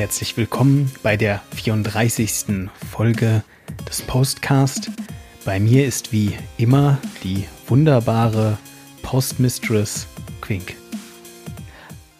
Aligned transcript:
Herzlich 0.00 0.38
willkommen 0.38 0.90
bei 1.02 1.18
der 1.18 1.42
34. 1.54 2.70
Folge 2.90 3.44
des 3.86 4.00
Postcast. 4.00 4.90
Bei 5.44 5.60
mir 5.60 5.84
ist 5.84 6.10
wie 6.10 6.32
immer 6.56 6.96
die 7.22 7.44
wunderbare 7.66 8.56
Postmistress 9.02 10.06
Quink. 10.40 10.74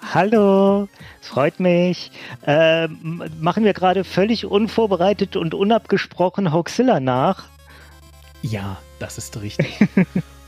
Hallo, 0.03 0.89
es 1.23 1.29
freut 1.29 1.59
mich. 1.59 2.13
Äh, 2.47 2.87
machen 2.89 3.65
wir 3.65 3.73
gerade 3.73 4.05
völlig 4.05 4.45
unvorbereitet 4.45 5.37
und 5.37 5.55
unabgesprochen 5.55 6.53
Hoaxilla 6.53 7.01
nach? 7.01 7.49
Ja, 8.43 8.77
das 8.99 9.17
ist 9.17 9.41
richtig. 9.41 9.79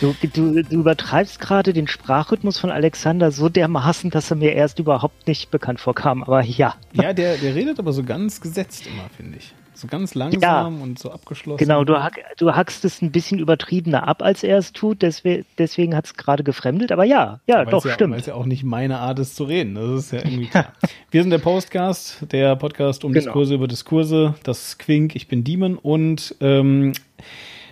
du, 0.00 0.14
du, 0.22 0.62
du, 0.62 0.74
übertreibst 0.74 1.40
gerade 1.40 1.72
den 1.72 1.88
Sprachrhythmus 1.88 2.58
von 2.58 2.70
Alexander 2.70 3.30
so 3.30 3.48
dermaßen, 3.48 4.10
dass 4.10 4.30
er 4.30 4.36
mir 4.36 4.52
erst 4.52 4.78
überhaupt 4.78 5.26
nicht 5.26 5.50
bekannt 5.50 5.80
vorkam, 5.80 6.22
aber 6.22 6.42
ja. 6.42 6.74
Ja, 6.92 7.12
der, 7.12 7.36
der 7.36 7.54
redet 7.54 7.78
aber 7.78 7.92
so 7.92 8.02
ganz 8.02 8.40
gesetzt 8.40 8.86
immer, 8.86 9.08
finde 9.16 9.38
ich. 9.38 9.52
So 9.80 9.86
ganz 9.86 10.14
langsam 10.14 10.40
ja, 10.42 10.66
und 10.66 10.98
so 10.98 11.10
abgeschlossen. 11.10 11.56
Genau, 11.56 11.84
du, 11.84 12.02
hack, 12.02 12.20
du 12.36 12.54
hackst 12.54 12.84
es 12.84 13.00
ein 13.00 13.12
bisschen 13.12 13.38
übertriebener 13.38 14.06
ab, 14.06 14.22
als 14.22 14.42
er 14.42 14.58
es 14.58 14.74
tut, 14.74 15.00
deswegen, 15.00 15.46
deswegen 15.56 15.96
hat 15.96 16.04
es 16.04 16.14
gerade 16.14 16.44
gefremdelt, 16.44 16.92
aber 16.92 17.04
ja, 17.04 17.40
ja, 17.46 17.64
doch, 17.64 17.86
ja, 17.86 17.94
stimmt. 17.94 18.12
Weil 18.12 18.20
es 18.20 18.26
ja 18.26 18.34
auch 18.34 18.44
nicht 18.44 18.62
meine 18.62 18.98
Art 18.98 19.18
ist 19.20 19.36
zu 19.36 19.44
reden, 19.44 19.76
das 19.76 20.04
ist 20.04 20.12
ja 20.12 20.18
irgendwie 20.18 20.48
klar. 20.48 20.74
Wir 21.10 21.22
sind 21.22 21.30
der 21.30 21.38
Postcast, 21.38 22.30
der 22.30 22.56
Podcast 22.56 23.04
um 23.04 23.12
genau. 23.12 23.24
Diskurse 23.24 23.54
über 23.54 23.68
Diskurse, 23.68 24.34
das 24.42 24.76
Quink, 24.76 25.16
ich 25.16 25.28
bin 25.28 25.44
Demon 25.44 25.76
und 25.76 26.36
ähm, 26.40 26.92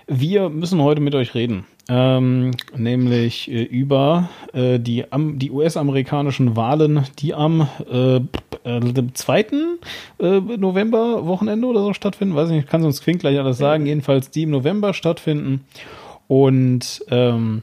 wir 0.09 0.49
müssen 0.49 0.83
heute 0.83 1.01
mit 1.01 1.15
euch 1.15 1.35
reden, 1.35 1.67
ähm, 1.89 2.53
nämlich 2.77 3.51
äh, 3.51 3.63
über 3.63 4.31
äh, 4.53 4.79
die, 4.79 5.05
die 5.13 5.51
US-amerikanischen 5.51 6.57
Wahlen, 6.57 7.05
die 7.19 7.35
am 7.35 7.69
äh, 7.91 8.17
äh, 8.17 9.13
2. 9.15 9.41
Äh, 9.41 10.41
November 10.57 11.27
Wochenende 11.27 11.67
oder 11.67 11.83
so 11.83 11.93
stattfinden. 11.93 12.35
Weiß 12.35 12.49
nicht, 12.49 12.69
kann 12.69 12.85
uns 12.85 13.03
Quink 13.03 13.21
gleich 13.21 13.39
alles 13.39 13.59
sagen. 13.59 13.87
Jedenfalls 13.87 14.31
die 14.31 14.43
im 14.43 14.51
November 14.51 14.95
stattfinden. 14.95 15.65
Und 16.27 17.05
ähm, 17.11 17.63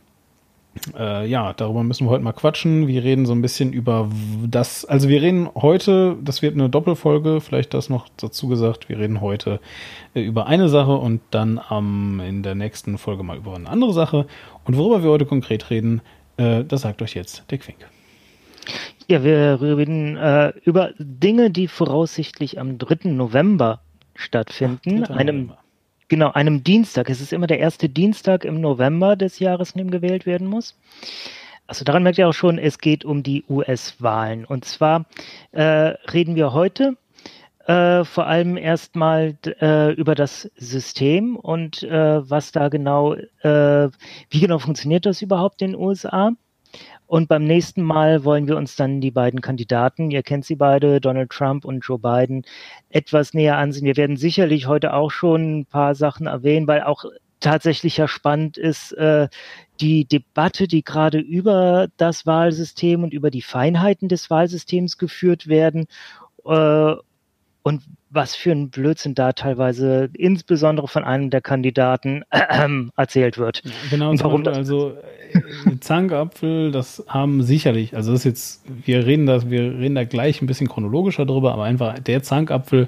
äh, 0.98 1.28
ja, 1.28 1.54
darüber 1.54 1.84
müssen 1.84 2.06
wir 2.06 2.12
heute 2.12 2.24
mal 2.24 2.34
quatschen. 2.34 2.88
Wir 2.88 3.04
reden 3.04 3.26
so 3.26 3.34
ein 3.34 3.42
bisschen 3.42 3.74
über 3.74 4.10
das, 4.46 4.86
also 4.86 5.10
wir 5.10 5.22
reden 5.22 5.50
heute, 5.56 6.18
das 6.22 6.42
wird 6.42 6.56
eine 6.56 6.70
Doppelfolge, 6.70 7.42
vielleicht 7.42 7.74
das 7.74 7.90
noch 7.90 8.08
dazu 8.18 8.48
gesagt, 8.48 8.90
wir 8.90 9.00
reden 9.00 9.22
heute 9.22 9.60
äh, 10.14 10.22
über 10.22 10.48
eine 10.48 10.70
Sache 10.70 10.96
und 10.96 11.22
dann 11.32 11.60
ähm, 11.72 12.22
in 12.26 12.44
der 12.44 12.56
nächsten 12.56 12.98
Folge 12.98 13.24
mal 13.24 13.38
über 13.38 13.56
eine 13.56 13.70
andere 13.70 13.94
Sache. 13.94 14.28
Und 14.66 14.78
worüber 14.78 15.04
wir 15.04 15.10
heute 15.10 15.26
konkret 15.26 15.70
reden, 15.70 16.02
äh, 16.38 16.64
das 16.64 16.82
sagt 16.82 17.02
euch 17.02 17.16
jetzt 17.16 17.50
der 17.52 17.58
Quink. 17.58 17.80
Ja, 19.08 19.24
wir 19.24 19.62
reden 19.62 20.18
äh, 20.18 20.54
über 20.64 20.92
Dinge, 20.98 21.52
die 21.52 21.68
voraussichtlich 21.68 22.60
am 22.60 22.78
3. 22.78 23.10
November 23.10 23.82
stattfinden, 24.16 25.04
Ach, 25.06 25.16
einem 25.16 25.48
November. 25.48 25.65
Genau, 26.08 26.32
einem 26.32 26.64
Dienstag. 26.64 27.10
Es 27.10 27.20
ist 27.20 27.34
immer 27.34 27.48
der 27.48 27.60
erste 27.60 27.90
Dienstag 27.90 28.46
im 28.46 28.62
November 28.62 29.16
des 29.16 29.40
Jahres, 29.40 29.72
in 29.72 29.80
dem 29.80 29.92
gewählt 29.92 30.28
werden 30.28 30.46
muss. 30.46 30.78
Also 31.66 31.84
daran 31.84 32.04
merkt 32.04 32.20
ihr 32.20 32.28
auch 32.30 32.34
schon, 32.34 32.60
es 32.60 32.78
geht 32.78 33.06
um 33.06 33.24
die 33.24 33.44
US-Wahlen. 33.50 34.46
Und 34.46 34.66
zwar 34.66 35.06
äh, 35.52 35.64
reden 35.64 36.36
wir 36.36 36.54
heute 36.54 36.96
äh, 37.66 38.04
vor 38.04 38.28
allem 38.28 38.56
erstmal 38.56 39.36
äh, 39.60 39.94
über 39.94 40.14
das 40.14 40.52
System 40.58 41.36
und 41.38 41.82
äh, 41.82 42.30
was 42.30 42.52
da 42.52 42.70
genau, 42.70 43.16
äh, 43.16 43.90
wie 44.30 44.40
genau 44.40 44.60
funktioniert 44.60 45.08
das 45.08 45.24
überhaupt 45.24 45.64
in 45.64 45.72
den 45.72 45.82
USA. 45.82 46.32
Und 47.08 47.28
beim 47.28 47.44
nächsten 47.44 47.84
Mal 47.84 48.24
wollen 48.24 48.48
wir 48.48 48.58
uns 48.58 48.76
dann 48.76 49.00
die 49.00 49.12
beiden 49.12 49.42
Kandidaten, 49.42 50.10
ihr 50.10 50.24
kennt 50.24 50.46
sie 50.46 50.56
beide, 50.56 51.00
Donald 51.00 51.30
Trump 51.30 51.66
und 51.66 51.86
Joe 51.86 52.00
Biden, 52.00 52.44
etwas 52.90 53.34
näher 53.34 53.58
ansehen. 53.58 53.86
Wir 53.86 53.98
werden 53.98 54.18
sicherlich 54.18 54.68
heute 54.68 54.94
auch 54.94 55.12
schon 55.12 55.60
ein 55.60 55.66
paar 55.66 55.94
Sachen 55.94 56.26
erwähnen, 56.26 56.68
weil 56.68 56.82
auch 56.84 57.06
tatsächlich 57.40 57.98
ja 57.98 58.08
spannend 58.08 58.58
ist 58.58 58.92
äh, 58.94 59.28
die 59.80 60.06
Debatte, 60.06 60.68
die 60.68 60.84
gerade 60.84 61.20
über 61.20 61.90
das 61.98 62.26
Wahlsystem 62.26 63.04
und 63.04 63.14
über 63.14 63.30
die 63.30 63.44
Feinheiten 63.44 64.10
des 64.10 64.30
Wahlsystems 64.30 64.98
geführt 64.98 65.48
werden. 65.48 65.86
Äh, 66.46 66.96
und 67.64 67.84
was 68.16 68.36
für 68.36 68.52
ein 68.52 68.70
Blödsinn 68.70 69.14
da 69.14 69.34
teilweise 69.34 70.10
insbesondere 70.14 70.88
von 70.88 71.04
einem 71.04 71.30
der 71.30 71.42
Kandidaten 71.42 72.24
äh, 72.32 72.68
erzählt 72.96 73.38
wird. 73.38 73.62
genau, 73.90 74.10
und 74.10 74.24
warum 74.24 74.44
das 74.44 74.58
also 74.58 74.94
äh, 75.34 75.80
Zankapfel, 75.80 76.72
das 76.72 77.04
haben 77.08 77.44
sicherlich, 77.44 77.96
also 77.96 78.12
das 78.12 78.22
ist 78.22 78.26
jetzt, 78.26 78.64
wir 78.86 79.06
reden 79.06 79.26
das, 79.26 79.50
wir 79.50 79.62
reden 79.78 79.96
da 79.96 80.06
gleich 80.06 80.42
ein 80.42 80.48
bisschen 80.48 80.68
chronologischer 80.68 81.26
drüber, 81.26 81.54
aber 81.54 81.66
einfach 81.66 82.00
der 82.00 82.24
Zankapfel, 82.24 82.88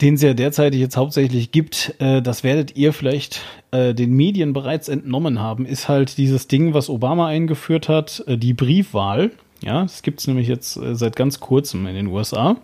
den 0.00 0.14
es 0.14 0.22
ja 0.22 0.34
derzeit 0.34 0.74
jetzt 0.74 0.96
hauptsächlich 0.96 1.52
gibt, 1.52 1.94
äh, 1.98 2.20
das 2.20 2.42
werdet 2.44 2.76
ihr 2.76 2.92
vielleicht 2.92 3.42
äh, 3.70 3.94
den 3.94 4.12
Medien 4.12 4.52
bereits 4.52 4.88
entnommen 4.88 5.40
haben, 5.40 5.66
ist 5.66 5.88
halt 5.88 6.18
dieses 6.18 6.48
Ding, 6.48 6.74
was 6.74 6.90
Obama 6.90 7.28
eingeführt 7.28 7.88
hat, 7.88 8.24
äh, 8.26 8.36
die 8.36 8.54
Briefwahl. 8.54 9.30
Ja, 9.62 9.82
das 9.82 10.02
gibt 10.02 10.20
es 10.20 10.26
nämlich 10.26 10.48
jetzt 10.48 10.76
äh, 10.76 10.94
seit 10.94 11.16
ganz 11.16 11.40
kurzem 11.40 11.86
in 11.86 11.94
den 11.94 12.06
USA. 12.08 12.56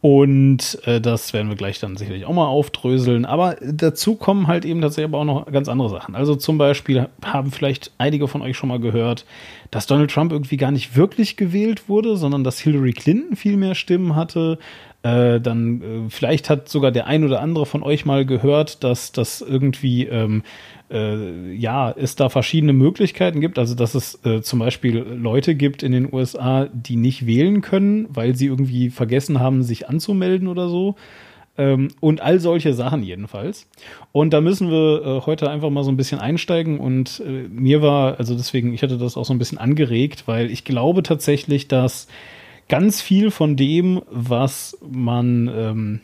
Und 0.00 0.78
äh, 0.84 1.00
das 1.00 1.32
werden 1.32 1.48
wir 1.48 1.56
gleich 1.56 1.80
dann 1.80 1.96
sicherlich 1.96 2.24
auch 2.24 2.32
mal 2.32 2.46
aufdröseln. 2.46 3.24
Aber 3.24 3.56
dazu 3.60 4.14
kommen 4.14 4.46
halt 4.46 4.64
eben 4.64 4.80
tatsächlich 4.80 5.12
aber 5.12 5.18
auch 5.18 5.24
noch 5.24 5.50
ganz 5.50 5.68
andere 5.68 5.88
Sachen. 5.88 6.14
Also 6.14 6.36
zum 6.36 6.56
Beispiel 6.56 7.08
haben 7.24 7.50
vielleicht 7.50 7.90
einige 7.98 8.28
von 8.28 8.42
euch 8.42 8.56
schon 8.56 8.68
mal 8.68 8.78
gehört, 8.78 9.24
dass 9.72 9.86
Donald 9.86 10.12
Trump 10.12 10.30
irgendwie 10.30 10.56
gar 10.56 10.70
nicht 10.70 10.94
wirklich 10.94 11.36
gewählt 11.36 11.88
wurde, 11.88 12.16
sondern 12.16 12.44
dass 12.44 12.60
Hillary 12.60 12.92
Clinton 12.92 13.36
viel 13.36 13.56
mehr 13.56 13.74
Stimmen 13.74 14.14
hatte. 14.14 14.58
Äh, 15.02 15.40
dann 15.40 15.80
äh, 15.80 16.10
vielleicht 16.10 16.50
hat 16.50 16.68
sogar 16.68 16.90
der 16.90 17.06
ein 17.06 17.24
oder 17.24 17.40
andere 17.40 17.66
von 17.66 17.82
euch 17.84 18.04
mal 18.04 18.26
gehört, 18.26 18.82
dass 18.82 19.12
das 19.12 19.40
irgendwie 19.40 20.06
ähm, 20.06 20.42
äh, 20.90 21.52
ja, 21.52 21.90
es 21.90 22.16
da 22.16 22.28
verschiedene 22.28 22.72
Möglichkeiten 22.72 23.40
gibt. 23.40 23.58
Also, 23.58 23.74
dass 23.74 23.94
es 23.94 24.18
äh, 24.24 24.42
zum 24.42 24.58
Beispiel 24.58 24.98
Leute 24.98 25.54
gibt 25.54 25.82
in 25.82 25.92
den 25.92 26.12
USA, 26.12 26.68
die 26.72 26.96
nicht 26.96 27.26
wählen 27.26 27.60
können, 27.60 28.06
weil 28.10 28.34
sie 28.34 28.46
irgendwie 28.46 28.90
vergessen 28.90 29.38
haben, 29.38 29.62
sich 29.62 29.88
anzumelden 29.88 30.48
oder 30.48 30.68
so. 30.68 30.96
Ähm, 31.56 31.88
und 32.00 32.20
all 32.20 32.40
solche 32.40 32.72
Sachen 32.72 33.02
jedenfalls. 33.02 33.68
Und 34.12 34.32
da 34.32 34.40
müssen 34.40 34.70
wir 34.70 35.02
äh, 35.04 35.26
heute 35.26 35.50
einfach 35.50 35.70
mal 35.70 35.84
so 35.84 35.90
ein 35.90 35.96
bisschen 35.96 36.20
einsteigen. 36.20 36.78
Und 36.80 37.20
äh, 37.24 37.48
mir 37.48 37.82
war, 37.82 38.18
also 38.18 38.34
deswegen, 38.34 38.74
ich 38.74 38.82
hatte 38.82 38.96
das 38.98 39.16
auch 39.16 39.24
so 39.24 39.32
ein 39.32 39.38
bisschen 39.38 39.58
angeregt, 39.58 40.24
weil 40.26 40.50
ich 40.50 40.64
glaube 40.64 41.02
tatsächlich, 41.02 41.68
dass 41.68 42.08
ganz 42.68 43.00
viel 43.00 43.30
von 43.30 43.56
dem, 43.56 44.02
was 44.10 44.78
man 44.82 45.50
ähm, 45.54 46.00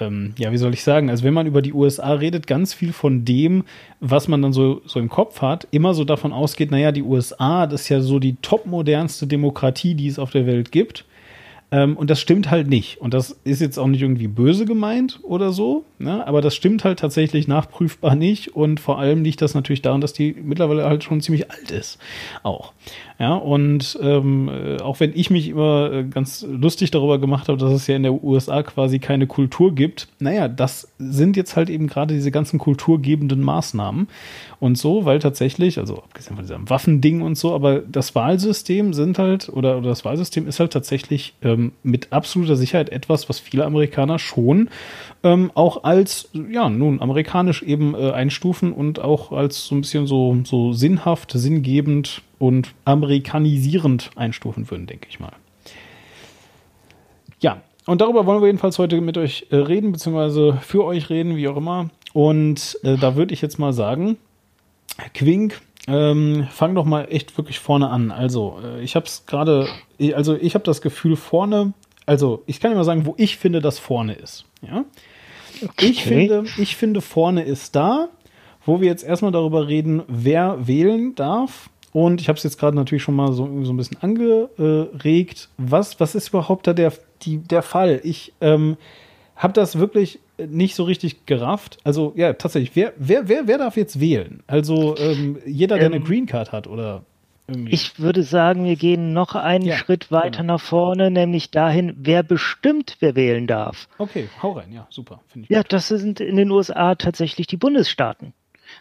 ähm, 0.00 0.34
ja, 0.38 0.52
wie 0.52 0.58
soll 0.58 0.74
ich 0.74 0.82
sagen, 0.82 1.10
also 1.10 1.24
wenn 1.24 1.34
man 1.34 1.46
über 1.46 1.62
die 1.62 1.72
USA 1.72 2.12
redet, 2.12 2.46
ganz 2.46 2.74
viel 2.74 2.92
von 2.92 3.24
dem, 3.24 3.64
was 4.00 4.28
man 4.28 4.42
dann 4.42 4.52
so, 4.52 4.82
so 4.86 4.98
im 5.00 5.08
Kopf 5.08 5.42
hat, 5.42 5.66
immer 5.70 5.94
so 5.94 6.04
davon 6.04 6.32
ausgeht, 6.32 6.70
naja, 6.70 6.92
die 6.92 7.02
USA, 7.02 7.66
das 7.66 7.82
ist 7.82 7.88
ja 7.88 8.00
so 8.00 8.18
die 8.18 8.36
topmodernste 8.36 9.26
Demokratie, 9.26 9.94
die 9.94 10.08
es 10.08 10.18
auf 10.18 10.30
der 10.30 10.46
Welt 10.46 10.72
gibt. 10.72 11.04
Ähm, 11.72 11.96
und 11.96 12.10
das 12.10 12.20
stimmt 12.20 12.50
halt 12.50 12.68
nicht. 12.68 13.00
Und 13.00 13.12
das 13.12 13.30
ist 13.42 13.60
jetzt 13.60 13.76
auch 13.78 13.88
nicht 13.88 14.02
irgendwie 14.02 14.28
böse 14.28 14.66
gemeint 14.66 15.18
oder 15.24 15.50
so, 15.50 15.84
ne? 15.98 16.24
aber 16.26 16.40
das 16.40 16.54
stimmt 16.54 16.84
halt 16.84 17.00
tatsächlich 17.00 17.48
nachprüfbar 17.48 18.14
nicht. 18.14 18.54
Und 18.54 18.78
vor 18.78 19.00
allem 19.00 19.24
liegt 19.24 19.42
das 19.42 19.54
natürlich 19.54 19.82
daran, 19.82 20.00
dass 20.00 20.12
die 20.12 20.36
mittlerweile 20.40 20.84
halt 20.84 21.02
schon 21.02 21.20
ziemlich 21.20 21.50
alt 21.50 21.72
ist. 21.72 21.98
Auch. 22.44 22.72
Ja, 23.18 23.34
und 23.34 23.98
ähm, 24.02 24.50
äh, 24.50 24.80
auch 24.82 25.00
wenn 25.00 25.12
ich 25.14 25.30
mich 25.30 25.48
immer 25.48 25.90
äh, 25.90 26.04
ganz 26.04 26.46
lustig 26.46 26.90
darüber 26.90 27.18
gemacht 27.18 27.48
habe, 27.48 27.56
dass 27.56 27.72
es 27.72 27.86
ja 27.86 27.96
in 27.96 28.02
der 28.02 28.22
USA 28.22 28.62
quasi 28.62 28.98
keine 28.98 29.26
Kultur 29.26 29.74
gibt, 29.74 30.08
naja, 30.18 30.48
das 30.48 30.92
sind 30.98 31.34
jetzt 31.34 31.56
halt 31.56 31.70
eben 31.70 31.86
gerade 31.86 32.12
diese 32.12 32.30
ganzen 32.30 32.58
kulturgebenden 32.58 33.40
Maßnahmen. 33.40 34.08
Und 34.60 34.76
so, 34.76 35.06
weil 35.06 35.18
tatsächlich, 35.18 35.78
also 35.78 36.02
abgesehen 36.02 36.36
von 36.36 36.44
diesem 36.44 36.68
Waffending 36.68 37.22
und 37.22 37.38
so, 37.38 37.54
aber 37.54 37.80
das 37.80 38.14
Wahlsystem 38.14 38.92
sind 38.92 39.18
halt, 39.18 39.48
oder, 39.48 39.78
oder 39.78 39.88
das 39.88 40.04
Wahlsystem 40.04 40.46
ist 40.46 40.60
halt 40.60 40.74
tatsächlich 40.74 41.34
ähm, 41.42 41.72
mit 41.82 42.12
absoluter 42.12 42.56
Sicherheit 42.56 42.90
etwas, 42.90 43.30
was 43.30 43.38
viele 43.38 43.64
Amerikaner 43.64 44.18
schon 44.18 44.68
ähm, 45.26 45.50
auch 45.54 45.82
als, 45.82 46.28
ja, 46.50 46.68
nun, 46.68 47.02
amerikanisch 47.02 47.62
eben 47.64 47.96
äh, 47.96 48.12
einstufen 48.12 48.72
und 48.72 49.00
auch 49.00 49.32
als 49.32 49.66
so 49.66 49.74
ein 49.74 49.80
bisschen 49.80 50.06
so, 50.06 50.38
so 50.44 50.72
sinnhaft, 50.72 51.32
sinngebend 51.32 52.22
und 52.38 52.74
amerikanisierend 52.84 54.12
einstufen 54.14 54.70
würden, 54.70 54.86
denke 54.86 55.08
ich 55.10 55.18
mal. 55.18 55.32
Ja, 57.40 57.60
und 57.86 58.00
darüber 58.00 58.24
wollen 58.24 58.40
wir 58.40 58.46
jedenfalls 58.46 58.78
heute 58.78 59.00
mit 59.00 59.18
euch 59.18 59.48
äh, 59.50 59.56
reden, 59.56 59.90
beziehungsweise 59.90 60.58
für 60.62 60.84
euch 60.84 61.10
reden, 61.10 61.36
wie 61.36 61.48
auch 61.48 61.56
immer. 61.56 61.90
Und 62.12 62.78
äh, 62.84 62.96
da 62.96 63.16
würde 63.16 63.34
ich 63.34 63.42
jetzt 63.42 63.58
mal 63.58 63.72
sagen, 63.72 64.18
Quink, 65.12 65.60
ähm, 65.88 66.46
fang 66.50 66.76
doch 66.76 66.84
mal 66.84 67.08
echt 67.10 67.36
wirklich 67.36 67.58
vorne 67.58 67.90
an. 67.90 68.12
Also, 68.12 68.60
äh, 68.62 68.80
ich 68.80 68.94
habe 68.94 69.06
es 69.06 69.26
gerade, 69.26 69.66
also 70.14 70.36
ich 70.36 70.54
habe 70.54 70.64
das 70.64 70.80
Gefühl 70.80 71.16
vorne, 71.16 71.72
also 72.06 72.44
ich 72.46 72.60
kann 72.60 72.70
immer 72.70 72.84
sagen, 72.84 73.06
wo 73.06 73.14
ich 73.16 73.36
finde, 73.36 73.60
dass 73.60 73.80
vorne 73.80 74.14
ist. 74.14 74.44
Ja. 74.62 74.84
Okay. 75.62 75.86
Ich 75.86 76.04
finde, 76.04 76.44
ich 76.58 76.76
finde 76.76 77.00
vorne 77.00 77.42
ist 77.42 77.76
da, 77.76 78.08
wo 78.64 78.80
wir 78.80 78.88
jetzt 78.88 79.04
erstmal 79.04 79.32
darüber 79.32 79.68
reden, 79.68 80.02
wer 80.08 80.66
wählen 80.66 81.14
darf 81.14 81.70
Und 81.92 82.20
ich 82.20 82.28
habe 82.28 82.36
es 82.36 82.42
jetzt 82.42 82.58
gerade 82.58 82.76
natürlich 82.76 83.02
schon 83.02 83.16
mal 83.16 83.32
so, 83.32 83.48
so 83.64 83.72
ein 83.72 83.76
bisschen 83.78 83.96
angeregt. 84.02 85.48
Was, 85.56 85.98
was 85.98 86.14
ist 86.14 86.28
überhaupt 86.28 86.66
da 86.66 86.74
der, 86.74 86.92
die, 87.22 87.38
der 87.38 87.62
Fall? 87.62 88.00
Ich 88.04 88.34
ähm, 88.42 88.76
habe 89.34 89.54
das 89.54 89.78
wirklich 89.78 90.18
nicht 90.38 90.74
so 90.74 90.84
richtig 90.84 91.24
gerafft. 91.24 91.78
Also 91.84 92.12
ja, 92.14 92.34
tatsächlich, 92.34 92.72
wer, 92.74 92.92
wer, 92.98 93.28
wer, 93.28 93.46
wer 93.46 93.56
darf 93.56 93.78
jetzt 93.78 93.98
wählen? 93.98 94.42
Also 94.46 94.94
ähm, 94.98 95.38
jeder, 95.46 95.76
der 95.76 95.86
ähm, 95.86 95.94
eine 95.94 96.04
Green 96.04 96.26
Card 96.26 96.52
hat 96.52 96.66
oder 96.66 97.02
irgendwie. 97.48 97.72
Ich 97.72 97.98
würde 97.98 98.22
sagen, 98.22 98.64
wir 98.64 98.76
gehen 98.76 99.12
noch 99.12 99.34
einen 99.34 99.64
ja, 99.64 99.76
Schritt 99.76 100.10
weiter 100.10 100.42
genau. 100.42 100.54
nach 100.54 100.60
vorne, 100.60 101.10
nämlich 101.10 101.50
dahin, 101.50 101.94
wer 101.98 102.22
bestimmt, 102.22 102.96
wer 103.00 103.14
wählen 103.14 103.46
darf. 103.46 103.88
Okay, 103.98 104.28
hau 104.42 104.52
rein, 104.52 104.72
ja, 104.72 104.86
super. 104.90 105.20
ja, 105.48 105.62
das 105.62 105.88
sind 105.88 106.20
in 106.20 106.36
den 106.36 106.50
USA 106.50 106.94
tatsächlich 106.94 107.46
die 107.46 107.56
Bundesstaaten 107.56 108.32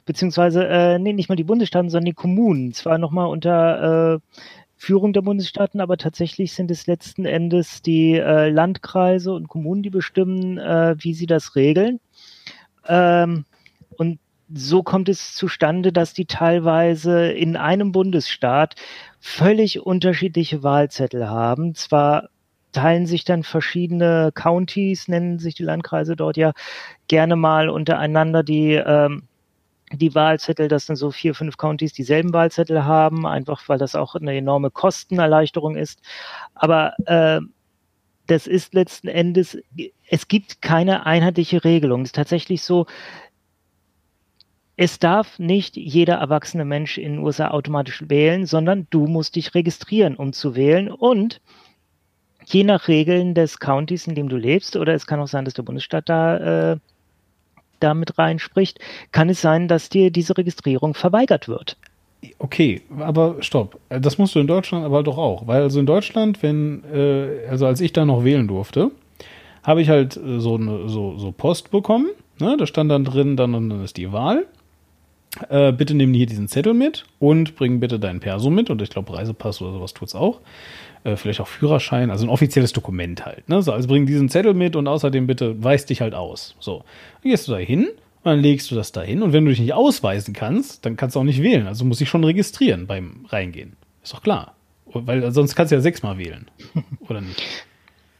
beziehungsweise, 0.05 0.67
äh, 0.67 0.99
nee, 0.99 1.13
nicht 1.13 1.29
mal 1.29 1.35
die 1.35 1.43
Bundesstaaten, 1.43 1.89
sondern 1.89 2.05
die 2.05 2.13
Kommunen. 2.13 2.73
Zwar 2.73 2.97
nochmal 2.97 3.27
unter 3.27 4.15
äh, 4.15 4.19
Führung 4.77 5.13
der 5.13 5.21
Bundesstaaten, 5.21 5.79
aber 5.79 5.97
tatsächlich 5.97 6.53
sind 6.53 6.69
es 6.71 6.87
letzten 6.87 7.25
Endes 7.25 7.81
die 7.81 8.13
äh, 8.13 8.49
Landkreise 8.49 9.33
und 9.33 9.47
Kommunen, 9.47 9.83
die 9.83 9.89
bestimmen, 9.89 10.57
äh, 10.57 10.95
wie 10.99 11.13
sie 11.13 11.27
das 11.27 11.55
regeln. 11.55 11.99
Ähm, 12.87 13.45
und 13.97 14.19
so 14.53 14.83
kommt 14.83 15.09
es 15.09 15.35
zustande, 15.35 15.91
dass 15.91 16.13
die 16.13 16.25
teilweise 16.25 17.31
in 17.31 17.55
einem 17.55 17.91
Bundesstaat 17.91 18.75
völlig 19.19 19.79
unterschiedliche 19.81 20.63
Wahlzettel 20.63 21.29
haben. 21.29 21.75
Zwar 21.75 22.29
teilen 22.71 23.05
sich 23.05 23.23
dann 23.23 23.43
verschiedene 23.43 24.31
Counties, 24.35 25.07
nennen 25.07 25.39
sich 25.39 25.55
die 25.55 25.63
Landkreise 25.63 26.15
dort 26.15 26.37
ja 26.37 26.51
gerne 27.07 27.35
mal 27.35 27.69
untereinander 27.69 28.43
die 28.43 28.73
ähm, 28.73 29.23
die 29.91 30.15
Wahlzettel, 30.15 30.67
dass 30.67 30.87
dann 30.87 30.95
so 30.95 31.11
vier, 31.11 31.35
fünf 31.35 31.57
Counties 31.57 31.93
dieselben 31.93 32.33
Wahlzettel 32.33 32.85
haben, 32.85 33.25
einfach 33.25 33.67
weil 33.69 33.77
das 33.77 33.95
auch 33.95 34.15
eine 34.15 34.35
enorme 34.35 34.71
Kostenerleichterung 34.71 35.75
ist. 35.75 36.01
Aber 36.55 36.93
äh, 37.05 37.39
das 38.27 38.47
ist 38.47 38.73
letzten 38.73 39.07
Endes, 39.07 39.57
es 40.09 40.27
gibt 40.27 40.61
keine 40.61 41.05
einheitliche 41.05 41.63
Regelung. 41.63 42.01
Es 42.01 42.09
ist 42.09 42.15
tatsächlich 42.15 42.63
so, 42.63 42.87
es 44.77 44.99
darf 44.99 45.39
nicht 45.39 45.77
jeder 45.77 46.15
erwachsene 46.15 46.65
Mensch 46.65 46.97
in 46.97 47.13
den 47.13 47.23
USA 47.23 47.51
automatisch 47.51 48.03
wählen, 48.07 48.45
sondern 48.45 48.87
du 48.89 49.07
musst 49.07 49.35
dich 49.35 49.55
registrieren, 49.55 50.15
um 50.15 50.33
zu 50.33 50.55
wählen. 50.55 50.91
Und 50.91 51.39
je 52.45 52.63
nach 52.63 52.87
Regeln 52.87 53.33
des 53.33 53.59
Countys, 53.59 54.07
in 54.07 54.15
dem 54.15 54.27
du 54.27 54.35
lebst, 54.35 54.75
oder 54.75 54.93
es 54.93 55.07
kann 55.07 55.19
auch 55.19 55.27
sein, 55.27 55.45
dass 55.45 55.53
der 55.53 55.63
Bundesstaat 55.63 56.09
da 56.09 56.73
äh, 56.73 56.77
damit 57.79 58.17
reinspricht, 58.17 58.79
kann 59.11 59.29
es 59.29 59.41
sein, 59.41 59.67
dass 59.67 59.89
dir 59.89 60.11
diese 60.11 60.37
Registrierung 60.37 60.93
verweigert 60.93 61.47
wird. 61.47 61.77
Okay, 62.39 62.81
aber 62.99 63.35
stopp. 63.41 63.79
Das 63.89 64.17
musst 64.17 64.35
du 64.35 64.39
in 64.39 64.47
Deutschland 64.47 64.83
aber 64.83 65.03
doch 65.03 65.17
auch. 65.17 65.47
Weil 65.47 65.61
also 65.61 65.79
in 65.79 65.85
Deutschland, 65.85 66.41
wenn, 66.43 66.83
äh, 66.91 67.47
also 67.49 67.65
als 67.65 67.79
ich 67.81 67.93
da 67.93 68.03
noch 68.03 68.23
wählen 68.23 68.47
durfte, 68.47 68.91
habe 69.63 69.81
ich 69.81 69.89
halt 69.89 70.17
äh, 70.17 70.39
so, 70.39 70.55
eine, 70.55 70.89
so, 70.89 71.17
so 71.17 71.31
Post 71.31 71.71
bekommen. 71.71 72.09
Ne? 72.39 72.57
Da 72.57 72.65
stand 72.65 72.91
dann 72.91 73.05
drin, 73.05 73.37
dann, 73.37 73.53
dann 73.53 73.83
ist 73.83 73.97
die 73.97 74.11
Wahl. 74.11 74.47
Äh, 75.49 75.71
bitte 75.71 75.93
nimm 75.93 76.13
hier 76.13 76.25
diesen 76.25 76.47
Zettel 76.47 76.73
mit 76.73 77.05
und 77.19 77.55
bring 77.55 77.79
bitte 77.79 77.99
deinen 77.99 78.19
Perso 78.19 78.49
mit. 78.49 78.69
Und 78.69 78.81
ich 78.81 78.89
glaube, 78.89 79.13
Reisepass 79.13 79.61
oder 79.61 79.73
sowas 79.73 79.93
tut 79.93 80.09
es 80.09 80.15
auch 80.15 80.41
äh, 81.05 81.15
vielleicht 81.15 81.39
auch 81.39 81.47
Führerschein, 81.47 82.11
also 82.11 82.25
ein 82.25 82.29
offizielles 82.29 82.73
Dokument 82.73 83.25
halt. 83.25 83.47
Ne? 83.47 83.61
So, 83.61 83.71
also 83.71 83.87
bring 83.87 84.05
diesen 84.05 84.27
Zettel 84.27 84.53
mit 84.53 84.75
und 84.75 84.87
außerdem 84.87 85.27
bitte 85.27 85.63
weist 85.63 85.89
dich 85.89 86.01
halt 86.01 86.13
aus. 86.13 86.55
So, 86.59 86.83
dann 87.21 87.31
gehst 87.31 87.47
du 87.47 87.53
da 87.53 87.57
hin 87.57 87.85
und 87.85 88.25
dann 88.25 88.39
legst 88.39 88.69
du 88.71 88.75
das 88.75 88.91
da 88.91 89.01
hin 89.01 89.21
und 89.21 89.31
wenn 89.31 89.45
du 89.45 89.51
dich 89.51 89.59
nicht 89.59 89.73
ausweisen 89.73 90.33
kannst, 90.33 90.85
dann 90.85 90.97
kannst 90.97 91.15
du 91.15 91.21
auch 91.21 91.23
nicht 91.23 91.41
wählen. 91.41 91.67
Also 91.67 91.85
musst 91.85 92.01
dich 92.01 92.09
schon 92.09 92.23
registrieren 92.23 92.87
beim 92.87 93.25
Reingehen. 93.29 93.77
Ist 94.03 94.13
doch 94.13 94.23
klar. 94.23 94.55
Weil 94.91 95.31
sonst 95.31 95.55
kannst 95.55 95.71
du 95.71 95.75
ja 95.75 95.81
sechsmal 95.81 96.17
wählen. 96.17 96.49
Oder 97.07 97.21
nicht? 97.21 97.41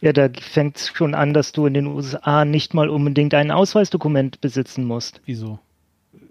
Ja, 0.02 0.14
da 0.14 0.30
fängt 0.40 0.78
es 0.78 0.90
schon 0.90 1.16
an, 1.16 1.34
dass 1.34 1.52
du 1.52 1.66
in 1.66 1.74
den 1.74 1.88
USA 1.88 2.46
nicht 2.46 2.74
mal 2.74 2.90
unbedingt 2.90 3.34
ein 3.34 3.50
Ausweisdokument 3.50 4.42
besitzen 4.42 4.84
musst. 4.84 5.22
Wieso? 5.26 5.60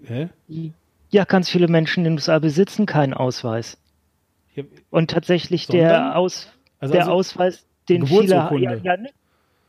Hä? 0.06 0.28
Ja, 1.10 1.24
ganz 1.24 1.48
viele 1.48 1.68
Menschen 1.68 2.00
in 2.00 2.04
den 2.04 2.12
USA 2.14 2.38
besitzen 2.38 2.86
keinen 2.86 3.14
Ausweis. 3.14 3.78
Und 4.90 5.10
tatsächlich 5.10 5.66
Sondern? 5.66 5.88
der, 5.88 6.18
Aus, 6.18 6.48
also 6.78 6.92
der 6.92 7.02
also 7.02 7.12
Ausweis, 7.12 7.66
den 7.88 8.06
viele 8.06 8.34
ja, 8.34 8.74
ja, 8.74 8.96
ne? 8.96 9.10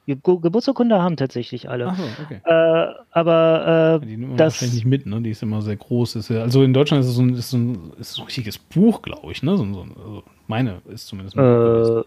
Geburtsurkunde 0.08 1.02
haben 1.02 1.18
tatsächlich 1.18 1.68
alle. 1.68 1.88
Ach 1.88 1.98
so, 1.98 2.04
okay. 2.24 2.40
Äh, 2.46 2.94
aber 3.10 4.00
äh, 4.02 4.06
die 4.06 4.18
nimmt 4.18 4.30
man 4.30 4.38
das 4.38 4.54
wahrscheinlich 4.54 4.76
nicht 4.76 4.86
mit, 4.86 5.06
ne? 5.08 5.22
Die 5.22 5.32
ist 5.32 5.42
immer 5.42 5.64
sehr 5.64 5.76
groß. 5.76 6.16
Ist 6.18 6.30
ja, 6.30 6.42
also 6.42 6.62
in 6.62 6.74
Deutschland 6.74 7.04
ist 7.04 7.10
es 7.10 7.16
so 7.16 7.24
ein, 7.24 7.34
ist 7.34 7.50
so 7.50 7.58
ein, 7.58 7.94
ist 7.98 8.14
so 8.14 8.22
ein 8.22 8.26
richtiges 8.26 8.60
Buch, 8.60 9.02
glaube 9.02 9.31
ich, 9.31 9.42
ne? 9.42 9.58
So, 9.58 9.66
so, 9.66 9.81
also 9.81 10.24
meine 10.46 10.81
ist 10.90 11.08
zumindest. 11.08 11.36
Äh, 11.38 12.04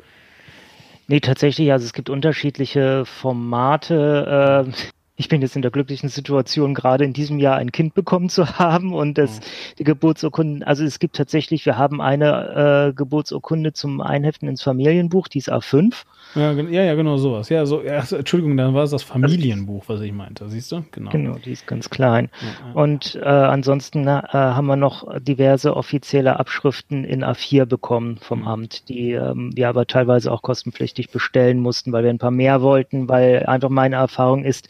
nee, 1.09 1.19
tatsächlich, 1.19 1.73
also 1.73 1.85
es 1.85 1.93
gibt 1.93 2.09
unterschiedliche 2.09 3.05
Formate. 3.05 4.69
Äh, 4.69 4.73
ich 5.19 5.29
bin 5.29 5.43
jetzt 5.43 5.57
in 5.57 5.63
der 5.63 5.73
glücklichen 5.73 6.09
Situation, 6.09 6.75
gerade 6.75 7.05
in 7.05 7.13
diesem 7.13 7.41
Jahr 7.41 7.57
ein 7.57 7.73
Kind 7.73 7.93
bekommen 7.93 8.29
zu 8.29 8.59
haben 8.59 8.95
und 8.95 9.19
das, 9.19 9.41
oh. 9.41 9.75
die 9.81 9.85
Geburtsurkunden, 9.85 10.63
also 10.63 10.85
es 10.85 11.01
gibt 11.01 11.17
tatsächlich, 11.17 11.67
wir 11.67 11.77
haben 11.77 12.01
eine 12.01 12.89
äh, 12.89 12.93
Geburtsurkunde 12.95 13.73
zum 13.73 14.01
Einheften 14.01 14.49
ins 14.49 14.63
Familienbuch, 14.63 15.27
die 15.27 15.39
ist 15.39 15.53
A5 15.53 16.05
ja, 16.35 16.53
ja, 16.53 16.83
ja, 16.83 16.95
genau 16.95 17.17
sowas. 17.17 17.49
Ja, 17.49 17.65
so, 17.65 17.83
ja, 17.83 18.05
Entschuldigung, 18.11 18.57
dann 18.57 18.75
war 18.75 18.85
es 18.85 18.91
das 18.91 19.03
Familienbuch, 19.03 19.85
was 19.87 20.01
ich 20.03 20.13
meinte, 20.13 20.49
siehst 20.49 20.71
du? 20.73 20.85
Genau. 20.91 21.11
Genau, 21.11 21.37
die 21.43 21.53
ist 21.53 21.67
ganz 21.67 21.89
klein. 21.89 22.29
Ja, 22.41 22.49
ja. 22.49 22.83
Und 22.83 23.15
äh, 23.17 23.25
ansonsten 23.25 24.07
äh, 24.07 24.21
haben 24.33 24.67
wir 24.67 24.77
noch 24.77 25.07
diverse 25.21 25.75
offizielle 25.75 26.39
Abschriften 26.39 27.05
in 27.05 27.25
A4 27.25 27.65
bekommen 27.65 28.19
vom 28.21 28.41
mhm. 28.41 28.49
Amt, 28.49 28.89
die 28.89 29.13
ähm, 29.13 29.53
wir 29.55 29.69
aber 29.69 29.87
teilweise 29.87 30.31
auch 30.31 30.43
kostenpflichtig 30.43 31.11
bestellen 31.11 31.61
mussten, 31.61 31.93
weil 31.93 32.05
wir 32.05 32.11
ein 32.11 32.19
paar 32.19 32.31
mehr 32.31 32.61
wollten, 32.61 33.09
weil 33.09 33.47
einfach 33.47 33.71
meine 33.71 33.97
Erfahrung 33.97 34.45
ist, 34.45 34.69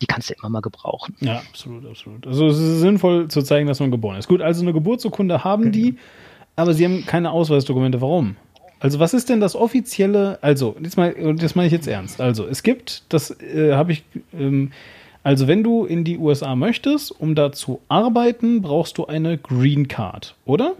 die 0.00 0.06
kannst 0.06 0.30
du 0.30 0.34
immer 0.34 0.48
mal 0.48 0.60
gebrauchen. 0.60 1.14
Ja, 1.20 1.42
absolut, 1.48 1.86
absolut. 1.86 2.26
Also 2.26 2.46
es 2.46 2.58
ist 2.58 2.80
sinnvoll 2.80 3.28
zu 3.28 3.42
zeigen, 3.42 3.66
dass 3.66 3.80
man 3.80 3.90
geboren 3.90 4.18
ist. 4.18 4.28
Gut, 4.28 4.40
also 4.40 4.62
eine 4.62 4.72
Geburtsurkunde 4.72 5.44
haben 5.44 5.66
mhm. 5.66 5.72
die, 5.72 5.98
aber 6.56 6.74
sie 6.74 6.84
haben 6.84 7.04
keine 7.06 7.30
Ausweisdokumente. 7.30 8.00
Warum? 8.00 8.36
Also 8.80 8.98
was 8.98 9.12
ist 9.12 9.28
denn 9.28 9.40
das 9.40 9.54
offizielle, 9.54 10.38
also 10.40 10.74
das 10.80 10.96
meine 10.96 11.34
das 11.34 11.54
mein 11.54 11.66
ich 11.66 11.72
jetzt 11.72 11.86
ernst. 11.86 12.20
Also 12.20 12.46
es 12.46 12.62
gibt, 12.62 13.02
das 13.10 13.30
äh, 13.40 13.74
habe 13.74 13.92
ich, 13.92 14.04
ähm, 14.32 14.72
also 15.22 15.46
wenn 15.46 15.62
du 15.62 15.84
in 15.84 16.02
die 16.02 16.16
USA 16.16 16.56
möchtest, 16.56 17.12
um 17.12 17.34
da 17.34 17.52
zu 17.52 17.82
arbeiten, 17.88 18.62
brauchst 18.62 18.96
du 18.96 19.06
eine 19.06 19.36
Green 19.36 19.86
Card, 19.86 20.34
oder? 20.46 20.76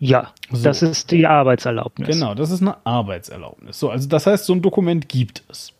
Ja, 0.00 0.32
so. 0.50 0.62
das 0.62 0.82
ist 0.82 1.10
die 1.12 1.26
Arbeitserlaubnis. 1.26 2.08
Genau, 2.08 2.34
das 2.34 2.50
ist 2.50 2.62
eine 2.62 2.76
Arbeitserlaubnis. 2.84 3.78
So, 3.78 3.90
also 3.90 4.08
das 4.08 4.26
heißt, 4.26 4.44
so 4.44 4.52
ein 4.52 4.62
Dokument 4.62 5.08
gibt 5.08 5.42
es. 5.48 5.72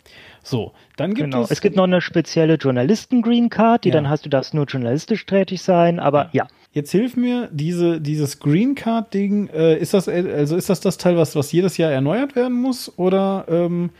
So, 0.43 0.73
dann 0.99 1.15
gibt 1.15 1.31
genau. 1.31 1.45
es. 1.45 1.51
Es 1.51 1.61
gibt 1.61 1.77
noch 1.77 1.85
eine 1.85 2.01
spezielle 2.01 2.55
Journalisten-Green 2.55 3.51
Card, 3.51 3.85
die 3.85 3.91
ja. 3.91 3.95
dann 3.95 4.09
hast 4.09 4.27
du 4.27 4.29
das 4.29 4.53
nur 4.53 4.65
journalistisch 4.65 5.25
tätig 5.27 5.63
sein, 5.63 6.01
aber 6.01 6.31
ja. 6.33 6.45
ja. 6.45 6.49
Jetzt 6.73 6.93
hilf 6.93 7.17
mir, 7.17 7.49
diese, 7.51 8.01
dieses 8.01 8.41
Green 8.41 8.75
Card-Ding, 8.75 9.49
äh, 9.49 9.79
ist 9.79 9.95
das, 9.95 10.07
also 10.07 10.55
ist 10.57 10.69
das 10.69 10.81
das 10.81 10.99
Teil, 10.99 11.17
was, 11.17 11.35
was 11.35 11.51
jedes 11.51 11.79
Jahr 11.79 11.91
erneuert 11.91 12.37
werden 12.37 12.61
muss? 12.61 12.93
Oder, 12.99 13.47
ähm, 13.49 13.91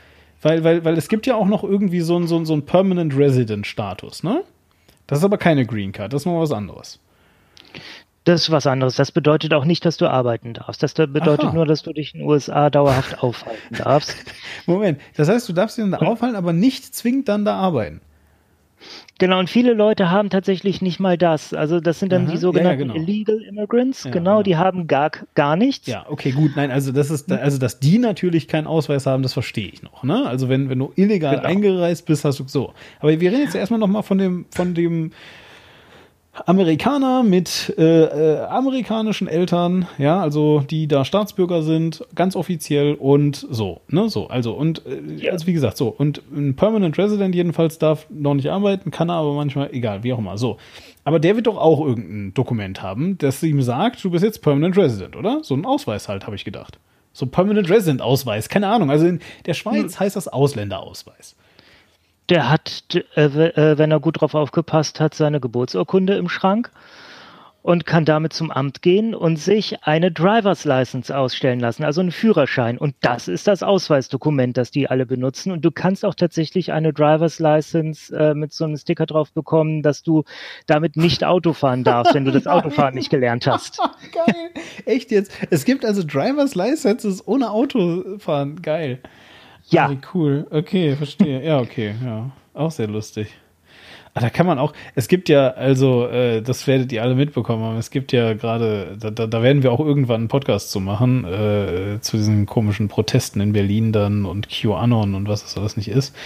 weil, 0.43 0.65
weil, 0.65 0.85
weil 0.85 0.99
es 0.99 1.09
gibt 1.09 1.27
ja 1.27 1.35
auch 1.35 1.47
noch 1.47 1.65
irgendwie 1.65 2.01
so 2.01 2.17
einen 2.17 2.27
so, 2.27 2.45
so 2.45 2.55
ein 2.55 2.67
Permanent 2.67 3.17
Resident-Status, 3.17 4.23
ne? 4.23 4.43
Das 5.07 5.21
ist 5.21 5.25
aber 5.25 5.39
keine 5.39 5.65
Green 5.65 5.93
Card, 5.93 6.13
das 6.13 6.23
ist 6.23 6.27
mal 6.27 6.39
was 6.39 6.53
anderes. 6.53 7.01
Das 8.29 8.43
ist 8.43 8.51
was 8.51 8.67
anderes. 8.67 8.95
Das 8.95 9.11
bedeutet 9.11 9.55
auch 9.55 9.65
nicht, 9.65 9.87
dass 9.87 9.97
du 9.97 10.07
arbeiten 10.07 10.53
darfst. 10.53 10.83
Das 10.83 10.93
bedeutet 10.93 11.47
Aha. 11.47 11.55
nur, 11.55 11.65
dass 11.65 11.83
du 11.83 11.95
dich 11.95 12.13
in 12.13 12.21
den 12.21 12.29
USA 12.29 12.69
dauerhaft 12.69 13.23
aufhalten 13.23 13.77
darfst. 13.77 14.15
Moment, 14.67 15.01
das 15.17 15.31
heißt, 15.31 15.49
du 15.49 15.55
darfst 15.55 15.79
dich 15.79 15.85
dann 15.85 15.93
da 15.93 15.99
aufhalten, 15.99 16.37
aber 16.37 16.53
nicht 16.53 16.95
zwingend 16.95 17.27
dann 17.31 17.47
da 17.47 17.55
arbeiten. 17.55 18.03
Genau, 19.19 19.39
und 19.39 19.49
viele 19.49 19.73
Leute 19.73 20.11
haben 20.11 20.29
tatsächlich 20.29 20.83
nicht 20.83 21.01
mal 21.01 21.17
das. 21.17 21.55
Also 21.55 21.81
das 21.81 22.01
sind 22.01 22.13
dann 22.13 22.27
Aha, 22.27 22.33
die 22.33 22.37
sogenannten 22.37 22.81
ja, 22.81 22.87
ja, 22.87 22.93
genau. 22.95 23.09
Illegal 23.09 23.41
Immigrants, 23.41 24.05
ja, 24.05 24.11
genau, 24.11 24.43
die 24.43 24.59
haben 24.59 24.87
gar, 24.87 25.11
gar 25.35 25.57
nichts. 25.57 25.87
Ja, 25.87 26.05
okay, 26.11 26.33
gut. 26.33 26.51
Nein, 26.55 26.71
also 26.71 26.93
das 26.93 27.11
ist, 27.11 27.33
also 27.33 27.57
dass 27.57 27.81
die 27.81 27.99
natürlich 27.99 28.47
keinen 28.47 28.67
Ausweis 28.67 29.07
haben, 29.07 29.23
das 29.23 29.33
verstehe 29.33 29.69
ich 29.69 29.83
noch. 29.83 30.03
Ne? 30.03 30.27
Also 30.27 30.51
wenn, 30.51 30.69
wenn 30.69 30.79
du 30.79 30.93
illegal 30.97 31.37
genau. 31.37 31.49
eingereist 31.49 32.05
bist, 32.05 32.27
hast 32.27 32.41
du 32.41 32.45
so. 32.47 32.75
Aber 33.01 33.19
wir 33.19 33.33
reden 33.33 33.45
jetzt 33.45 33.55
erstmal 33.55 33.81
nochmal 33.81 34.03
von 34.03 34.19
dem, 34.19 34.45
von 34.51 34.75
dem 34.75 35.13
Amerikaner 36.47 37.23
mit 37.23 37.75
äh, 37.79 37.83
äh, 37.83 38.41
amerikanischen 38.47 39.29
Eltern, 39.29 39.87
ja, 39.99 40.21
also 40.21 40.61
die 40.61 40.87
da 40.89 41.05
Staatsbürger 41.05 41.63
sind, 41.63 42.05
ganz 42.15 42.37
offiziell 42.37 42.95
und 42.95 43.47
so, 43.51 43.81
ne, 43.89 44.09
so, 44.09 44.29
also 44.29 44.53
und 44.53 44.85
äh, 44.87 45.01
ja. 45.17 45.33
also 45.33 45.47
wie 45.47 45.53
gesagt, 45.53 45.77
so 45.77 45.89
und 45.89 46.23
ein 46.33 46.55
Permanent 46.57 46.99
Resident 46.99 47.35
jedenfalls 47.35 47.79
darf 47.79 48.07
noch 48.11 48.35
nicht 48.35 48.51
arbeiten, 48.51 48.91
kann 48.91 49.09
er 49.09 49.17
aber 49.17 49.35
manchmal, 49.35 49.71
egal, 49.73 50.03
wie 50.03 50.13
auch 50.13 50.19
immer, 50.19 50.39
so. 50.39 50.57
Aber 51.05 51.19
der 51.19 51.37
wird 51.37 51.47
doch 51.47 51.57
auch 51.57 51.81
irgendein 51.81 52.35
Dokument 52.35 52.83
haben, 52.83 53.17
das 53.19 53.43
ihm 53.43 53.63
sagt, 53.63 54.05
du 54.05 54.11
bist 54.11 54.25
jetzt 54.25 54.43
Permanent 54.43 54.77
Resident, 54.77 55.17
oder? 55.17 55.41
So 55.43 55.55
ein 55.55 55.65
Ausweis 55.65 56.09
halt, 56.09 56.27
habe 56.27 56.37
ich 56.37 56.45
gedacht. 56.45 56.79
So 57.13 57.27
Permanent 57.27 57.71
Resident 57.71 58.03
Ausweis, 58.03 58.49
keine 58.49 58.69
Ahnung. 58.69 58.91
Also 58.91 59.07
in 59.07 59.21
der 59.47 59.55
Schweiz 59.55 59.95
hm. 59.95 60.01
heißt 60.01 60.17
das 60.17 60.29
Ausländerausweis 60.29 61.35
der 62.29 62.51
hat, 62.51 62.95
äh, 63.17 63.25
äh, 63.25 63.79
wenn 63.79 63.91
er 63.91 64.01
gut 64.01 64.21
drauf 64.21 64.35
aufgepasst 64.35 65.01
hat, 65.01 65.15
seine 65.15 65.41
Geburtsurkunde 65.41 66.17
im 66.17 66.29
Schrank. 66.29 66.71
und 67.61 67.85
kann 67.85 68.05
damit 68.07 68.33
zum 68.33 68.51
Amt 68.51 68.81
gehen 68.81 69.15
und 69.15 69.37
sich 69.37 69.83
eine 69.83 70.11
Driver's 70.11 70.65
License 70.65 71.15
ausstellen 71.15 71.61
lassen, 71.61 71.85
also 71.85 72.01
einen 72.01 72.13
Führerschein. 72.13 72.79
Und 72.79 72.95
das 73.03 73.29
ist 73.29 73.47
das 73.47 73.63
Ausweisdokument, 73.63 74.57
das 74.57 74.71
die 74.71 74.89
alle 74.89 75.05
benutzen. 75.05 75.53
Und 75.53 75.65
du 75.67 75.71
kannst 75.71 76.05
auch 76.05 76.15
tatsächlich 76.15 76.73
eine 76.73 76.95
Driver's 76.95 77.41
License 77.41 78.17
äh, 78.17 78.33
mit 78.33 78.55
so 78.55 78.65
einem 78.65 78.77
Sticker 78.79 79.05
drauf 79.05 79.33
bekommen, 79.33 79.83
dass 79.83 80.03
du 80.03 80.25
damit 80.67 80.97
nicht 80.97 81.25
Auto 81.25 81.53
fahren 81.53 81.85
darfst, 81.85 82.15
wenn 82.15 82.25
du 82.25 82.31
das 82.31 82.47
Autofahren 82.47 82.95
nicht 82.95 83.11
gelernt 83.11 83.47
hast. 83.47 83.79
Geil. 84.13 84.51
Echt 84.87 85.11
jetzt? 85.11 85.31
Es 85.51 85.67
gibt 85.67 85.85
also 85.85 86.03
Driver's 86.03 86.55
Licenses 86.55 87.27
ohne 87.27 87.51
Autofahren. 87.51 88.63
Geil. 88.63 89.01
Ja. 89.69 89.91
Wie 89.91 89.99
cool. 90.15 90.47
Okay, 90.51 90.97
verstehe. 90.97 91.45
Ja, 91.45 91.61
okay. 91.61 91.95
Ja. 92.05 92.31
Auch 92.55 92.71
sehr 92.71 92.89
lustig. 92.89 93.29
Ah, 94.15 94.21
da 94.21 94.31
kann 94.31 94.47
man 94.47 94.59
auch, 94.59 94.73
es 94.95 95.07
gibt 95.07 95.29
ja, 95.29 95.51
also, 95.51 96.09
äh, 96.09 96.43
das 96.43 96.67
werdet 96.67 96.91
ihr 96.91 97.03
alle 97.03 97.15
mitbekommen 97.15 97.63
haben, 97.63 97.77
es 97.77 97.91
gibt 97.91 98.11
ja 98.11 98.33
gerade, 98.33 98.97
da, 98.99 99.11
da, 99.11 99.43
werden 99.43 99.63
wir 99.63 99.71
auch 99.71 99.79
irgendwann 99.79 100.23
einen 100.23 100.29
Podcast 100.29 100.73
zu 100.73 100.81
machen, 100.81 101.25
äh, 101.25 102.01
zu 102.01 102.17
diesen 102.17 102.47
komischen 102.47 102.89
Protesten 102.89 103.41
in 103.41 103.53
Berlin 103.53 103.93
dann 103.93 104.25
und 104.25 104.49
QAnon 104.49 105.15
und 105.15 105.29
was 105.29 105.43
das 105.43 105.57
alles 105.57 105.77
nicht 105.77 105.89
ist. 105.89 106.17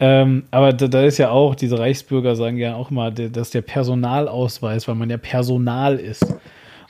Ähm, 0.00 0.44
aber 0.50 0.72
da, 0.72 0.88
da, 0.88 1.04
ist 1.04 1.18
ja 1.18 1.30
auch, 1.30 1.54
diese 1.54 1.78
Reichsbürger 1.78 2.34
sagen 2.34 2.56
ja 2.56 2.74
auch 2.74 2.90
mal, 2.90 3.12
dass 3.12 3.50
der 3.50 3.62
Personalausweis, 3.62 4.88
weil 4.88 4.96
man 4.96 5.10
ja 5.10 5.16
Personal 5.16 5.96
ist. 5.98 6.26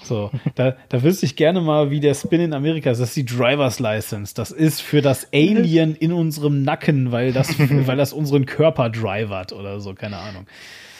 So, 0.07 0.31
da, 0.55 0.77
da 0.89 1.03
wüsste 1.03 1.27
ich 1.27 1.37
gerne 1.37 1.61
mal, 1.61 1.91
wie 1.91 2.01
der 2.01 2.15
Spin 2.15 2.41
in 2.41 2.53
Amerika 2.55 2.91
ist. 2.91 3.01
Das 3.01 3.09
ist 3.09 3.17
die 3.17 3.25
Driver's 3.25 3.81
License. 3.81 4.35
Das 4.35 4.53
ist 4.53 4.81
für 4.81 5.03
das 5.03 5.29
Alien 5.33 5.97
in 5.97 6.13
unserem 6.13 6.63
Nacken, 6.63 7.11
weil 7.11 7.33
das, 7.33 7.59
weil 7.59 7.97
das 7.97 8.13
unseren 8.13 8.47
Körper 8.47 8.89
drivert 8.91 9.53
oder 9.53 9.81
so, 9.81 9.95
keine 9.95 10.19
Ahnung. 10.19 10.47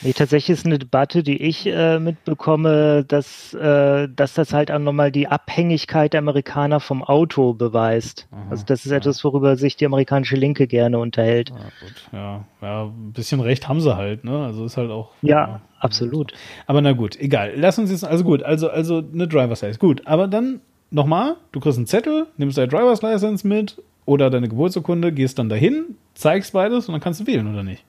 Nee, 0.03 0.13
tatsächlich 0.13 0.59
ist 0.59 0.67
eine 0.67 0.79
Debatte, 0.79 1.23
die 1.23 1.43
ich 1.43 1.67
äh, 1.67 1.99
mitbekomme, 1.99 3.05
dass, 3.05 3.55
äh, 3.55 4.09
dass 4.15 4.35
das 4.35 4.53
halt 4.53 4.71
auch 4.71 4.79
nochmal 4.79 5.11
die 5.11 5.29
Abhängigkeit 5.29 6.13
der 6.13 6.19
Amerikaner 6.19 6.81
vom 6.81 7.03
Auto 7.03 7.55
beweist. 7.55 8.29
Aha, 8.31 8.47
also 8.51 8.65
das 8.67 8.85
ist 8.85 8.91
ja. 8.91 8.99
etwas, 8.99 9.25
worüber 9.25 9.57
sich 9.57 9.77
die 9.77 9.87
amerikanische 9.87 10.37
Linke 10.37 10.67
gerne 10.67 10.99
unterhält. 10.99 11.51
Ja, 11.51 11.57
gut. 11.57 12.09
Ja, 12.13 12.45
ja, 12.61 12.85
ein 12.85 13.13
bisschen 13.13 13.41
recht 13.41 13.69
haben 13.69 13.81
sie 13.81 13.97
halt, 13.97 14.25
ne? 14.25 14.45
Also 14.45 14.65
ist 14.65 14.77
halt 14.77 14.91
auch. 14.91 15.11
Ja, 15.23 15.29
ja 15.29 15.61
absolut. 15.81 16.33
Aber 16.67 16.81
na 16.81 16.93
gut, 16.93 17.19
egal. 17.19 17.53
Lass 17.57 17.79
uns 17.79 17.91
jetzt, 17.91 18.05
also 18.05 18.25
gut, 18.25 18.43
also, 18.43 18.69
also 18.69 19.03
eine 19.13 19.27
Driver's 19.27 19.63
License. 19.63 19.79
Gut, 19.79 20.07
aber 20.07 20.29
dann 20.29 20.61
nochmal, 20.91 21.37
du 21.53 21.61
kriegst 21.61 21.79
einen 21.79 21.87
Zettel, 21.87 22.27
nimmst 22.37 22.59
deine 22.59 22.69
Driver's 22.69 23.03
License 23.03 23.47
mit 23.47 23.83
oder 24.05 24.31
deine 24.31 24.49
Geburtsurkunde, 24.49 25.13
gehst 25.13 25.39
dann 25.39 25.49
dahin, 25.49 25.97
zeigst 26.15 26.53
beides 26.53 26.89
und 26.89 26.93
dann 26.93 27.01
kannst 27.01 27.21
du 27.21 27.27
wählen, 27.27 27.51
oder 27.51 27.63
nicht? 27.63 27.85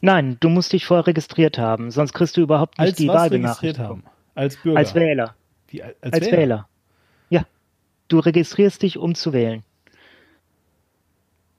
Nein, 0.00 0.38
du 0.40 0.48
musst 0.48 0.72
dich 0.72 0.86
vorher 0.86 1.06
registriert 1.06 1.58
haben, 1.58 1.90
sonst 1.90 2.12
kriegst 2.12 2.36
du 2.36 2.40
überhaupt 2.40 2.78
nicht 2.78 2.88
als 2.88 2.96
die 2.96 3.08
Wahlbenachrichtigung. 3.08 4.02
Als 4.34 4.56
Bürger? 4.56 4.78
Als 4.78 4.94
Wähler. 4.94 5.34
Wie, 5.68 5.82
als, 5.82 5.96
als 6.02 6.26
Wähler? 6.26 6.38
Wähler? 6.38 6.68
Ja. 7.28 7.42
Du 8.08 8.18
registrierst 8.18 8.82
dich, 8.82 8.98
um 8.98 9.14
zu 9.14 9.32
wählen. 9.32 9.62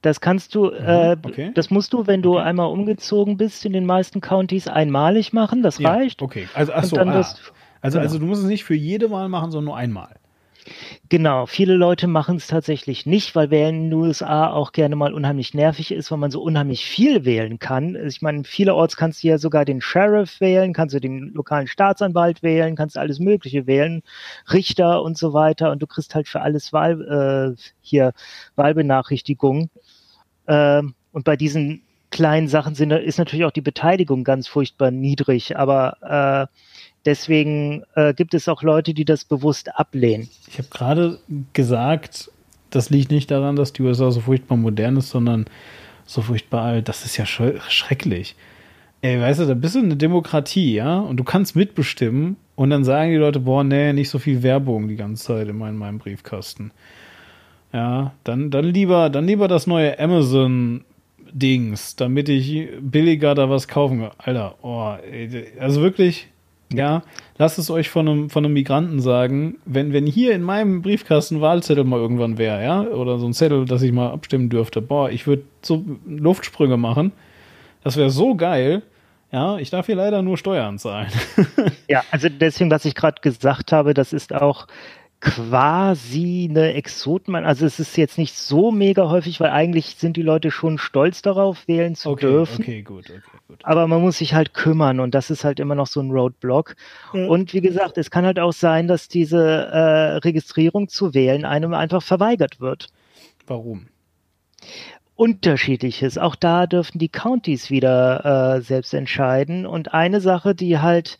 Das 0.01 0.19
kannst 0.19 0.55
du, 0.55 0.65
mhm, 0.65 0.77
äh, 0.79 1.17
okay. 1.21 1.51
das 1.53 1.69
musst 1.69 1.93
du, 1.93 2.07
wenn 2.07 2.24
du 2.24 2.33
okay. 2.33 2.43
einmal 2.43 2.67
umgezogen 2.67 3.38
bist, 3.38 3.65
in 3.65 3.74
den 3.74 3.86
meisten 3.86 4.19
Countys 4.19 4.67
einmalig 4.67 5.31
machen. 5.31 5.62
Das 5.62 5.77
ja, 5.77 5.91
reicht. 5.91 6.24
Okay, 6.24 6.48
also 6.55 6.74
ach 6.74 6.83
so, 6.83 6.98
ah. 6.98 7.01
also, 7.01 7.36
genau. 7.81 8.00
also 8.00 8.17
du 8.17 8.25
musst 8.25 8.41
es 8.41 8.48
nicht 8.48 8.63
für 8.63 8.74
jede 8.74 9.12
Wahl 9.12 9.29
machen, 9.29 9.51
sondern 9.51 9.65
nur 9.65 9.77
einmal. 9.77 10.15
Genau, 11.10 11.46
viele 11.46 11.75
Leute 11.75 12.08
machen 12.08 12.38
es 12.38 12.48
tatsächlich 12.48 13.06
nicht, 13.06 13.36
weil 13.36 13.50
Wählen 13.50 13.75
in 13.75 13.89
den 13.89 13.94
USA 14.00 14.50
auch 14.51 14.72
gerne 14.72 14.96
mal 14.96 15.13
unheimlich 15.13 15.53
nervig 15.53 15.91
ist, 15.91 16.12
weil 16.12 16.20
man 16.20 16.32
so 16.32 16.41
unheimlich 16.41 16.86
viel 16.86 17.25
wählen 17.25 17.60
kann. 17.60 17.96
Ich 18.08 18.22
meine, 18.22 18.44
vielerorts 18.44 18.96
kannst 18.96 19.24
du 19.24 19.27
ja 19.27 19.38
sogar 19.38 19.65
den 19.65 19.82
Sheriff 19.82 20.39
wählen, 20.39 20.74
kannst 20.74 20.96
du 20.96 21.00
den 21.00 21.32
lokalen 21.34 21.68
Staatsanwalt 21.68 22.44
wählen, 22.44 22.75
kannst 22.75 22.98
alles 22.98 23.20
Mögliche 23.20 23.68
wählen, 23.68 24.03
Richter 24.51 25.01
und 25.03 25.18
so 25.18 25.34
weiter 25.34 25.72
und 25.72 25.82
du 25.82 25.88
kriegst 25.88 26.15
halt 26.15 26.27
für 26.27 26.41
alles 26.41 26.72
Wahl, 26.74 27.56
äh, 27.58 27.62
hier 27.82 28.13
Wahlbenachrichtigungen. 28.56 29.70
Äh, 30.46 30.84
und 31.12 31.25
bei 31.25 31.36
diesen 31.36 31.84
kleinen 32.12 32.48
Sachen 32.48 32.75
sind, 32.75 32.91
ist 32.91 33.18
natürlich 33.18 33.46
auch 33.46 33.51
die 33.51 33.62
Beteiligung 33.62 34.24
ganz 34.24 34.48
furchtbar 34.48 34.91
niedrig, 34.91 35.58
aber 35.58 36.48
äh, 36.50 36.58
Deswegen 37.05 37.84
äh, 37.96 38.13
gibt 38.13 38.34
es 38.34 38.48
auch 38.48 38.62
Leute, 38.62 38.93
die 38.93 39.05
das 39.05 39.25
bewusst 39.25 39.75
ablehnen. 39.75 40.29
Ich 40.48 40.58
habe 40.58 40.67
gerade 40.70 41.20
gesagt, 41.53 42.31
das 42.70 42.89
liegt 42.89 43.12
nicht 43.12 43.31
daran, 43.31 43.55
dass 43.55 43.74
die 43.74 43.81
USA 43.81 44.12
so 44.12 44.22
furchtbar 44.22 44.58
modern 44.58 44.98
ist, 44.98 45.10
sondern 45.10 45.46
so 46.05 46.22
furchtbar 46.22 46.63
alt. 46.63 46.89
Das 46.89 47.05
ist 47.05 47.17
ja 47.17 47.25
schrecklich. 47.25 48.36
Ey, 49.01 49.20
weißt 49.20 49.39
du, 49.39 49.46
da 49.46 49.55
bist 49.55 49.75
du 49.75 49.79
eine 49.79 49.98
Demokratie, 49.98 50.75
ja, 50.75 51.00
und 51.00 51.17
du 51.17 51.24
kannst 51.24 51.55
mitbestimmen 51.55 52.38
und 52.55 52.70
dann 52.70 52.84
sagen 52.84 53.10
die 53.10 53.17
Leute, 53.17 53.39
boah, 53.39 53.63
nee, 53.63 53.93
nicht 53.93 54.10
so 54.10 54.20
viel 54.20 54.43
Werbung 54.43 54.88
die 54.88 54.96
ganze 54.96 55.25
Zeit 55.25 55.48
in 55.48 55.58
meinem, 55.58 55.77
meinem 55.77 55.98
Briefkasten. 55.98 56.72
Ja, 57.74 58.13
dann, 58.24 58.51
dann 58.51 58.65
lieber, 58.65 59.10
dann 59.10 59.25
lieber 59.25 59.48
das 59.48 59.65
neue 59.65 59.98
Amazon 59.98 60.84
Dings, 61.31 61.96
damit 61.96 62.29
ich 62.29 62.67
billiger 62.79 63.34
da 63.34 63.50
was 63.50 63.67
kaufen 63.67 64.01
kann. 64.01 64.12
Alter, 64.17 64.55
oh, 64.62 64.93
ey, 65.10 65.48
also 65.60 65.81
wirklich, 65.81 66.27
ja, 66.73 67.03
lasst 67.37 67.59
es 67.59 67.69
euch 67.69 67.89
von 67.89 68.07
einem, 68.07 68.29
von 68.29 68.45
einem 68.45 68.53
Migranten 68.53 68.99
sagen, 68.99 69.57
wenn, 69.65 69.93
wenn 69.93 70.05
hier 70.05 70.33
in 70.33 70.41
meinem 70.41 70.81
Briefkasten 70.81 71.41
Wahlzettel 71.41 71.83
mal 71.83 71.99
irgendwann 71.99 72.37
wäre, 72.37 72.63
ja, 72.63 72.81
oder 72.81 73.19
so 73.19 73.27
ein 73.27 73.33
Zettel, 73.33 73.65
dass 73.65 73.81
ich 73.81 73.91
mal 73.91 74.11
abstimmen 74.11 74.49
dürfte, 74.49 74.81
boah, 74.81 75.09
ich 75.09 75.27
würde 75.27 75.43
so 75.61 75.83
Luftsprünge 76.05 76.77
machen. 76.77 77.11
Das 77.83 77.97
wäre 77.97 78.09
so 78.09 78.35
geil. 78.35 78.83
Ja, 79.31 79.57
ich 79.57 79.69
darf 79.69 79.85
hier 79.85 79.95
leider 79.95 80.21
nur 80.21 80.37
Steuern 80.37 80.77
zahlen. 80.77 81.09
ja, 81.87 82.03
also 82.11 82.27
deswegen, 82.27 82.69
was 82.69 82.83
ich 82.83 82.95
gerade 82.95 83.21
gesagt 83.21 83.71
habe, 83.71 83.93
das 83.93 84.11
ist 84.11 84.33
auch 84.33 84.67
quasi 85.21 86.47
eine 86.49 86.73
Exoten. 86.73 87.35
Also 87.35 87.65
es 87.65 87.79
ist 87.79 87.95
jetzt 87.95 88.17
nicht 88.17 88.35
so 88.35 88.71
mega 88.71 89.07
häufig, 89.09 89.39
weil 89.39 89.51
eigentlich 89.51 89.95
sind 89.97 90.17
die 90.17 90.23
Leute 90.23 90.49
schon 90.49 90.79
stolz 90.79 91.21
darauf, 91.21 91.67
wählen 91.67 91.95
zu 91.95 92.09
okay, 92.09 92.25
dürfen. 92.25 92.61
Okay, 92.61 92.81
gut, 92.81 93.09
okay, 93.09 93.21
gut. 93.47 93.59
Aber 93.63 93.87
man 93.87 94.01
muss 94.01 94.17
sich 94.17 94.33
halt 94.33 94.55
kümmern 94.55 94.99
und 94.99 95.13
das 95.13 95.29
ist 95.29 95.43
halt 95.43 95.59
immer 95.59 95.75
noch 95.75 95.85
so 95.85 96.01
ein 96.01 96.09
Roadblock. 96.09 96.75
Mhm. 97.13 97.27
Und 97.27 97.53
wie 97.53 97.61
gesagt, 97.61 97.99
es 97.99 98.09
kann 98.09 98.25
halt 98.25 98.39
auch 98.39 98.51
sein, 98.51 98.87
dass 98.87 99.07
diese 99.07 99.37
äh, 99.37 100.17
Registrierung 100.17 100.87
zu 100.89 101.13
wählen 101.13 101.45
einem 101.45 101.75
einfach 101.75 102.01
verweigert 102.01 102.59
wird. 102.59 102.87
Warum? 103.45 103.87
Unterschiedliches. 105.15 106.17
Auch 106.17 106.35
da 106.35 106.65
dürfen 106.65 106.97
die 106.97 107.09
Counties 107.09 107.69
wieder 107.69 108.55
äh, 108.55 108.61
selbst 108.61 108.91
entscheiden. 108.95 109.67
Und 109.67 109.93
eine 109.93 110.19
Sache, 110.19 110.55
die 110.55 110.79
halt 110.79 111.19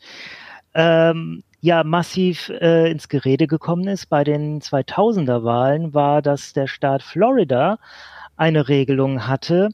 ähm, 0.74 1.44
ja 1.62 1.84
massiv 1.84 2.50
äh, 2.50 2.90
ins 2.90 3.08
Gerede 3.08 3.46
gekommen 3.46 3.88
ist 3.88 4.06
bei 4.06 4.24
den 4.24 4.60
2000er 4.60 5.44
Wahlen, 5.44 5.94
war, 5.94 6.20
dass 6.20 6.52
der 6.52 6.66
Staat 6.66 7.02
Florida 7.02 7.78
eine 8.36 8.68
Regelung 8.68 9.26
hatte, 9.26 9.70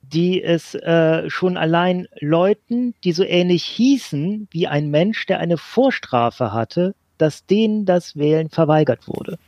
die 0.00 0.42
es 0.42 0.74
äh, 0.76 1.28
schon 1.28 1.56
allein 1.56 2.06
Leuten, 2.20 2.94
die 3.04 3.12
so 3.12 3.24
ähnlich 3.24 3.64
hießen 3.64 4.48
wie 4.52 4.68
ein 4.68 4.90
Mensch, 4.90 5.26
der 5.26 5.40
eine 5.40 5.58
Vorstrafe 5.58 6.52
hatte, 6.52 6.94
dass 7.18 7.44
denen 7.44 7.84
das 7.84 8.16
Wählen 8.16 8.48
verweigert 8.48 9.08
wurde. 9.08 9.38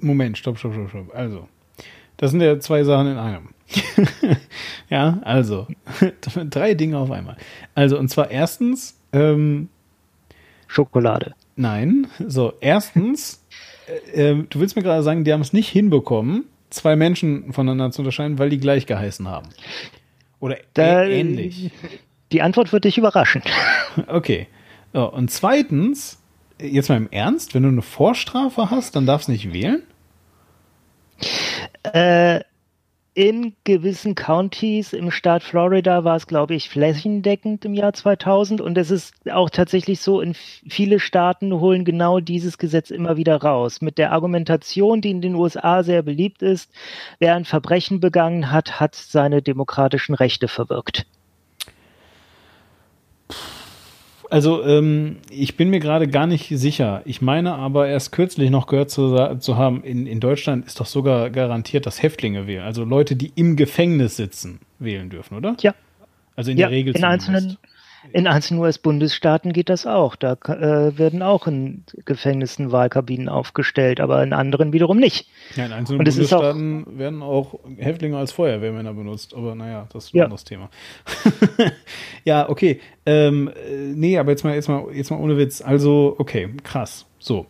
Moment, 0.00 0.36
stopp, 0.36 0.58
stopp, 0.58 0.74
stopp, 0.74 0.90
stopp. 0.90 1.14
Also, 1.14 1.48
das 2.16 2.32
sind 2.32 2.40
ja 2.40 2.58
zwei 2.58 2.82
Sachen 2.82 3.12
in 3.12 3.18
einem. 3.18 3.48
ja, 4.90 5.20
also, 5.22 5.68
drei 6.50 6.74
Dinge 6.74 6.98
auf 6.98 7.12
einmal. 7.12 7.36
Also, 7.76 7.96
und 7.98 8.08
zwar 8.08 8.32
erstens, 8.32 8.98
ähm, 9.12 9.68
Schokolade. 10.70 11.34
Nein. 11.56 12.06
So, 12.26 12.52
erstens, 12.60 13.44
äh, 14.14 14.36
du 14.48 14.60
willst 14.60 14.76
mir 14.76 14.82
gerade 14.82 15.02
sagen, 15.02 15.24
die 15.24 15.32
haben 15.32 15.40
es 15.40 15.52
nicht 15.52 15.68
hinbekommen, 15.68 16.44
zwei 16.70 16.94
Menschen 16.94 17.52
voneinander 17.52 17.90
zu 17.90 18.02
unterscheiden, 18.02 18.38
weil 18.38 18.50
die 18.50 18.58
gleich 18.58 18.86
geheißen 18.86 19.26
haben. 19.26 19.48
Oder 20.38 20.58
da, 20.74 21.04
ähnlich. 21.04 21.72
Die 22.30 22.40
Antwort 22.40 22.72
wird 22.72 22.84
dich 22.84 22.98
überraschen. 22.98 23.42
Okay. 24.06 24.46
So, 24.92 25.12
und 25.12 25.32
zweitens, 25.32 26.22
jetzt 26.60 26.88
mal 26.88 26.96
im 26.96 27.08
Ernst, 27.10 27.54
wenn 27.54 27.64
du 27.64 27.68
eine 27.68 27.82
Vorstrafe 27.82 28.70
hast, 28.70 28.94
dann 28.94 29.04
darfst 29.04 29.26
du 29.26 29.32
nicht 29.32 29.52
wählen? 29.52 29.82
Äh, 31.82 32.40
in 33.20 33.54
gewissen 33.64 34.14
Countys 34.14 34.94
im 34.94 35.10
Staat 35.10 35.42
Florida 35.42 36.04
war 36.04 36.16
es, 36.16 36.26
glaube 36.26 36.54
ich, 36.54 36.70
flächendeckend 36.70 37.66
im 37.66 37.74
Jahr 37.74 37.92
2000. 37.92 38.62
Und 38.62 38.78
es 38.78 38.90
ist 38.90 39.12
auch 39.30 39.50
tatsächlich 39.50 40.00
so, 40.00 40.22
in 40.22 40.32
viele 40.32 40.98
Staaten 40.98 41.52
holen 41.52 41.84
genau 41.84 42.20
dieses 42.20 42.56
Gesetz 42.56 42.90
immer 42.90 43.18
wieder 43.18 43.36
raus. 43.36 43.82
Mit 43.82 43.98
der 43.98 44.12
Argumentation, 44.12 45.02
die 45.02 45.10
in 45.10 45.20
den 45.20 45.34
USA 45.34 45.82
sehr 45.82 46.00
beliebt 46.00 46.40
ist, 46.40 46.72
wer 47.18 47.34
ein 47.34 47.44
Verbrechen 47.44 48.00
begangen 48.00 48.50
hat, 48.50 48.80
hat 48.80 48.94
seine 48.94 49.42
demokratischen 49.42 50.14
Rechte 50.14 50.48
verwirkt. 50.48 51.04
Also 54.30 54.62
ähm, 54.64 55.16
ich 55.28 55.56
bin 55.56 55.70
mir 55.70 55.80
gerade 55.80 56.06
gar 56.06 56.28
nicht 56.28 56.48
sicher. 56.48 57.02
Ich 57.04 57.20
meine 57.20 57.54
aber 57.54 57.88
erst 57.88 58.12
kürzlich 58.12 58.50
noch 58.50 58.68
gehört 58.68 58.88
zu, 58.88 59.36
zu 59.40 59.56
haben, 59.56 59.82
in, 59.82 60.06
in 60.06 60.20
Deutschland 60.20 60.66
ist 60.66 60.78
doch 60.78 60.86
sogar 60.86 61.30
garantiert, 61.30 61.84
dass 61.84 62.00
Häftlinge 62.00 62.46
wählen, 62.46 62.62
also 62.62 62.84
Leute, 62.84 63.16
die 63.16 63.32
im 63.34 63.56
Gefängnis 63.56 64.16
sitzen, 64.16 64.60
wählen 64.78 65.10
dürfen, 65.10 65.36
oder? 65.36 65.56
Ja. 65.60 65.74
Also 66.36 66.52
in 66.52 66.58
ja, 66.58 66.68
der 66.68 66.76
Regel 66.76 66.96
in 66.96 67.04
einzelnen, 67.04 67.58
in 68.12 68.26
einzelnen 68.26 68.60
US-Bundesstaaten 68.60 69.52
geht 69.52 69.68
das 69.68 69.86
auch. 69.86 70.16
Da 70.16 70.32
äh, 70.32 70.96
werden 70.98 71.22
auch 71.22 71.46
in 71.46 71.84
Gefängnissen 72.04 72.72
Wahlkabinen 72.72 73.28
aufgestellt, 73.28 74.00
aber 74.00 74.22
in 74.22 74.32
anderen 74.32 74.72
wiederum 74.72 74.98
nicht. 74.98 75.28
Ja, 75.56 75.66
in 75.66 75.72
einzelnen 75.72 75.98
Bundesstaaten 75.98 76.84
auch, 76.86 76.98
werden 76.98 77.22
auch 77.22 77.60
Häftlinge 77.76 78.16
als 78.16 78.32
Feuerwehrmänner 78.32 78.94
benutzt, 78.94 79.34
aber 79.34 79.54
naja, 79.54 79.86
das 79.92 80.06
ist 80.06 80.14
ein 80.14 80.18
ja. 80.18 80.24
anderes 80.24 80.44
Thema. 80.44 80.70
ja, 82.24 82.48
okay. 82.48 82.80
Ähm, 83.04 83.50
nee, 83.94 84.18
aber 84.18 84.30
jetzt 84.30 84.44
mal, 84.44 84.54
jetzt 84.54 84.68
mal, 84.68 84.86
jetzt 84.92 85.10
mal 85.10 85.18
ohne 85.18 85.36
Witz. 85.36 85.60
Also, 85.60 86.14
okay, 86.18 86.50
krass. 86.64 87.06
So. 87.18 87.46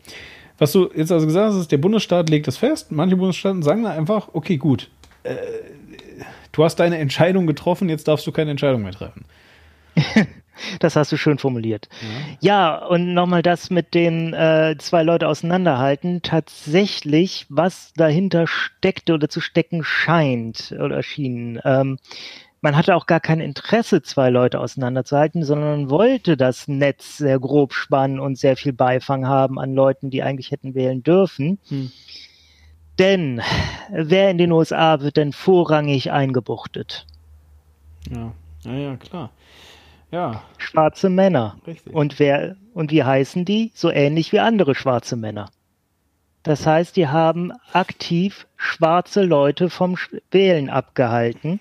Was 0.58 0.72
du 0.72 0.90
jetzt 0.94 1.10
also 1.10 1.26
gesagt 1.26 1.52
hast, 1.52 1.60
ist, 1.60 1.72
der 1.72 1.78
Bundesstaat 1.78 2.28
legt 2.28 2.46
das 2.46 2.58
fest. 2.58 2.92
Manche 2.92 3.16
Bundesstaaten 3.16 3.62
sagen 3.62 3.82
da 3.82 3.90
einfach, 3.90 4.28
okay, 4.34 4.58
gut. 4.58 4.90
Äh, 5.22 5.36
du 6.52 6.64
hast 6.64 6.76
deine 6.76 6.98
Entscheidung 6.98 7.46
getroffen, 7.46 7.88
jetzt 7.88 8.08
darfst 8.08 8.26
du 8.26 8.32
keine 8.32 8.50
Entscheidung 8.50 8.82
mehr 8.82 8.92
treffen. 8.92 9.24
Das 10.78 10.96
hast 10.96 11.10
du 11.10 11.16
schön 11.16 11.38
formuliert. 11.38 11.88
Ja, 12.40 12.76
ja 12.76 12.86
und 12.86 13.14
nochmal 13.14 13.42
das 13.42 13.70
mit 13.70 13.94
den 13.94 14.34
äh, 14.34 14.76
zwei 14.78 15.02
Leute 15.02 15.28
auseinanderhalten. 15.28 16.22
Tatsächlich, 16.22 17.46
was 17.48 17.92
dahinter 17.94 18.46
steckte 18.46 19.14
oder 19.14 19.28
zu 19.28 19.40
stecken 19.40 19.82
scheint 19.84 20.74
oder 20.78 21.02
schien. 21.02 21.60
Ähm, 21.64 21.98
man 22.62 22.76
hatte 22.76 22.94
auch 22.94 23.06
gar 23.06 23.20
kein 23.20 23.40
Interesse, 23.40 24.02
zwei 24.02 24.28
Leute 24.28 24.60
auseinanderzuhalten, 24.60 25.44
sondern 25.44 25.82
man 25.82 25.90
wollte 25.90 26.36
das 26.36 26.68
Netz 26.68 27.16
sehr 27.16 27.38
grob 27.38 27.72
spannen 27.72 28.20
und 28.20 28.36
sehr 28.36 28.56
viel 28.56 28.74
Beifang 28.74 29.26
haben 29.26 29.58
an 29.58 29.74
Leuten, 29.74 30.10
die 30.10 30.22
eigentlich 30.22 30.50
hätten 30.50 30.74
wählen 30.74 31.02
dürfen. 31.02 31.58
Hm. 31.68 31.90
Denn 32.98 33.40
wer 33.90 34.30
in 34.30 34.36
den 34.36 34.52
USA 34.52 35.00
wird 35.00 35.16
denn 35.16 35.32
vorrangig 35.32 36.12
eingebuchtet? 36.12 37.06
Ja, 38.10 38.34
ja, 38.64 38.74
ja 38.74 38.96
klar. 38.96 39.30
Ja. 40.10 40.42
Schwarze 40.58 41.08
Männer. 41.08 41.56
Richtig. 41.66 41.94
Und 41.94 42.18
wer 42.18 42.56
und 42.74 42.90
wie 42.90 43.04
heißen 43.04 43.44
die? 43.44 43.70
So 43.74 43.90
ähnlich 43.90 44.32
wie 44.32 44.40
andere 44.40 44.74
schwarze 44.74 45.16
Männer. 45.16 45.50
Das 46.42 46.66
heißt, 46.66 46.96
die 46.96 47.08
haben 47.08 47.52
aktiv 47.72 48.46
schwarze 48.56 49.22
Leute 49.22 49.68
vom 49.68 49.96
Wählen 50.30 50.70
abgehalten. 50.70 51.60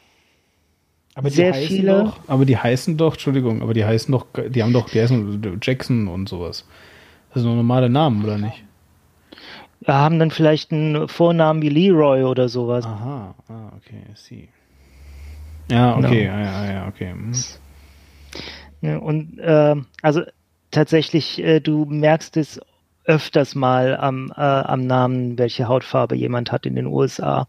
Aber 1.15 1.29
die 1.29 1.35
Sehr 1.35 1.53
heißen 1.53 1.67
viele, 1.67 2.03
doch, 2.05 2.19
aber 2.27 2.45
die 2.45 2.57
heißen 2.57 2.95
doch, 2.95 3.13
Entschuldigung, 3.13 3.61
aber 3.61 3.73
die 3.73 3.83
heißen 3.83 4.11
doch, 4.11 4.27
die 4.47 4.63
haben 4.63 4.71
doch, 4.71 4.89
die 4.89 5.01
heißen 5.01 5.59
Jackson 5.61 6.07
und 6.07 6.29
sowas. 6.29 6.65
Das 7.33 7.41
sind 7.41 7.51
doch 7.51 7.55
normale 7.55 7.89
Namen, 7.89 8.23
oder 8.23 8.37
nicht? 8.37 8.63
Wir 9.81 9.95
haben 9.95 10.19
dann 10.19 10.31
vielleicht 10.31 10.71
einen 10.71 11.07
Vornamen 11.09 11.61
wie 11.61 11.69
Leroy 11.69 12.23
oder 12.23 12.47
sowas. 12.47 12.85
Aha, 12.85 13.35
ah, 13.49 13.71
okay, 13.75 14.03
I 14.09 14.15
see. 14.15 14.49
Ja, 15.69 15.97
okay, 15.97 16.27
no. 16.27 16.31
ja, 16.31 16.41
ja, 16.41 16.71
ja, 16.71 16.87
okay. 16.87 17.11
Hm. 17.11 17.33
Und 18.81 19.39
äh, 19.39 19.75
also 20.01 20.21
tatsächlich, 20.71 21.43
äh, 21.43 21.59
du 21.59 21.85
merkst 21.85 22.37
es 22.37 22.59
öfters 23.05 23.55
mal 23.55 23.97
am, 23.97 24.31
äh, 24.35 24.41
am 24.41 24.85
Namen, 24.85 25.37
welche 25.37 25.67
Hautfarbe 25.67 26.15
jemand 26.15 26.51
hat 26.51 26.65
in 26.65 26.75
den 26.75 26.85
USA. 26.85 27.47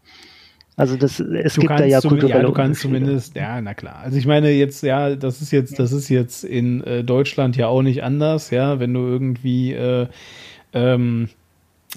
Also 0.75 0.95
das, 0.95 1.19
es 1.19 1.53
du 1.53 1.61
gibt 1.61 1.79
da 1.79 1.85
ja 1.85 2.01
kulturelle 2.01 2.39
Ja, 2.39 2.47
du 2.47 2.53
kannst 2.53 2.81
zumindest, 2.81 3.35
ja, 3.35 3.61
na 3.61 3.73
klar. 3.73 3.97
Also 3.97 4.17
ich 4.17 4.25
meine 4.25 4.49
jetzt, 4.49 4.81
ja, 4.81 5.15
das 5.15 5.41
ist 5.41 5.51
jetzt, 5.51 5.77
das 5.77 5.91
ist 5.91 6.09
jetzt 6.09 6.43
in 6.43 6.81
äh, 6.83 7.03
Deutschland 7.03 7.55
ja 7.57 7.67
auch 7.67 7.83
nicht 7.83 8.03
anders, 8.03 8.49
ja, 8.49 8.79
wenn 8.79 8.93
du 8.93 9.01
irgendwie 9.01 9.73
äh, 9.73 10.07
ähm, 10.73 11.29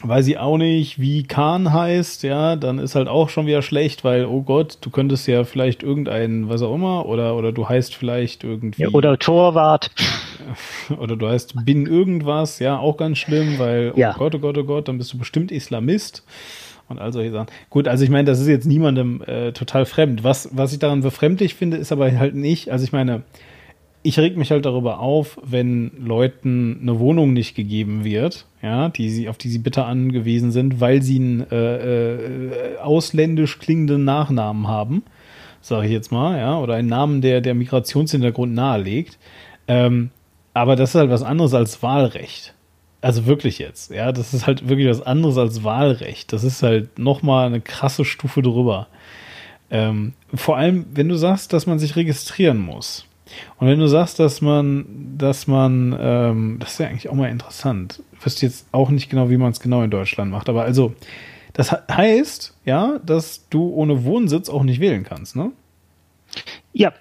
weiß 0.02 0.26
ich 0.26 0.38
auch 0.38 0.58
nicht, 0.58 0.98
wie 0.98 1.22
Kahn 1.22 1.72
heißt, 1.72 2.24
ja, 2.24 2.56
dann 2.56 2.78
ist 2.78 2.94
halt 2.94 3.08
auch 3.08 3.28
schon 3.28 3.46
wieder 3.46 3.62
schlecht, 3.62 4.04
weil, 4.04 4.26
oh 4.26 4.42
Gott, 4.42 4.78
du 4.80 4.90
könntest 4.90 5.26
ja 5.28 5.44
vielleicht 5.44 5.82
irgendeinen, 5.82 6.48
was 6.48 6.62
auch 6.62 6.74
immer, 6.74 7.06
oder, 7.06 7.36
oder 7.36 7.52
du 7.52 7.68
heißt 7.68 7.94
vielleicht 7.94 8.44
irgendwie. 8.44 8.82
Ja, 8.82 8.88
oder 8.90 9.18
Torwart. 9.18 9.90
Oder 10.98 11.16
du 11.16 11.26
heißt 11.26 11.64
Bin 11.64 11.86
irgendwas, 11.86 12.58
ja, 12.58 12.78
auch 12.78 12.98
ganz 12.98 13.16
schlimm, 13.16 13.58
weil, 13.58 13.92
oh 13.94 13.98
ja. 13.98 14.12
Gott, 14.12 14.34
oh 14.34 14.38
Gott, 14.38 14.58
oh 14.58 14.64
Gott, 14.64 14.88
dann 14.88 14.98
bist 14.98 15.10
du 15.14 15.18
bestimmt 15.18 15.50
Islamist 15.50 16.22
und 16.88 16.98
all 16.98 17.12
solche 17.14 17.30
Sachen. 17.30 17.46
Gut, 17.70 17.88
also 17.88 18.04
ich 18.04 18.10
meine, 18.10 18.24
das 18.24 18.40
ist 18.40 18.48
jetzt 18.48 18.66
niemandem 18.66 19.22
äh, 19.22 19.52
total 19.52 19.86
fremd. 19.86 20.22
Was, 20.22 20.50
was 20.52 20.72
ich 20.74 20.80
daran 20.80 21.00
befremdlich 21.00 21.54
finde, 21.54 21.78
ist 21.78 21.92
aber 21.92 22.12
halt 22.18 22.34
nicht, 22.34 22.70
also 22.70 22.84
ich 22.84 22.92
meine, 22.92 23.22
ich 24.06 24.18
reg 24.18 24.36
mich 24.36 24.50
halt 24.50 24.66
darüber 24.66 25.00
auf, 25.00 25.38
wenn 25.42 25.90
Leuten 25.98 26.78
eine 26.82 26.98
Wohnung 26.98 27.32
nicht 27.32 27.54
gegeben 27.54 28.04
wird, 28.04 28.44
ja, 28.62 28.90
die 28.90 29.08
sie, 29.08 29.30
auf 29.30 29.38
die 29.38 29.48
sie 29.48 29.58
bitter 29.58 29.86
angewiesen 29.86 30.52
sind, 30.52 30.78
weil 30.78 31.00
sie 31.00 31.16
einen 31.16 31.50
äh, 31.50 32.74
äh, 32.74 32.78
ausländisch 32.78 33.58
klingenden 33.58 34.04
Nachnamen 34.04 34.68
haben, 34.68 35.04
sage 35.62 35.86
ich 35.86 35.92
jetzt 35.92 36.12
mal, 36.12 36.38
ja, 36.38 36.58
oder 36.58 36.74
einen 36.74 36.88
Namen, 36.88 37.22
der 37.22 37.40
der 37.40 37.54
Migrationshintergrund 37.54 38.54
nahelegt. 38.54 39.18
Ähm, 39.68 40.10
aber 40.52 40.76
das 40.76 40.90
ist 40.90 40.96
halt 40.96 41.10
was 41.10 41.22
anderes 41.22 41.54
als 41.54 41.82
Wahlrecht. 41.82 42.54
Also 43.00 43.24
wirklich 43.24 43.58
jetzt, 43.58 43.90
ja, 43.90 44.12
das 44.12 44.34
ist 44.34 44.46
halt 44.46 44.68
wirklich 44.68 44.88
was 44.88 45.00
anderes 45.00 45.38
als 45.38 45.64
Wahlrecht. 45.64 46.30
Das 46.34 46.44
ist 46.44 46.62
halt 46.62 46.98
nochmal 46.98 47.46
eine 47.46 47.62
krasse 47.62 48.04
Stufe 48.04 48.42
drüber. 48.42 48.86
Ähm, 49.70 50.12
vor 50.34 50.58
allem, 50.58 50.84
wenn 50.92 51.08
du 51.08 51.16
sagst, 51.16 51.54
dass 51.54 51.66
man 51.66 51.78
sich 51.78 51.96
registrieren 51.96 52.58
muss 52.58 53.06
und 53.58 53.66
wenn 53.66 53.78
du 53.78 53.86
sagst, 53.86 54.18
dass 54.18 54.40
man, 54.40 55.14
dass 55.16 55.46
man, 55.46 55.96
ähm, 55.98 56.56
das 56.60 56.72
ist 56.72 56.78
ja 56.78 56.88
eigentlich 56.88 57.08
auch 57.08 57.14
mal 57.14 57.30
interessant. 57.30 58.02
Ich 58.12 58.24
wüsste 58.24 58.46
jetzt 58.46 58.66
auch 58.72 58.90
nicht 58.90 59.08
genau, 59.10 59.30
wie 59.30 59.36
man 59.36 59.52
es 59.52 59.60
genau 59.60 59.82
in 59.82 59.90
Deutschland 59.90 60.30
macht, 60.30 60.48
aber 60.48 60.62
also, 60.62 60.94
das 61.52 61.72
heißt, 61.72 62.56
ja, 62.64 62.98
dass 63.04 63.48
du 63.48 63.68
ohne 63.70 64.04
Wohnsitz 64.04 64.48
auch 64.48 64.64
nicht 64.64 64.80
wählen 64.80 65.04
kannst, 65.04 65.36
ne? 65.36 65.52
Ja, 66.72 66.92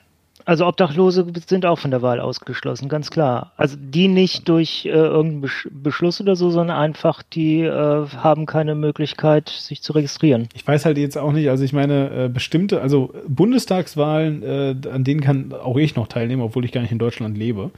also 0.45 0.67
Obdachlose 0.67 1.25
sind 1.47 1.65
auch 1.65 1.79
von 1.79 1.91
der 1.91 2.01
Wahl 2.01 2.19
ausgeschlossen, 2.19 2.89
ganz 2.89 3.09
klar. 3.11 3.53
Also 3.57 3.77
die 3.79 4.07
nicht 4.07 4.49
durch 4.49 4.85
äh, 4.85 4.89
irgendeinen 4.89 5.51
Beschluss 5.71 6.19
oder 6.19 6.35
so, 6.35 6.49
sondern 6.49 6.77
einfach, 6.77 7.23
die 7.23 7.61
äh, 7.61 8.07
haben 8.17 8.45
keine 8.45 8.75
Möglichkeit, 8.75 9.49
sich 9.49 9.81
zu 9.81 9.93
registrieren. 9.93 10.49
Ich 10.53 10.67
weiß 10.67 10.85
halt 10.85 10.97
jetzt 10.97 11.17
auch 11.17 11.31
nicht, 11.31 11.49
also 11.49 11.63
ich 11.63 11.73
meine, 11.73 12.25
äh, 12.25 12.29
bestimmte, 12.29 12.81
also 12.81 13.13
Bundestagswahlen, 13.27 14.43
äh, 14.43 14.75
an 14.89 15.03
denen 15.03 15.21
kann 15.21 15.53
auch 15.53 15.77
ich 15.77 15.95
noch 15.95 16.07
teilnehmen, 16.07 16.41
obwohl 16.41 16.65
ich 16.65 16.71
gar 16.71 16.81
nicht 16.81 16.91
in 16.91 16.99
Deutschland 16.99 17.37
lebe. 17.37 17.71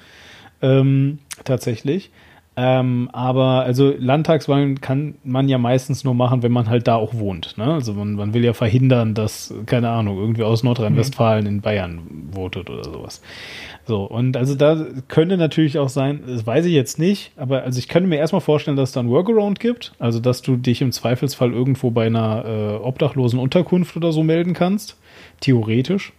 Ähm, 0.62 1.19
tatsächlich. 1.43 2.12
Ähm, 2.58 3.10
aber 3.12 3.63
also 3.63 3.94
Landtagswahlen 3.98 4.80
kann 4.80 5.15
man 5.26 5.50
ja 5.50 5.58
meistens 5.58 6.06
nur 6.06 6.13
machen, 6.13 6.41
wenn 6.41 6.54
man 6.54 6.70
halt 6.70 6.88
da 6.88 6.96
auch 6.96 7.13
wohnt. 7.13 7.58
Ne? 7.58 7.65
Also 7.65 7.94
man, 7.94 8.13
man 8.13 8.34
will 8.34 8.46
ja 8.46 8.54
verhindern, 8.54 9.13
dass, 9.13 9.54
keine 9.65 9.89
Ahnung, 9.89 10.18
irgendwie 10.18 10.44
aus 10.44 10.63
Nordrhein-Westfalen 10.63 11.44
mhm. 11.44 11.50
in 11.50 11.62
Bayern 11.62 12.00
votet 12.32 12.70
oder 12.70 12.86
sowas. 12.86 13.22
So, 13.86 14.06
und 14.06 14.38
also 14.38 14.56
da 14.56 14.86
könnte 15.10 15.36
natürlich 15.36 15.78
auch 15.78 15.89
sein, 15.89 16.24
das 16.26 16.48
weiß 16.48 16.65
ich 16.65 16.74
jetzt 16.74 16.98
nicht, 16.98 17.34
aber 17.36 17.63
also 17.63 17.78
ich 17.78 17.89
könnte 17.89 18.10
mir 18.10 18.18
erstmal 18.18 18.41
vorstellen, 18.41 18.78
dass 18.78 18.89
es 18.89 18.94
da 18.94 19.02
ein 19.02 19.10
Workaround 19.10 19.60
gibt, 19.60 19.94
also 20.00 20.22
dass 20.22 20.41
du 20.41 20.56
dich 20.56 20.82
im 20.82 20.94
Zweifelsfall 20.94 21.52
irgendwo 21.52 21.91
bei 21.91 22.08
einer 22.08 22.46
äh, 22.46 22.76
obdachlosen 22.84 23.38
Unterkunft 23.38 23.98
oder 23.98 24.13
so 24.13 24.24
melden 24.24 24.54
kannst. 24.54 24.98
Theoretisch 25.41 26.13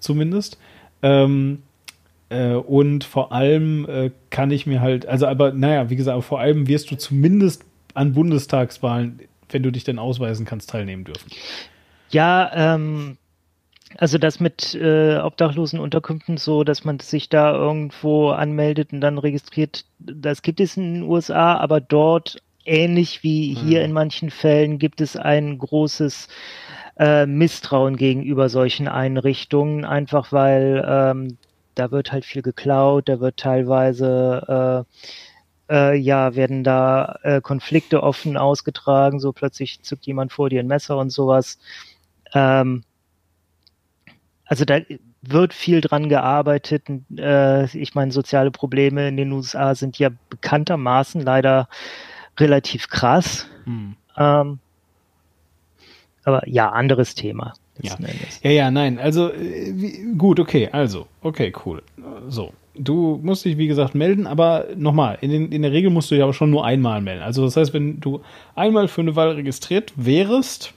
zumindest. 0.00 0.58
Ähm, 1.02 1.62
äh, 2.30 2.52
und 2.52 3.04
vor 3.04 3.32
allem 3.32 3.88
äh, 3.88 4.10
kann 4.30 4.50
ich 4.50 4.66
mir 4.66 4.80
halt, 4.80 5.06
also 5.06 5.26
aber 5.26 5.52
naja, 5.52 5.90
wie 5.90 5.96
gesagt, 5.96 6.22
vor 6.24 6.40
allem 6.40 6.68
wirst 6.68 6.90
du 6.90 6.96
zumindest 6.96 7.64
an 7.94 8.12
Bundestagswahlen, 8.12 9.20
wenn 9.50 9.62
du 9.62 9.72
dich 9.72 9.84
denn 9.84 9.98
ausweisen 9.98 10.44
kannst, 10.46 10.70
teilnehmen 10.70 11.04
dürfen. 11.04 11.30
Ja, 12.10 12.50
ähm, 12.74 13.16
also 13.96 14.18
das 14.18 14.40
mit 14.40 14.74
äh, 14.74 15.18
obdachlosen 15.18 15.80
Unterkünften 15.80 16.36
so, 16.36 16.64
dass 16.64 16.84
man 16.84 17.00
sich 17.00 17.28
da 17.28 17.52
irgendwo 17.52 18.30
anmeldet 18.30 18.92
und 18.92 19.00
dann 19.00 19.18
registriert, 19.18 19.84
das 19.98 20.42
gibt 20.42 20.60
es 20.60 20.76
in 20.76 20.94
den 20.94 21.02
USA, 21.04 21.56
aber 21.56 21.80
dort 21.80 22.42
ähnlich 22.66 23.22
wie 23.22 23.54
hier 23.54 23.80
mhm. 23.80 23.84
in 23.86 23.92
manchen 23.92 24.30
Fällen 24.30 24.78
gibt 24.78 25.00
es 25.00 25.16
ein 25.16 25.56
großes 25.58 26.28
äh, 26.98 27.24
Misstrauen 27.24 27.96
gegenüber 27.96 28.50
solchen 28.50 28.88
Einrichtungen, 28.88 29.86
einfach 29.86 30.32
weil 30.32 30.84
ähm, 30.86 31.38
da 31.78 31.90
wird 31.90 32.12
halt 32.12 32.24
viel 32.24 32.42
geklaut, 32.42 33.08
da 33.08 33.20
wird 33.20 33.36
teilweise 33.36 34.86
äh, 35.68 35.72
äh, 35.72 35.96
ja, 35.96 36.34
werden 36.34 36.64
da 36.64 37.18
äh, 37.22 37.40
Konflikte 37.40 38.02
offen 38.02 38.36
ausgetragen, 38.36 39.20
so 39.20 39.32
plötzlich 39.32 39.82
zückt 39.82 40.06
jemand 40.06 40.32
vor 40.32 40.48
dir 40.48 40.60
ein 40.60 40.66
Messer 40.66 40.96
und 40.96 41.10
sowas. 41.10 41.58
Ähm, 42.34 42.84
also 44.46 44.64
da 44.64 44.80
wird 45.22 45.52
viel 45.52 45.80
dran 45.80 46.08
gearbeitet. 46.08 46.84
Äh, 47.16 47.64
ich 47.76 47.94
meine, 47.94 48.12
soziale 48.12 48.50
Probleme 48.50 49.08
in 49.08 49.16
den 49.16 49.32
USA 49.32 49.74
sind 49.74 49.98
ja 49.98 50.10
bekanntermaßen 50.30 51.20
leider 51.20 51.68
relativ 52.38 52.88
krass. 52.88 53.46
Hm. 53.64 53.96
Ähm, 54.16 54.58
aber 56.24 56.48
ja, 56.48 56.70
anderes 56.70 57.14
Thema. 57.14 57.52
Ja. 57.80 57.96
ja, 58.42 58.50
ja, 58.50 58.70
nein. 58.70 58.98
Also 58.98 59.30
äh, 59.30 59.72
wie, 59.74 60.16
gut, 60.16 60.40
okay, 60.40 60.68
also, 60.72 61.06
okay, 61.22 61.52
cool. 61.64 61.82
So. 62.28 62.52
Du 62.80 63.18
musst 63.22 63.44
dich, 63.44 63.58
wie 63.58 63.66
gesagt, 63.66 63.96
melden, 63.96 64.28
aber 64.28 64.66
nochmal, 64.76 65.18
in, 65.20 65.50
in 65.50 65.62
der 65.62 65.72
Regel 65.72 65.90
musst 65.90 66.10
du 66.10 66.14
dich 66.14 66.22
aber 66.22 66.32
schon 66.32 66.50
nur 66.50 66.64
einmal 66.64 67.00
melden. 67.00 67.22
Also 67.22 67.44
das 67.44 67.56
heißt, 67.56 67.74
wenn 67.74 67.98
du 67.98 68.20
einmal 68.54 68.86
für 68.86 69.00
eine 69.00 69.16
Wahl 69.16 69.30
registriert 69.30 69.92
wärst, 69.96 70.74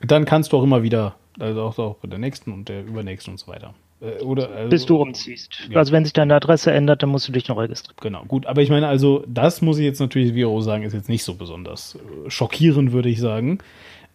dann 0.00 0.24
kannst 0.24 0.52
du 0.52 0.58
auch 0.58 0.64
immer 0.64 0.82
wieder, 0.82 1.14
also 1.38 1.62
auch, 1.62 1.78
auch 1.78 1.96
bei 1.96 2.08
der 2.08 2.18
nächsten 2.18 2.52
und 2.52 2.68
der 2.68 2.84
übernächsten 2.84 3.34
und 3.34 3.38
so 3.38 3.46
weiter. 3.46 3.74
Äh, 4.00 4.22
oder, 4.22 4.50
also, 4.50 4.68
Bis 4.68 4.86
du 4.86 4.96
umziehst. 4.96 5.68
Ja. 5.70 5.78
Also 5.78 5.92
wenn 5.92 6.04
sich 6.04 6.12
deine 6.12 6.34
Adresse 6.34 6.72
ändert, 6.72 7.02
dann 7.02 7.10
musst 7.10 7.28
du 7.28 7.32
dich 7.32 7.48
noch 7.48 7.58
registrieren. 7.58 7.96
Genau, 8.00 8.24
gut. 8.24 8.46
Aber 8.46 8.62
ich 8.62 8.70
meine, 8.70 8.88
also 8.88 9.24
das 9.26 9.62
muss 9.62 9.78
ich 9.78 9.84
jetzt 9.84 10.00
natürlich, 10.00 10.32
wie 10.32 10.36
Viro 10.36 10.60
sagen, 10.60 10.82
ist 10.82 10.92
jetzt 10.92 11.08
nicht 11.08 11.24
so 11.24 11.34
besonders 11.34 11.96
äh, 11.96 12.30
schockierend, 12.30 12.92
würde 12.92 13.08
ich 13.08 13.20
sagen. 13.20 13.58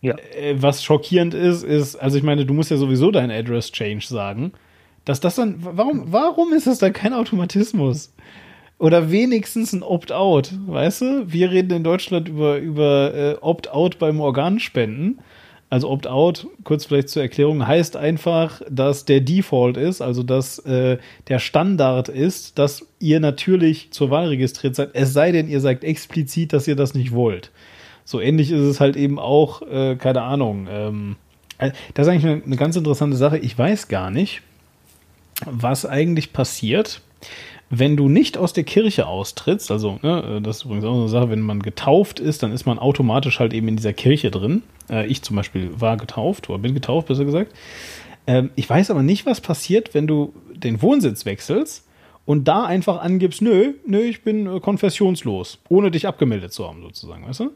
Ja. 0.02 0.16
Äh, 0.36 0.56
was 0.62 0.84
schockierend 0.84 1.34
ist, 1.34 1.64
ist, 1.64 1.96
also 1.96 2.18
ich 2.18 2.24
meine, 2.24 2.46
du 2.46 2.54
musst 2.54 2.72
ja 2.72 2.78
sowieso 2.78 3.12
dein 3.12 3.32
Address 3.32 3.72
Change 3.72 4.06
sagen. 4.06 4.52
Dass 5.06 5.20
das 5.20 5.36
dann, 5.36 5.56
warum, 5.60 6.12
warum 6.12 6.54
ist 6.54 6.68
das 6.68 6.80
dann 6.80 6.94
kein 6.94 7.14
Automatismus? 7.14 8.14
Oder 8.78 9.12
wenigstens 9.12 9.74
ein 9.74 9.84
Opt-out, 9.84 10.52
weißt 10.66 11.02
du? 11.02 11.32
Wir 11.32 11.52
reden 11.52 11.72
in 11.72 11.84
Deutschland 11.84 12.28
über, 12.28 12.58
über 12.58 13.14
äh, 13.14 13.36
Opt-out 13.42 14.00
beim 14.00 14.20
Organspenden. 14.20 15.20
Also 15.70 15.90
Opt-out, 15.90 16.48
kurz 16.64 16.86
vielleicht 16.86 17.10
zur 17.10 17.22
Erklärung, 17.22 17.66
heißt 17.66 17.96
einfach, 17.96 18.62
dass 18.70 19.06
der 19.06 19.22
Default 19.22 19.78
ist, 19.78 20.02
also 20.02 20.22
dass 20.22 20.60
äh, 20.60 20.98
der 21.28 21.40
Standard 21.40 22.10
ist, 22.10 22.60
dass 22.60 22.86
ihr 23.00 23.20
natürlich 23.20 23.92
zur 23.92 24.10
Wahl 24.10 24.28
registriert 24.28 24.76
seid, 24.76 24.90
es 24.94 25.14
sei 25.14 25.32
denn, 25.32 25.48
ihr 25.48 25.62
sagt 25.62 25.84
explizit, 25.84 26.52
dass 26.52 26.68
ihr 26.68 26.76
das 26.76 26.94
nicht 26.94 27.14
wollt. 27.14 27.52
So 28.06 28.20
ähnlich 28.20 28.52
ist 28.52 28.62
es 28.62 28.80
halt 28.80 28.96
eben 28.96 29.20
auch, 29.20 29.62
äh, 29.62 29.96
keine 29.96 30.22
Ahnung. 30.24 30.68
Ähm, 30.70 31.16
äh, 31.58 31.72
das 31.94 32.08
ist 32.08 32.14
eigentlich 32.14 32.32
eine, 32.32 32.44
eine 32.44 32.58
ganz 32.58 32.76
interessante 32.76 33.18
Sache. 33.18 33.38
Ich 33.38 33.58
weiß 33.58 33.88
gar 33.88 34.10
nicht, 34.10 34.42
was 35.46 35.86
eigentlich 35.86 36.34
passiert, 36.34 37.02
wenn 37.72 37.96
du 37.96 38.10
nicht 38.10 38.38
aus 38.38 38.52
der 38.52 38.66
Kirche 38.66 39.08
austrittst, 39.08 39.72
also 39.72 39.98
ne, 40.02 40.42
das 40.44 40.58
ist 40.58 40.66
übrigens 40.66 40.84
auch 40.84 40.94
eine 40.94 41.08
Sache, 41.08 41.30
wenn 41.30 41.40
man 41.40 41.62
getauft 41.62 42.20
ist, 42.20 42.44
dann 42.44 42.52
ist 42.52 42.66
man 42.66 42.78
automatisch 42.78 43.40
halt 43.40 43.54
eben 43.54 43.70
in 43.70 43.78
dieser 43.78 43.94
Kirche 43.94 44.30
drin. 44.30 44.64
Äh, 44.90 45.08
ich 45.08 45.22
zum 45.22 45.38
Beispiel 45.38 45.72
war 45.80 45.96
getauft 45.96 46.50
oder 46.50 46.60
bin 46.60 46.74
getauft, 46.74 47.08
besser 47.08 47.24
gesagt. 47.24 47.54
Ähm, 48.28 48.52
ich 48.56 48.70
weiß 48.70 48.92
aber 48.92 49.04
nicht, 49.04 49.26
was 49.26 49.40
passiert, 49.40 49.94
wenn 49.94 50.06
du 50.06 50.34
den 50.54 50.82
Wohnsitz 50.82 51.26
wechselst 51.26 51.88
und 52.26 52.48
da 52.48 52.66
einfach 52.66 53.02
angibst, 53.02 53.42
nö, 53.42 53.74
nö, 53.86 54.02
ich 54.02 54.24
bin 54.24 54.48
äh, 54.48 54.60
konfessionslos, 54.60 55.60
ohne 55.70 55.92
dich 55.92 56.08
abgemeldet 56.08 56.52
zu 56.52 56.68
haben, 56.68 56.82
sozusagen, 56.82 57.26
weißt 57.26 57.40
du? 57.40 57.52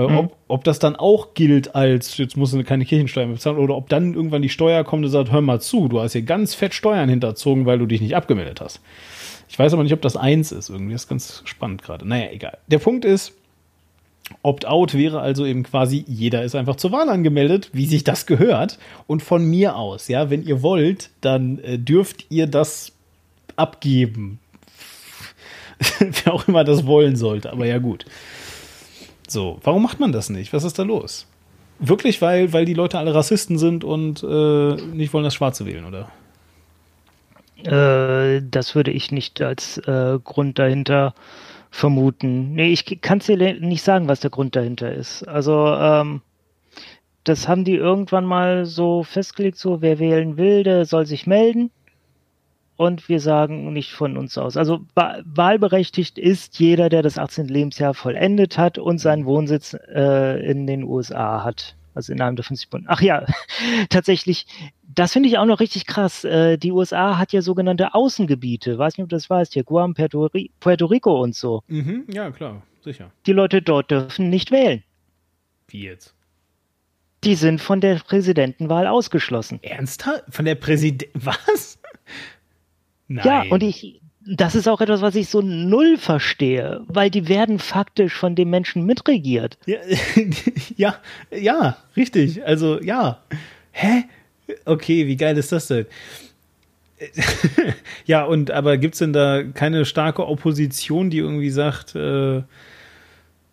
Äh, 0.00 0.08
mhm. 0.08 0.18
ob, 0.18 0.36
ob 0.48 0.64
das 0.64 0.78
dann 0.78 0.96
auch 0.96 1.34
gilt 1.34 1.74
als, 1.74 2.16
jetzt 2.16 2.36
musst 2.36 2.54
du 2.54 2.64
keine 2.64 2.84
Kirchensteuer 2.84 3.26
mehr 3.26 3.34
bezahlen, 3.34 3.58
oder 3.58 3.76
ob 3.76 3.88
dann 3.88 4.14
irgendwann 4.14 4.42
die 4.42 4.48
Steuer 4.48 4.84
kommt 4.84 5.04
und 5.04 5.10
sagt, 5.10 5.30
hör 5.30 5.40
mal 5.40 5.60
zu, 5.60 5.88
du 5.88 6.00
hast 6.00 6.12
hier 6.12 6.22
ganz 6.22 6.54
fett 6.54 6.74
Steuern 6.74 7.08
hinterzogen, 7.08 7.66
weil 7.66 7.78
du 7.78 7.86
dich 7.86 8.00
nicht 8.00 8.16
abgemeldet 8.16 8.60
hast. 8.60 8.80
Ich 9.48 9.58
weiß 9.58 9.72
aber 9.72 9.82
nicht, 9.82 9.92
ob 9.92 10.00
das 10.00 10.16
eins 10.16 10.52
ist. 10.52 10.70
Irgendwie 10.70 10.92
das 10.92 11.02
ist 11.02 11.08
ganz 11.08 11.42
spannend 11.44 11.82
gerade. 11.82 12.06
Naja, 12.06 12.30
egal. 12.30 12.58
Der 12.68 12.78
Punkt 12.78 13.04
ist, 13.04 13.34
Opt-out 14.42 14.94
wäre 14.94 15.20
also 15.20 15.44
eben 15.44 15.64
quasi, 15.64 16.04
jeder 16.06 16.44
ist 16.44 16.54
einfach 16.54 16.76
zur 16.76 16.92
Wahl 16.92 17.08
angemeldet, 17.08 17.70
wie 17.72 17.86
sich 17.86 18.04
das 18.04 18.26
gehört. 18.26 18.78
Und 19.08 19.22
von 19.22 19.44
mir 19.44 19.76
aus, 19.76 20.08
ja, 20.08 20.30
wenn 20.30 20.44
ihr 20.44 20.62
wollt, 20.62 21.10
dann 21.20 21.58
äh, 21.58 21.78
dürft 21.78 22.26
ihr 22.30 22.46
das 22.46 22.92
abgeben. 23.56 24.38
Wer 25.98 26.32
auch 26.32 26.46
immer 26.46 26.62
das 26.62 26.86
wollen 26.86 27.16
sollte, 27.16 27.52
aber 27.52 27.66
ja 27.66 27.78
gut. 27.78 28.06
So, 29.30 29.60
warum 29.62 29.84
macht 29.84 30.00
man 30.00 30.10
das 30.10 30.28
nicht? 30.28 30.52
Was 30.52 30.64
ist 30.64 30.76
da 30.76 30.82
los? 30.82 31.28
Wirklich, 31.78 32.20
weil, 32.20 32.52
weil 32.52 32.64
die 32.64 32.74
Leute 32.74 32.98
alle 32.98 33.14
Rassisten 33.14 33.58
sind 33.58 33.84
und 33.84 34.24
äh, 34.24 34.74
nicht 34.92 35.14
wollen 35.14 35.22
das 35.22 35.34
Schwarze 35.34 35.66
wählen, 35.66 35.84
oder? 35.84 36.10
Äh, 37.62 38.42
das 38.50 38.74
würde 38.74 38.90
ich 38.90 39.12
nicht 39.12 39.40
als 39.40 39.78
äh, 39.78 40.18
Grund 40.24 40.58
dahinter 40.58 41.14
vermuten. 41.70 42.54
Nee, 42.54 42.72
ich 42.72 43.00
kann 43.02 43.18
es 43.18 43.26
dir 43.26 43.36
nicht 43.60 43.84
sagen, 43.84 44.08
was 44.08 44.18
der 44.18 44.30
Grund 44.30 44.56
dahinter 44.56 44.92
ist. 44.92 45.22
Also, 45.28 45.68
ähm, 45.68 46.22
das 47.22 47.46
haben 47.46 47.64
die 47.64 47.76
irgendwann 47.76 48.24
mal 48.24 48.66
so 48.66 49.04
festgelegt, 49.04 49.58
so 49.58 49.80
wer 49.80 50.00
wählen 50.00 50.38
will, 50.38 50.64
der 50.64 50.86
soll 50.86 51.06
sich 51.06 51.28
melden 51.28 51.70
und 52.80 53.10
wir 53.10 53.20
sagen 53.20 53.74
nicht 53.74 53.92
von 53.92 54.16
uns 54.16 54.38
aus. 54.38 54.56
Also 54.56 54.80
wahlberechtigt 54.94 56.16
ist 56.16 56.58
jeder, 56.58 56.88
der 56.88 57.02
das 57.02 57.18
18. 57.18 57.46
Lebensjahr 57.46 57.92
vollendet 57.92 58.56
hat 58.56 58.78
und 58.78 58.96
seinen 58.96 59.26
Wohnsitz 59.26 59.76
äh, 59.94 60.42
in 60.50 60.66
den 60.66 60.84
USA 60.84 61.44
hat. 61.44 61.76
Also 61.92 62.14
innerhalb 62.14 62.36
der 62.36 62.44
50 62.46 62.70
Bund. 62.70 62.86
Ach 62.88 63.02
ja, 63.02 63.26
tatsächlich, 63.90 64.46
das 64.82 65.12
finde 65.12 65.28
ich 65.28 65.36
auch 65.36 65.44
noch 65.44 65.60
richtig 65.60 65.86
krass. 65.86 66.24
Äh, 66.24 66.56
die 66.56 66.72
USA 66.72 67.18
hat 67.18 67.34
ja 67.34 67.42
sogenannte 67.42 67.92
Außengebiete. 67.92 68.78
Weiß 68.78 68.96
nicht, 68.96 69.02
ob 69.02 69.10
du 69.10 69.16
das 69.16 69.28
weißt, 69.28 69.52
hier 69.52 69.64
Guam, 69.64 69.92
Puerto, 69.92 70.30
Puerto 70.58 70.86
Rico 70.86 71.20
und 71.20 71.34
so. 71.34 71.62
Mhm, 71.66 72.06
ja, 72.10 72.30
klar, 72.30 72.62
sicher. 72.82 73.10
Die 73.26 73.32
Leute 73.32 73.60
dort 73.60 73.90
dürfen 73.90 74.30
nicht 74.30 74.52
wählen. 74.52 74.82
Wie 75.68 75.82
jetzt? 75.82 76.14
Die 77.24 77.34
sind 77.34 77.60
von 77.60 77.82
der 77.82 77.96
Präsidentenwahl 77.96 78.86
ausgeschlossen. 78.86 79.58
Ernsthaft? 79.62 80.24
Von 80.30 80.46
der 80.46 80.54
Präsident... 80.54 81.08
Was? 81.12 81.78
Nein. 83.10 83.26
Ja, 83.26 83.42
und 83.50 83.64
ich, 83.64 84.00
das 84.24 84.54
ist 84.54 84.68
auch 84.68 84.80
etwas, 84.80 85.02
was 85.02 85.16
ich 85.16 85.28
so 85.28 85.40
null 85.42 85.96
verstehe, 85.96 86.82
weil 86.86 87.10
die 87.10 87.26
werden 87.26 87.58
faktisch 87.58 88.14
von 88.14 88.36
dem 88.36 88.50
Menschen 88.50 88.86
mitregiert. 88.86 89.58
Ja, 89.66 89.78
ja, 90.76 90.94
ja, 91.36 91.76
richtig. 91.96 92.46
Also, 92.46 92.80
ja. 92.80 93.20
Hä? 93.72 94.04
Okay, 94.64 95.08
wie 95.08 95.16
geil 95.16 95.36
ist 95.36 95.50
das 95.50 95.66
denn? 95.66 95.86
ja, 98.06 98.24
und 98.24 98.52
aber 98.52 98.78
gibt 98.78 98.94
es 98.94 99.00
denn 99.00 99.12
da 99.12 99.42
keine 99.42 99.84
starke 99.84 100.28
Opposition, 100.28 101.10
die 101.10 101.18
irgendwie 101.18 101.50
sagt, 101.50 101.96
äh, 101.96 102.42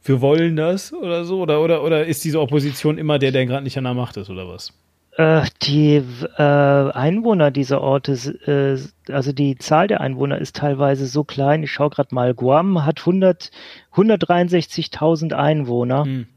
wir 0.04 0.22
wollen 0.22 0.56
das 0.56 0.93
oder 0.93 1.26
so? 1.26 1.41
Oder, 1.41 1.62
oder, 1.62 1.84
oder 1.84 2.06
ist 2.06 2.24
diese 2.24 2.39
Opposition 2.39 3.00
immer 3.00 3.17
der, 3.17 3.32
der 3.32 3.48
gerade 3.48 3.63
nicht 3.63 3.78
an 3.80 3.86
der 3.86 3.96
Macht 3.96 4.17
ist, 4.17 4.30
oder 4.30 4.48
was? 4.48 4.72
Äh, 5.18 5.48
die 5.64 5.96
äh, 6.38 6.42
Einwohner 6.44 7.50
dieser 7.50 7.82
Orte, 7.82 8.14
äh, 8.46 9.12
also 9.12 9.32
die 9.32 9.58
Zahl 9.58 9.88
der 9.88 10.00
Einwohner 10.00 10.38
ist 10.38 10.56
teilweise 10.56 11.08
so 11.08 11.24
klein. 11.24 11.64
Ich 11.64 11.72
schaue 11.72 11.90
gerade 11.90 12.14
mal, 12.14 12.36
Guam 12.36 12.86
hat 12.86 13.00
100, 13.00 13.50
163.000 13.96 15.34
Einwohner. 15.34 16.06
Hm. 16.06 16.28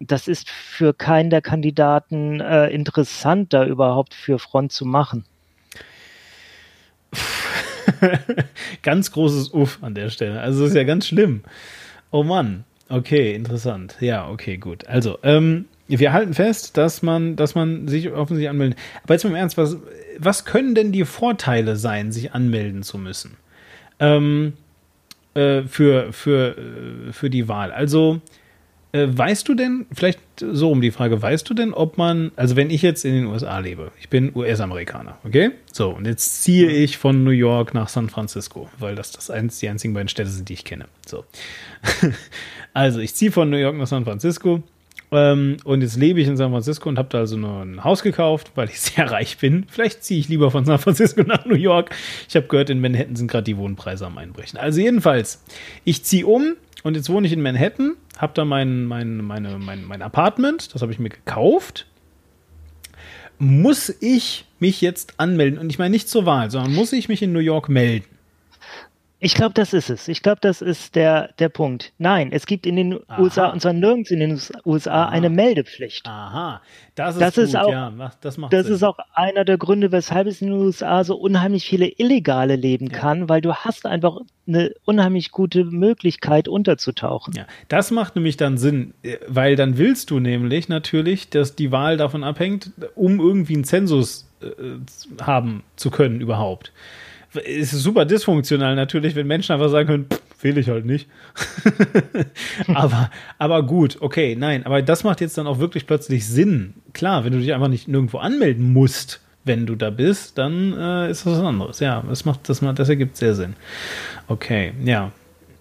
Das 0.00 0.28
ist 0.28 0.50
für 0.50 0.92
keinen 0.92 1.30
der 1.30 1.40
Kandidaten 1.40 2.40
äh, 2.40 2.68
interessant, 2.68 3.54
da 3.54 3.64
überhaupt 3.64 4.12
für 4.12 4.38
Front 4.38 4.72
zu 4.72 4.84
machen. 4.84 5.24
ganz 8.82 9.12
großes 9.12 9.54
Uff 9.54 9.78
an 9.80 9.94
der 9.94 10.10
Stelle. 10.10 10.40
Also 10.42 10.60
das 10.60 10.70
ist 10.70 10.76
ja 10.76 10.84
ganz 10.84 11.06
schlimm. 11.06 11.42
Oh 12.10 12.22
Mann. 12.22 12.64
Okay, 12.90 13.34
interessant. 13.34 13.96
Ja, 14.00 14.28
okay, 14.28 14.58
gut. 14.58 14.86
Also, 14.88 15.18
ähm, 15.22 15.66
wir 15.98 16.12
halten 16.12 16.34
fest, 16.34 16.76
dass 16.76 17.02
man, 17.02 17.36
dass 17.36 17.54
man 17.54 17.88
sich 17.88 18.10
offensichtlich 18.10 18.48
anmelden. 18.48 18.76
Aber 19.02 19.14
jetzt 19.14 19.24
mal 19.24 19.30
im 19.30 19.36
Ernst, 19.36 19.56
was, 19.56 19.76
was 20.18 20.44
können 20.44 20.74
denn 20.74 20.92
die 20.92 21.04
Vorteile 21.04 21.76
sein, 21.76 22.12
sich 22.12 22.32
anmelden 22.32 22.82
zu 22.82 22.98
müssen? 22.98 23.36
Ähm, 23.98 24.54
äh, 25.34 25.62
für, 25.62 26.12
für, 26.12 26.56
äh, 26.56 27.12
für 27.12 27.30
die 27.30 27.48
Wahl. 27.48 27.72
Also, 27.72 28.20
äh, 28.92 29.06
weißt 29.08 29.48
du 29.48 29.54
denn, 29.54 29.86
vielleicht 29.92 30.18
so 30.40 30.70
um 30.70 30.80
die 30.80 30.90
Frage, 30.90 31.20
weißt 31.20 31.48
du 31.48 31.54
denn, 31.54 31.72
ob 31.72 31.98
man, 31.98 32.32
also 32.34 32.56
wenn 32.56 32.70
ich 32.70 32.82
jetzt 32.82 33.04
in 33.04 33.14
den 33.14 33.26
USA 33.26 33.58
lebe, 33.58 33.92
ich 34.00 34.08
bin 34.08 34.32
US-Amerikaner, 34.34 35.18
okay? 35.24 35.52
So, 35.72 35.90
und 35.90 36.06
jetzt 36.06 36.42
ziehe 36.42 36.68
ich 36.68 36.98
von 36.98 37.22
New 37.22 37.30
York 37.30 37.74
nach 37.74 37.88
San 37.88 38.08
Francisco, 38.08 38.68
weil 38.78 38.96
das, 38.96 39.12
das 39.12 39.30
eins, 39.30 39.60
die 39.60 39.68
einzigen 39.68 39.94
beiden 39.94 40.08
Städte 40.08 40.30
sind, 40.30 40.48
die 40.48 40.54
ich 40.54 40.64
kenne. 40.64 40.86
So. 41.06 41.24
also, 42.74 42.98
ich 42.98 43.14
ziehe 43.14 43.30
von 43.30 43.50
New 43.50 43.56
York 43.56 43.76
nach 43.76 43.86
San 43.86 44.04
Francisco 44.04 44.62
ähm, 45.12 45.56
und 45.64 45.82
jetzt 45.82 45.96
lebe 45.96 46.20
ich 46.20 46.28
in 46.28 46.36
San 46.36 46.50
Francisco 46.50 46.88
und 46.88 46.98
habe 46.98 47.08
da 47.08 47.18
also 47.18 47.36
nur 47.36 47.62
ein 47.62 47.82
Haus 47.82 48.02
gekauft, 48.02 48.52
weil 48.54 48.68
ich 48.68 48.80
sehr 48.80 49.10
reich 49.10 49.38
bin. 49.38 49.66
Vielleicht 49.68 50.04
ziehe 50.04 50.20
ich 50.20 50.28
lieber 50.28 50.50
von 50.50 50.64
San 50.64 50.78
Francisco 50.78 51.22
nach 51.22 51.44
New 51.46 51.56
York. 51.56 51.90
Ich 52.28 52.36
habe 52.36 52.46
gehört, 52.46 52.70
in 52.70 52.80
Manhattan 52.80 53.16
sind 53.16 53.30
gerade 53.30 53.44
die 53.44 53.56
Wohnpreise 53.56 54.06
am 54.06 54.18
Einbrechen. 54.18 54.58
Also 54.58 54.80
jedenfalls, 54.80 55.44
ich 55.84 56.04
ziehe 56.04 56.26
um 56.26 56.54
und 56.82 56.96
jetzt 56.96 57.10
wohne 57.10 57.26
ich 57.26 57.32
in 57.32 57.42
Manhattan, 57.42 57.94
habe 58.18 58.32
da 58.34 58.44
mein, 58.44 58.84
mein, 58.84 59.18
meine, 59.18 59.58
mein, 59.58 59.84
mein 59.84 60.02
Apartment, 60.02 60.74
das 60.74 60.82
habe 60.82 60.92
ich 60.92 60.98
mir 60.98 61.10
gekauft. 61.10 61.86
Muss 63.38 63.88
ich 64.00 64.44
mich 64.58 64.82
jetzt 64.82 65.14
anmelden? 65.18 65.58
Und 65.58 65.70
ich 65.70 65.78
meine 65.78 65.90
nicht 65.90 66.08
zur 66.08 66.26
Wahl, 66.26 66.50
sondern 66.50 66.74
muss 66.74 66.92
ich 66.92 67.08
mich 67.08 67.22
in 67.22 67.32
New 67.32 67.40
York 67.40 67.70
melden? 67.70 68.06
Ich 69.22 69.34
glaube, 69.34 69.52
das 69.52 69.74
ist 69.74 69.90
es. 69.90 70.08
Ich 70.08 70.22
glaube, 70.22 70.38
das 70.40 70.62
ist 70.62 70.94
der, 70.94 71.32
der 71.38 71.50
Punkt. 71.50 71.92
Nein, 71.98 72.30
es 72.32 72.46
gibt 72.46 72.66
in 72.66 72.76
den 72.76 72.98
Aha. 73.06 73.20
USA, 73.20 73.48
und 73.48 73.60
zwar 73.60 73.74
nirgends 73.74 74.10
in 74.10 74.18
den 74.18 74.40
USA, 74.64 75.04
Aha. 75.04 75.08
eine 75.10 75.28
Meldepflicht. 75.28 76.06
Aha, 76.06 76.62
das 76.94 77.16
ist, 77.16 77.20
das 77.20 77.34
gut, 77.34 77.44
ist 77.44 77.56
auch, 77.56 77.70
ja, 77.70 78.12
das 78.22 78.38
macht 78.38 78.52
Das 78.54 78.64
Sinn. 78.64 78.76
ist 78.76 78.82
auch 78.82 78.96
einer 79.12 79.44
der 79.44 79.58
Gründe, 79.58 79.92
weshalb 79.92 80.26
es 80.26 80.40
in 80.40 80.48
den 80.48 80.56
USA 80.56 81.04
so 81.04 81.16
unheimlich 81.16 81.66
viele 81.66 81.86
Illegale 81.86 82.56
leben 82.56 82.86
ja. 82.86 82.96
kann, 82.96 83.28
weil 83.28 83.42
du 83.42 83.54
hast 83.54 83.84
einfach 83.84 84.20
eine 84.48 84.72
unheimlich 84.86 85.32
gute 85.32 85.64
Möglichkeit 85.64 86.48
unterzutauchen. 86.48 87.34
Ja, 87.36 87.46
das 87.68 87.90
macht 87.90 88.16
nämlich 88.16 88.38
dann 88.38 88.56
Sinn, 88.56 88.94
äh, 89.02 89.18
weil 89.28 89.54
dann 89.54 89.76
willst 89.76 90.10
du 90.10 90.18
nämlich 90.18 90.70
natürlich, 90.70 91.28
dass 91.28 91.54
die 91.54 91.70
Wahl 91.70 91.98
davon 91.98 92.24
abhängt, 92.24 92.70
um 92.94 93.20
irgendwie 93.20 93.54
einen 93.54 93.64
Zensus 93.64 94.26
äh, 94.40 94.46
haben 95.22 95.62
zu 95.76 95.90
können 95.90 96.22
überhaupt 96.22 96.72
ist 97.34 97.70
super 97.72 98.04
dysfunktional 98.04 98.74
natürlich, 98.74 99.14
wenn 99.14 99.26
Menschen 99.26 99.52
einfach 99.52 99.68
sagen 99.68 99.86
können, 99.86 100.06
wähle 100.42 100.60
ich 100.60 100.68
halt 100.68 100.84
nicht. 100.84 101.08
aber, 102.74 103.10
aber 103.38 103.62
gut, 103.62 103.98
okay, 104.00 104.36
nein, 104.38 104.64
aber 104.66 104.82
das 104.82 105.04
macht 105.04 105.20
jetzt 105.20 105.38
dann 105.38 105.46
auch 105.46 105.58
wirklich 105.58 105.86
plötzlich 105.86 106.26
Sinn. 106.26 106.74
Klar, 106.92 107.24
wenn 107.24 107.32
du 107.32 107.38
dich 107.38 107.52
einfach 107.52 107.68
nicht 107.68 107.88
nirgendwo 107.88 108.18
anmelden 108.18 108.72
musst, 108.72 109.20
wenn 109.44 109.66
du 109.66 109.74
da 109.74 109.90
bist, 109.90 110.38
dann 110.38 110.74
äh, 110.76 111.10
ist 111.10 111.24
das 111.24 111.34
was 111.34 111.44
anderes. 111.44 111.80
Ja, 111.80 112.02
das 112.08 112.24
macht, 112.24 112.48
das 112.48 112.60
das 112.60 112.88
ergibt 112.88 113.16
sehr 113.16 113.34
Sinn. 113.34 113.54
Okay, 114.28 114.72
ja. 114.84 115.12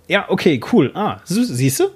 Ja, 0.08 0.26
okay, 0.28 0.60
cool. 0.74 0.92
Ah, 0.96 1.20
siehst 1.24 1.80
du? 1.80 1.90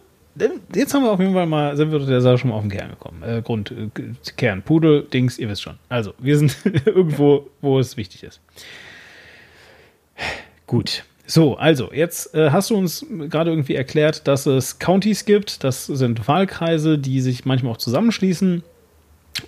Jetzt 0.74 0.94
haben 0.94 1.04
wir 1.04 1.12
auf 1.12 1.20
jeden 1.20 1.34
Fall 1.34 1.46
mal, 1.46 1.76
sind 1.78 1.92
wir 1.92 2.00
der 2.00 2.22
Sache 2.22 2.40
schon 2.40 2.50
mal 2.50 2.56
auf 2.56 2.64
den 2.64 2.72
Kern 2.72 2.90
gekommen. 2.90 3.22
Äh, 3.22 3.42
Grund, 3.44 3.72
äh, 3.72 3.90
Kern, 4.36 4.64
Pudel, 4.64 5.04
Dings, 5.04 5.38
ihr 5.38 5.50
wisst 5.50 5.62
schon. 5.62 5.76
Also, 5.90 6.14
wir 6.18 6.38
sind 6.38 6.56
irgendwo, 6.86 7.50
wo 7.62 7.80
es 7.80 7.98
wichtig 7.98 8.24
ist. 8.24 8.42
Gut. 10.68 11.04
So, 11.26 11.56
also, 11.56 11.92
jetzt 11.94 12.36
äh, 12.36 12.52
hast 12.52 12.70
du 12.70 12.76
uns 12.76 13.06
gerade 13.30 13.50
irgendwie 13.50 13.76
erklärt, 13.76 14.28
dass 14.28 14.46
es 14.46 14.80
Counties 14.80 15.26
gibt. 15.26 15.64
Das 15.64 15.86
sind 15.86 16.28
Wahlkreise, 16.28 16.98
die 16.98 17.22
sich 17.22 17.46
manchmal 17.46 17.74
auch 17.74 17.78
zusammenschließen 17.78 18.64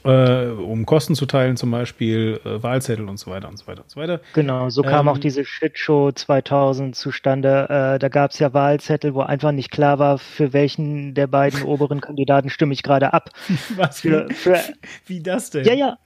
äh, 0.04 0.46
um 0.48 0.86
Kosten 0.86 1.16
zu 1.16 1.26
teilen, 1.26 1.58
zum 1.58 1.72
Beispiel 1.72 2.40
äh, 2.44 2.62
Wahlzettel 2.64 3.08
und 3.08 3.18
so 3.18 3.32
weiter 3.32 3.48
und 3.48 3.58
so 3.58 3.68
weiter 3.68 3.84
und 3.84 3.90
so 3.90 4.00
weiter. 4.00 4.20
Genau, 4.34 4.70
so 4.70 4.82
kam 4.82 5.08
ähm, 5.08 5.14
auch 5.14 5.18
diese 5.18 5.46
Shitshow 5.46 6.12
2000 6.12 6.96
zustande. 6.96 7.68
Äh, 7.70 8.00
da 8.00 8.10
gab 8.10 8.32
es 8.32 8.40
ja 8.40 8.54
Wahlzettel, 8.54 9.14
wo 9.14 9.22
einfach 9.22 9.52
nicht 9.52 9.72
klar 9.72 10.00
war, 10.00 10.18
für 10.18 10.54
welchen 10.54 11.14
der 11.14 11.28
beiden 11.28 11.64
oberen 11.64 12.02
Kandidaten 12.02 12.50
stimme 12.50 12.74
ich 12.74 12.84
gerade 12.84 13.14
ab. 13.14 13.30
Was 13.76 14.02
für, 14.02 14.28
für, 14.32 14.60
wie 15.06 15.22
das 15.22 15.52
denn? 15.52 15.66
Ja, 15.66 15.74
ja. 15.74 15.98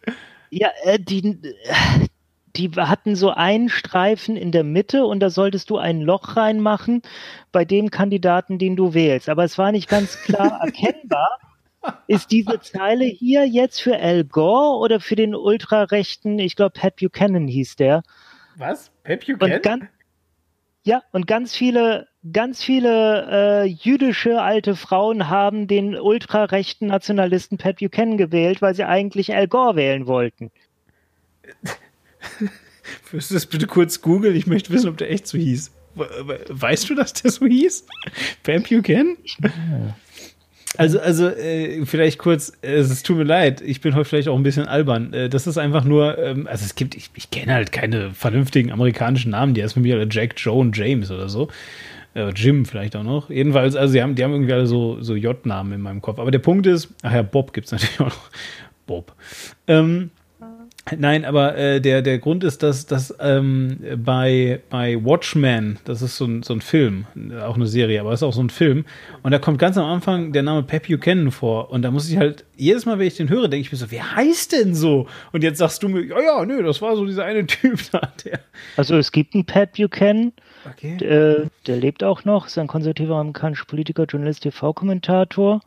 Ja, 0.52 0.69
äh, 0.84 1.00
die, 1.00 1.38
die 2.55 2.69
hatten 2.71 3.15
so 3.15 3.31
einen 3.31 3.69
Streifen 3.69 4.35
in 4.35 4.51
der 4.51 4.63
Mitte 4.63 5.05
und 5.05 5.19
da 5.19 5.29
solltest 5.29 5.69
du 5.69 5.77
ein 5.77 6.01
Loch 6.01 6.35
reinmachen 6.35 7.01
bei 7.51 7.65
dem 7.65 7.91
Kandidaten, 7.91 8.57
den 8.57 8.75
du 8.75 8.93
wählst. 8.93 9.29
Aber 9.29 9.43
es 9.43 9.57
war 9.57 9.71
nicht 9.71 9.89
ganz 9.89 10.21
klar 10.21 10.59
erkennbar. 10.65 11.39
Ist 12.07 12.31
diese 12.31 12.59
Zeile 12.59 13.05
hier 13.05 13.47
jetzt 13.47 13.81
für 13.81 13.97
Al 13.97 14.25
Gore 14.25 14.79
oder 14.79 14.99
für 14.99 15.15
den 15.15 15.33
ultrarechten, 15.33 16.38
ich 16.39 16.55
glaube, 16.55 16.77
Pat 16.77 16.97
Buchanan 16.97 17.47
hieß 17.47 17.77
der? 17.77 18.03
Was? 18.57 18.91
Pat 19.03 19.25
Buchanan? 19.25 19.53
Und 19.53 19.63
ganz, 19.63 19.83
ja, 20.83 21.03
und 21.12 21.27
ganz 21.27 21.55
viele, 21.55 22.07
ganz 22.33 22.63
viele 22.63 23.63
äh, 23.63 23.65
jüdische 23.65 24.41
alte 24.41 24.75
Frauen 24.75 25.29
haben 25.29 25.67
den 25.67 25.95
ultrarechten 25.95 26.88
Nationalisten 26.88 27.57
Pat 27.57 27.77
Buchanan 27.77 28.17
gewählt, 28.17 28.62
weil 28.62 28.75
sie 28.75 28.83
eigentlich 28.83 29.33
Al 29.33 29.47
Gore 29.47 29.75
wählen 29.75 30.07
wollten. 30.07 30.51
Wirst 33.12 33.29
du 33.29 33.36
das 33.36 33.45
bitte 33.45 33.67
kurz 33.67 34.01
googeln? 34.01 34.36
Ich 34.36 34.47
möchte 34.47 34.71
wissen, 34.71 34.89
ob 34.89 34.97
der 34.97 35.12
echt 35.12 35.27
so 35.27 35.38
hieß. 35.38 35.71
Weißt 35.95 36.89
du, 36.89 36.95
dass 36.95 37.13
der 37.13 37.32
so 37.32 37.45
hieß? 37.45 37.86
Pat 38.43 38.69
Buchanan? 38.69 39.17
Also, 40.77 40.99
also 40.99 41.27
äh, 41.27 41.86
vielleicht 41.86 42.19
kurz, 42.19 42.53
äh, 42.62 42.75
es 42.75 43.03
tut 43.03 43.17
mir 43.17 43.23
leid, 43.23 43.62
ich 43.62 43.82
bin 43.82 43.95
heute 43.95 44.05
vielleicht 44.05 44.27
auch 44.27 44.38
ein 44.38 44.43
bisschen 44.43 44.67
albern. 44.67 45.13
Äh, 45.13 45.29
das 45.29 45.47
ist 45.47 45.58
einfach 45.58 45.84
nur, 45.84 46.17
ähm, 46.19 46.47
also 46.47 46.63
es 46.63 46.75
gibt, 46.75 46.95
ich, 46.95 47.10
ich 47.15 47.32
kenne 47.32 47.53
halt 47.53 47.71
keine 47.71 48.12
vernünftigen 48.12 48.71
amerikanischen 48.71 49.32
Namen, 49.32 49.55
die 49.55 49.63
heißen 49.63 49.73
für 49.73 49.79
mich 49.79 49.93
alle 49.93 50.08
Jack, 50.10 50.36
Joe 50.38 50.60
und 50.60 50.77
James 50.77 51.10
oder 51.10 51.27
so. 51.27 51.49
Äh, 52.13 52.29
Jim 52.29 52.65
vielleicht 52.65 52.95
auch 52.95 53.03
noch. 53.03 53.29
Jedenfalls, 53.29 53.75
also 53.75 53.93
die 53.93 54.01
haben, 54.01 54.15
die 54.15 54.23
haben 54.23 54.32
irgendwie 54.32 54.53
alle 54.53 54.67
so, 54.67 55.01
so 55.01 55.15
J-Namen 55.15 55.73
in 55.73 55.82
meinem 55.82 56.01
Kopf. 56.01 56.19
Aber 56.19 56.32
der 56.32 56.39
Punkt 56.39 56.67
ist, 56.67 56.89
ach 57.01 57.13
ja, 57.13 57.23
Bob 57.23 57.53
gibt 57.53 57.65
es 57.65 57.71
natürlich 57.71 57.99
auch 57.99 58.05
noch. 58.05 58.29
Bob. 58.86 59.13
Ähm, 59.67 60.10
Nein, 60.97 61.25
aber 61.25 61.58
äh, 61.58 61.82
der, 61.82 62.02
der 62.02 62.19
Grund 62.19 62.43
ist, 62.43 62.63
dass, 62.63 62.86
dass 62.86 63.13
ähm, 63.19 63.80
bei, 63.97 64.62
bei 64.69 65.04
Watchmen, 65.04 65.80
das 65.86 66.02
ist 66.02 66.17
so 66.17 66.25
ein, 66.25 66.43
so 66.43 66.54
ein 66.54 66.62
Film, 66.62 67.06
auch 67.41 67.56
eine 67.56 67.67
Serie, 67.67 67.99
aber 68.02 68.12
es 68.12 68.19
ist 68.19 68.23
auch 68.23 68.34
so 68.34 68.41
ein 68.41 68.49
Film, 68.49 68.86
und 69.23 69.32
da 69.32 69.39
kommt 69.39 69.60
ganz 69.60 69.78
am 69.78 69.86
Anfang 69.86 70.34
der 70.34 70.43
Name 70.43 70.63
Pep 70.63 70.88
Buchanan 70.88 71.32
vor. 71.32 71.71
Und 71.71 71.82
da 71.82 71.91
muss 71.91 72.10
ich 72.10 72.17
halt, 72.17 72.45
jedes 72.56 72.86
Mal, 72.86 72.99
wenn 72.99 73.08
ich 73.08 73.15
den 73.15 73.30
höre, 73.30 73.47
denke 73.47 73.62
ich 73.62 73.71
mir 73.71 73.78
so, 73.78 73.89
wer 73.91 74.15
heißt 74.15 74.52
denn 74.52 74.75
so? 74.75 75.08
Und 75.32 75.43
jetzt 75.43 75.60
sagst 75.60 75.82
du 75.84 75.89
mir, 75.89 76.06
ja, 76.06 76.19
ja, 76.19 76.45
nö, 76.45 76.62
das 76.63 76.82
war 76.82 76.95
so 76.95 77.06
dieser 77.06 77.25
eine 77.25 77.45
Typ 77.47 77.80
da. 77.91 78.12
Der 78.25 78.39
also 78.78 78.97
es 78.97 79.12
gibt 79.12 79.34
einen 79.34 79.45
Pat 79.45 79.73
Buchanan, 79.73 80.34
okay. 80.69 80.97
der, 80.97 81.47
der 81.67 81.78
lebt 81.78 82.04
auch 82.04 82.25
noch, 82.25 82.47
ist 82.47 82.58
ein 82.58 82.67
konservativer 82.67 83.15
amerikanischer 83.15 83.65
Politiker, 83.65 84.06
Journalist, 84.06 84.43
TV-Kommentator. 84.43 85.62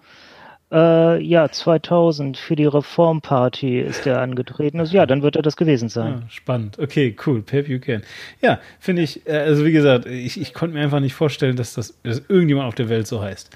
Äh, 0.73 1.23
ja, 1.23 1.51
2000 1.51 2.39
für 2.39 2.57
die 2.57 2.65
Reformparty 2.65 3.81
ist 3.81 4.07
er 4.07 4.23
angetreten. 4.23 4.81
Also 4.81 4.97
ja, 4.97 5.05
dann 5.05 5.23
wird 5.23 5.37
er 5.37 5.43
das 5.43 5.57
gewesen 5.57 5.91
sein. 5.91 6.23
Ja, 6.23 6.31
spannend. 6.31 6.79
Okay, 6.79 7.15
cool. 7.27 7.43
Pep 7.43 7.69
you 7.69 7.79
can. 7.79 8.03
Ja, 8.41 8.59
finde 8.81 9.03
ich, 9.03 9.27
äh, 9.27 9.33
also 9.33 9.67
wie 9.67 9.73
gesagt, 9.73 10.07
ich, 10.07 10.41
ich 10.41 10.55
konnte 10.55 10.75
mir 10.75 10.83
einfach 10.83 11.01
nicht 11.01 11.13
vorstellen, 11.13 11.57
dass 11.57 11.75
das 11.75 11.95
dass 12.03 12.23
irgendjemand 12.29 12.69
auf 12.69 12.75
der 12.75 12.89
Welt 12.89 13.07
so 13.07 13.21
heißt. 13.21 13.51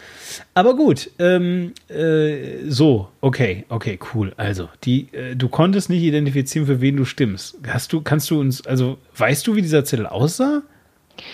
Aber 0.52 0.76
gut, 0.76 1.10
ähm, 1.18 1.72
äh, 1.88 2.68
so, 2.68 3.08
okay, 3.22 3.64
okay, 3.70 3.98
cool. 4.12 4.34
Also, 4.36 4.68
die, 4.84 5.08
äh, 5.12 5.34
du 5.34 5.48
konntest 5.48 5.88
nicht 5.88 6.02
identifizieren, 6.02 6.66
für 6.66 6.82
wen 6.82 6.98
du 6.98 7.06
stimmst. 7.06 7.58
Hast 7.66 7.94
du, 7.94 8.02
kannst 8.02 8.30
du 8.30 8.38
uns, 8.38 8.66
also 8.66 8.98
weißt 9.16 9.46
du, 9.46 9.56
wie 9.56 9.62
dieser 9.62 9.84
Zettel 9.84 10.06
aussah? 10.06 10.62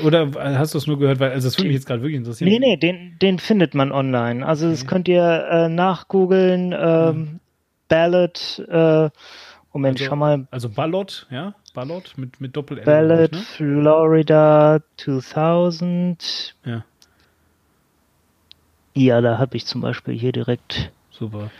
Oder 0.04 0.30
hast 0.36 0.74
du 0.74 0.78
es 0.78 0.86
nur 0.86 0.98
gehört, 0.98 1.20
weil, 1.20 1.32
also 1.32 1.46
das 1.46 1.58
würde 1.58 1.68
mich 1.68 1.76
jetzt 1.76 1.86
gerade 1.86 2.02
wirklich 2.02 2.16
interessieren. 2.16 2.50
Nee, 2.50 2.58
nee, 2.58 2.76
den, 2.76 3.16
den 3.20 3.38
findet 3.38 3.74
man 3.74 3.92
online. 3.92 4.46
Also 4.46 4.70
das 4.70 4.86
könnt 4.86 5.08
ihr 5.08 5.46
äh, 5.50 5.68
nachgoogeln. 5.68 6.74
Ähm, 6.76 7.16
mhm. 7.16 7.40
Ballot, 7.88 8.64
äh, 8.70 9.10
Moment, 9.74 9.98
also, 9.98 10.04
schau 10.04 10.16
mal. 10.16 10.46
Also 10.50 10.68
Ballot, 10.70 11.26
ja? 11.30 11.54
Ballot 11.74 12.14
mit, 12.16 12.40
mit 12.40 12.56
Doppel-L. 12.56 12.84
Ballot, 12.84 13.32
ne? 13.32 13.38
Florida 13.38 14.80
2000. 14.96 16.54
Ja. 16.64 16.84
Ja, 18.94 19.20
da 19.20 19.38
habe 19.38 19.56
ich 19.56 19.66
zum 19.66 19.80
Beispiel 19.80 20.18
hier 20.18 20.32
direkt. 20.32 20.90
Super. 21.10 21.50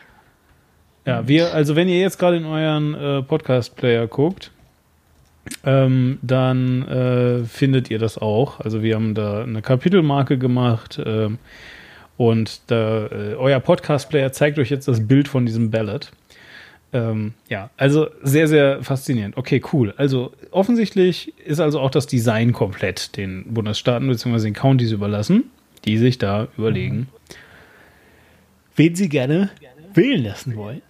Ja, 1.05 1.27
wir, 1.27 1.53
also 1.53 1.75
wenn 1.77 1.89
ihr 1.89 2.01
jetzt 2.01 2.19
gerade 2.19 2.37
in 2.37 2.45
euren 2.45 2.95
äh, 2.95 3.23
Podcast-Player 3.23 4.07
guckt, 4.07 4.52
ähm, 5.65 6.19
dann 6.23 6.87
äh, 6.89 7.45
findet 7.45 7.91
ihr 7.91 7.99
das 7.99 8.19
auch. 8.19 8.61
Also 8.61 8.83
wir 8.83 8.95
haben 8.95 9.15
da 9.15 9.43
eine 9.43 9.63
Kapitelmarke 9.63 10.39
gemacht 10.39 11.01
ähm, 11.05 11.39
und 12.17 12.61
da, 12.71 13.07
äh, 13.07 13.35
euer 13.35 13.61
Podcast-Player 13.61 14.33
zeigt 14.33 14.59
euch 14.59 14.71
jetzt 14.71 14.89
das 14.89 15.07
Bild 15.07 15.29
von 15.29 15.47
diesem 15.47 15.71
Ballot. 15.71 16.13
Ähm, 16.93 17.33
ja, 17.49 17.71
also 17.77 18.09
sehr, 18.23 18.47
sehr 18.49 18.83
faszinierend. 18.83 19.37
Okay, 19.37 19.63
cool. 19.73 19.95
Also 19.97 20.33
offensichtlich 20.51 21.33
ist 21.45 21.59
also 21.59 21.81
auch 21.81 21.91
das 21.91 22.07
Design 22.07 22.53
komplett 22.53 23.17
den 23.17 23.45
Bundesstaaten 23.55 24.09
bzw. 24.09 24.43
den 24.43 24.55
Countys 24.55 24.93
überlassen, 24.93 25.51
die 25.87 25.97
sich 25.97 26.19
da 26.19 26.49
überlegen, 26.59 26.97
mhm. 26.97 27.07
wen 28.77 28.95
sie 28.95 29.09
gerne 29.09 29.51
wählen 29.95 30.23
lassen 30.23 30.55
wollen. 30.55 30.83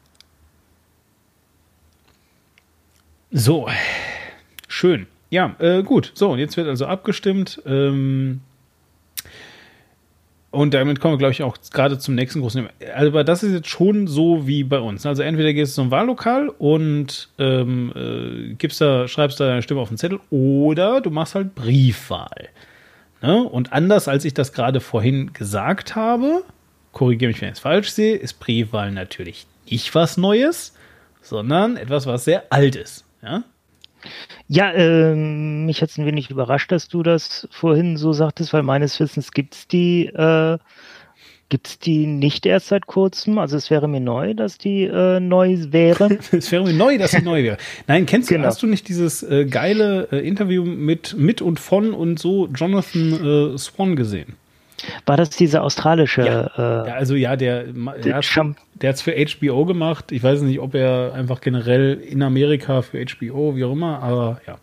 So, 3.31 3.67
Schön. 4.72 5.06
Ja, 5.28 5.54
äh, 5.58 5.82
gut. 5.82 6.12
So, 6.14 6.35
jetzt 6.35 6.56
wird 6.56 6.66
also 6.66 6.87
abgestimmt. 6.87 7.61
Ähm, 7.66 8.40
und 10.50 10.72
damit 10.72 10.98
kommen 10.98 11.12
wir, 11.12 11.18
glaube 11.18 11.32
ich, 11.32 11.42
auch 11.42 11.58
gerade 11.74 11.98
zum 11.98 12.14
nächsten 12.14 12.40
großen 12.40 12.62
Thema. 12.62 12.96
Aber 12.96 13.22
das 13.22 13.42
ist 13.42 13.52
jetzt 13.52 13.68
schon 13.68 14.06
so 14.06 14.46
wie 14.46 14.64
bei 14.64 14.78
uns. 14.78 15.04
Also 15.04 15.22
entweder 15.22 15.52
gehst 15.52 15.76
du 15.76 15.82
zum 15.82 15.90
Wahllokal 15.90 16.48
und 16.48 17.28
ähm, 17.38 17.92
äh, 17.94 18.54
gibst 18.54 18.80
da, 18.80 19.06
schreibst 19.08 19.38
da 19.40 19.46
deine 19.46 19.61
Stimme 19.61 19.82
auf 19.82 19.88
den 19.88 19.98
Zettel 19.98 20.20
oder 20.30 21.02
du 21.02 21.11
machst 21.11 21.35
halt 21.35 21.54
Briefwahl. 21.54 22.48
Ne? 23.20 23.42
Und 23.42 23.74
anders 23.74 24.08
als 24.08 24.24
ich 24.24 24.32
das 24.32 24.54
gerade 24.54 24.80
vorhin 24.80 25.35
gesagt 25.35 25.96
habe, 25.96 26.44
korrigiere 26.92 27.30
mich, 27.30 27.42
wenn 27.42 27.48
ich 27.48 27.56
es 27.56 27.61
falsch 27.61 27.90
sehe, 27.90 28.16
ist 28.16 28.40
Briefwahl 28.40 28.90
natürlich 28.90 29.46
nicht 29.70 29.94
was 29.94 30.16
Neues, 30.16 30.74
sondern 31.20 31.76
etwas, 31.76 32.06
was 32.06 32.24
sehr 32.24 32.44
alt 32.48 32.74
ist. 32.74 33.04
Ja? 33.22 33.44
Ja, 34.49 34.71
äh, 34.73 35.15
mich 35.15 35.83
hat 35.83 35.91
es 35.91 35.99
ein 35.99 36.07
wenig 36.07 36.31
überrascht, 36.31 36.73
dass 36.73 36.88
du 36.88 37.03
das 37.03 37.49
vorhin 37.51 37.97
so 37.97 38.12
sagtest, 38.12 38.53
weil 38.53 38.62
meines 38.62 38.99
Wissens 39.01 39.33
gibt 39.33 39.55
es 39.55 39.69
die, 39.69 40.07
äh, 40.07 40.59
gibt's 41.49 41.79
die 41.79 42.07
nicht 42.07 42.47
erst 42.47 42.69
seit 42.69 42.87
kurzem. 42.87 43.38
Also 43.38 43.57
es 43.57 43.71
wäre 43.71 43.88
mir 43.88 44.01
neu, 44.01 44.35
dass 44.35 44.59
die 44.59 44.85
äh, 44.85 45.21
neu 45.21 45.57
wäre. 45.69 46.19
es 46.33 46.51
wäre 46.51 46.65
mir 46.65 46.73
neu, 46.73 46.97
dass 46.99 47.11
sie 47.12 47.23
neu 47.23 47.43
wäre. 47.43 47.59
Nein, 47.87 48.07
kennst 48.07 48.31
du, 48.31 48.35
genau. 48.35 48.49
hast 48.49 48.62
du 48.62 48.67
nicht 48.67 48.88
dieses 48.88 49.23
äh, 49.23 49.45
geile 49.45 50.09
äh, 50.11 50.27
Interview 50.27 50.65
mit, 50.65 51.15
mit 51.17 51.43
und 51.43 51.61
von 51.61 51.93
und 51.93 52.19
so 52.19 52.49
Jonathan 52.49 53.55
äh, 53.55 53.59
Swan 53.59 53.97
gesehen? 53.97 54.37
War 55.07 55.16
das 55.16 55.31
diese 55.31 55.62
australische? 55.62 56.23
Ja, 56.23 56.85
äh, 56.85 56.88
ja 56.88 56.95
also 56.95 57.14
ja, 57.14 57.37
der, 57.37 57.64
der, 57.64 58.16
hat, 58.16 58.25
der 58.75 58.88
hat 58.88 58.97
es 58.97 59.03
für 59.03 59.14
HBO 59.14 59.64
gemacht. 59.64 60.12
Ich 60.12 60.23
weiß 60.23 60.42
nicht, 60.42 60.61
ob 60.61 60.75
er 60.75 61.12
einfach 61.14 61.40
generell 61.40 61.95
in 61.95 62.23
Amerika 62.23 62.83
für 62.83 63.05
HBO, 63.05 63.57
wie 63.57 63.64
auch 63.64 63.73
immer, 63.73 64.03
aber 64.03 64.40
ja. 64.47 64.59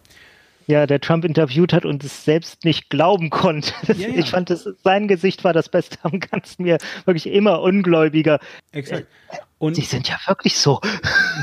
Ja, 0.67 0.85
der 0.85 1.01
Trump 1.01 1.25
interviewt 1.25 1.73
hat 1.73 1.83
und 1.83 2.03
es 2.03 2.25
selbst 2.25 2.63
nicht 2.63 2.91
glauben 2.91 3.31
konnte. 3.31 3.73
Ja, 3.87 4.07
ja. 4.07 4.15
Ich 4.17 4.29
fand, 4.29 4.51
das, 4.51 4.69
sein 4.83 5.07
Gesicht 5.07 5.43
war 5.43 5.51
das 5.51 5.67
Beste 5.67 5.97
am 6.03 6.19
Ganzen. 6.19 6.61
Mir 6.61 6.77
wirklich 7.05 7.25
immer 7.25 7.61
ungläubiger. 7.61 8.39
Exakt. 8.71 9.07
Und 9.57 9.75
Sie 9.75 9.81
sind 9.81 10.07
ja 10.07 10.17
wirklich 10.27 10.55
so. 10.57 10.79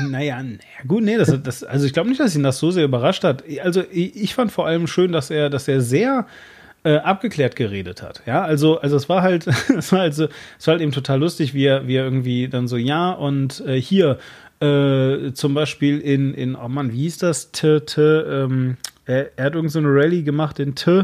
Naja, 0.07 0.41
naja 0.41 0.59
gut, 0.87 1.03
nee, 1.03 1.17
das, 1.17 1.33
das, 1.43 1.63
also 1.63 1.85
ich 1.85 1.91
glaube 1.91 2.07
nicht, 2.07 2.21
dass 2.21 2.35
ihn 2.35 2.43
das 2.43 2.57
so 2.57 2.71
sehr 2.71 2.85
überrascht 2.85 3.25
hat. 3.25 3.43
Also 3.61 3.83
ich, 3.91 4.15
ich 4.15 4.33
fand 4.33 4.51
vor 4.51 4.65
allem 4.65 4.87
schön, 4.87 5.11
dass 5.11 5.29
er, 5.29 5.49
dass 5.49 5.67
er 5.67 5.81
sehr 5.81 6.25
äh, 6.87 6.99
abgeklärt 6.99 7.57
geredet 7.57 8.01
hat. 8.01 8.21
Ja, 8.25 8.43
also, 8.43 8.79
also 8.79 8.95
es 8.95 9.09
war 9.09 9.21
halt, 9.21 9.45
es 9.77 9.91
war 9.91 9.99
halt 9.99 10.13
so, 10.13 10.27
es 10.57 10.67
war 10.67 10.73
halt 10.73 10.81
eben 10.81 10.93
total 10.93 11.19
lustig, 11.19 11.53
wie 11.53 11.65
er, 11.65 11.85
wie 11.87 11.95
er 11.95 12.05
irgendwie 12.05 12.47
dann 12.47 12.69
so, 12.69 12.77
ja, 12.77 13.11
und 13.11 13.61
äh, 13.67 13.79
hier, 13.79 14.17
äh, 14.61 15.33
zum 15.33 15.53
Beispiel 15.53 15.99
in, 15.99 16.33
in, 16.33 16.55
oh 16.55 16.69
Mann, 16.69 16.93
wie 16.93 17.01
hieß 17.01 17.17
das? 17.17 17.51
T, 17.51 17.81
t, 17.81 18.01
ähm, 18.01 18.77
er, 19.05 19.37
er 19.37 19.45
hat 19.45 19.55
irgend 19.55 19.71
so 19.71 19.79
eine 19.79 19.89
Rallye 19.89 20.23
gemacht 20.23 20.59
in 20.59 20.75
T, 20.75 21.03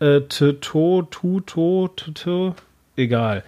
äh, 0.00 0.20
T, 0.20 0.52
To, 0.60 1.02
Tu, 1.10 1.40
To, 1.40 1.88
T, 1.88 2.12
T, 2.12 2.52
egal 2.96 3.42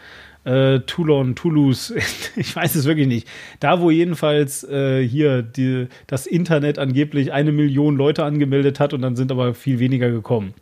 äh, 0.44 0.80
Toulon, 0.80 1.34
Toulouse, 1.34 1.92
ich 2.36 2.56
weiß 2.56 2.74
es 2.74 2.86
wirklich 2.86 3.06
nicht. 3.06 3.28
Da, 3.60 3.80
wo 3.80 3.90
jedenfalls 3.90 4.64
äh, 4.64 5.06
hier 5.06 5.42
die, 5.42 5.88
das 6.06 6.26
Internet 6.26 6.78
angeblich 6.78 7.32
eine 7.32 7.52
Million 7.52 7.96
Leute 7.96 8.24
angemeldet 8.24 8.80
hat 8.80 8.94
und 8.94 9.02
dann 9.02 9.16
sind 9.16 9.30
aber 9.30 9.52
viel 9.54 9.78
weniger 9.78 10.10
gekommen. 10.10 10.54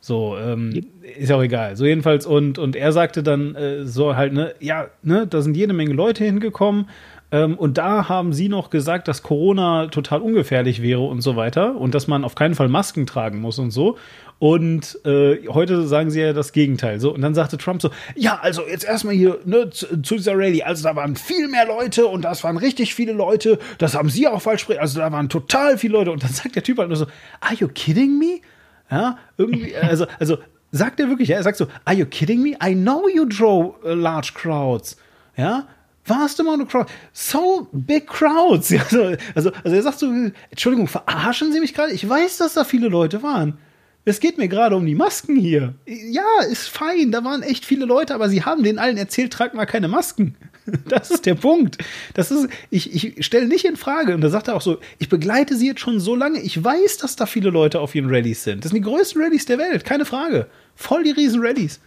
So, 0.00 0.36
ähm, 0.38 0.86
ist 1.18 1.28
ja 1.28 1.36
auch 1.36 1.42
egal. 1.42 1.76
So 1.76 1.84
jedenfalls, 1.84 2.24
und, 2.24 2.58
und 2.58 2.74
er 2.74 2.92
sagte 2.92 3.22
dann 3.22 3.54
äh, 3.54 3.84
so 3.84 4.16
halt, 4.16 4.32
ne, 4.32 4.54
ja, 4.58 4.88
ne, 5.02 5.26
da 5.26 5.42
sind 5.42 5.56
jede 5.56 5.74
Menge 5.74 5.92
Leute 5.92 6.24
hingekommen. 6.24 6.86
Ähm, 7.32 7.56
und 7.56 7.78
da 7.78 8.08
haben 8.08 8.32
sie 8.32 8.48
noch 8.48 8.70
gesagt, 8.70 9.06
dass 9.08 9.22
Corona 9.22 9.86
total 9.86 10.20
ungefährlich 10.20 10.82
wäre 10.82 11.02
und 11.02 11.20
so 11.20 11.36
weiter 11.36 11.76
und 11.76 11.94
dass 11.94 12.08
man 12.08 12.24
auf 12.24 12.34
keinen 12.34 12.54
Fall 12.54 12.68
Masken 12.68 13.06
tragen 13.06 13.40
muss 13.40 13.58
und 13.58 13.70
so. 13.70 13.98
Und 14.40 14.98
äh, 15.04 15.46
heute 15.48 15.86
sagen 15.86 16.10
sie 16.10 16.22
ja 16.22 16.32
das 16.32 16.52
Gegenteil. 16.52 16.98
So, 16.98 17.14
und 17.14 17.20
dann 17.20 17.34
sagte 17.34 17.58
Trump 17.58 17.82
so: 17.82 17.90
Ja, 18.16 18.40
also 18.40 18.66
jetzt 18.66 18.84
erstmal 18.84 19.14
hier 19.14 19.38
ne, 19.44 19.68
zu, 19.68 20.00
zu, 20.00 20.16
dieser 20.16 20.32
Rallye. 20.32 20.62
Also 20.62 20.82
da 20.82 20.96
waren 20.96 21.14
viel 21.14 21.46
mehr 21.46 21.66
Leute 21.66 22.06
und 22.06 22.22
das 22.24 22.42
waren 22.42 22.56
richtig 22.56 22.94
viele 22.94 23.12
Leute. 23.12 23.58
Das 23.76 23.94
haben 23.94 24.08
sie 24.08 24.26
auch 24.26 24.40
falsch 24.40 24.66
Also 24.78 24.98
da 24.98 25.12
waren 25.12 25.28
total 25.28 25.76
viele 25.76 25.92
Leute. 25.92 26.10
Und 26.10 26.24
dann 26.24 26.32
sagt 26.32 26.56
der 26.56 26.62
Typ 26.62 26.78
halt 26.78 26.88
nur 26.88 26.96
so: 26.96 27.06
Are 27.40 27.54
you 27.54 27.68
kidding 27.68 28.18
me? 28.18 28.40
Ja, 28.90 29.18
irgendwie, 29.36 29.76
also, 29.76 30.06
also 30.18 30.38
sagt 30.72 31.00
er 31.00 31.08
wirklich, 31.08 31.28
ja, 31.28 31.36
er 31.36 31.42
sagt 31.42 31.56
so: 31.58 31.66
Are 31.84 31.96
you 31.96 32.06
kidding 32.06 32.42
me? 32.42 32.50
I 32.62 32.74
know 32.74 33.08
you 33.08 33.24
draw 33.24 33.74
uh, 33.84 33.94
large 33.94 34.32
crowds. 34.34 34.96
Ja, 35.36 35.66
vast 36.04 36.40
amount 36.40 36.62
of 36.62 36.68
crowds. 36.68 36.92
So 37.12 37.68
big 37.72 38.06
crowds. 38.06 38.70
Ja, 38.70 38.82
also, 38.82 39.16
also, 39.34 39.52
also 39.64 39.76
er 39.76 39.82
sagt 39.82 39.98
so: 39.98 40.12
Entschuldigung, 40.50 40.88
verarschen 40.88 41.52
Sie 41.52 41.60
mich 41.60 41.74
gerade? 41.74 41.92
Ich 41.92 42.08
weiß, 42.08 42.38
dass 42.38 42.54
da 42.54 42.64
viele 42.64 42.88
Leute 42.88 43.22
waren. 43.22 43.58
Es 44.04 44.18
geht 44.18 44.38
mir 44.38 44.48
gerade 44.48 44.76
um 44.76 44.86
die 44.86 44.94
Masken 44.94 45.36
hier. 45.36 45.74
Ja, 45.86 46.24
ist 46.50 46.68
fein, 46.68 47.12
da 47.12 47.22
waren 47.22 47.42
echt 47.42 47.66
viele 47.66 47.84
Leute, 47.84 48.14
aber 48.14 48.30
sie 48.30 48.42
haben 48.42 48.62
denen 48.62 48.78
allen 48.78 48.96
erzählt, 48.96 49.32
tragt 49.32 49.54
mal 49.54 49.66
keine 49.66 49.88
Masken. 49.88 50.36
Das 50.88 51.10
ist 51.10 51.26
der 51.26 51.34
Punkt. 51.34 51.78
Das 52.14 52.30
ist, 52.30 52.48
ich, 52.70 53.16
ich 53.18 53.24
stelle 53.26 53.46
nicht 53.46 53.64
in 53.64 53.76
Frage. 53.76 54.14
Und 54.14 54.20
da 54.20 54.28
sagt 54.28 54.48
er 54.48 54.56
auch 54.56 54.60
so, 54.60 54.78
ich 54.98 55.08
begleite 55.08 55.56
sie 55.56 55.68
jetzt 55.68 55.80
schon 55.80 56.00
so 56.00 56.14
lange, 56.14 56.40
ich 56.40 56.62
weiß, 56.62 56.98
dass 56.98 57.16
da 57.16 57.26
viele 57.26 57.50
Leute 57.50 57.80
auf 57.80 57.94
ihren 57.94 58.08
Rallyes 58.08 58.44
sind. 58.44 58.64
Das 58.64 58.70
sind 58.72 58.84
die 58.84 58.88
größten 58.88 59.22
Rallyes 59.22 59.46
der 59.46 59.58
Welt, 59.58 59.84
keine 59.84 60.04
Frage. 60.04 60.46
Voll 60.74 61.04
die 61.04 61.10
riesen 61.10 61.40
Rallyes. 61.42 61.80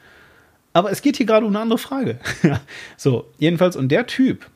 Aber 0.73 0.91
es 0.91 1.01
geht 1.01 1.17
hier 1.17 1.25
gerade 1.25 1.45
um 1.45 1.51
eine 1.51 1.61
andere 1.61 1.79
Frage. 1.79 2.19
so, 2.97 3.29
jedenfalls, 3.37 3.75
und 3.75 3.89
der 3.89 4.07
Typ, 4.07 4.47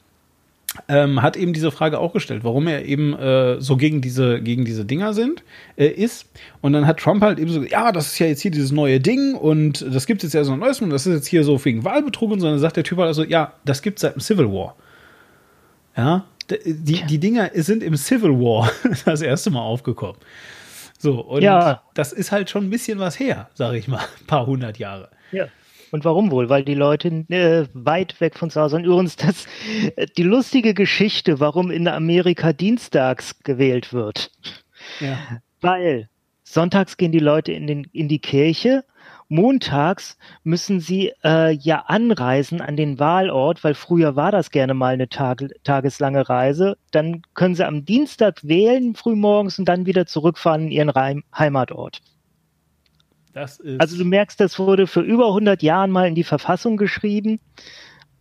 ähm, 0.88 1.22
hat 1.22 1.38
eben 1.38 1.54
diese 1.54 1.72
Frage 1.72 2.00
auch 2.00 2.14
gestellt, 2.14 2.44
warum 2.44 2.68
er 2.68 2.86
eben 2.86 3.14
äh, 3.14 3.62
so 3.62 3.78
gegen 3.78 4.02
diese, 4.02 4.42
gegen 4.42 4.66
diese 4.66 4.86
Dinger 4.86 5.14
sind, 5.14 5.44
äh, 5.76 5.88
ist. 5.88 6.30
Und 6.62 6.74
dann 6.74 6.88
hat 6.88 7.00
Trump 7.00 7.22
halt 7.22 7.40
eben 7.40 7.50
so, 7.50 7.64
ja, 7.64 7.92
das 7.92 8.08
ist 8.08 8.20
ja 8.20 8.28
jetzt 8.28 8.42
hier 8.42 8.52
dieses 8.52 8.72
neue 8.72 9.00
Ding 9.00 9.36
und 9.36 9.86
das 9.94 10.06
gibt 10.06 10.24
es 10.24 10.28
jetzt 10.28 10.34
ja 10.34 10.44
so 10.44 10.54
ein 10.54 10.60
neues 10.60 10.82
und 10.82 10.90
das 10.90 11.06
ist 11.06 11.14
jetzt 11.14 11.28
hier 11.28 11.44
so 11.44 11.64
wegen 11.64 11.84
Wahlbetrug 11.84 12.32
und 12.32 12.40
so. 12.40 12.48
Und 12.48 12.54
dann 12.54 12.60
sagt 12.60 12.78
der 12.78 12.84
Typ 12.84 12.98
halt 12.98 13.08
also, 13.08 13.24
ja, 13.24 13.54
das 13.66 13.82
gibt 13.82 13.98
es 13.98 14.02
seit 14.02 14.16
dem 14.16 14.22
Civil 14.22 14.48
War. 14.48 14.76
Ja, 15.96 16.26
die, 16.50 17.04
die 17.04 17.18
Dinger 17.20 17.52
sind 17.54 17.84
im 17.84 17.96
Civil 17.98 18.32
War 18.32 18.72
das 19.06 19.22
erste 19.22 19.50
Mal 19.50 19.62
aufgekommen. 19.62 20.18
So, 21.00 21.22
und 21.22 21.44
ja. 21.44 21.84
das 21.94 22.12
ist 22.12 22.32
halt 22.32 22.50
schon 22.50 22.66
ein 22.66 22.70
bisschen 22.70 23.00
was 23.00 23.20
her, 23.20 23.50
sage 23.54 23.78
ich 23.78 23.88
mal, 23.88 24.00
ein 24.20 24.26
paar 24.26 24.46
hundert 24.46 24.80
Jahre. 24.80 25.10
Ja. 25.32 25.46
Und 25.92 26.06
warum 26.06 26.32
wohl? 26.32 26.50
Weil 26.50 26.64
die 26.64 26.74
Leute 26.74 27.08
äh, 27.30 27.66
weit 27.74 28.20
weg 28.20 28.38
von 28.38 28.50
zu 28.50 28.62
Hause 28.62 28.78
sind. 28.78 28.86
Übrigens, 28.86 29.16
das, 29.16 29.46
die 30.18 30.24
lustige 30.24 30.74
Geschichte, 30.74 31.40
warum 31.40 31.72
in 31.72 31.88
Amerika 31.88 32.54
dienstags 32.54 33.40
gewählt 33.44 33.94
wird. 33.94 34.32
Ja. 35.00 35.18
Weil 35.62 36.10
sonntags 36.44 36.98
gehen 36.98 37.12
die 37.12 37.20
Leute 37.20 37.52
in, 37.52 37.68
den, 37.68 37.86
in 37.94 38.08
die 38.08 38.20
Kirche, 38.20 38.84
montags 39.30 40.18
müssen 40.44 40.80
sie 40.80 41.12
äh, 41.24 41.52
ja 41.52 41.84
anreisen 41.88 42.62
an 42.62 42.78
den 42.78 43.00
Wahlort, 43.00 43.64
weil 43.64 43.74
früher 43.74 44.16
war 44.16 44.32
das 44.32 44.52
gerne 44.52 44.74
mal 44.74 44.94
eine 44.94 45.10
Tag, 45.10 45.44
tageslange 45.64 46.30
Reise. 46.30 46.78
Dann 46.92 47.22
können 47.34 47.56
sie 47.56 47.66
am 47.66 47.86
Dienstag 47.86 48.44
wählen, 48.44 48.96
frühmorgens, 48.96 49.60
und 49.60 49.66
dann 49.66 49.86
wieder 49.86 50.06
zurückfahren 50.06 50.64
in 50.64 50.72
ihren 50.72 50.90
Reim 50.90 51.24
Heimatort 51.38 52.02
also 53.38 53.98
du 53.98 54.06
merkst, 54.06 54.40
das 54.40 54.60
wurde 54.60 54.88
für 54.88 55.02
über 55.02 55.28
100 55.28 55.62
Jahren 55.64 55.92
mal 55.92 56.08
in 56.08 56.16
die 56.16 56.24
Verfassung 56.24 56.78
geschrieben 56.78 57.40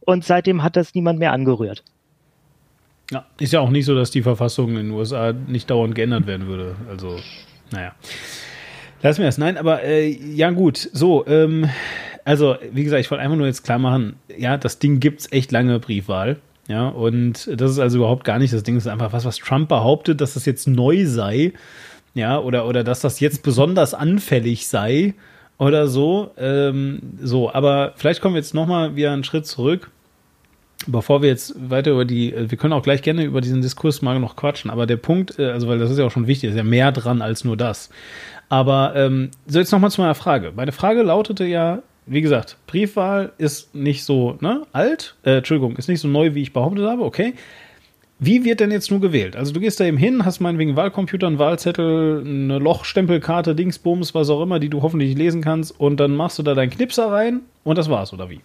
und 0.01 0.25
seitdem 0.25 0.63
hat 0.63 0.77
das 0.77 0.95
niemand 0.95 1.19
mehr 1.19 1.33
angerührt. 1.33 1.83
Ja, 3.11 3.25
ist 3.39 3.53
ja 3.53 3.61
auch 3.61 3.71
nicht 3.71 3.85
so, 3.85 3.95
dass 3.95 4.11
die 4.11 4.23
Verfassung 4.23 4.71
in 4.71 4.77
den 4.77 4.91
USA 4.91 5.33
nicht 5.33 5.71
dauernd 5.71 5.95
geändert 5.95 6.27
werden 6.27 6.47
würde. 6.49 6.75
Also, 6.89 7.19
naja. 7.71 7.95
Lass 9.03 9.19
mir 9.19 9.27
das. 9.27 9.39
Nein, 9.39 9.57
aber 9.57 9.85
äh, 9.85 10.09
ja, 10.09 10.51
gut. 10.51 10.91
So, 10.93 11.25
ähm, 11.27 11.69
also, 12.25 12.57
wie 12.73 12.83
gesagt, 12.83 13.01
ich 13.01 13.11
wollte 13.11 13.23
einfach 13.23 13.37
nur 13.37 13.47
jetzt 13.47 13.63
klar 13.63 13.79
machen, 13.79 14.17
ja, 14.37 14.57
das 14.57 14.81
Ding 14.81 14.99
gibt 14.99 15.21
es 15.21 15.33
echt 15.33 15.53
lange 15.53 15.79
Briefwahl. 15.79 16.39
Ja, 16.67 16.89
und 16.89 17.49
das 17.55 17.71
ist 17.71 17.79
also 17.79 17.99
überhaupt 17.99 18.25
gar 18.25 18.41
nicht 18.41 18.53
das 18.53 18.65
Ding. 18.65 18.75
Das 18.75 18.87
ist 18.87 18.91
einfach 18.91 19.13
was, 19.13 19.25
was 19.25 19.37
Trump 19.37 19.69
behauptet, 19.69 20.21
dass 20.21 20.35
das 20.35 20.45
jetzt 20.47 20.67
neu 20.67 21.07
sei 21.07 21.53
ja, 22.17 22.39
oder, 22.39 22.67
oder 22.67 22.83
dass 22.83 23.01
das 23.01 23.21
jetzt 23.21 23.43
besonders 23.43 23.93
anfällig 23.93 24.67
sei 24.69 25.15
oder 25.59 25.87
so. 25.87 26.31
Ähm, 26.39 27.01
so, 27.21 27.53
aber 27.53 27.93
vielleicht 27.97 28.23
kommen 28.23 28.35
wir 28.35 28.41
jetzt 28.41 28.55
nochmal 28.55 28.97
wieder 28.97 29.13
einen 29.13 29.23
Schritt 29.23 29.47
zurück, 29.47 29.91
bevor 30.87 31.21
wir 31.21 31.29
jetzt 31.29 31.55
weiter 31.71 31.91
über 31.91 32.07
die, 32.07 32.33
äh, 32.33 32.51
wir 32.51 32.57
können 32.57 32.73
auch 32.73 32.83
gleich 32.83 33.03
gerne 33.03 33.25
über 33.25 33.43
diesen 33.43 33.61
Diskurs 33.61 34.01
mal 34.01 34.19
noch 34.19 34.35
quatschen, 34.35 34.71
aber 34.71 34.87
der 34.87 34.97
Punkt, 34.97 35.39
äh, 35.39 35.51
also 35.51 35.69
weil 35.69 35.79
das 35.79 35.91
ist 35.91 35.99
ja 35.99 36.07
auch 36.07 36.11
schon 36.11 36.27
wichtig, 36.27 36.49
ist 36.51 36.57
ja 36.57 36.65
mehr 36.65 36.91
dran 36.91 37.21
als 37.21 37.45
nur 37.45 37.57
das. 37.57 37.91
Aber 38.49 38.95
ähm, 38.97 39.31
so 39.47 39.59
jetzt 39.59 39.73
nochmal 39.73 39.91
zu 39.91 40.01
meiner 40.01 40.15
Frage. 40.15 40.53
Meine 40.57 40.73
Frage 40.73 41.03
lautete 41.03 41.45
ja, 41.45 41.83
wie 42.07 42.23
gesagt, 42.23 42.57
Briefwahl 42.67 43.33
ist 43.37 43.75
nicht 43.75 44.05
so 44.05 44.39
ne, 44.41 44.63
alt, 44.73 45.17
äh, 45.23 45.39
Entschuldigung, 45.39 45.77
ist 45.77 45.89
nicht 45.91 46.01
so 46.01 46.09
neu, 46.09 46.35
wie 46.35 46.43
ich 46.43 46.55
behauptet 46.55 46.87
habe, 46.87 47.03
okay. 47.03 47.35
Wie 48.19 48.45
wird 48.45 48.61
denn 48.61 48.71
jetzt 48.71 48.91
nur 48.91 49.01
gewählt? 49.01 49.37
Also 49.37 49.53
du 49.53 49.61
gehst 49.61 49.79
da 49.79 49.85
eben 49.85 49.99
hin, 49.99 50.25
hast 50.25 50.41
meinetwegen 50.41 50.75
Wahlcomputer, 50.75 51.27
einen 51.27 51.39
Wahlzettel, 51.39 52.23
eine 52.25 52.59
Lochstempelkarte, 52.59 53.55
Dingsbums, 53.55 54.15
was 54.15 54.31
auch 54.31 54.43
immer, 54.43 54.59
die 54.59 54.71
du 54.71 54.81
hoffentlich 54.81 55.15
lesen 55.17 55.43
kannst 55.43 55.79
und 55.79 55.99
dann 55.99 56.17
machst 56.17 56.39
du 56.39 56.43
da 56.43 56.55
deinen 56.55 56.71
Knipser 56.71 57.13
rein 57.13 57.41
und 57.63 57.77
das 57.77 57.91
war's, 57.91 58.15
oder 58.15 58.31
wie? 58.31 58.41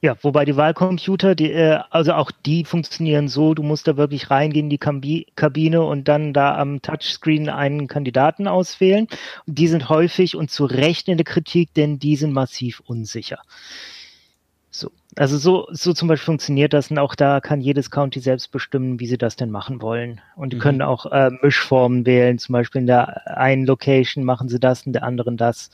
Ja, 0.00 0.16
wobei 0.22 0.44
die 0.44 0.56
Wahlcomputer, 0.56 1.34
die, 1.34 1.50
äh, 1.52 1.80
also 1.90 2.12
auch 2.12 2.30
die 2.30 2.64
funktionieren 2.64 3.28
so, 3.28 3.54
du 3.54 3.64
musst 3.64 3.88
da 3.88 3.96
wirklich 3.96 4.30
reingehen 4.30 4.70
in 4.70 5.00
die 5.00 5.26
Kabine 5.34 5.82
und 5.82 6.06
dann 6.06 6.32
da 6.32 6.56
am 6.56 6.82
Touchscreen 6.82 7.48
einen 7.48 7.88
Kandidaten 7.88 8.46
auswählen. 8.46 9.08
Die 9.46 9.66
sind 9.66 9.88
häufig 9.88 10.36
und 10.36 10.50
zu 10.52 10.66
Recht 10.66 11.08
in 11.08 11.16
der 11.16 11.24
Kritik, 11.24 11.74
denn 11.74 11.98
die 11.98 12.14
sind 12.14 12.32
massiv 12.32 12.80
unsicher. 12.86 13.38
So. 15.18 15.22
Also 15.22 15.38
so, 15.38 15.66
so 15.72 15.92
zum 15.92 16.08
Beispiel 16.08 16.26
funktioniert 16.26 16.72
das 16.72 16.90
und 16.90 16.98
auch 16.98 17.14
da 17.14 17.40
kann 17.40 17.60
jedes 17.60 17.90
County 17.90 18.20
selbst 18.20 18.52
bestimmen, 18.52 19.00
wie 19.00 19.06
sie 19.06 19.18
das 19.18 19.34
denn 19.34 19.50
machen 19.50 19.82
wollen. 19.82 20.20
Und 20.36 20.52
die 20.52 20.56
mhm. 20.56 20.60
können 20.60 20.82
auch 20.82 21.06
äh, 21.06 21.30
Mischformen 21.42 22.06
wählen, 22.06 22.38
zum 22.38 22.52
Beispiel 22.52 22.82
in 22.82 22.86
der 22.86 23.36
einen 23.36 23.66
Location 23.66 24.24
machen 24.24 24.48
sie 24.48 24.60
das, 24.60 24.86
in 24.86 24.92
der 24.92 25.02
anderen 25.02 25.36
das 25.36 25.70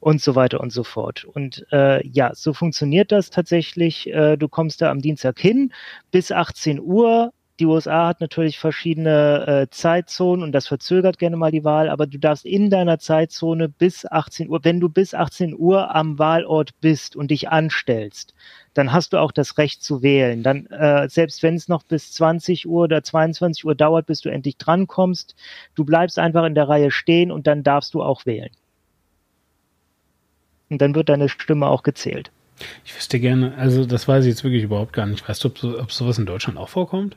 und 0.00 0.22
so 0.22 0.34
weiter 0.34 0.60
und 0.60 0.70
so 0.70 0.82
fort. 0.82 1.24
Und 1.24 1.66
äh, 1.72 2.06
ja, 2.06 2.34
so 2.34 2.52
funktioniert 2.54 3.12
das 3.12 3.30
tatsächlich. 3.30 4.06
Äh, 4.12 4.36
du 4.36 4.48
kommst 4.48 4.80
da 4.80 4.90
am 4.90 5.00
Dienstag 5.00 5.38
hin 5.38 5.72
bis 6.10 6.32
18 6.32 6.80
Uhr 6.80 7.33
die 7.60 7.66
USA 7.66 8.08
hat 8.08 8.20
natürlich 8.20 8.58
verschiedene 8.58 9.46
äh, 9.46 9.70
Zeitzonen 9.70 10.42
und 10.42 10.52
das 10.52 10.66
verzögert 10.66 11.18
gerne 11.18 11.36
mal 11.36 11.52
die 11.52 11.62
Wahl, 11.62 11.88
aber 11.88 12.06
du 12.06 12.18
darfst 12.18 12.44
in 12.44 12.68
deiner 12.68 12.98
Zeitzone 12.98 13.68
bis 13.68 14.04
18 14.06 14.48
Uhr, 14.48 14.64
wenn 14.64 14.80
du 14.80 14.88
bis 14.88 15.14
18 15.14 15.54
Uhr 15.56 15.94
am 15.94 16.18
Wahlort 16.18 16.72
bist 16.80 17.14
und 17.14 17.30
dich 17.30 17.50
anstellst, 17.50 18.34
dann 18.74 18.92
hast 18.92 19.12
du 19.12 19.18
auch 19.18 19.30
das 19.30 19.56
Recht 19.56 19.84
zu 19.84 20.02
wählen. 20.02 20.42
Dann, 20.42 20.66
äh, 20.66 21.08
selbst 21.08 21.44
wenn 21.44 21.54
es 21.54 21.68
noch 21.68 21.84
bis 21.84 22.12
20 22.12 22.66
Uhr 22.66 22.84
oder 22.84 23.04
22 23.04 23.64
Uhr 23.64 23.76
dauert, 23.76 24.06
bis 24.06 24.20
du 24.20 24.30
endlich 24.30 24.56
drankommst, 24.56 25.36
du 25.76 25.84
bleibst 25.84 26.18
einfach 26.18 26.44
in 26.44 26.56
der 26.56 26.68
Reihe 26.68 26.90
stehen 26.90 27.30
und 27.30 27.46
dann 27.46 27.62
darfst 27.62 27.94
du 27.94 28.02
auch 28.02 28.26
wählen. 28.26 28.50
Und 30.70 30.82
dann 30.82 30.96
wird 30.96 31.08
deine 31.08 31.28
Stimme 31.28 31.68
auch 31.68 31.84
gezählt. 31.84 32.32
Ich 32.84 32.96
wüsste 32.96 33.20
gerne, 33.20 33.54
also 33.56 33.84
das 33.84 34.08
weiß 34.08 34.24
ich 34.24 34.30
jetzt 34.30 34.42
wirklich 34.42 34.64
überhaupt 34.64 34.92
gar 34.92 35.06
nicht. 35.06 35.28
Weißt 35.28 35.44
du, 35.44 35.48
ob, 35.48 35.62
ob 35.62 35.92
sowas 35.92 36.18
in 36.18 36.26
Deutschland 36.26 36.58
auch 36.58 36.68
vorkommt? 36.68 37.16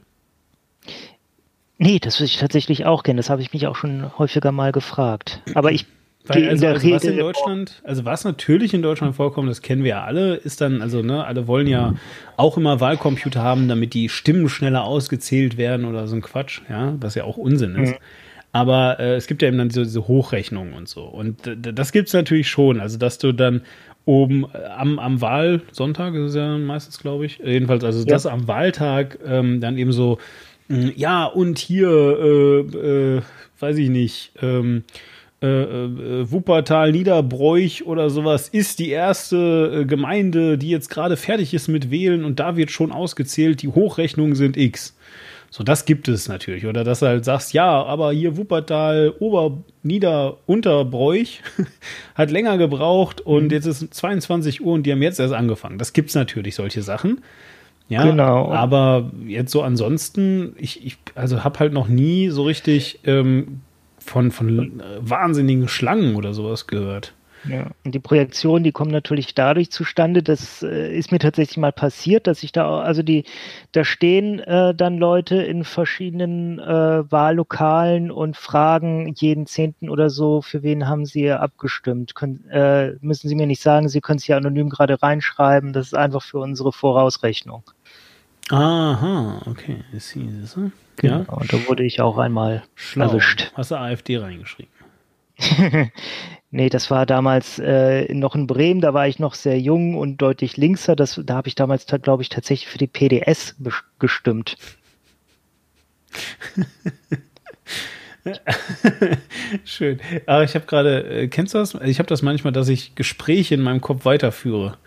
Nee, 1.77 1.99
das 1.99 2.19
würde 2.19 2.25
ich 2.25 2.37
tatsächlich 2.37 2.85
auch 2.85 3.03
kennen. 3.03 3.17
Das 3.17 3.29
habe 3.29 3.41
ich 3.41 3.53
mich 3.53 3.67
auch 3.67 3.75
schon 3.75 4.17
häufiger 4.17 4.51
mal 4.51 4.71
gefragt. 4.71 5.41
Aber 5.53 5.71
ich 5.71 5.85
weil, 6.27 6.49
also, 6.49 6.67
also 6.67 6.91
was 6.91 7.03
in 7.05 7.17
Deutschland, 7.17 7.81
also 7.83 8.05
was 8.05 8.23
natürlich 8.25 8.73
in 8.73 8.81
Deutschland 8.81 9.15
vorkommt, 9.15 9.49
das 9.49 9.61
kennen 9.61 9.83
wir 9.83 9.91
ja 9.91 10.03
alle, 10.03 10.35
ist 10.35 10.61
dann, 10.61 10.81
also 10.81 11.01
ne, 11.01 11.25
alle 11.25 11.47
wollen 11.47 11.67
ja 11.67 11.93
auch 12.35 12.57
immer 12.57 12.79
Wahlcomputer 12.79 13.41
haben, 13.41 13.67
damit 13.67 13.93
die 13.93 14.09
Stimmen 14.09 14.49
schneller 14.49 14.83
ausgezählt 14.83 15.57
werden 15.57 15.85
oder 15.85 16.07
so 16.07 16.15
ein 16.15 16.21
Quatsch, 16.21 16.61
ja, 16.69 16.95
was 16.99 17.15
ja 17.15 17.23
auch 17.23 17.37
Unsinn 17.37 17.75
ist. 17.75 17.91
Mhm. 17.91 17.97
Aber 18.51 18.99
äh, 18.99 19.15
es 19.15 19.27
gibt 19.27 19.41
ja 19.41 19.47
eben 19.47 19.57
dann 19.57 19.69
diese, 19.69 19.83
diese 19.83 20.07
Hochrechnungen 20.07 20.73
und 20.73 20.89
so. 20.89 21.03
Und 21.03 21.37
das 21.61 21.91
gibt 21.91 22.07
es 22.07 22.13
natürlich 22.13 22.49
schon. 22.49 22.79
Also, 22.79 22.97
dass 22.97 23.19
du 23.19 23.31
dann 23.31 23.61
oben 24.05 24.45
äh, 24.53 24.65
am, 24.75 24.99
am 24.99 25.21
Wahlsonntag, 25.21 26.13
ist 26.15 26.29
es 26.29 26.35
ja 26.35 26.57
meistens, 26.57 26.97
glaube 26.99 27.25
ich, 27.25 27.39
jedenfalls, 27.43 27.83
also 27.83 27.99
ja. 27.99 28.05
das 28.05 28.25
am 28.25 28.47
Wahltag 28.47 29.19
ähm, 29.25 29.61
dann 29.61 29.77
eben 29.77 29.91
so, 29.91 30.17
ja, 30.69 31.25
und 31.25 31.59
hier, 31.59 31.89
äh, 31.89 32.59
äh, 32.59 33.21
weiß 33.59 33.77
ich 33.77 33.89
nicht, 33.89 34.31
ähm, 34.41 34.83
äh, 35.41 35.47
äh, 35.47 36.31
Wuppertal, 36.31 36.91
Niederbräuch 36.91 37.85
oder 37.85 38.09
sowas 38.09 38.49
ist 38.49 38.79
die 38.79 38.89
erste 38.89 39.81
äh, 39.81 39.85
Gemeinde, 39.85 40.57
die 40.57 40.69
jetzt 40.69 40.89
gerade 40.89 41.15
fertig 41.15 41.53
ist 41.53 41.67
mit 41.67 41.91
Wählen 41.91 42.25
und 42.25 42.39
da 42.39 42.57
wird 42.57 42.71
schon 42.71 42.91
ausgezählt, 42.91 43.61
die 43.61 43.67
Hochrechnungen 43.67 44.35
sind 44.35 44.57
X. 44.57 44.95
So, 45.51 45.63
das 45.63 45.85
gibt 45.85 46.07
es 46.07 46.27
natürlich. 46.27 46.65
Oder 46.65 46.83
dass 46.83 46.99
du 46.99 47.05
halt 47.05 47.23
sagst, 47.23 47.53
ja, 47.53 47.83
aber 47.83 48.11
hier 48.11 48.35
Wuppertal, 48.35 49.13
Ober, 49.19 49.63
Nieder, 49.83 50.37
Unterbräuch 50.47 51.41
hat 52.15 52.31
länger 52.31 52.57
gebraucht 52.57 53.21
und 53.21 53.45
mhm. 53.45 53.51
jetzt 53.51 53.65
ist 53.67 53.93
22 53.93 54.61
Uhr 54.61 54.73
und 54.73 54.83
die 54.83 54.91
haben 54.91 55.01
jetzt 55.01 55.19
erst 55.19 55.33
angefangen. 55.33 55.77
Das 55.77 55.93
gibt 55.93 56.09
es 56.09 56.15
natürlich, 56.15 56.55
solche 56.55 56.81
Sachen. 56.81 57.21
Ja, 57.89 58.03
genau. 58.03 58.51
Aber 58.51 59.11
jetzt 59.25 59.51
so 59.51 59.61
ansonsten, 59.61 60.55
ich, 60.57 60.85
ich 60.85 60.97
also 61.15 61.43
habe 61.43 61.59
halt 61.59 61.73
noch 61.73 61.87
nie 61.87 62.29
so 62.29 62.43
richtig 62.43 62.99
ähm, 63.05 63.61
von, 63.99 64.31
von 64.31 64.79
äh, 64.79 64.83
wahnsinnigen 64.99 65.67
Schlangen 65.67 66.15
oder 66.15 66.33
sowas 66.33 66.67
gehört. 66.67 67.13
Ja, 67.45 67.67
und 67.85 67.93
die 67.93 67.99
Projektionen, 67.99 68.63
die 68.63 68.71
kommen 68.71 68.91
natürlich 68.91 69.33
dadurch 69.33 69.71
zustande, 69.71 70.23
das 70.23 70.63
äh, 70.63 70.93
ist 70.97 71.11
mir 71.11 71.19
tatsächlich 71.19 71.57
mal 71.57 71.71
passiert, 71.71 72.27
dass 72.27 72.43
ich 72.43 72.51
da, 72.51 72.81
also 72.81 73.03
die, 73.03 73.23
da 73.71 73.83
stehen 73.83 74.39
äh, 74.39 74.73
dann 74.75 74.97
Leute 74.97 75.37
in 75.43 75.63
verschiedenen 75.63 76.59
äh, 76.59 77.09
Wahllokalen 77.09 78.11
und 78.11 78.35
fragen 78.35 79.13
jeden 79.15 79.45
Zehnten 79.45 79.89
oder 79.89 80.09
so, 80.09 80.41
für 80.41 80.63
wen 80.63 80.87
haben 80.87 81.05
sie 81.05 81.31
abgestimmt. 81.31 82.15
Können, 82.15 82.49
äh, 82.49 82.95
müssen 83.01 83.29
sie 83.29 83.35
mir 83.35 83.47
nicht 83.47 83.61
sagen, 83.61 83.87
sie 83.87 84.01
können 84.01 84.17
es 84.17 84.27
ja 84.27 84.37
anonym 84.37 84.69
gerade 84.69 85.01
reinschreiben, 85.01 85.73
das 85.73 85.87
ist 85.87 85.95
einfach 85.95 86.23
für 86.23 86.39
unsere 86.39 86.73
Vorausrechnung. 86.73 87.63
Aha, 88.49 89.41
okay. 89.45 89.83
See, 89.97 90.25
genau, 90.95 91.15
ja. 91.17 91.33
und 91.33 91.51
da 91.51 91.67
wurde 91.67 91.83
ich 91.83 91.99
auch 91.99 92.17
einmal 92.17 92.63
Schlau. 92.75 93.07
erwischt. 93.07 93.51
Hast 93.55 93.71
du 93.71 93.75
AfD 93.75 94.17
reingeschrieben? 94.17 94.71
nee, 96.49 96.69
das 96.69 96.89
war 96.89 97.05
damals 97.05 97.59
äh, 97.59 98.11
noch 98.13 98.35
in 98.35 98.47
Bremen, 98.47 98.81
da 98.81 98.93
war 98.93 99.07
ich 99.07 99.19
noch 99.19 99.33
sehr 99.33 99.59
jung 99.59 99.95
und 99.95 100.17
deutlich 100.17 100.57
linkser. 100.57 100.95
Das, 100.95 101.19
da 101.23 101.35
habe 101.35 101.49
ich 101.49 101.55
damals, 101.55 101.85
glaube 102.01 102.23
ich, 102.23 102.29
tatsächlich 102.29 102.69
für 102.69 102.77
die 102.77 102.87
PDS 102.87 103.55
gestimmt. 103.99 104.57
Schön. 109.65 109.99
Aber 110.25 110.43
ich 110.43 110.55
habe 110.55 110.65
gerade, 110.65 111.03
äh, 111.03 111.27
kennst 111.27 111.53
du 111.53 111.59
das? 111.59 111.75
Ich 111.85 111.99
habe 111.99 112.09
das 112.09 112.21
manchmal, 112.21 112.53
dass 112.53 112.67
ich 112.69 112.95
Gespräche 112.95 113.55
in 113.55 113.61
meinem 113.61 113.81
Kopf 113.81 114.05
weiterführe. 114.05 114.77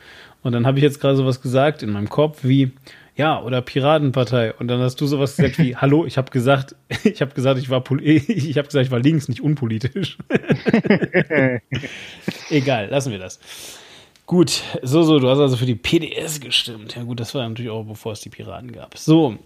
Und 0.43 0.53
dann 0.53 0.67
habe 0.67 0.79
ich 0.79 0.83
jetzt 0.83 1.01
gerade 1.01 1.17
sowas 1.17 1.43
gesagt 1.43 1.83
in 1.83 1.91
meinem 1.91 2.09
Kopf 2.09 2.41
wie, 2.43 2.73
ja, 3.21 3.43
oder 3.43 3.61
Piratenpartei. 3.61 4.55
Und 4.55 4.69
dann 4.69 4.81
hast 4.81 4.99
du 4.99 5.07
sowas 5.07 5.37
gesagt 5.37 5.59
wie, 5.59 5.77
hallo, 5.77 6.07
ich 6.07 6.17
habe 6.17 6.31
gesagt, 6.31 6.75
ich 7.05 7.21
habe 7.21 7.35
gesagt, 7.35 7.61
ich 7.61 7.69
war 7.69 7.85
ich 8.01 8.57
habe 8.57 8.67
gesagt, 8.67 8.87
ich 8.87 8.91
war 8.91 8.99
links, 8.99 9.29
nicht 9.29 9.43
unpolitisch. 9.43 10.17
Egal, 12.51 12.89
lassen 12.89 13.13
wir 13.13 13.19
das. 13.19 13.39
Gut, 14.25 14.63
so, 14.81 15.03
so, 15.03 15.19
du 15.19 15.29
hast 15.29 15.39
also 15.39 15.59
für 15.59 15.67
die 15.67 15.75
PDS 15.75 16.41
gestimmt. 16.41 16.97
Ja 16.97 17.03
gut, 17.03 17.21
das 17.21 17.35
war 17.35 17.47
natürlich 17.47 17.71
auch, 17.71 17.85
bevor 17.85 18.13
es 18.13 18.21
die 18.21 18.31
Piraten 18.31 18.73
gab. 18.73 18.97
So, 18.97 19.37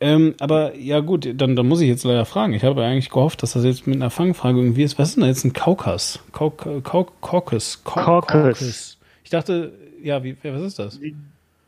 ähm, 0.00 0.34
aber 0.40 0.74
ja 0.76 1.00
gut, 1.00 1.28
dann, 1.34 1.56
dann 1.56 1.68
muss 1.68 1.82
ich 1.82 1.88
jetzt 1.88 2.04
leider 2.04 2.24
fragen. 2.24 2.54
Ich 2.54 2.64
habe 2.64 2.82
eigentlich 2.82 3.10
gehofft, 3.10 3.42
dass 3.42 3.52
das 3.52 3.64
jetzt 3.64 3.86
mit 3.86 3.96
einer 3.96 4.08
Fangfrage 4.08 4.58
irgendwie 4.58 4.84
ist. 4.84 4.98
Was 4.98 5.10
ist 5.10 5.18
denn 5.18 5.26
jetzt 5.26 5.44
ein 5.44 5.52
Kaukas? 5.52 6.20
Kaukas? 6.32 6.82
Kaukas? 7.20 7.84
Kaukas. 7.84 8.96
Ich 9.24 9.30
dachte, 9.30 9.72
ja, 10.02 10.24
wie, 10.24 10.38
was 10.42 10.62
ist 10.62 10.78
das? 10.78 10.98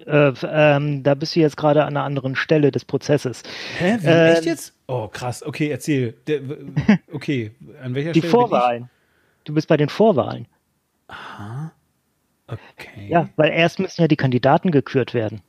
Äh, 0.06 0.32
ähm, 0.44 1.02
da 1.02 1.14
bist 1.14 1.36
du 1.36 1.40
jetzt 1.40 1.56
gerade 1.56 1.82
an 1.84 1.96
einer 1.96 2.04
anderen 2.04 2.36
Stelle 2.36 2.70
des 2.70 2.84
Prozesses. 2.84 3.42
Hä? 3.78 3.98
Wie, 4.00 4.06
ähm, 4.06 4.34
echt 4.34 4.44
jetzt? 4.44 4.74
Oh, 4.86 5.08
krass. 5.08 5.42
Okay, 5.42 5.68
erzähl. 5.68 6.14
Der, 6.26 6.40
okay, 7.12 7.52
an 7.82 7.94
welcher 7.94 8.12
Die 8.12 8.20
Stelle? 8.20 8.30
Die 8.30 8.36
Vorwahlen. 8.36 8.90
Du 9.44 9.54
bist 9.54 9.68
bei 9.68 9.76
den 9.76 9.88
Vorwahlen. 9.88 10.46
Aha. 11.08 11.72
Okay. 12.46 13.08
Ja, 13.08 13.28
weil 13.36 13.50
erst 13.50 13.78
müssen 13.78 14.00
ja 14.00 14.08
die 14.08 14.16
Kandidaten 14.16 14.70
gekürt 14.70 15.14
werden. 15.14 15.40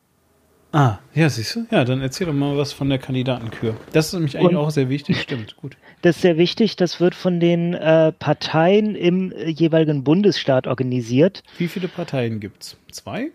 Ah, 0.71 0.97
ja, 1.13 1.29
siehst 1.29 1.55
du? 1.55 1.67
Ja, 1.69 1.85
dann 1.85 2.01
erzähl 2.01 2.25
doch 2.25 2.33
mal 2.33 2.57
was 2.57 2.73
von 2.73 2.89
der 2.89 2.97
Kandidatenkür. 2.97 3.75
Das 3.91 4.07
ist 4.07 4.13
nämlich 4.13 4.35
eigentlich 4.35 4.49
Und, 4.49 4.55
auch 4.57 4.71
sehr 4.71 4.89
wichtig, 4.89 5.21
stimmt, 5.21 5.55
gut. 5.57 5.77
Das 6.01 6.15
ist 6.15 6.23
sehr 6.23 6.37
wichtig, 6.37 6.75
das 6.75 6.99
wird 6.99 7.13
von 7.13 7.39
den 7.39 7.75
äh, 7.75 8.11
Parteien 8.11 8.95
im 8.95 9.31
äh, 9.31 9.49
jeweiligen 9.49 10.03
Bundesstaat 10.03 10.65
organisiert. 10.65 11.43
Wie 11.59 11.67
viele 11.67 11.87
Parteien 11.87 12.39
gibt 12.39 12.63
es? 12.63 12.77
Zwei? 12.91 13.29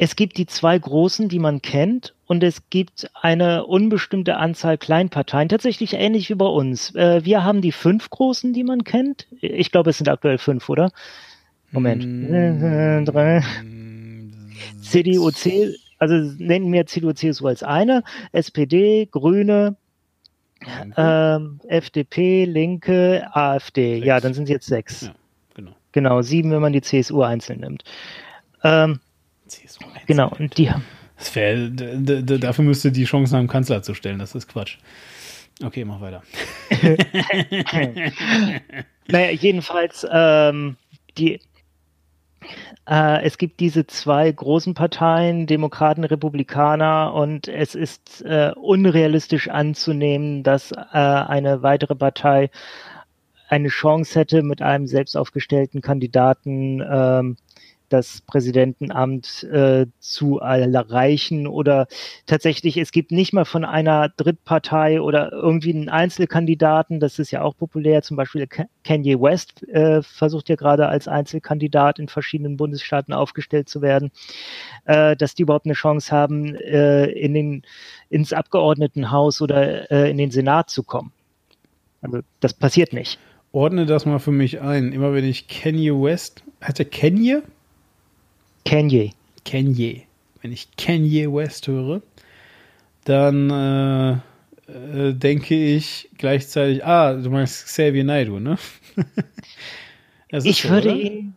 Es 0.00 0.14
gibt 0.14 0.38
die 0.38 0.46
zwei 0.46 0.78
großen, 0.78 1.28
die 1.28 1.40
man 1.40 1.60
kennt, 1.60 2.14
und 2.26 2.44
es 2.44 2.70
gibt 2.70 3.10
eine 3.20 3.66
unbestimmte 3.66 4.36
Anzahl 4.36 4.78
Kleinparteien, 4.78 5.48
tatsächlich 5.48 5.94
ähnlich 5.94 6.30
wie 6.30 6.36
bei 6.36 6.46
uns. 6.46 6.94
Äh, 6.94 7.24
wir 7.24 7.42
haben 7.42 7.62
die 7.62 7.72
fünf 7.72 8.08
großen, 8.08 8.52
die 8.52 8.62
man 8.62 8.84
kennt. 8.84 9.26
Ich 9.40 9.72
glaube, 9.72 9.90
es 9.90 9.98
sind 9.98 10.08
aktuell 10.08 10.38
fünf, 10.38 10.68
oder? 10.68 10.92
Moment. 11.72 12.04
Mm, 12.06 13.04
Drei. 13.06 13.42
CDU, 14.80 15.30
C, 15.32 15.74
also 15.98 16.14
nennen 16.14 16.72
wir 16.72 16.86
CDU, 16.86 17.12
CSU 17.12 17.48
als 17.48 17.64
eine, 17.64 18.04
SPD, 18.32 19.08
Grüne, 19.10 19.76
ähm, 20.96 21.60
FDP, 21.66 22.44
Linke, 22.44 23.26
AfD. 23.32 23.96
Sechs. 23.96 24.06
Ja, 24.06 24.20
dann 24.20 24.34
sind 24.34 24.44
es 24.44 24.50
jetzt 24.50 24.66
sechs. 24.66 25.02
Ja, 25.02 25.14
genau. 25.54 25.72
Genau, 25.90 26.22
sieben, 26.22 26.52
wenn 26.52 26.60
man 26.60 26.72
die 26.72 26.82
CSU 26.82 27.22
einzeln 27.22 27.60
nimmt. 27.60 27.84
Ähm, 28.62 29.00
CSU 29.48 29.84
genau, 30.06 30.30
und 30.38 30.56
die 30.58 30.70
haben. 30.70 30.84
Das 31.16 31.34
wär, 31.34 31.68
dafür 31.68 32.64
müsste 32.64 32.92
die 32.92 33.04
Chance 33.04 33.36
haben, 33.36 33.48
Kanzler 33.48 33.82
zu 33.82 33.94
stellen. 33.94 34.18
Das 34.20 34.34
ist 34.34 34.48
Quatsch. 34.48 34.78
Okay, 35.62 35.84
mach 35.84 36.00
weiter. 36.00 36.22
naja, 39.08 39.30
jedenfalls, 39.32 40.06
ähm, 40.08 40.76
die, 41.18 41.40
äh, 42.88 43.24
es 43.24 43.38
gibt 43.38 43.58
diese 43.58 43.86
zwei 43.88 44.30
großen 44.30 44.74
Parteien, 44.74 45.48
Demokraten, 45.48 46.04
Republikaner, 46.04 47.12
und 47.12 47.48
es 47.48 47.74
ist 47.74 48.22
äh, 48.22 48.52
unrealistisch 48.54 49.48
anzunehmen, 49.48 50.44
dass 50.44 50.70
äh, 50.70 50.76
eine 50.92 51.62
weitere 51.62 51.96
Partei 51.96 52.50
eine 53.48 53.68
Chance 53.68 54.20
hätte, 54.20 54.42
mit 54.42 54.62
einem 54.62 54.86
selbst 54.86 55.16
aufgestellten 55.16 55.80
Kandidaten 55.80 56.82
ähm, 56.88 57.36
das 57.88 58.20
Präsidentenamt 58.22 59.44
äh, 59.44 59.86
zu 59.98 60.38
erreichen 60.38 61.46
oder 61.46 61.86
tatsächlich, 62.26 62.76
es 62.76 62.92
gibt 62.92 63.10
nicht 63.10 63.32
mal 63.32 63.44
von 63.44 63.64
einer 63.64 64.08
Drittpartei 64.10 65.00
oder 65.00 65.32
irgendwie 65.32 65.74
einen 65.74 65.88
Einzelkandidaten, 65.88 67.00
das 67.00 67.18
ist 67.18 67.30
ja 67.30 67.42
auch 67.42 67.56
populär, 67.56 68.02
zum 68.02 68.16
Beispiel 68.16 68.46
Kanye 68.84 69.20
West 69.20 69.62
äh, 69.68 70.02
versucht 70.02 70.48
ja 70.48 70.56
gerade 70.56 70.88
als 70.88 71.08
Einzelkandidat 71.08 71.98
in 71.98 72.08
verschiedenen 72.08 72.56
Bundesstaaten 72.56 73.12
aufgestellt 73.12 73.68
zu 73.68 73.82
werden, 73.82 74.10
äh, 74.84 75.16
dass 75.16 75.34
die 75.34 75.42
überhaupt 75.42 75.66
eine 75.66 75.74
Chance 75.74 76.14
haben, 76.14 76.54
äh, 76.56 77.06
in 77.06 77.34
den, 77.34 77.62
ins 78.10 78.32
Abgeordnetenhaus 78.32 79.40
oder 79.40 79.90
äh, 79.90 80.10
in 80.10 80.18
den 80.18 80.30
Senat 80.30 80.70
zu 80.70 80.82
kommen. 80.82 81.12
Also 82.00 82.20
das 82.40 82.54
passiert 82.54 82.92
nicht. 82.92 83.18
Ordne 83.52 83.86
das 83.86 84.06
mal 84.06 84.18
für 84.18 84.30
mich 84.30 84.60
ein. 84.60 84.92
Immer 84.92 85.14
wenn 85.14 85.24
ich 85.24 85.48
Kanye 85.48 85.92
West, 85.92 86.42
hat 86.60 86.78
er 86.78 86.84
Kanye? 86.84 87.42
Kanye. 88.68 89.12
Kanye. 89.44 90.02
Wenn 90.42 90.52
ich 90.52 90.68
Kanye 90.76 91.32
West 91.32 91.66
höre, 91.66 92.02
dann 93.04 93.50
äh, 93.50 94.12
äh, 94.70 95.14
denke 95.14 95.54
ich 95.54 96.10
gleichzeitig, 96.18 96.84
ah, 96.84 97.14
du 97.14 97.30
meinst 97.30 97.64
Xavier 97.64 98.04
Naidoo, 98.04 98.38
ne? 98.38 98.58
ich 100.30 100.62
so, 100.62 100.68
würde 100.68 100.90
oder? 100.90 101.00
ihn, 101.00 101.34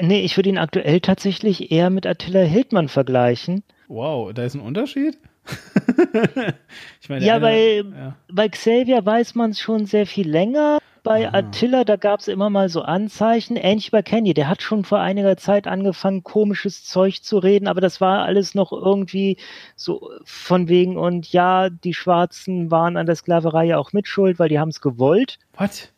nee, 0.00 0.22
ich 0.22 0.36
würde 0.36 0.48
ihn 0.48 0.58
aktuell 0.58 1.00
tatsächlich 1.00 1.70
eher 1.70 1.88
mit 1.90 2.06
Attila 2.06 2.40
Hildmann 2.40 2.88
vergleichen. 2.88 3.62
Wow, 3.86 4.32
da 4.32 4.44
ist 4.44 4.54
ein 4.54 4.60
Unterschied? 4.60 5.16
ich 7.00 7.08
meine, 7.08 7.24
ja, 7.24 7.36
eine, 7.36 7.40
bei, 7.40 7.84
ja. 7.96 8.16
bei 8.30 8.48
Xavier 8.48 9.06
weiß 9.06 9.34
man 9.36 9.50
es 9.50 9.60
schon 9.60 9.86
sehr 9.86 10.06
viel 10.06 10.28
länger 10.28 10.78
bei 11.02 11.28
Aha. 11.28 11.38
Attila, 11.38 11.84
da 11.84 11.96
gab 11.96 12.20
es 12.20 12.28
immer 12.28 12.50
mal 12.50 12.68
so 12.68 12.82
Anzeichen, 12.82 13.56
ähnlich 13.56 13.90
bei 13.90 14.02
Kenny, 14.02 14.34
der 14.34 14.48
hat 14.48 14.62
schon 14.62 14.84
vor 14.84 15.00
einiger 15.00 15.36
Zeit 15.36 15.66
angefangen, 15.66 16.22
komisches 16.22 16.84
Zeug 16.84 17.22
zu 17.22 17.38
reden, 17.38 17.66
aber 17.66 17.80
das 17.80 18.00
war 18.00 18.24
alles 18.24 18.54
noch 18.54 18.72
irgendwie 18.72 19.36
so 19.76 20.10
von 20.24 20.68
wegen, 20.68 20.96
und 20.96 21.32
ja, 21.32 21.70
die 21.70 21.94
Schwarzen 21.94 22.70
waren 22.70 22.96
an 22.96 23.06
der 23.06 23.16
Sklaverei 23.16 23.64
ja 23.66 23.78
auch 23.78 23.92
mitschuld, 23.92 24.38
weil 24.38 24.48
die 24.48 24.58
haben 24.58 24.68
es 24.68 24.80
gewollt. 24.80 25.38
Was? 25.54 25.92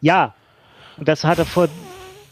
Ja. 0.00 0.34
Und 0.96 1.08
das 1.08 1.24
hat 1.24 1.38
er 1.38 1.44
vor 1.44 1.68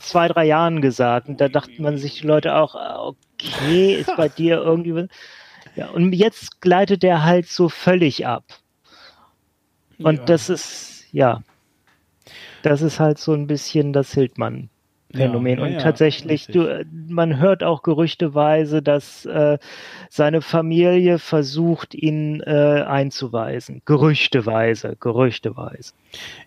zwei, 0.01 0.29
drei 0.29 0.47
Jahren 0.47 0.81
gesagt. 0.81 1.29
Und 1.29 1.41
da 1.41 1.49
dachten 1.49 1.83
man 1.83 1.99
sich 1.99 2.21
die 2.21 2.27
Leute 2.27 2.57
auch, 2.57 2.75
ah, 2.75 3.07
okay, 3.07 3.95
ist 3.95 4.17
bei 4.17 4.29
dir 4.37 4.57
irgendwie. 4.57 5.09
Ja, 5.77 5.89
und 5.91 6.13
jetzt 6.13 6.61
gleitet 6.61 7.03
der 7.03 7.25
halt 7.25 7.47
so 7.47 7.69
völlig 7.69 8.27
ab. 8.27 8.45
Und 9.99 10.19
ja. 10.19 10.25
das 10.25 10.49
ist, 10.49 11.05
ja, 11.13 11.43
das 12.65 12.83
ist 12.83 13.01
halt 13.01 13.19
so 13.19 13.33
ein 13.33 13.47
bisschen 13.47 13.93
das 13.93 14.12
Hildmann 14.12 14.69
Phänomen. 15.15 15.59
Ja, 15.59 15.67
ja, 15.67 15.77
und 15.77 15.81
tatsächlich, 15.81 16.47
du, 16.49 16.85
man 17.09 17.39
hört 17.39 17.62
auch 17.62 17.83
gerüchteweise, 17.83 18.83
dass 18.83 19.25
äh, 19.27 19.59
seine 20.11 20.41
Familie 20.43 21.19
versucht, 21.19 21.95
ihn 21.95 22.41
äh, 22.41 22.85
einzuweisen. 22.87 23.83
Gerüchteweise, 23.85 24.97
gerüchteweise. 24.99 25.93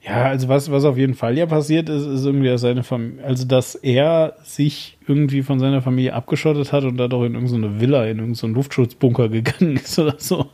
Ja, 0.06 0.24
also 0.26 0.50
was, 0.50 0.72
was 0.72 0.86
auf 0.86 0.98
jeden 0.98 1.14
Fall 1.14 1.38
ja 1.38 1.46
passiert 1.46 1.90
ist, 1.90 2.06
ist 2.06 2.26
irgendwie, 2.26 2.48
dass 2.48 2.62
seine 2.62 2.84
Familie, 2.84 3.24
also 3.24 3.46
dass 3.48 3.76
er 3.76 4.36
sich 4.44 4.98
irgendwie 5.08 5.44
von 5.44 5.60
seiner 5.60 5.82
Familie 5.82 6.14
abgeschottet 6.14 6.74
hat 6.74 6.84
und 6.84 6.98
dadurch 6.98 7.28
in 7.28 7.36
irgendeine 7.36 7.80
Villa, 7.80 8.06
in 8.06 8.20
irgendeinen 8.20 8.54
Luftschutzbunker 8.54 9.30
gegangen 9.30 9.78
ist 9.78 9.98
oder 10.00 10.16
so. 10.18 10.48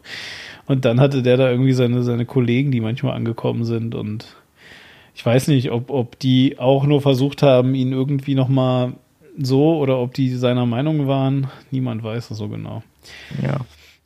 Und 0.66 0.86
dann 0.86 0.99
hatte 0.99 1.24
der 1.24 1.38
da 1.38 1.49
irgendwie 1.49 1.74
seine, 1.74 2.03
seine 2.03 2.26
Kollegen, 2.26 2.72
die 2.72 2.80
manchmal 2.80 3.16
angekommen 3.16 3.66
sind 3.66 3.95
und 3.95 4.43
ich 5.16 5.26
weiß 5.26 5.47
nicht, 5.47 5.72
ob, 5.72 5.89
ob 5.89 6.20
die 6.20 6.57
auch 6.59 6.86
nur 6.86 7.01
versucht 7.01 7.43
haben, 7.43 7.76
ihn 7.76 7.91
irgendwie 7.91 8.36
nochmal 8.36 8.93
so 9.38 9.78
oder 9.78 9.99
ob 9.99 10.14
die 10.14 10.30
seiner 10.36 10.66
Meinung 10.66 11.07
waren. 11.07 11.47
Niemand 11.72 12.03
weiß 12.03 12.32
es 12.32 12.38
so 12.38 12.49
genau. 12.49 12.84
Ja. 13.41 13.61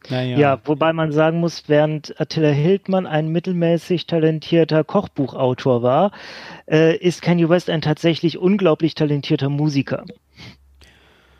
Naja. 0.09 0.37
Ja, 0.37 0.61
wobei 0.63 0.93
man 0.93 1.11
sagen 1.11 1.39
muss, 1.39 1.63
während 1.67 2.19
Attila 2.19 2.49
Hildmann 2.49 3.05
ein 3.05 3.27
mittelmäßig 3.27 4.05
talentierter 4.05 4.85
Kochbuchautor 4.85 5.83
war, 5.83 6.11
äh, 6.65 6.95
ist 6.95 7.21
Kanye 7.21 7.49
West 7.49 7.69
ein 7.69 7.81
tatsächlich 7.81 8.37
unglaublich 8.37 8.95
talentierter 8.95 9.49
Musiker. 9.49 10.05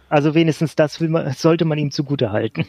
Also 0.10 0.36
wenigstens 0.36 0.76
das 0.76 1.00
man, 1.00 1.32
sollte 1.32 1.66
man 1.66 1.78
ihm 1.78 1.92
zugute 1.92 2.32
halten. 2.32 2.66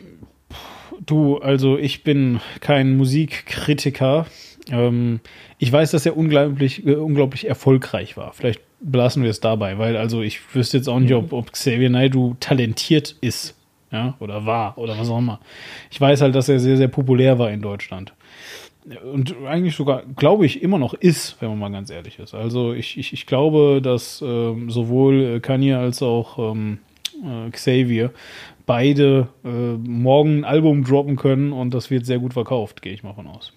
Du, 1.05 1.39
also 1.39 1.79
ich 1.79 2.05
bin 2.05 2.41
kein 2.61 2.97
Musikkritiker. 2.97 4.27
Ähm, 4.71 5.21
ich 5.59 5.73
weiß, 5.73 5.91
dass 5.91 6.07
er 6.07 6.17
unglaublich, 6.17 6.87
äh, 6.87 6.95
unglaublich 6.95 7.49
erfolgreich 7.49 8.17
war. 8.17 8.33
Vielleicht 8.33 8.61
belassen 8.81 9.23
wir 9.23 9.31
es 9.31 9.41
dabei, 9.41 9.79
weil 9.79 9.97
also 9.97 10.23
ich 10.23 10.55
wüsste 10.55 10.77
jetzt 10.77 10.89
auch 10.89 11.01
nicht, 11.01 11.13
ob, 11.15 11.33
ob 11.33 11.53
Xavier 11.53 11.91
Naidoo 11.91 12.37
talentiert 12.41 13.17
ist, 13.21 13.57
ja, 13.91 14.15
oder 14.21 14.47
war, 14.47 14.79
oder 14.79 14.99
was 14.99 15.09
auch 15.09 15.19
immer. 15.19 15.41
Ich 15.91 16.01
weiß 16.01 16.21
halt, 16.21 16.35
dass 16.35 16.49
er 16.49 16.61
sehr, 16.61 16.77
sehr 16.77 16.89
populär 16.89 17.39
war 17.39 17.51
in 17.51 17.63
Deutschland. 17.63 18.13
Und 19.13 19.35
eigentlich 19.47 19.77
sogar, 19.77 20.03
glaube 20.17 20.47
ich, 20.47 20.63
immer 20.63 20.79
noch 20.79 20.95
ist, 20.95 21.37
wenn 21.41 21.51
man 21.51 21.59
mal 21.59 21.71
ganz 21.71 21.91
ehrlich 21.91 22.19
ist. 22.19 22.35
Also 22.35 22.73
ich, 22.73 22.97
ich, 22.97 23.13
ich 23.13 23.27
glaube, 23.27 23.81
dass 23.83 24.23
ähm, 24.27 24.71
sowohl 24.71 25.41
Kanye 25.41 25.75
als 25.75 26.03
auch 26.03 26.39
ähm, 26.53 26.79
äh, 27.23 27.51
Xavier 27.51 28.13
beide 28.65 29.29
äh, 29.45 29.49
morgen 29.49 30.41
ein 30.41 30.45
Album 30.45 30.85
droppen 30.85 31.17
können 31.17 31.53
und 31.53 31.75
das 31.75 31.91
wird 31.91 32.07
sehr 32.07 32.19
gut 32.19 32.33
verkauft, 32.33 32.81
gehe 32.81 32.93
ich 32.93 33.03
mal 33.03 33.15
von 33.15 33.27
aus. 33.27 33.53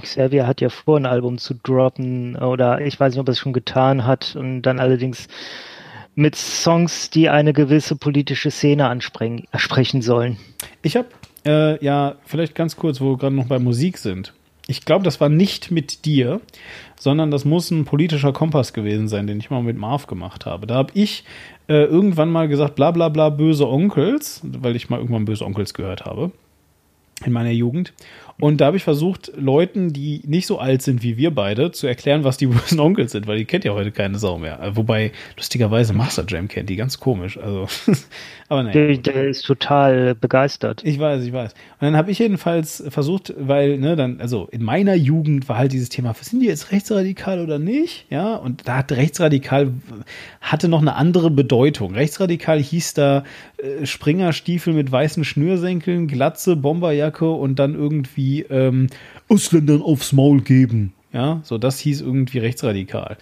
Xavier 0.00 0.46
hat 0.46 0.60
ja 0.60 0.68
vor, 0.68 0.96
ein 0.96 1.06
Album 1.06 1.38
zu 1.38 1.54
droppen 1.54 2.36
oder 2.36 2.80
ich 2.80 2.98
weiß 2.98 3.12
nicht, 3.12 3.20
ob 3.20 3.28
er 3.28 3.32
es 3.32 3.38
schon 3.38 3.52
getan 3.52 4.06
hat 4.06 4.36
und 4.36 4.62
dann 4.62 4.78
allerdings 4.78 5.28
mit 6.14 6.36
Songs, 6.36 7.10
die 7.10 7.28
eine 7.28 7.52
gewisse 7.52 7.96
politische 7.96 8.50
Szene 8.50 8.88
ansprechen 8.88 10.02
sollen. 10.02 10.38
Ich 10.82 10.96
habe 10.96 11.08
äh, 11.44 11.84
ja 11.84 12.14
vielleicht 12.24 12.54
ganz 12.54 12.76
kurz, 12.76 13.00
wo 13.00 13.10
wir 13.12 13.18
gerade 13.18 13.34
noch 13.34 13.46
bei 13.46 13.58
Musik 13.58 13.98
sind. 13.98 14.32
Ich 14.66 14.84
glaube, 14.84 15.04
das 15.04 15.20
war 15.20 15.28
nicht 15.28 15.70
mit 15.70 16.06
dir, 16.06 16.40
sondern 16.98 17.30
das 17.30 17.44
muss 17.44 17.70
ein 17.70 17.84
politischer 17.84 18.32
Kompass 18.32 18.72
gewesen 18.72 19.08
sein, 19.08 19.26
den 19.26 19.38
ich 19.38 19.50
mal 19.50 19.62
mit 19.62 19.76
Marv 19.76 20.06
gemacht 20.06 20.46
habe. 20.46 20.66
Da 20.66 20.76
habe 20.76 20.92
ich 20.94 21.24
äh, 21.68 21.84
irgendwann 21.84 22.30
mal 22.30 22.48
gesagt, 22.48 22.74
bla 22.74 22.90
bla 22.90 23.10
bla, 23.10 23.28
böse 23.28 23.68
Onkels, 23.68 24.40
weil 24.42 24.74
ich 24.76 24.88
mal 24.88 25.00
irgendwann 25.00 25.26
böse 25.26 25.44
Onkels 25.44 25.74
gehört 25.74 26.06
habe 26.06 26.30
in 27.24 27.32
meiner 27.32 27.50
Jugend. 27.50 27.92
Und 28.40 28.60
da 28.60 28.66
habe 28.66 28.76
ich 28.76 28.82
versucht, 28.82 29.30
Leuten, 29.36 29.92
die 29.92 30.20
nicht 30.26 30.48
so 30.48 30.58
alt 30.58 30.82
sind 30.82 31.04
wie 31.04 31.16
wir 31.16 31.32
beide, 31.32 31.70
zu 31.70 31.86
erklären, 31.86 32.24
was 32.24 32.36
die 32.36 32.46
bösen 32.48 32.80
Onkels 32.80 33.12
sind, 33.12 33.26
weil 33.26 33.38
die 33.38 33.44
kennt 33.44 33.64
ja 33.64 33.72
heute 33.72 33.92
keine 33.92 34.18
Sau 34.18 34.38
mehr. 34.38 34.60
Äh, 34.60 34.76
wobei, 34.76 35.12
lustigerweise, 35.36 35.92
Master 35.92 36.24
Jam 36.26 36.48
kennt 36.48 36.68
die, 36.68 36.76
ganz 36.76 36.98
komisch. 36.98 37.38
Also, 37.38 37.68
aber 38.48 38.64
nein. 38.64 38.72
Der, 38.72 38.96
der, 38.96 39.28
ist 39.28 39.42
total 39.42 40.16
begeistert. 40.16 40.82
Ich 40.84 40.98
weiß, 40.98 41.24
ich 41.24 41.32
weiß. 41.32 41.52
Und 41.52 41.80
dann 41.80 41.96
habe 41.96 42.10
ich 42.10 42.18
jedenfalls 42.18 42.82
versucht, 42.88 43.32
weil, 43.38 43.78
ne, 43.78 43.94
dann, 43.94 44.20
also 44.20 44.48
in 44.50 44.64
meiner 44.64 44.94
Jugend 44.94 45.48
war 45.48 45.58
halt 45.58 45.72
dieses 45.72 45.88
Thema, 45.88 46.14
sind 46.20 46.40
die 46.40 46.46
jetzt 46.46 46.72
rechtsradikal 46.72 47.40
oder 47.40 47.60
nicht? 47.60 48.06
Ja, 48.10 48.34
und 48.34 48.66
da 48.66 48.78
hat 48.78 48.90
rechtsradikal, 48.90 49.72
hatte 50.40 50.68
noch 50.68 50.80
eine 50.80 50.96
andere 50.96 51.30
Bedeutung. 51.30 51.94
Rechtsradikal 51.94 52.60
hieß 52.60 52.94
da 52.94 53.22
äh, 53.64 53.86
Springerstiefel 53.86 54.74
mit 54.74 54.92
weißen 54.92 55.24
Schnürsenkeln, 55.24 56.06
Glatze, 56.06 56.56
Bomberjacke 56.56 57.30
und 57.30 57.58
dann 57.58 57.74
irgendwie 57.74 58.42
ähm, 58.42 58.88
Ausländern 59.28 59.82
aufs 59.82 60.12
Maul 60.12 60.42
geben. 60.42 60.92
Ja, 61.12 61.40
so 61.44 61.58
das 61.58 61.78
hieß 61.78 62.00
irgendwie 62.00 62.38
rechtsradikal. 62.38 63.16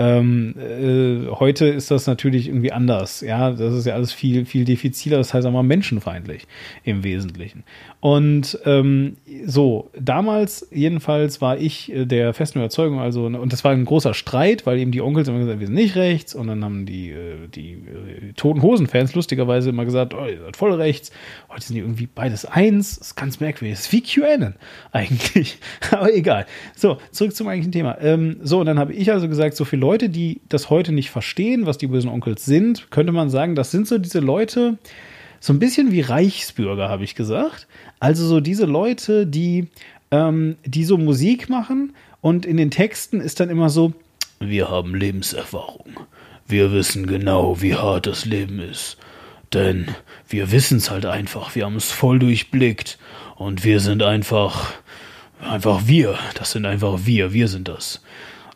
Ähm, 0.00 0.54
äh, 0.56 1.28
heute 1.28 1.66
ist 1.66 1.90
das 1.90 2.06
natürlich 2.06 2.46
irgendwie 2.46 2.70
anders. 2.70 3.20
Ja, 3.20 3.50
das 3.50 3.74
ist 3.74 3.84
ja 3.84 3.94
alles 3.94 4.12
viel, 4.12 4.46
viel 4.46 4.64
diffiziler, 4.64 5.16
das 5.16 5.34
heißt 5.34 5.46
aber 5.46 5.64
menschenfeindlich 5.64 6.46
im 6.84 7.02
Wesentlichen. 7.02 7.64
Und 8.00 8.56
ähm, 8.64 9.16
so, 9.44 9.90
damals 9.98 10.68
jedenfalls 10.70 11.40
war 11.40 11.58
ich 11.58 11.92
äh, 11.92 12.04
der 12.04 12.32
festen 12.32 12.60
Überzeugung, 12.60 13.00
also, 13.00 13.26
und 13.26 13.52
das 13.52 13.64
war 13.64 13.72
ein 13.72 13.84
großer 13.84 14.14
Streit, 14.14 14.66
weil 14.66 14.78
eben 14.78 14.92
die 14.92 15.02
Onkels 15.02 15.26
immer 15.26 15.40
gesagt, 15.40 15.58
wir 15.58 15.66
sind 15.66 15.74
nicht 15.74 15.96
rechts, 15.96 16.32
und 16.32 16.46
dann 16.46 16.64
haben 16.64 16.86
die, 16.86 17.10
äh, 17.10 17.48
die 17.52 17.72
äh, 17.72 18.32
Toten 18.36 18.62
Hosen-Fans 18.62 19.16
lustigerweise 19.16 19.70
immer 19.70 19.84
gesagt, 19.84 20.14
oh, 20.14 20.26
ihr 20.26 20.40
seid 20.40 20.56
voll 20.56 20.74
rechts, 20.74 21.10
heute 21.48 21.62
sind 21.62 21.74
die 21.74 21.80
irgendwie 21.80 22.06
beides 22.06 22.44
eins, 22.44 23.00
das 23.00 23.08
ist 23.08 23.14
ganz 23.16 23.40
merkwürdig, 23.40 23.76
das 23.76 23.86
ist 23.86 23.92
wie 23.92 24.02
QAnon 24.02 24.54
eigentlich, 24.92 25.58
aber 25.90 26.14
egal. 26.14 26.46
So, 26.76 26.98
zurück 27.10 27.34
zum 27.34 27.48
eigentlichen 27.48 27.72
Thema. 27.72 28.00
Ähm, 28.00 28.36
so, 28.42 28.60
und 28.60 28.66
dann 28.66 28.78
habe 28.78 28.92
ich 28.92 29.10
also 29.10 29.28
gesagt, 29.28 29.56
so 29.56 29.64
viele 29.64 29.80
Leute, 29.80 30.08
die 30.08 30.40
das 30.48 30.70
heute 30.70 30.92
nicht 30.92 31.10
verstehen, 31.10 31.66
was 31.66 31.78
die 31.78 31.88
bösen 31.88 32.10
Onkels 32.10 32.44
sind, 32.44 32.92
könnte 32.92 33.12
man 33.12 33.28
sagen, 33.28 33.56
das 33.56 33.72
sind 33.72 33.88
so 33.88 33.98
diese 33.98 34.20
Leute, 34.20 34.78
so 35.40 35.52
ein 35.52 35.58
bisschen 35.58 35.92
wie 35.92 36.00
Reichsbürger, 36.00 36.88
habe 36.88 37.04
ich 37.04 37.14
gesagt. 37.14 37.66
Also 38.00 38.26
so 38.26 38.40
diese 38.40 38.66
Leute, 38.66 39.26
die, 39.26 39.68
ähm, 40.10 40.56
die 40.64 40.84
so 40.84 40.98
Musik 40.98 41.48
machen 41.48 41.94
und 42.20 42.46
in 42.46 42.56
den 42.56 42.70
Texten 42.70 43.20
ist 43.20 43.40
dann 43.40 43.50
immer 43.50 43.68
so, 43.70 43.92
wir 44.40 44.70
haben 44.70 44.94
Lebenserfahrung. 44.94 46.00
Wir 46.46 46.72
wissen 46.72 47.06
genau, 47.06 47.60
wie 47.60 47.74
hart 47.74 48.06
das 48.06 48.24
Leben 48.24 48.60
ist. 48.60 48.96
Denn 49.52 49.94
wir 50.28 50.50
wissen 50.50 50.78
es 50.78 50.90
halt 50.90 51.06
einfach. 51.06 51.54
Wir 51.54 51.64
haben 51.64 51.76
es 51.76 51.90
voll 51.90 52.18
durchblickt. 52.18 52.98
Und 53.36 53.64
wir 53.64 53.80
sind 53.80 54.02
einfach, 54.02 54.72
einfach 55.40 55.86
wir. 55.86 56.18
Das 56.34 56.52
sind 56.52 56.66
einfach 56.66 57.00
wir. 57.04 57.32
Wir 57.32 57.48
sind 57.48 57.68
das. 57.68 58.02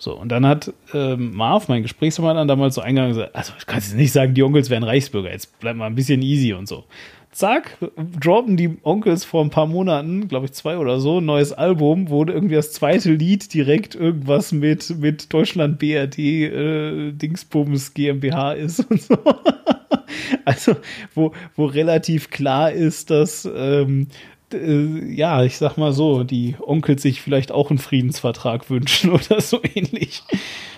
So, 0.03 0.19
und 0.19 0.31
dann 0.31 0.45
hat 0.45 0.75
ähm, 0.95 1.33
Marv, 1.33 1.69
mein 1.69 1.83
Gesprächspartner, 1.83 2.45
damals 2.47 2.75
so 2.75 2.81
eingegangen 2.81 3.15
gesagt, 3.15 3.37
also 3.37 3.53
du 3.57 3.65
kannst 3.67 3.91
jetzt 3.91 3.97
nicht 3.97 4.11
sagen, 4.11 4.35
die 4.35 4.43
Onkels 4.43 4.69
wären 4.69 4.83
Reichsbürger, 4.83 5.31
jetzt 5.31 5.61
bleib 5.61 5.77
mal 5.77 5.87
ein 5.87 5.95
bisschen 5.95 6.23
easy 6.23 6.55
und 6.55 6.67
so. 6.67 6.83
Zack, 7.31 7.79
droppen 8.21 8.57
die 8.57 8.79
Onkels 8.83 9.25
vor 9.25 9.45
ein 9.45 9.51
paar 9.51 9.69
Monaten, 9.69 10.27
glaube 10.27 10.47
ich 10.47 10.55
zwei 10.55 10.77
oder 10.77 10.99
so, 10.99 11.21
ein 11.21 11.25
neues 11.25 11.53
Album, 11.53 12.11
wo 12.11 12.25
irgendwie 12.25 12.57
das 12.57 12.73
zweite 12.73 13.13
Lied 13.13 13.55
direkt 13.55 13.95
irgendwas 13.95 14.51
mit, 14.51 14.91
mit 14.99 15.33
Deutschland 15.33 15.79
BRD 15.79 16.19
äh, 16.19 17.13
Dingsbums 17.13 17.95
GmbH 17.95 18.55
ist 18.55 18.81
und 18.91 19.01
so. 19.01 19.17
also, 20.45 20.75
wo, 21.15 21.33
wo 21.55 21.67
relativ 21.67 22.31
klar 22.31 22.73
ist, 22.73 23.11
dass 23.11 23.49
ähm, 23.55 24.09
äh, 24.55 25.13
ja, 25.13 25.43
ich 25.45 25.59
sag 25.59 25.77
mal 25.77 25.93
so, 25.93 26.25
die 26.25 26.57
Onkels 26.61 27.03
sich 27.03 27.21
vielleicht 27.21 27.53
auch 27.53 27.71
einen 27.71 27.79
Friedensvertrag 27.79 28.71
wünschen 28.71 29.11
oder 29.13 29.41
so 29.41 29.61
ähnlich. 29.75 30.23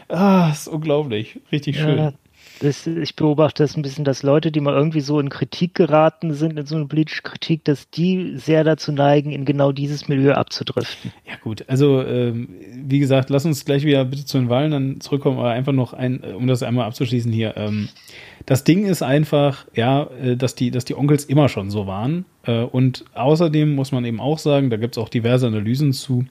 Ah, 0.08 0.50
ist 0.52 0.68
unglaublich. 0.68 1.40
Richtig 1.50 1.78
schön. 1.78 1.98
Ja, 1.98 2.12
das, 2.60 2.86
ich 2.86 3.16
beobachte 3.16 3.62
das 3.62 3.76
ein 3.76 3.82
bisschen, 3.82 4.04
dass 4.04 4.22
Leute, 4.22 4.52
die 4.52 4.60
mal 4.60 4.74
irgendwie 4.74 5.00
so 5.00 5.18
in 5.18 5.28
Kritik 5.28 5.74
geraten 5.74 6.32
sind, 6.34 6.58
in 6.58 6.66
so 6.66 6.76
eine 6.76 6.86
politische 6.86 7.22
Kritik, 7.22 7.64
dass 7.64 7.90
die 7.90 8.34
sehr 8.36 8.62
dazu 8.64 8.92
neigen, 8.92 9.32
in 9.32 9.44
genau 9.44 9.72
dieses 9.72 10.08
Milieu 10.08 10.32
abzudriften. 10.34 11.12
Ja, 11.26 11.34
gut. 11.42 11.64
Also, 11.68 12.02
ähm, 12.02 12.48
wie 12.72 13.00
gesagt, 13.00 13.30
lass 13.30 13.44
uns 13.44 13.64
gleich 13.64 13.84
wieder 13.84 14.04
bitte 14.04 14.24
zu 14.24 14.38
den 14.38 14.48
Wahlen 14.48 14.70
dann 14.70 15.00
zurückkommen, 15.00 15.38
aber 15.38 15.50
einfach 15.50 15.72
noch 15.72 15.94
ein, 15.94 16.20
um 16.20 16.46
das 16.46 16.62
einmal 16.62 16.86
abzuschließen 16.86 17.32
hier. 17.32 17.56
Ähm, 17.56 17.88
das 18.46 18.64
Ding 18.64 18.84
ist 18.84 19.02
einfach, 19.02 19.66
ja, 19.74 20.08
äh, 20.22 20.36
dass 20.36 20.54
die, 20.54 20.70
dass 20.70 20.84
die 20.84 20.94
Onkels 20.94 21.24
immer 21.24 21.48
schon 21.48 21.70
so 21.70 21.86
waren. 21.86 22.24
Äh, 22.44 22.62
und 22.62 23.04
außerdem 23.14 23.74
muss 23.74 23.92
man 23.92 24.04
eben 24.04 24.20
auch 24.20 24.38
sagen, 24.38 24.70
da 24.70 24.76
gibt 24.76 24.96
es 24.96 25.02
auch 25.02 25.08
diverse 25.08 25.46
Analysen 25.46 25.92
zu, 25.92 26.26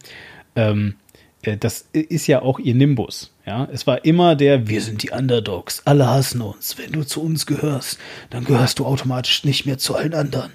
ähm, 0.55 0.95
äh, 1.41 1.57
das 1.57 1.87
ist 1.91 2.27
ja 2.27 2.41
auch 2.41 2.59
ihr 2.59 2.75
Nimbus. 2.75 3.31
Ja, 3.45 3.67
es 3.71 3.85
war 3.87 4.05
immer 4.05 4.35
der, 4.35 4.67
wir 4.67 4.81
sind 4.81 5.03
die 5.03 5.09
Underdogs, 5.09 5.81
alle 5.85 6.07
hassen 6.07 6.41
uns. 6.41 6.77
Wenn 6.77 6.91
du 6.91 7.03
zu 7.03 7.21
uns 7.21 7.45
gehörst, 7.45 7.99
dann 8.29 8.45
gehörst 8.45 8.79
du 8.79 8.85
automatisch 8.85 9.43
nicht 9.43 9.65
mehr 9.65 9.77
zu 9.77 9.95
allen 9.95 10.13
anderen. 10.13 10.51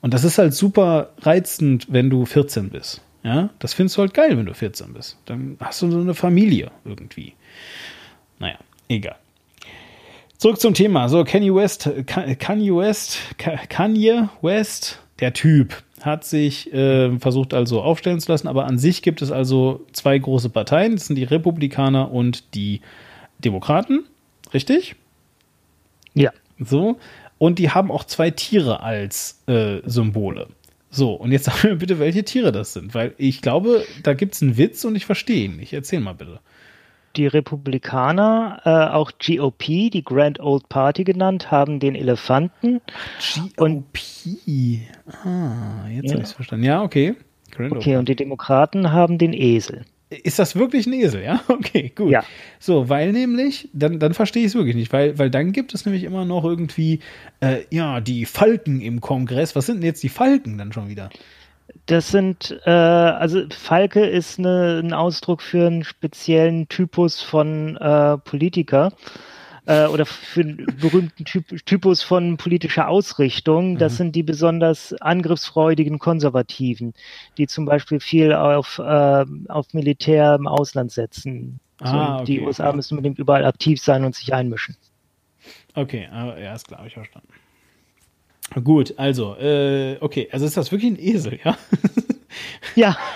Und 0.00 0.12
das 0.12 0.24
ist 0.24 0.38
halt 0.38 0.52
super 0.52 1.12
reizend, 1.20 1.86
wenn 1.88 2.10
du 2.10 2.26
14 2.26 2.70
bist. 2.70 3.02
Ja, 3.22 3.50
das 3.60 3.72
findest 3.74 3.96
du 3.96 4.00
halt 4.00 4.14
geil, 4.14 4.36
wenn 4.36 4.46
du 4.46 4.54
14 4.54 4.92
bist. 4.92 5.16
Dann 5.26 5.56
hast 5.60 5.80
du 5.82 5.90
so 5.90 6.00
eine 6.00 6.14
Familie 6.14 6.72
irgendwie. 6.84 7.34
Naja, 8.40 8.58
egal. 8.88 9.16
Zurück 10.42 10.58
zum 10.58 10.74
Thema. 10.74 11.08
So, 11.08 11.22
Kanye 11.22 11.54
West, 11.54 11.88
Kanye 12.04 12.74
West, 12.74 13.16
Kanye 13.68 14.28
West, 14.40 15.00
der 15.20 15.32
Typ. 15.34 15.84
hat 16.00 16.24
sich 16.24 16.74
äh, 16.74 17.16
versucht 17.20 17.54
also 17.54 17.80
aufstellen 17.80 18.18
zu 18.18 18.32
lassen, 18.32 18.48
aber 18.48 18.66
an 18.66 18.76
sich 18.76 19.02
gibt 19.02 19.22
es 19.22 19.30
also 19.30 19.86
zwei 19.92 20.18
große 20.18 20.48
Parteien, 20.48 20.96
das 20.96 21.06
sind 21.06 21.14
die 21.14 21.22
Republikaner 21.22 22.10
und 22.10 22.56
die 22.56 22.80
Demokraten, 23.38 24.02
richtig? 24.52 24.96
Ja. 26.14 26.32
So, 26.58 26.98
und 27.38 27.60
die 27.60 27.70
haben 27.70 27.92
auch 27.92 28.02
zwei 28.02 28.32
Tiere 28.32 28.80
als 28.80 29.44
äh, 29.46 29.78
Symbole. 29.84 30.48
So, 30.90 31.12
und 31.12 31.30
jetzt 31.30 31.44
sag 31.44 31.62
mir 31.62 31.76
bitte, 31.76 32.00
welche 32.00 32.24
Tiere 32.24 32.50
das 32.50 32.72
sind, 32.72 32.96
weil 32.96 33.14
ich 33.16 33.42
glaube, 33.42 33.84
da 34.02 34.14
gibt 34.14 34.34
es 34.34 34.42
einen 34.42 34.56
Witz 34.56 34.84
und 34.84 34.96
ich 34.96 35.06
verstehe 35.06 35.44
ihn 35.44 35.54
nicht. 35.54 35.72
Erzähl 35.72 36.00
mal 36.00 36.14
bitte. 36.14 36.40
Die 37.16 37.26
Republikaner, 37.26 38.60
äh, 38.64 38.94
auch 38.94 39.12
GOP, 39.24 39.90
die 39.90 40.02
Grand 40.04 40.40
Old 40.40 40.68
Party 40.68 41.04
genannt, 41.04 41.50
haben 41.50 41.78
den 41.80 41.94
Elefanten. 41.94 42.80
GOP. 43.34 43.60
Und, 43.60 43.84
ah, 45.24 45.88
jetzt 45.88 46.04
ja. 46.04 46.12
habe 46.12 46.22
ich 46.22 46.22
es 46.22 46.32
verstanden. 46.32 46.64
Ja, 46.64 46.82
okay. 46.82 47.14
Grand 47.50 47.72
okay, 47.72 47.96
und 47.96 48.08
die 48.08 48.16
Demokraten 48.16 48.92
haben 48.92 49.18
den 49.18 49.32
Esel. 49.32 49.84
Ist 50.22 50.38
das 50.38 50.56
wirklich 50.56 50.86
ein 50.86 50.92
Esel, 50.92 51.22
ja? 51.22 51.40
Okay, 51.48 51.92
gut. 51.94 52.10
Ja. 52.10 52.24
So, 52.58 52.88
weil 52.88 53.12
nämlich, 53.12 53.68
dann, 53.72 53.98
dann 53.98 54.14
verstehe 54.14 54.42
ich 54.42 54.48
es 54.48 54.54
wirklich 54.54 54.76
nicht, 54.76 54.92
weil, 54.92 55.18
weil 55.18 55.30
dann 55.30 55.52
gibt 55.52 55.74
es 55.74 55.86
nämlich 55.86 56.04
immer 56.04 56.24
noch 56.24 56.44
irgendwie, 56.44 57.00
äh, 57.40 57.62
ja, 57.70 58.00
die 58.00 58.26
Falken 58.26 58.80
im 58.80 59.00
Kongress. 59.00 59.56
Was 59.56 59.66
sind 59.66 59.76
denn 59.76 59.86
jetzt 59.86 60.02
die 60.02 60.08
Falken 60.08 60.58
dann 60.58 60.72
schon 60.72 60.88
wieder? 60.88 61.10
Das 61.86 62.08
sind, 62.08 62.60
äh, 62.64 62.70
also 62.70 63.42
Falke 63.50 64.04
ist 64.04 64.38
eine, 64.38 64.80
ein 64.82 64.92
Ausdruck 64.92 65.42
für 65.42 65.66
einen 65.66 65.84
speziellen 65.84 66.68
Typus 66.68 67.20
von 67.20 67.76
äh, 67.76 68.18
Politiker 68.18 68.92
äh, 69.66 69.86
oder 69.86 70.06
für 70.06 70.40
einen 70.40 70.66
berühmten 70.80 71.24
typ, 71.24 71.44
Typus 71.66 72.02
von 72.02 72.36
politischer 72.36 72.88
Ausrichtung. 72.88 73.78
Das 73.78 73.94
mhm. 73.94 73.96
sind 73.96 74.16
die 74.16 74.22
besonders 74.22 74.92
angriffsfreudigen 74.94 75.98
Konservativen, 75.98 76.94
die 77.38 77.46
zum 77.46 77.64
Beispiel 77.64 78.00
viel 78.00 78.32
auf, 78.32 78.78
äh, 78.78 79.24
auf 79.48 79.74
Militär 79.74 80.34
im 80.34 80.46
Ausland 80.46 80.92
setzen. 80.92 81.60
Ah, 81.80 82.16
okay. 82.16 82.24
Die 82.24 82.40
USA 82.40 82.72
müssen 82.72 82.96
unbedingt 82.96 83.18
überall 83.18 83.44
aktiv 83.44 83.80
sein 83.80 84.04
und 84.04 84.14
sich 84.14 84.32
einmischen. 84.32 84.76
Okay, 85.74 86.08
aber 86.12 86.38
ja, 86.38 86.54
ist 86.54 86.68
klar, 86.68 86.78
habe 86.78 86.88
ich 86.88 86.94
verstanden. 86.94 87.28
Gut, 88.64 88.94
also, 88.96 89.36
äh, 89.36 89.96
okay, 90.00 90.28
also 90.30 90.44
ist 90.44 90.56
das 90.56 90.72
wirklich 90.72 90.92
ein 90.92 90.98
Esel, 90.98 91.38
ja? 91.44 91.56
Ja. 92.76 92.96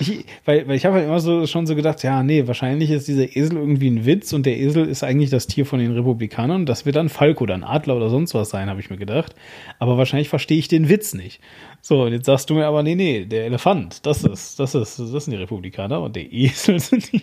Ich, 0.00 0.24
weil, 0.44 0.66
weil 0.66 0.76
ich 0.76 0.86
habe 0.86 0.96
halt 0.96 1.06
immer 1.06 1.20
so 1.20 1.46
schon 1.46 1.66
so 1.66 1.74
gedacht, 1.74 2.02
ja, 2.02 2.22
nee, 2.22 2.46
wahrscheinlich 2.46 2.90
ist 2.90 3.08
dieser 3.08 3.36
Esel 3.36 3.58
irgendwie 3.58 3.90
ein 3.90 4.06
Witz 4.06 4.32
und 4.32 4.46
der 4.46 4.58
Esel 4.58 4.86
ist 4.86 5.02
eigentlich 5.02 5.30
das 5.30 5.46
Tier 5.46 5.66
von 5.66 5.78
den 5.78 5.92
Republikanern. 5.92 6.64
Das 6.64 6.86
wird 6.86 6.96
dann 6.96 7.08
Falk 7.08 7.40
oder 7.40 7.54
ein 7.54 7.64
Adler 7.64 7.96
oder 7.96 8.08
sonst 8.08 8.34
was 8.34 8.50
sein, 8.50 8.70
habe 8.70 8.80
ich 8.80 8.88
mir 8.88 8.96
gedacht. 8.96 9.34
Aber 9.78 9.98
wahrscheinlich 9.98 10.28
verstehe 10.28 10.58
ich 10.58 10.68
den 10.68 10.88
Witz 10.88 11.14
nicht. 11.14 11.40
So, 11.82 12.04
und 12.04 12.12
jetzt 12.12 12.26
sagst 12.26 12.48
du 12.48 12.54
mir 12.54 12.66
aber, 12.66 12.82
nee, 12.82 12.94
nee, 12.94 13.24
der 13.24 13.46
Elefant, 13.46 14.06
das 14.06 14.24
ist, 14.24 14.58
das 14.58 14.74
ist, 14.74 14.98
das 14.98 15.24
sind 15.24 15.32
die 15.32 15.38
Republikaner 15.38 16.00
und 16.00 16.16
der 16.16 16.32
Esel 16.32 16.78
sind 16.80 17.12
die. 17.12 17.22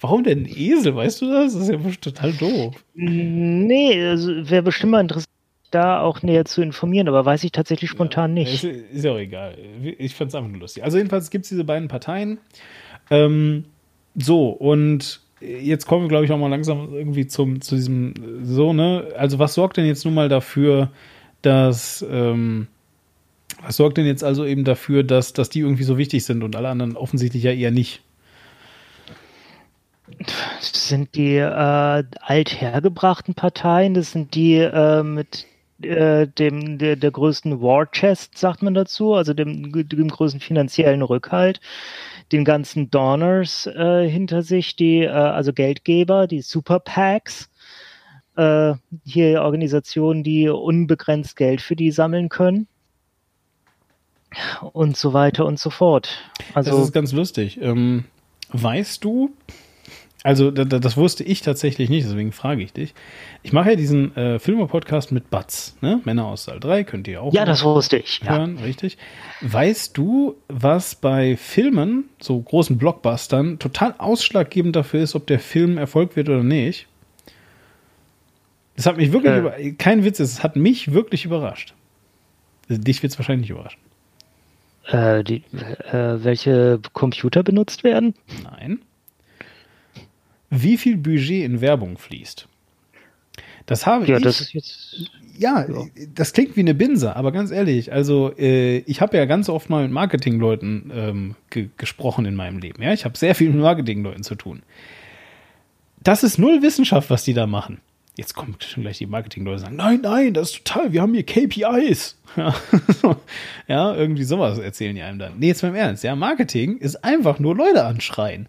Warum 0.00 0.24
denn 0.24 0.44
ein 0.44 0.48
Esel, 0.48 0.94
weißt 0.94 1.20
du 1.22 1.30
das? 1.30 1.54
Das 1.54 1.68
ist 1.68 1.70
ja 1.70 1.78
total 2.00 2.32
doof. 2.32 2.74
Nee, 2.94 4.02
also 4.06 4.30
wäre 4.48 4.62
bestimmt 4.62 4.92
mal 4.92 5.00
interessant 5.00 5.33
da 5.74 6.00
auch 6.00 6.22
näher 6.22 6.44
zu 6.44 6.62
informieren, 6.62 7.08
aber 7.08 7.24
weiß 7.24 7.44
ich 7.44 7.52
tatsächlich 7.52 7.90
spontan 7.90 8.36
ja, 8.36 8.44
nicht. 8.44 8.64
Ist, 8.64 8.76
ist 8.92 9.04
ja 9.04 9.12
auch 9.12 9.18
egal. 9.18 9.56
Ich 9.98 10.14
fand 10.14 10.30
es 10.30 10.34
einfach 10.34 10.50
nur 10.50 10.60
lustig. 10.60 10.84
Also 10.84 10.96
jedenfalls 10.98 11.30
gibt 11.30 11.44
es 11.44 11.48
diese 11.48 11.64
beiden 11.64 11.88
Parteien. 11.88 12.38
Ähm, 13.10 13.64
so, 14.14 14.48
und 14.48 15.20
jetzt 15.40 15.86
kommen 15.86 16.04
wir, 16.04 16.08
glaube 16.08 16.24
ich, 16.24 16.32
auch 16.32 16.38
mal 16.38 16.48
langsam 16.48 16.94
irgendwie 16.94 17.26
zum, 17.26 17.60
zu 17.60 17.74
diesem, 17.74 18.14
so, 18.42 18.72
ne? 18.72 19.08
Also 19.16 19.38
was 19.38 19.54
sorgt 19.54 19.76
denn 19.76 19.86
jetzt 19.86 20.04
nun 20.04 20.14
mal 20.14 20.28
dafür, 20.28 20.90
dass, 21.42 22.04
ähm, 22.08 22.68
was 23.62 23.76
sorgt 23.76 23.98
denn 23.98 24.06
jetzt 24.06 24.24
also 24.24 24.44
eben 24.44 24.64
dafür, 24.64 25.02
dass, 25.02 25.32
dass 25.32 25.50
die 25.50 25.60
irgendwie 25.60 25.84
so 25.84 25.98
wichtig 25.98 26.24
sind 26.24 26.42
und 26.42 26.56
alle 26.56 26.68
anderen 26.68 26.96
offensichtlich 26.96 27.42
ja 27.42 27.52
eher 27.52 27.70
nicht? 27.70 28.02
Das 30.18 30.88
sind 30.88 31.14
die 31.14 31.36
äh, 31.36 32.04
althergebrachten 32.20 33.34
Parteien, 33.34 33.94
das 33.94 34.12
sind 34.12 34.34
die 34.34 34.56
äh, 34.56 35.02
mit 35.02 35.46
äh, 35.82 36.26
dem, 36.26 36.78
der, 36.78 36.96
der 36.96 37.10
größten 37.10 37.60
War 37.60 37.86
Chest, 37.86 38.38
sagt 38.38 38.62
man 38.62 38.74
dazu, 38.74 39.14
also 39.14 39.34
dem, 39.34 39.72
dem 39.72 40.08
größten 40.08 40.40
finanziellen 40.40 41.02
Rückhalt, 41.02 41.60
den 42.32 42.44
ganzen 42.44 42.90
Donors 42.90 43.66
äh, 43.66 44.08
hinter 44.08 44.42
sich, 44.42 44.76
die, 44.76 45.02
äh, 45.02 45.08
also 45.08 45.52
Geldgeber, 45.52 46.26
die 46.26 46.42
Super 46.42 46.80
PACs, 46.80 47.50
äh, 48.36 48.74
hier 49.04 49.42
Organisationen, 49.42 50.22
die 50.22 50.48
unbegrenzt 50.48 51.36
Geld 51.36 51.60
für 51.60 51.76
die 51.76 51.90
sammeln 51.90 52.28
können 52.28 52.66
und 54.72 54.96
so 54.96 55.12
weiter 55.12 55.44
und 55.46 55.58
so 55.58 55.70
fort. 55.70 56.18
Also, 56.54 56.70
das 56.72 56.80
ist 56.86 56.92
ganz 56.92 57.12
lustig. 57.12 57.60
Ähm, 57.60 58.04
weißt 58.50 59.04
du, 59.04 59.30
also 60.24 60.50
das, 60.50 60.80
das 60.80 60.96
wusste 60.96 61.22
ich 61.22 61.42
tatsächlich 61.42 61.90
nicht, 61.90 62.06
deswegen 62.06 62.32
frage 62.32 62.62
ich 62.62 62.72
dich. 62.72 62.94
Ich 63.42 63.52
mache 63.52 63.70
ja 63.70 63.76
diesen 63.76 64.16
äh, 64.16 64.38
Filme-Podcast 64.38 65.12
mit 65.12 65.28
Batz, 65.28 65.76
ne? 65.82 66.00
Männer 66.04 66.24
aus 66.24 66.44
Saal 66.44 66.60
3, 66.60 66.82
könnt 66.84 67.06
ihr 67.08 67.20
auch 67.20 67.34
Ja, 67.34 67.44
das 67.44 67.62
wusste 67.62 67.98
ich. 67.98 68.22
Hören, 68.24 68.56
ja. 68.56 68.64
richtig. 68.64 68.96
Weißt 69.42 69.98
du, 69.98 70.36
was 70.48 70.94
bei 70.94 71.36
Filmen, 71.36 72.04
so 72.20 72.40
großen 72.40 72.78
Blockbustern, 72.78 73.58
total 73.58 73.96
ausschlaggebend 73.98 74.74
dafür 74.74 75.02
ist, 75.02 75.14
ob 75.14 75.26
der 75.26 75.40
Film 75.40 75.76
Erfolg 75.76 76.16
wird 76.16 76.30
oder 76.30 76.42
nicht? 76.42 76.86
Das 78.76 78.86
hat 78.86 78.96
mich 78.96 79.12
wirklich, 79.12 79.34
äh. 79.34 79.38
über, 79.40 79.54
kein 79.76 80.04
Witz, 80.04 80.20
es 80.20 80.42
hat 80.42 80.56
mich 80.56 80.94
wirklich 80.94 81.26
überrascht. 81.26 81.74
Dich 82.70 83.02
wird 83.02 83.12
es 83.12 83.18
wahrscheinlich 83.18 83.50
überraschen. 83.50 83.80
Äh, 84.86 85.22
die, 85.22 85.42
äh, 85.92 86.24
welche 86.24 86.80
Computer 86.94 87.42
benutzt 87.42 87.84
werden? 87.84 88.14
Nein 88.42 88.80
wie 90.62 90.76
viel 90.76 90.96
Budget 90.96 91.44
in 91.44 91.60
Werbung 91.60 91.98
fließt. 91.98 92.48
Das 93.66 93.86
habe 93.86 94.06
ja, 94.06 94.18
ich. 94.18 94.22
Das 94.22 94.52
jetzt, 94.52 95.10
ja, 95.36 95.66
ja, 95.68 95.86
das 96.14 96.32
klingt 96.32 96.56
wie 96.56 96.60
eine 96.60 96.74
Binse, 96.74 97.16
aber 97.16 97.32
ganz 97.32 97.50
ehrlich, 97.50 97.92
also 97.92 98.32
äh, 98.38 98.78
ich 98.78 99.00
habe 99.00 99.16
ja 99.16 99.24
ganz 99.24 99.48
oft 99.48 99.68
mal 99.70 99.82
mit 99.82 99.92
Marketingleuten 99.92 100.92
ähm, 100.94 101.34
ge 101.50 101.70
gesprochen 101.76 102.24
in 102.24 102.34
meinem 102.34 102.58
Leben. 102.58 102.82
Ja, 102.82 102.92
ich 102.92 103.04
habe 103.04 103.16
sehr 103.16 103.34
viel 103.34 103.50
mit 103.50 103.60
Marketingleuten 103.60 104.22
zu 104.22 104.34
tun. 104.34 104.62
Das 106.02 106.22
ist 106.22 106.38
null 106.38 106.62
Wissenschaft, 106.62 107.10
was 107.10 107.24
die 107.24 107.34
da 107.34 107.46
machen. 107.46 107.80
Jetzt 108.16 108.34
kommt 108.34 108.62
schon 108.62 108.84
gleich 108.84 108.98
die 108.98 109.06
Marketingleute 109.06 109.56
und 109.56 109.62
sagen, 109.62 109.76
nein, 109.76 110.00
nein, 110.02 110.34
das 110.34 110.50
ist 110.50 110.64
total, 110.64 110.92
wir 110.92 111.02
haben 111.02 111.14
hier 111.14 111.24
KPIs. 111.24 112.16
Ja, 112.36 112.54
ja 113.66 113.94
irgendwie 113.94 114.24
sowas 114.24 114.58
erzählen 114.58 114.94
die 114.94 115.02
einem 115.02 115.18
dann. 115.18 115.38
Nee, 115.38 115.48
jetzt 115.48 115.62
mal 115.62 115.70
im 115.70 115.74
Ernst, 115.74 116.04
ja, 116.04 116.14
Marketing 116.14 116.78
ist 116.78 117.02
einfach 117.02 117.40
nur 117.40 117.56
Leute 117.56 117.84
anschreien 117.84 118.48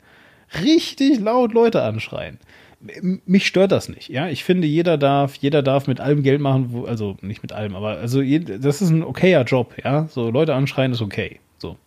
richtig 0.64 1.20
laut 1.20 1.54
Leute 1.54 1.82
anschreien. 1.82 2.40
Mich 3.26 3.48
stört 3.48 3.72
das 3.72 3.90
nicht, 3.90 4.10
ja. 4.10 4.28
Ich 4.30 4.44
finde, 4.44 4.68
jeder 4.68 4.98
darf, 4.98 5.36
jeder 5.36 5.64
darf 5.64 5.88
mit 5.88 6.00
allem 6.00 6.22
Geld 6.22 6.40
machen, 6.40 6.68
wo, 6.70 6.86
also 6.86 7.18
nicht 7.22 7.42
mit 7.42 7.52
allem, 7.52 7.76
aber 7.76 7.98
also 7.98 8.22
das 8.22 8.82
ist 8.82 8.90
ein 8.90 9.04
okayer 9.04 9.44
Job, 9.44 9.76
ja. 9.84 10.08
So 10.08 10.30
Leute 10.30 10.54
anschreien 10.54 10.92
ist 10.92 11.02
okay. 11.02 11.40
So. 11.58 11.78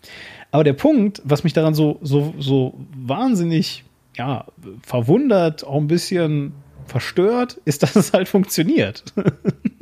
Aber 0.50 0.64
der 0.64 0.72
Punkt, 0.72 1.20
was 1.24 1.44
mich 1.44 1.52
daran 1.52 1.74
so, 1.74 1.98
so, 2.02 2.34
so 2.38 2.74
wahnsinnig, 2.96 3.84
ja, 4.16 4.46
verwundert, 4.82 5.64
auch 5.64 5.76
ein 5.76 5.86
bisschen 5.88 6.52
verstört, 6.86 7.60
ist, 7.64 7.82
dass 7.82 7.94
es 7.94 8.12
halt 8.12 8.28
funktioniert. 8.28 9.04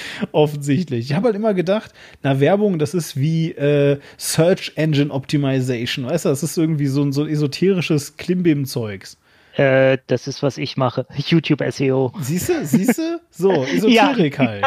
Offensichtlich. 0.32 1.10
Ich 1.10 1.14
habe 1.14 1.26
halt 1.26 1.36
immer 1.36 1.54
gedacht, 1.54 1.92
na, 2.22 2.40
Werbung, 2.40 2.78
das 2.78 2.94
ist 2.94 3.16
wie 3.16 3.52
äh, 3.52 3.98
Search 4.16 4.72
Engine 4.76 5.10
Optimization. 5.10 6.06
Weißt 6.06 6.24
du, 6.24 6.28
das 6.28 6.42
ist 6.42 6.56
irgendwie 6.56 6.86
so, 6.86 7.10
so 7.12 7.24
ein 7.24 7.28
esoterisches 7.28 8.16
Klimbim-Zeugs. 8.16 9.18
Äh, 9.54 9.98
das 10.06 10.26
ist, 10.26 10.42
was 10.42 10.56
ich 10.56 10.76
mache. 10.76 11.06
YouTube 11.16 11.62
SEO. 11.70 12.12
Siehst 12.20 12.48
du? 12.48 12.64
Siehst 12.64 12.98
du? 12.98 13.20
So, 13.30 13.64
Esoterik 13.64 14.38
ja. 14.38 14.46
halt. 14.46 14.64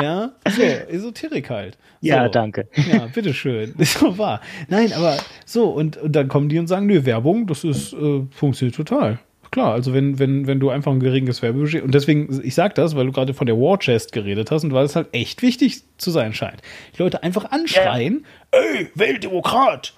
Ja, 0.00 0.32
so, 0.48 0.62
Esoterik 0.62 1.50
halt. 1.50 1.78
So. 2.00 2.08
Ja, 2.08 2.28
danke. 2.28 2.68
Ja, 2.90 3.06
bitteschön. 3.06 3.74
Ist 3.78 4.00
doch 4.00 4.16
wahr. 4.16 4.40
Nein, 4.68 4.92
aber 4.92 5.18
so, 5.44 5.70
und, 5.70 5.96
und 5.96 6.14
dann 6.14 6.28
kommen 6.28 6.48
die 6.48 6.58
und 6.58 6.68
sagen, 6.68 6.86
nö, 6.86 7.04
Werbung, 7.04 7.46
das 7.46 7.64
ist, 7.64 7.92
äh, 7.92 8.22
funktioniert 8.30 8.76
total 8.76 9.18
klar. 9.50 9.72
Also 9.72 9.92
wenn, 9.92 10.18
wenn, 10.18 10.46
wenn 10.46 10.60
du 10.60 10.70
einfach 10.70 10.92
ein 10.92 11.00
geringes 11.00 11.42
Werbebudget 11.42 11.82
und 11.82 11.94
deswegen, 11.94 12.40
ich 12.42 12.54
sag 12.54 12.74
das, 12.74 12.96
weil 12.96 13.06
du 13.06 13.12
gerade 13.12 13.34
von 13.34 13.46
der 13.46 13.56
War 13.56 13.78
Chest 13.78 14.12
geredet 14.12 14.50
hast 14.50 14.64
und 14.64 14.72
weil 14.72 14.84
es 14.84 14.96
halt 14.96 15.08
echt 15.12 15.42
wichtig 15.42 15.82
zu 15.98 16.10
sein 16.10 16.32
scheint. 16.32 16.62
Die 16.96 17.02
Leute 17.02 17.22
einfach 17.22 17.50
anschreien, 17.50 18.24
ja. 18.52 18.60
ey, 18.60 18.90
Weltdemokrat! 18.94 19.94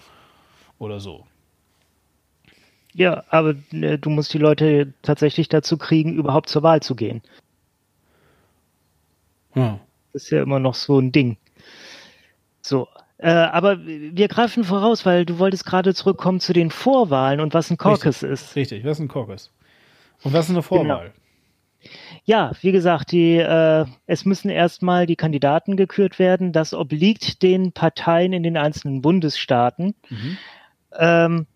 Oder 0.78 0.98
so. 0.98 1.26
Ja, 2.94 3.24
aber 3.28 3.55
äh, 3.72 3.98
du 3.98 4.11
musst 4.11 4.34
die 4.34 4.38
Leute 4.38 4.92
tatsächlich 5.03 5.48
dazu 5.48 5.78
kriegen, 5.78 6.14
überhaupt 6.14 6.48
zur 6.48 6.62
Wahl 6.62 6.80
zu 6.82 6.94
gehen. 6.94 7.22
Ja. 9.55 9.80
Das 10.12 10.24
ist 10.24 10.30
ja 10.30 10.42
immer 10.42 10.59
noch 10.59 10.74
so 10.74 10.98
ein 10.98 11.12
Ding. 11.12 11.36
So, 12.61 12.86
äh, 13.22 13.30
aber 13.30 13.78
wir 13.86 14.26
greifen 14.26 14.64
voraus, 14.64 15.06
weil 15.06 15.24
du 15.24 15.38
wolltest 15.38 15.64
gerade 15.64 15.94
zurückkommen 15.94 16.40
zu 16.40 16.52
den 16.52 16.70
Vorwahlen 16.70 17.38
und 17.38 17.54
was 17.54 17.70
ein 17.70 17.78
Caucus 17.78 18.24
richtig, 18.24 18.30
ist. 18.30 18.56
Richtig, 18.56 18.84
was 18.84 18.98
ist 18.98 19.04
ein 19.04 19.08
Caucus? 19.08 19.52
Und 20.24 20.32
was 20.32 20.46
ist 20.46 20.50
eine 20.50 20.62
Vorwahl? 20.62 21.12
Ja, 22.24 22.50
wie 22.60 22.72
gesagt, 22.72 23.12
die, 23.12 23.36
äh, 23.36 23.84
es 24.06 24.24
müssen 24.24 24.50
erstmal 24.50 25.06
die 25.06 25.14
Kandidaten 25.14 25.76
gekürt 25.76 26.18
werden. 26.18 26.52
Das 26.52 26.74
obliegt 26.74 27.42
den 27.42 27.70
Parteien 27.70 28.32
in 28.32 28.42
den 28.42 28.56
einzelnen 28.56 29.02
Bundesstaaten. 29.02 29.94
Mhm. 30.08 30.38
Ähm, 30.98 31.46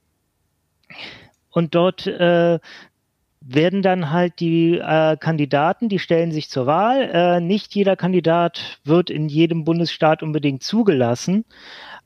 und 1.50 1.74
dort 1.74 2.06
äh, 2.06 2.60
werden 3.48 3.82
dann 3.82 4.10
halt 4.10 4.40
die 4.40 4.78
äh, 4.78 5.16
Kandidaten, 5.16 5.88
die 5.88 5.98
stellen 5.98 6.32
sich 6.32 6.50
zur 6.50 6.66
Wahl. 6.66 7.10
Äh, 7.12 7.40
nicht 7.40 7.74
jeder 7.74 7.96
Kandidat 7.96 8.80
wird 8.84 9.10
in 9.10 9.28
jedem 9.28 9.64
Bundesstaat 9.64 10.22
unbedingt 10.22 10.62
zugelassen. 10.62 11.44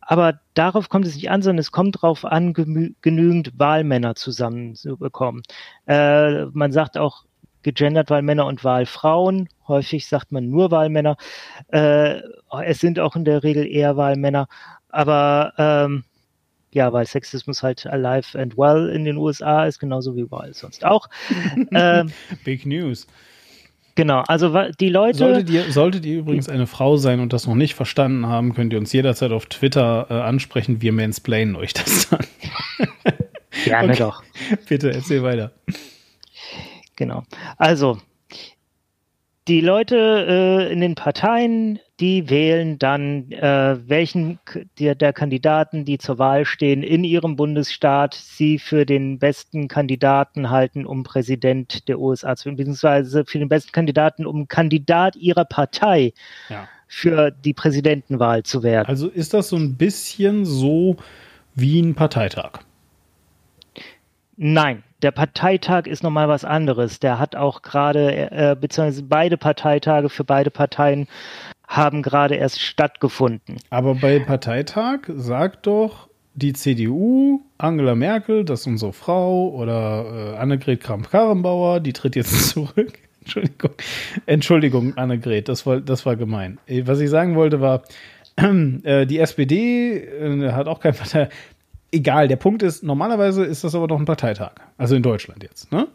Aber 0.01 0.41
darauf 0.55 0.88
kommt 0.88 1.07
es 1.07 1.14
nicht 1.14 1.30
an, 1.30 1.41
sondern 1.41 1.61
es 1.61 1.72
kommt 1.72 1.97
darauf 1.97 2.24
an, 2.24 2.53
genügend 2.53 3.59
Wahlmänner 3.59 4.16
zusammenzubekommen. 4.16 5.43
Äh, 5.86 6.47
man 6.47 6.72
sagt 6.72 6.99
auch 6.99 7.24
gegendert 7.62 8.11
Wahlmänner 8.11 8.47
und 8.47 8.64
Wahlfrauen. 8.64 9.49
Häufig 9.68 10.09
sagt 10.09 10.32
man 10.32 10.49
nur 10.49 10.70
Wahlmänner. 10.70 11.16
Äh, 11.68 12.20
es 12.64 12.80
sind 12.80 12.99
auch 12.99 13.16
in 13.16 13.24
der 13.24 13.43
Regel 13.43 13.66
eher 13.66 13.97
Wahlmänner. 13.97 14.49
Aber 14.88 15.53
ähm, 15.59 16.05
ja, 16.73 16.93
weil 16.93 17.07
Sexismus 17.07 17.62
halt 17.62 17.87
alive 17.87 18.39
and 18.39 18.57
well 18.57 18.89
in 18.91 19.05
den 19.05 19.16
USA 19.16 19.66
ist, 19.66 19.79
genauso 19.79 20.16
wie 20.16 20.21
überall 20.21 20.55
sonst 20.55 20.85
auch. 20.85 21.09
ähm, 21.73 22.12
Big 22.45 22.66
News. 22.66 23.07
Genau, 23.97 24.23
also 24.29 24.57
die 24.79 24.89
Leute. 24.89 25.18
Solltet 25.18 25.51
ihr, 25.51 25.73
solltet 25.73 26.07
ihr 26.07 26.21
übrigens 26.21 26.49
eine 26.49 26.66
Frau 26.66 26.97
sein 26.97 27.21
und 27.21 27.33
das 27.33 27.47
noch 27.47 27.57
nicht 27.57 27.75
verstanden 27.75 28.27
haben, 28.27 28.55
könnt 28.55 28.73
ihr 28.73 28.79
uns 28.79 28.93
jederzeit 28.93 29.33
auf 29.33 29.47
Twitter 29.47 30.07
äh, 30.09 30.14
ansprechen. 30.14 30.81
Wir 30.81 30.93
mansplainen 30.93 31.57
euch 31.57 31.75
das 31.75 32.09
dann. 32.09 32.27
Gerne 33.64 33.89
okay. 33.93 33.99
doch. 33.99 34.23
Bitte, 34.68 34.93
erzähl 34.93 35.23
weiter. 35.23 35.53
Genau. 36.97 37.25
Also, 37.57 37.99
die 39.49 39.61
Leute 39.61 39.97
äh, 40.68 40.72
in 40.72 40.80
den 40.80 40.95
Parteien, 40.95 41.78
die 41.99 42.28
wählen 42.30 42.78
dann, 42.78 43.30
äh, 43.32 43.78
welchen 43.86 44.38
der, 44.78 44.95
der, 44.95 45.12
Kandidaten, 45.12 45.84
die 45.84 45.99
zur 45.99 46.18
Wahl 46.18 46.45
stehen, 46.45 46.82
in 46.82 47.05
ihrem 47.05 47.36
Bundesstaat 47.36 48.14
sie 48.14 48.59
für 48.59 48.84
den 48.84 49.18
besten 49.18 49.68
Kandidaten 49.68 50.51
halten, 50.51 50.86
um 50.86 51.03
Präsident 51.03 51.88
der 51.88 51.99
USA 51.99 52.36
zu 52.36 52.47
werden, 52.47 52.57
beziehungsweise 52.57 53.24
für 53.24 53.38
den 53.38 53.49
besten 53.49 53.72
Kandidaten, 53.72 54.26
um 54.26 54.47
Kandidat 54.47 55.16
ihrer 55.16 55.45
Partei 55.45 56.12
ja. 56.49 56.68
für 56.86 57.30
die 57.30 57.55
Präsidentenwahl 57.55 58.43
zu 58.43 58.62
werden. 58.62 58.88
Also 58.88 59.09
ist 59.09 59.34
das 59.34 59.49
so 59.49 59.57
ein 59.57 59.76
bisschen 59.76 60.45
so 60.45 60.97
wie 61.55 61.80
ein 61.80 61.95
Parteitag? 61.95 62.61
Nein, 64.36 64.82
der 65.03 65.11
Parteitag 65.11 65.86
ist 65.86 66.03
nochmal 66.03 66.28
was 66.28 66.44
anderes. 66.44 67.01
Der 67.01 67.18
hat 67.18 67.36
auch 67.36 67.62
gerade, 67.62 68.30
äh, 68.30 68.57
beziehungsweise 68.61 69.03
beide 69.03 69.36
Parteitage 69.36 70.09
für 70.09 70.24
beide 70.24 70.51
Parteien 70.51 71.09
haben 71.66 72.03
gerade 72.03 72.34
erst 72.34 72.61
stattgefunden. 72.61 73.57
Aber 73.70 73.94
bei 73.94 74.18
Parteitag 74.18 75.01
sagt 75.09 75.66
doch 75.66 76.09
die 76.34 76.53
CDU, 76.53 77.42
Angela 77.59 77.94
Merkel, 77.94 78.44
das 78.44 78.61
ist 78.61 78.66
unsere 78.66 78.92
Frau, 78.92 79.48
oder 79.51 80.34
äh, 80.34 80.36
Annegret 80.38 80.80
Kramp-Karrenbauer, 80.80 81.80
die 81.80 81.92
tritt 81.92 82.16
jetzt 82.16 82.48
zurück. 82.51 82.92
Entschuldigung, 83.20 83.70
Entschuldigung, 84.26 84.96
Annegret, 84.96 85.48
das 85.48 85.66
war, 85.66 85.80
das 85.80 86.07
war 86.07 86.16
gemein. 86.16 86.59
Äh, 86.66 86.86
was 86.86 87.01
ich 87.01 87.11
sagen 87.11 87.36
wollte 87.36 87.61
war, 87.61 87.82
äh, 88.36 89.07
die 89.07 89.18
SPD 89.18 89.98
äh, 89.98 90.53
hat 90.53 90.66
auch 90.66 90.80
kein 90.80 90.94
Partei 90.94 91.28
egal, 91.93 92.28
der 92.28 92.36
Punkt 92.36 92.62
ist, 92.62 92.82
normalerweise 92.82 93.45
ist 93.45 93.64
das 93.64 93.74
aber 93.74 93.88
doch 93.88 93.99
ein 93.99 94.05
Parteitag. 94.05 94.53
Also 94.78 94.95
in 94.95 95.03
Deutschland 95.03 95.43
jetzt, 95.43 95.72
ne? 95.72 95.88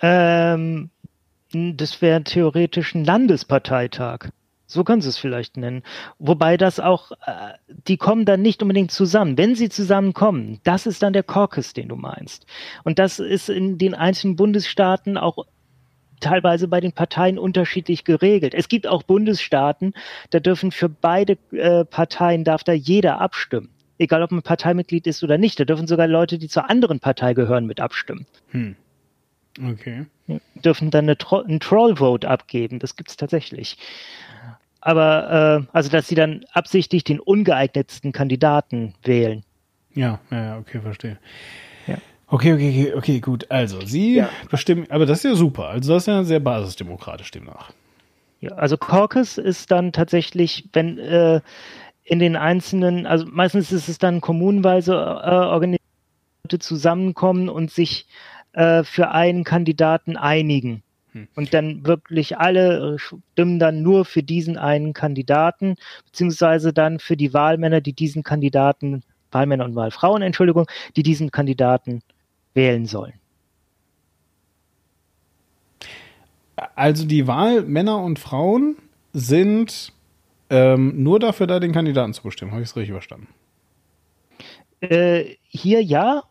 Ähm, 0.00 0.90
das 1.52 2.02
wäre 2.02 2.24
theoretisch 2.24 2.94
ein 2.94 3.04
Landesparteitag. 3.04 4.30
So 4.66 4.84
können 4.84 5.02
Sie 5.02 5.08
es 5.08 5.18
vielleicht 5.18 5.58
nennen. 5.58 5.82
Wobei 6.18 6.56
das 6.56 6.80
auch, 6.80 7.12
äh, 7.26 7.52
die 7.86 7.98
kommen 7.98 8.24
dann 8.24 8.40
nicht 8.40 8.62
unbedingt 8.62 8.90
zusammen. 8.90 9.36
Wenn 9.36 9.54
sie 9.54 9.68
zusammenkommen, 9.68 10.60
das 10.64 10.86
ist 10.86 11.02
dann 11.02 11.12
der 11.12 11.24
Caucus, 11.24 11.74
den 11.74 11.88
du 11.88 11.96
meinst. 11.96 12.46
Und 12.82 12.98
das 12.98 13.18
ist 13.18 13.50
in 13.50 13.76
den 13.76 13.94
einzelnen 13.94 14.36
Bundesstaaten 14.36 15.18
auch 15.18 15.44
teilweise 16.20 16.68
bei 16.68 16.80
den 16.80 16.92
Parteien 16.92 17.38
unterschiedlich 17.38 18.04
geregelt. 18.04 18.54
Es 18.54 18.68
gibt 18.68 18.86
auch 18.86 19.02
Bundesstaaten, 19.02 19.92
da 20.30 20.40
dürfen 20.40 20.70
für 20.70 20.88
beide 20.88 21.36
äh, 21.50 21.84
Parteien 21.84 22.44
darf 22.44 22.64
da 22.64 22.72
jeder 22.72 23.20
abstimmen 23.20 23.68
egal 24.02 24.22
ob 24.22 24.30
man 24.30 24.42
Parteimitglied 24.42 25.06
ist 25.06 25.22
oder 25.22 25.38
nicht. 25.38 25.58
Da 25.58 25.64
dürfen 25.64 25.86
sogar 25.86 26.06
Leute, 26.06 26.38
die 26.38 26.48
zur 26.48 26.68
anderen 26.68 27.00
Partei 27.00 27.34
gehören, 27.34 27.66
mit 27.66 27.80
abstimmen. 27.80 28.26
Hm. 28.50 28.76
Okay. 29.60 30.06
Dürfen 30.54 30.90
dann 30.90 31.04
eine 31.04 31.18
Tro 31.18 31.40
ein 31.40 31.60
Troll-Vote 31.60 32.28
abgeben. 32.28 32.78
Das 32.78 32.96
gibt 32.96 33.10
es 33.10 33.16
tatsächlich. 33.16 33.76
Aber, 34.80 35.66
äh, 35.70 35.76
also, 35.76 35.90
dass 35.90 36.08
sie 36.08 36.14
dann 36.14 36.44
absichtlich 36.52 37.04
den 37.04 37.20
ungeeignetsten 37.20 38.12
Kandidaten 38.12 38.94
wählen. 39.04 39.44
Ja, 39.94 40.18
ja, 40.30 40.58
okay, 40.58 40.80
verstehe. 40.80 41.18
Ja. 41.86 41.98
Okay, 42.26 42.54
okay, 42.54 42.68
okay, 42.70 42.94
okay, 42.94 43.20
gut. 43.20 43.50
Also, 43.50 43.80
Sie 43.82 44.16
ja. 44.16 44.30
bestimmen, 44.50 44.86
aber 44.90 45.06
das 45.06 45.18
ist 45.18 45.24
ja 45.24 45.34
super. 45.34 45.68
Also, 45.68 45.92
das 45.94 46.04
ist 46.04 46.06
ja 46.06 46.24
sehr 46.24 46.40
basisdemokratisch 46.40 47.30
demnach. 47.30 47.72
Ja, 48.42 48.56
also 48.56 48.76
Caucus 48.76 49.38
ist 49.38 49.70
dann 49.70 49.92
tatsächlich, 49.92 50.68
wenn 50.72 50.98
äh, 50.98 51.40
in 52.12 52.18
den 52.18 52.36
einzelnen, 52.36 53.06
also 53.06 53.24
meistens 53.26 53.72
ist 53.72 53.88
es 53.88 53.96
dann 53.96 54.20
kommunenweise 54.20 54.92
äh, 54.92 54.96
organisierte 54.96 56.58
zusammenkommen 56.58 57.48
und 57.48 57.70
sich 57.70 58.06
äh, 58.52 58.84
für 58.84 59.12
einen 59.12 59.44
Kandidaten 59.44 60.18
einigen. 60.18 60.82
Hm. 61.12 61.28
Und 61.34 61.54
dann 61.54 61.86
wirklich 61.86 62.36
alle 62.36 62.98
stimmen 62.98 63.58
dann 63.58 63.80
nur 63.80 64.04
für 64.04 64.22
diesen 64.22 64.58
einen 64.58 64.92
Kandidaten, 64.92 65.76
beziehungsweise 66.04 66.74
dann 66.74 66.98
für 66.98 67.16
die 67.16 67.32
Wahlmänner, 67.32 67.80
die 67.80 67.94
diesen 67.94 68.22
Kandidaten, 68.22 69.04
Wahlmänner 69.30 69.64
und 69.64 69.74
Wahlfrauen, 69.74 70.20
Entschuldigung, 70.20 70.66
die 70.96 71.02
diesen 71.02 71.30
Kandidaten 71.30 72.02
wählen 72.52 72.84
sollen. 72.84 73.14
Also 76.74 77.06
die 77.06 77.26
Wahlmänner 77.26 78.02
und 78.02 78.18
Frauen 78.18 78.76
sind 79.14 79.94
ähm, 80.52 81.02
nur 81.02 81.18
dafür 81.18 81.46
da, 81.46 81.58
den 81.58 81.72
Kandidaten 81.72 82.12
zu 82.12 82.22
bestimmen. 82.22 82.52
Habe 82.52 82.62
ich 82.62 82.68
es 82.68 82.76
richtig 82.76 82.92
verstanden? 82.92 83.28
Äh, 84.80 85.36
hier 85.48 85.82
ja. 85.82 86.24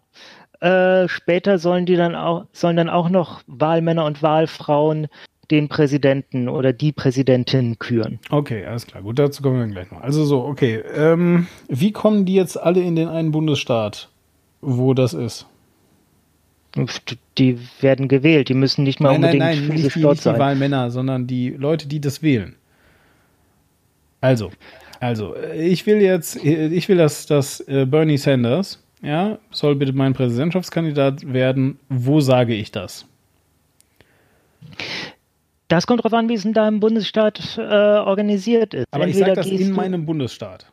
Äh, 0.59 1.07
später 1.07 1.57
sollen 1.57 1.87
die 1.87 1.95
dann 1.95 2.15
auch, 2.15 2.45
sollen 2.53 2.77
dann 2.77 2.89
auch 2.89 3.09
noch 3.09 3.41
Wahlmänner 3.47 4.05
und 4.05 4.21
Wahlfrauen 4.21 5.07
den 5.49 5.69
Präsidenten 5.69 6.47
oder 6.47 6.71
die 6.71 6.91
Präsidentin 6.91 7.79
küren. 7.79 8.19
Okay, 8.29 8.63
alles 8.63 8.85
klar. 8.85 9.01
Gut, 9.01 9.17
dazu 9.17 9.41
kommen 9.41 9.55
wir 9.55 9.61
dann 9.61 9.71
gleich 9.71 9.91
noch. 9.91 10.01
Also 10.01 10.23
so, 10.23 10.45
okay. 10.45 10.83
Ähm, 10.95 11.47
wie 11.67 11.91
kommen 11.91 12.25
die 12.25 12.35
jetzt 12.35 12.61
alle 12.61 12.81
in 12.81 12.95
den 12.95 13.07
einen 13.07 13.31
Bundesstaat, 13.31 14.09
wo 14.61 14.93
das 14.93 15.15
ist? 15.15 15.47
Die 17.39 17.59
werden 17.81 18.07
gewählt. 18.07 18.47
Die 18.47 18.53
müssen 18.53 18.83
nicht 18.83 18.99
mal 18.99 19.09
nein, 19.09 19.15
unbedingt 19.15 19.43
nein, 19.43 19.57
nein, 19.57 19.67
nicht 19.81 19.95
die, 19.95 20.05
nicht 20.05 20.25
die 20.25 20.29
Wahlmänner, 20.29 20.91
sondern 20.91 21.25
die 21.25 21.49
Leute, 21.49 21.87
die 21.87 21.99
das 21.99 22.21
wählen. 22.21 22.55
Also, 24.21 24.51
also, 24.99 25.35
ich 25.55 25.85
will 25.87 26.01
jetzt, 26.01 26.35
ich 26.43 26.87
will, 26.87 26.97
dass, 26.97 27.25
dass 27.25 27.59
äh, 27.61 27.85
Bernie 27.85 28.17
Sanders, 28.17 28.81
ja, 29.01 29.39
soll 29.49 29.75
bitte 29.75 29.93
mein 29.93 30.13
Präsidentschaftskandidat 30.13 31.33
werden. 31.33 31.79
Wo 31.89 32.19
sage 32.19 32.53
ich 32.53 32.71
das? 32.71 33.05
Das 35.67 35.87
kommt 35.87 36.01
darauf 36.01 36.13
an, 36.13 36.29
wie 36.29 36.33
es 36.33 36.45
in 36.45 36.53
deinem 36.53 36.79
Bundesstaat 36.79 37.57
äh, 37.57 37.61
organisiert 37.61 38.73
ist. 38.73 38.87
Aber 38.91 39.05
Entweder 39.05 39.29
ich 39.29 39.35
sage 39.35 39.49
das 39.49 39.59
in 39.59 39.71
meinem 39.71 40.05
Bundesstaat. 40.05 40.67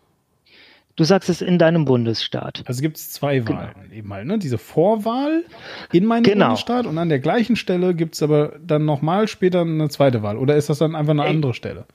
Du 0.96 1.04
sagst 1.04 1.28
es 1.28 1.40
in 1.40 1.58
deinem 1.58 1.84
Bundesstaat. 1.84 2.64
Also 2.66 2.82
gibt 2.82 2.96
es 2.96 3.12
zwei 3.12 3.38
genau. 3.38 3.60
Wahlen 3.60 3.92
eben 3.92 4.12
halt, 4.12 4.26
ne? 4.26 4.38
Diese 4.38 4.58
Vorwahl 4.58 5.44
in 5.92 6.04
meinem 6.04 6.24
genau. 6.24 6.46
Bundesstaat 6.46 6.86
und 6.86 6.98
an 6.98 7.08
der 7.08 7.20
gleichen 7.20 7.54
Stelle 7.54 7.94
gibt 7.94 8.16
es 8.16 8.22
aber 8.22 8.56
dann 8.60 8.84
nochmal 8.84 9.28
später 9.28 9.60
eine 9.60 9.88
zweite 9.88 10.24
Wahl. 10.24 10.36
Oder 10.36 10.56
ist 10.56 10.68
das 10.68 10.78
dann 10.78 10.96
einfach 10.96 11.12
eine 11.12 11.22
Ey, 11.22 11.30
andere 11.30 11.54
Stelle? 11.54 11.86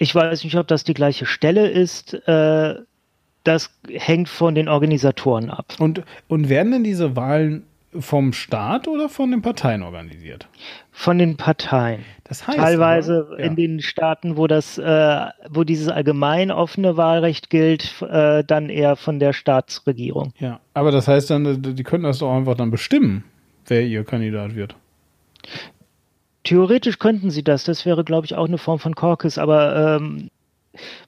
Ich 0.00 0.14
weiß 0.14 0.44
nicht, 0.44 0.56
ob 0.56 0.66
das 0.66 0.82
die 0.82 0.94
gleiche 0.94 1.26
Stelle 1.26 1.68
ist. 1.68 2.14
Äh, 2.26 2.74
das 3.44 3.70
hängt 3.86 4.30
von 4.30 4.54
den 4.54 4.66
Organisatoren 4.66 5.50
ab. 5.50 5.74
Und, 5.78 6.02
und 6.26 6.48
werden 6.48 6.72
denn 6.72 6.84
diese 6.84 7.16
Wahlen 7.16 7.64
vom 7.98 8.32
Staat 8.32 8.88
oder 8.88 9.10
von 9.10 9.30
den 9.30 9.42
Parteien 9.42 9.82
organisiert? 9.82 10.48
Von 10.90 11.18
den 11.18 11.36
Parteien. 11.36 12.02
Das 12.24 12.46
heißt 12.48 12.56
teilweise 12.58 13.26
aber, 13.28 13.40
ja. 13.40 13.46
in 13.46 13.56
den 13.56 13.80
Staaten, 13.80 14.38
wo 14.38 14.46
das, 14.46 14.78
äh, 14.78 15.26
wo 15.50 15.64
dieses 15.64 15.88
allgemein 15.88 16.50
offene 16.50 16.96
Wahlrecht 16.96 17.50
gilt, 17.50 18.00
äh, 18.00 18.42
dann 18.42 18.70
eher 18.70 18.96
von 18.96 19.18
der 19.18 19.34
Staatsregierung. 19.34 20.32
Ja, 20.38 20.60
aber 20.72 20.92
das 20.92 21.08
heißt 21.08 21.28
dann, 21.28 21.60
die 21.60 21.82
können 21.82 22.04
das 22.04 22.20
doch 22.20 22.34
einfach 22.34 22.54
dann 22.54 22.70
bestimmen, 22.70 23.24
wer 23.66 23.82
ihr 23.82 24.04
Kandidat 24.04 24.54
wird. 24.54 24.76
Theoretisch 26.44 26.98
könnten 26.98 27.30
sie 27.30 27.42
das. 27.44 27.64
Das 27.64 27.84
wäre, 27.84 28.04
glaube 28.04 28.26
ich, 28.26 28.34
auch 28.34 28.46
eine 28.46 28.58
Form 28.58 28.78
von 28.78 28.94
Caucus, 28.94 29.38
aber 29.38 29.98
ähm, 29.98 30.30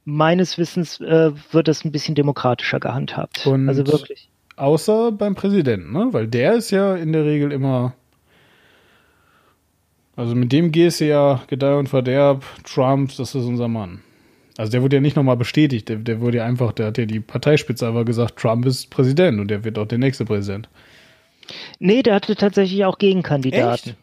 meines 0.04 0.58
Wissens 0.58 1.00
äh, 1.00 1.32
wird 1.52 1.68
das 1.68 1.84
ein 1.84 1.92
bisschen 1.92 2.14
demokratischer 2.14 2.80
gehandhabt. 2.80 3.46
Und 3.46 3.68
also 3.68 3.86
wirklich. 3.86 4.28
Außer 4.56 5.12
beim 5.12 5.34
Präsidenten, 5.34 5.92
ne? 5.92 6.08
Weil 6.12 6.28
der 6.28 6.54
ist 6.54 6.70
ja 6.70 6.94
in 6.94 7.12
der 7.12 7.24
Regel 7.24 7.52
immer 7.52 7.94
Also 10.16 10.34
mit 10.34 10.52
dem 10.52 10.72
gehst 10.72 11.00
du 11.00 11.06
ja 11.06 11.42
Gedeih 11.46 11.78
und 11.78 11.88
Verderb, 11.88 12.44
Trump, 12.64 13.16
das 13.16 13.34
ist 13.34 13.44
unser 13.44 13.68
Mann. 13.68 14.02
Also 14.58 14.70
der 14.70 14.82
wurde 14.82 14.96
ja 14.96 15.00
nicht 15.00 15.16
nochmal 15.16 15.36
bestätigt, 15.38 15.88
der, 15.88 15.96
der 15.96 16.20
wurde 16.20 16.38
ja 16.38 16.44
einfach, 16.44 16.72
der 16.72 16.86
hat 16.86 16.98
ja 16.98 17.06
die 17.06 17.20
Parteispitze 17.20 17.88
einfach 17.88 18.04
gesagt, 18.04 18.38
Trump 18.38 18.66
ist 18.66 18.90
Präsident 18.90 19.40
und 19.40 19.48
der 19.48 19.64
wird 19.64 19.78
auch 19.78 19.86
der 19.86 19.98
nächste 19.98 20.26
Präsident. 20.26 20.68
Nee, 21.78 22.02
der 22.02 22.14
hatte 22.14 22.36
tatsächlich 22.36 22.84
auch 22.84 22.98
Gegenkandidaten. 22.98 23.90
Echt? 23.90 23.98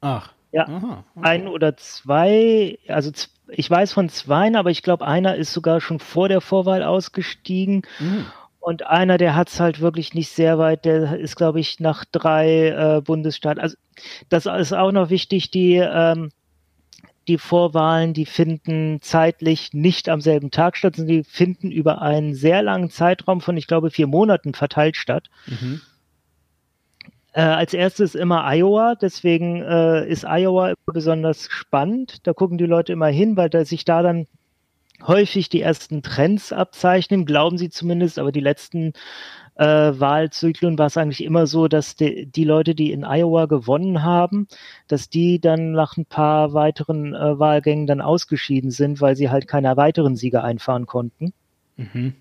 Ach. 0.00 0.32
Ja, 0.52 0.66
aha, 0.66 1.04
okay. 1.14 1.28
ein 1.28 1.48
oder 1.48 1.76
zwei, 1.76 2.78
also 2.88 3.10
ich 3.48 3.70
weiß 3.70 3.92
von 3.92 4.08
zweien, 4.08 4.56
aber 4.56 4.70
ich 4.70 4.82
glaube, 4.82 5.06
einer 5.06 5.36
ist 5.36 5.52
sogar 5.52 5.80
schon 5.80 6.00
vor 6.00 6.28
der 6.28 6.40
Vorwahl 6.40 6.82
ausgestiegen. 6.82 7.82
Mhm. 7.98 8.26
Und 8.58 8.86
einer, 8.86 9.16
der 9.16 9.34
hat 9.36 9.48
es 9.48 9.58
halt 9.58 9.80
wirklich 9.80 10.12
nicht 10.12 10.28
sehr 10.28 10.58
weit, 10.58 10.84
der 10.84 11.18
ist, 11.18 11.36
glaube 11.36 11.60
ich, 11.60 11.80
nach 11.80 12.04
drei 12.04 12.68
äh, 12.68 13.00
Bundesstaaten. 13.00 13.60
Also 13.60 13.76
das 14.28 14.46
ist 14.46 14.74
auch 14.74 14.92
noch 14.92 15.08
wichtig, 15.08 15.50
die, 15.50 15.76
ähm, 15.76 16.30
die 17.26 17.38
Vorwahlen, 17.38 18.12
die 18.12 18.26
finden 18.26 19.00
zeitlich 19.00 19.72
nicht 19.72 20.08
am 20.08 20.20
selben 20.20 20.50
Tag 20.50 20.76
statt, 20.76 20.96
sondern 20.96 21.16
die 21.16 21.24
finden 21.24 21.70
über 21.70 22.02
einen 22.02 22.34
sehr 22.34 22.62
langen 22.62 22.90
Zeitraum 22.90 23.40
von, 23.40 23.56
ich 23.56 23.66
glaube, 23.66 23.90
vier 23.90 24.06
Monaten 24.06 24.52
verteilt 24.52 24.96
statt. 24.96 25.30
Mhm. 25.46 25.80
Äh, 27.32 27.42
als 27.42 27.74
erstes 27.74 28.14
immer 28.14 28.44
Iowa, 28.44 28.96
deswegen 28.96 29.62
äh, 29.62 30.08
ist 30.08 30.24
Iowa 30.24 30.74
besonders 30.86 31.46
spannend. 31.48 32.26
Da 32.26 32.32
gucken 32.32 32.58
die 32.58 32.66
Leute 32.66 32.92
immer 32.92 33.06
hin, 33.06 33.36
weil 33.36 33.50
da 33.50 33.64
sich 33.64 33.84
da 33.84 34.02
dann 34.02 34.26
häufig 35.06 35.48
die 35.48 35.62
ersten 35.62 36.02
Trends 36.02 36.52
abzeichnen, 36.52 37.26
glauben 37.26 37.56
sie 37.56 37.70
zumindest, 37.70 38.18
aber 38.18 38.32
die 38.32 38.40
letzten 38.40 38.92
äh, 39.54 39.64
Wahlzyklen 39.64 40.78
war 40.78 40.86
es 40.86 40.96
eigentlich 40.96 41.22
immer 41.24 41.46
so, 41.46 41.68
dass 41.68 41.94
die, 41.96 42.26
die, 42.26 42.44
Leute, 42.44 42.74
die 42.74 42.92
in 42.92 43.04
Iowa 43.04 43.46
gewonnen 43.46 44.02
haben, 44.02 44.48
dass 44.88 45.08
die 45.08 45.40
dann 45.40 45.72
nach 45.72 45.96
ein 45.96 46.06
paar 46.06 46.54
weiteren 46.54 47.14
äh, 47.14 47.38
Wahlgängen 47.38 47.86
dann 47.86 48.00
ausgeschieden 48.00 48.70
sind, 48.70 49.00
weil 49.00 49.16
sie 49.16 49.30
halt 49.30 49.48
keine 49.48 49.76
weiteren 49.76 50.16
Siege 50.16 50.42
einfahren 50.42 50.86
konnten. 50.86 51.32
Mhm. 51.76 52.14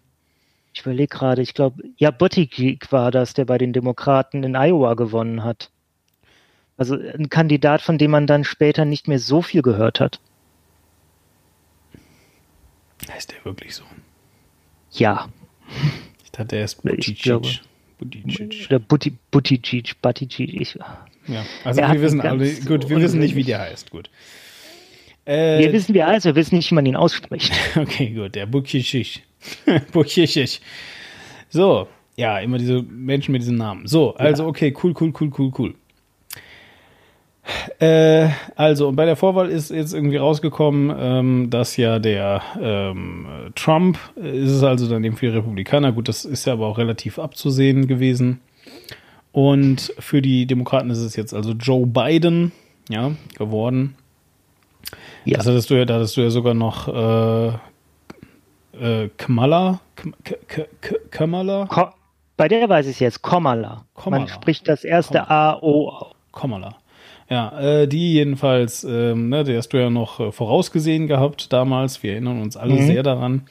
Ich 0.73 0.81
überlege 0.81 1.07
gerade, 1.07 1.41
ich 1.41 1.53
glaube, 1.53 1.83
ja, 1.97 2.11
Buttigieg 2.11 2.91
war 2.91 3.11
das, 3.11 3.33
der 3.33 3.45
bei 3.45 3.57
den 3.57 3.73
Demokraten 3.73 4.43
in 4.43 4.55
Iowa 4.55 4.93
gewonnen 4.93 5.43
hat. 5.43 5.71
Also 6.77 6.95
ein 6.95 7.29
Kandidat, 7.29 7.81
von 7.81 7.97
dem 7.97 8.11
man 8.11 8.27
dann 8.27 8.43
später 8.43 8.85
nicht 8.85 9.07
mehr 9.07 9.19
so 9.19 9.41
viel 9.41 9.61
gehört 9.61 9.99
hat. 9.99 10.19
Heißt 13.11 13.31
der 13.31 13.43
wirklich 13.43 13.75
so? 13.75 13.83
Ja. 14.91 15.27
Ich 16.23 16.31
dachte, 16.31 16.55
er 16.55 16.65
ist 16.65 16.81
Buttigieg. 16.81 17.61
Buttigieg. 17.97 18.67
Oder 18.67 18.79
Butti, 18.79 19.13
Buttigieg, 19.31 20.01
Buttigieg. 20.01 20.61
Ich, 20.61 20.79
ja, 21.27 21.45
also 21.63 21.81
wir 21.81 22.01
wissen 22.01 22.21
alle, 22.21 22.53
gut, 22.61 22.89
wir 22.89 22.97
wissen 22.97 23.19
nicht, 23.19 23.35
wie 23.35 23.43
der 23.43 23.59
heißt, 23.59 23.91
gut. 23.91 24.09
Äh, 25.25 25.59
wir 25.59 25.73
wissen, 25.73 25.93
wie 25.93 25.99
er 25.99 26.07
heißt, 26.07 26.25
wir 26.25 26.35
wissen 26.35 26.55
nicht, 26.55 26.71
wie 26.71 26.75
man 26.75 26.85
ihn 26.85 26.95
ausspricht. 26.95 27.51
Okay, 27.75 28.11
gut, 28.11 28.35
der 28.35 28.45
Buttigieg. 28.45 29.23
Buttigieg. 29.91 30.59
So, 31.49 31.87
ja, 32.15 32.39
immer 32.39 32.57
diese 32.57 32.81
Menschen 32.83 33.31
mit 33.31 33.41
diesem 33.41 33.55
Namen. 33.55 33.87
So, 33.87 34.13
also 34.15 34.45
okay, 34.45 34.73
cool, 34.83 34.93
cool, 34.99 35.13
cool, 35.19 35.31
cool, 35.37 35.51
cool. 35.57 35.75
Äh, 37.79 38.29
also, 38.55 38.89
und 38.89 38.95
bei 38.95 39.05
der 39.05 39.15
Vorwahl 39.15 39.49
ist 39.49 39.71
jetzt 39.71 39.93
irgendwie 39.93 40.17
rausgekommen, 40.17 40.95
ähm, 40.99 41.49
dass 41.49 41.77
ja 41.77 41.99
der 41.99 42.41
ähm, 42.61 43.25
Trump 43.55 43.97
äh, 44.21 44.37
ist 44.37 44.51
es 44.51 44.63
also 44.63 44.87
dann 44.87 45.03
eben 45.03 45.15
für 45.15 45.27
die 45.27 45.37
Republikaner. 45.37 45.91
Gut, 45.91 46.07
das 46.07 46.25
ist 46.25 46.45
ja 46.45 46.53
aber 46.53 46.67
auch 46.67 46.77
relativ 46.77 47.17
abzusehen 47.19 47.87
gewesen. 47.87 48.41
Und 49.31 49.93
für 49.99 50.21
die 50.21 50.45
Demokraten 50.45 50.89
ist 50.89 50.99
es 50.99 51.15
jetzt 51.15 51.33
also 51.33 51.51
Joe 51.53 51.85
Biden, 51.85 52.51
ja, 52.89 53.11
geworden. 53.37 53.95
Ja. 55.25 55.37
Das 55.37 55.47
hattest 55.47 55.69
du 55.69 55.75
ja, 55.75 55.85
da 55.85 55.95
hattest 55.95 56.17
du 56.17 56.21
ja 56.21 56.29
sogar 56.29 56.53
noch 56.53 56.87
äh, 56.87 57.57
äh, 58.79 59.09
Kamala. 59.17 59.79
Kamala? 61.11 61.93
Bei 62.37 62.47
der 62.47 62.69
weiß 62.69 62.85
ich 62.85 62.93
es 62.93 62.99
jetzt, 62.99 63.23
Kamala. 63.23 63.85
Man 64.05 64.27
spricht 64.27 64.67
das 64.67 64.83
erste 64.83 65.29
A-O. 65.29 66.07
Kamala. 66.31 66.77
Ja, 67.29 67.59
äh, 67.59 67.87
die 67.87 68.13
jedenfalls, 68.13 68.83
ähm, 68.83 69.29
ne, 69.29 69.43
die 69.43 69.55
hast 69.55 69.69
du 69.69 69.77
ja 69.77 69.89
noch 69.91 70.19
äh, 70.19 70.31
vorausgesehen 70.31 71.05
gehabt 71.07 71.53
damals. 71.53 72.01
Wir 72.01 72.13
erinnern 72.13 72.41
uns 72.41 72.57
alle 72.57 72.73
mhm. 72.73 72.87
sehr 72.87 73.03
daran. 73.03 73.45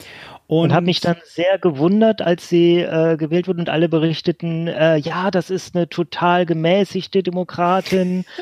Und, 0.49 0.65
und 0.65 0.75
habe 0.75 0.87
mich 0.87 1.01
dann 1.01 1.17
sehr 1.25 1.59
gewundert, 1.59 2.21
als 2.23 2.49
sie 2.49 2.81
äh, 2.81 3.17
gewählt 3.17 3.47
wurden 3.47 3.61
und 3.61 3.69
alle 3.69 3.89
berichteten, 3.89 4.67
äh, 4.67 4.97
ja, 4.97 5.31
das 5.31 5.51
ist 5.51 5.77
eine 5.77 5.89
total 5.89 6.45
gemäßigte 6.47 7.23
Demokratin. 7.23 8.25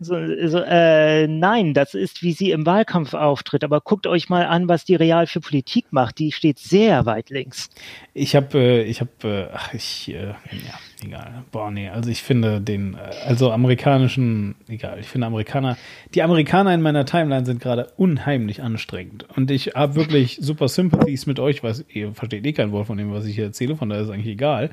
So, 0.00 0.14
so, 0.46 0.58
äh, 0.58 1.26
nein, 1.26 1.74
das 1.74 1.94
ist, 1.94 2.22
wie 2.22 2.32
sie 2.32 2.52
im 2.52 2.64
Wahlkampf 2.66 3.14
auftritt. 3.14 3.64
Aber 3.64 3.80
guckt 3.80 4.06
euch 4.06 4.28
mal 4.28 4.46
an, 4.46 4.68
was 4.68 4.84
die 4.84 4.94
Real 4.94 5.26
für 5.26 5.40
Politik 5.40 5.86
macht. 5.90 6.20
Die 6.20 6.30
steht 6.30 6.60
sehr 6.60 7.04
weit 7.04 7.30
links. 7.30 7.68
Ich 8.14 8.36
habe, 8.36 8.58
äh, 8.58 8.82
ich 8.82 9.00
habe, 9.00 9.10
äh, 9.24 9.48
ach, 9.52 9.74
ich, 9.74 10.08
äh, 10.10 10.28
ja, 10.28 10.78
egal. 11.04 11.44
Boah, 11.52 11.70
nee, 11.70 11.88
also 11.88 12.10
ich 12.10 12.22
finde 12.22 12.60
den, 12.60 12.94
äh, 12.94 12.98
also 13.26 13.50
amerikanischen, 13.50 14.54
egal, 14.68 14.98
ich 15.00 15.06
finde 15.06 15.26
Amerikaner, 15.26 15.76
die 16.14 16.22
Amerikaner 16.22 16.74
in 16.74 16.82
meiner 16.82 17.04
Timeline 17.04 17.46
sind 17.46 17.60
gerade 17.60 17.92
unheimlich 17.96 18.62
anstrengend. 18.62 19.26
Und 19.36 19.50
ich 19.50 19.68
habe 19.74 19.94
wirklich 19.94 20.38
super 20.40 20.68
Sympathies 20.68 21.26
mit 21.26 21.40
euch, 21.40 21.62
was 21.62 21.84
ihr 21.88 22.12
versteht 22.14 22.46
eh 22.46 22.52
kein 22.52 22.72
Wort 22.72 22.86
von 22.86 22.98
dem, 22.98 23.12
was 23.12 23.26
ich 23.26 23.34
hier 23.34 23.44
erzähle, 23.44 23.76
von 23.76 23.88
daher 23.88 24.04
ist 24.04 24.10
eigentlich 24.10 24.26
egal. 24.26 24.70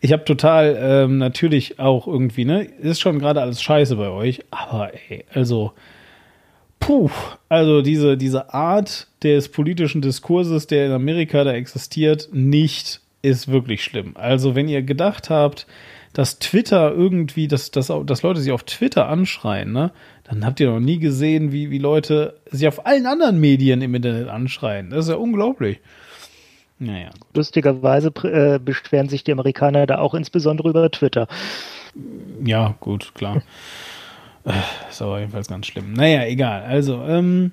Ich 0.00 0.12
habe 0.12 0.24
total, 0.24 0.76
ähm, 0.80 1.18
natürlich 1.18 1.78
auch 1.78 2.06
irgendwie, 2.06 2.44
ne, 2.44 2.62
ist 2.62 3.00
schon 3.00 3.18
gerade 3.18 3.40
alles 3.40 3.62
scheiße 3.62 3.96
bei 3.96 4.08
euch, 4.08 4.40
aber 4.50 4.92
ey, 5.08 5.24
also, 5.32 5.72
puh, 6.78 7.10
also 7.48 7.82
diese, 7.82 8.16
diese 8.16 8.52
Art 8.52 9.08
des 9.22 9.50
politischen 9.50 10.00
Diskurses, 10.00 10.66
der 10.66 10.86
in 10.86 10.92
Amerika 10.92 11.44
da 11.44 11.52
existiert, 11.52 12.28
nicht 12.32 13.00
ist 13.22 13.48
wirklich 13.48 13.84
schlimm. 13.84 14.12
Also, 14.14 14.54
wenn 14.54 14.68
ihr 14.68 14.82
gedacht 14.82 15.30
habt, 15.30 15.66
dass 16.12 16.38
Twitter 16.38 16.92
irgendwie, 16.92 17.48
dass, 17.48 17.70
dass, 17.70 17.92
dass 18.04 18.22
Leute 18.22 18.40
sich 18.40 18.52
auf 18.52 18.64
Twitter 18.64 19.08
anschreien, 19.08 19.72
ne, 19.72 19.92
dann 20.24 20.44
habt 20.44 20.60
ihr 20.60 20.70
noch 20.70 20.80
nie 20.80 20.98
gesehen, 20.98 21.52
wie, 21.52 21.70
wie 21.70 21.78
Leute 21.78 22.40
sich 22.50 22.66
auf 22.66 22.86
allen 22.86 23.06
anderen 23.06 23.38
Medien 23.38 23.82
im 23.82 23.94
Internet 23.94 24.28
anschreien. 24.28 24.90
Das 24.90 25.06
ist 25.06 25.10
ja 25.10 25.16
unglaublich. 25.16 25.80
Naja. 26.78 27.10
Gut. 27.10 27.36
Lustigerweise 27.36 28.12
äh, 28.24 28.58
beschweren 28.58 29.08
sich 29.08 29.22
die 29.22 29.32
Amerikaner 29.32 29.86
da 29.86 29.98
auch 29.98 30.14
insbesondere 30.14 30.70
über 30.70 30.90
Twitter. 30.90 31.28
Ja, 32.44 32.74
gut, 32.80 33.14
klar. 33.14 33.42
Äh, 34.44 34.52
ist 34.88 35.02
aber 35.02 35.18
jedenfalls 35.20 35.48
ganz 35.48 35.66
schlimm. 35.66 35.92
Naja, 35.92 36.24
egal. 36.24 36.62
Also, 36.62 37.02
ähm, 37.02 37.52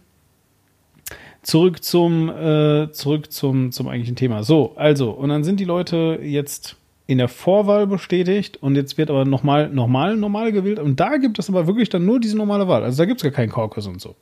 zurück 1.48 1.82
zum, 1.82 2.30
äh, 2.30 2.92
zurück 2.92 3.32
zum, 3.32 3.72
zum 3.72 3.88
eigentlichen 3.88 4.18
Thema. 4.18 4.44
So, 4.44 4.74
also, 4.76 5.12
und 5.12 5.30
dann 5.30 5.46
sind 5.46 5.62
die 5.62 5.66
Leute 5.66 6.20
jetzt 6.22 6.76
in 7.06 7.20
der 7.20 7.30
Vorwahl 7.30 7.88
bestätigt 7.88 8.58
und 8.62 8.76
jetzt 8.76 8.98
wird 8.98 9.10
aber 9.10 9.24
nochmal 9.24 9.70
normal, 9.70 10.18
normal 10.18 10.52
gewählt 10.52 10.78
und 10.78 11.00
da 11.00 11.16
gibt 11.16 11.40
es 11.40 11.48
aber 11.48 11.66
wirklich 11.66 11.88
dann 11.88 12.06
nur 12.06 12.20
diese 12.20 12.36
normale 12.36 12.68
Wahl. 12.68 12.84
Also 12.84 12.98
da 12.98 13.06
gibt 13.06 13.22
es 13.22 13.24
gar 13.24 13.32
keinen 13.32 13.50
Caucus 13.50 13.88
und 13.88 14.02
so. 14.02 14.16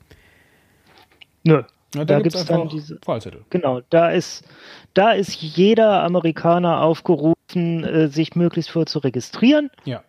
Nö. 1.43 1.63
Ja, 1.95 2.05
da, 2.05 2.05
da 2.05 2.19
gibt 2.19 2.35
es 2.35 2.45
dann 2.45 2.69
diese 2.69 2.99
Wahlzettel. 3.03 3.43
Genau, 3.49 3.81
da 3.89 4.11
ist, 4.11 4.43
da 4.93 5.11
ist 5.11 5.41
jeder 5.41 6.03
Amerikaner 6.03 6.81
aufgerufen, 6.81 7.83
äh, 7.83 8.07
sich 8.07 8.35
möglichst 8.35 8.69
vor 8.69 8.85
zu 8.85 8.99
registrieren. 8.99 9.71
Ja. 9.83 10.03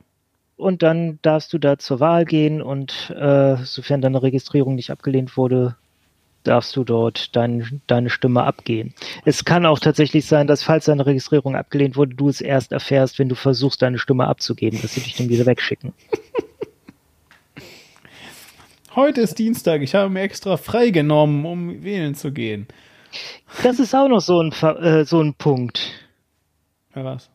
Und 0.56 0.82
dann 0.82 1.18
darfst 1.22 1.50
du 1.54 1.58
da 1.58 1.78
zur 1.78 2.00
Wahl 2.00 2.26
gehen 2.26 2.60
und 2.60 3.10
äh, 3.16 3.56
sofern 3.64 4.02
deine 4.02 4.22
Registrierung 4.22 4.74
nicht 4.74 4.90
abgelehnt 4.90 5.38
wurde, 5.38 5.76
darfst 6.46 6.76
du 6.76 6.84
dort 6.84 7.34
dein, 7.36 7.82
deine 7.86 8.10
Stimme 8.10 8.44
abgehen. 8.44 8.94
Es 9.24 9.44
kann 9.44 9.66
auch 9.66 9.78
tatsächlich 9.78 10.26
sein, 10.26 10.46
dass 10.46 10.62
falls 10.62 10.86
deine 10.86 11.06
Registrierung 11.06 11.56
abgelehnt 11.56 11.96
wurde, 11.96 12.14
du 12.14 12.28
es 12.28 12.40
erst 12.40 12.72
erfährst, 12.72 13.18
wenn 13.18 13.28
du 13.28 13.34
versuchst, 13.34 13.82
deine 13.82 13.98
Stimme 13.98 14.26
abzugeben, 14.26 14.80
dass 14.80 14.94
sie 14.94 15.00
dich 15.00 15.16
dann 15.16 15.28
wieder 15.28 15.46
wegschicken. 15.46 15.92
Heute 18.94 19.20
ist 19.20 19.38
Dienstag, 19.38 19.82
ich 19.82 19.94
habe 19.94 20.08
mir 20.08 20.22
extra 20.22 20.56
freigenommen, 20.56 21.44
um 21.44 21.84
wählen 21.84 22.14
zu 22.14 22.32
gehen. 22.32 22.66
Das 23.62 23.78
ist 23.78 23.94
auch 23.94 24.08
noch 24.08 24.20
so 24.20 24.42
ein, 24.42 24.52
äh, 24.52 25.04
so 25.04 25.20
ein 25.20 25.34
Punkt. 25.34 25.90
Ja, 26.94 27.04
was? 27.04 27.30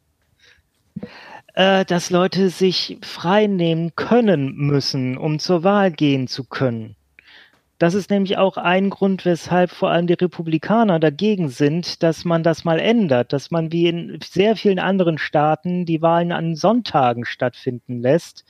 Äh, 1.53 1.85
dass 1.85 2.09
Leute 2.09 2.49
sich 2.49 2.97
frei 3.01 3.47
nehmen 3.47 3.95
können 3.95 4.55
müssen, 4.55 5.17
um 5.17 5.37
zur 5.37 5.63
Wahl 5.63 5.91
gehen 5.91 6.27
zu 6.27 6.45
können. 6.45 6.95
Das 7.81 7.95
ist 7.95 8.11
nämlich 8.11 8.37
auch 8.37 8.57
ein 8.57 8.91
Grund, 8.91 9.25
weshalb 9.25 9.71
vor 9.71 9.89
allem 9.89 10.05
die 10.05 10.13
Republikaner 10.13 10.99
dagegen 10.99 11.49
sind, 11.49 12.03
dass 12.03 12.25
man 12.25 12.43
das 12.43 12.63
mal 12.63 12.79
ändert, 12.79 13.33
dass 13.33 13.49
man 13.49 13.71
wie 13.71 13.87
in 13.87 14.19
sehr 14.23 14.55
vielen 14.55 14.77
anderen 14.77 15.17
Staaten 15.17 15.87
die 15.87 15.99
Wahlen 16.03 16.31
an 16.31 16.53
Sonntagen 16.55 17.25
stattfinden 17.25 17.99
lässt, 17.99 18.45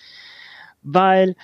weil 0.81 1.37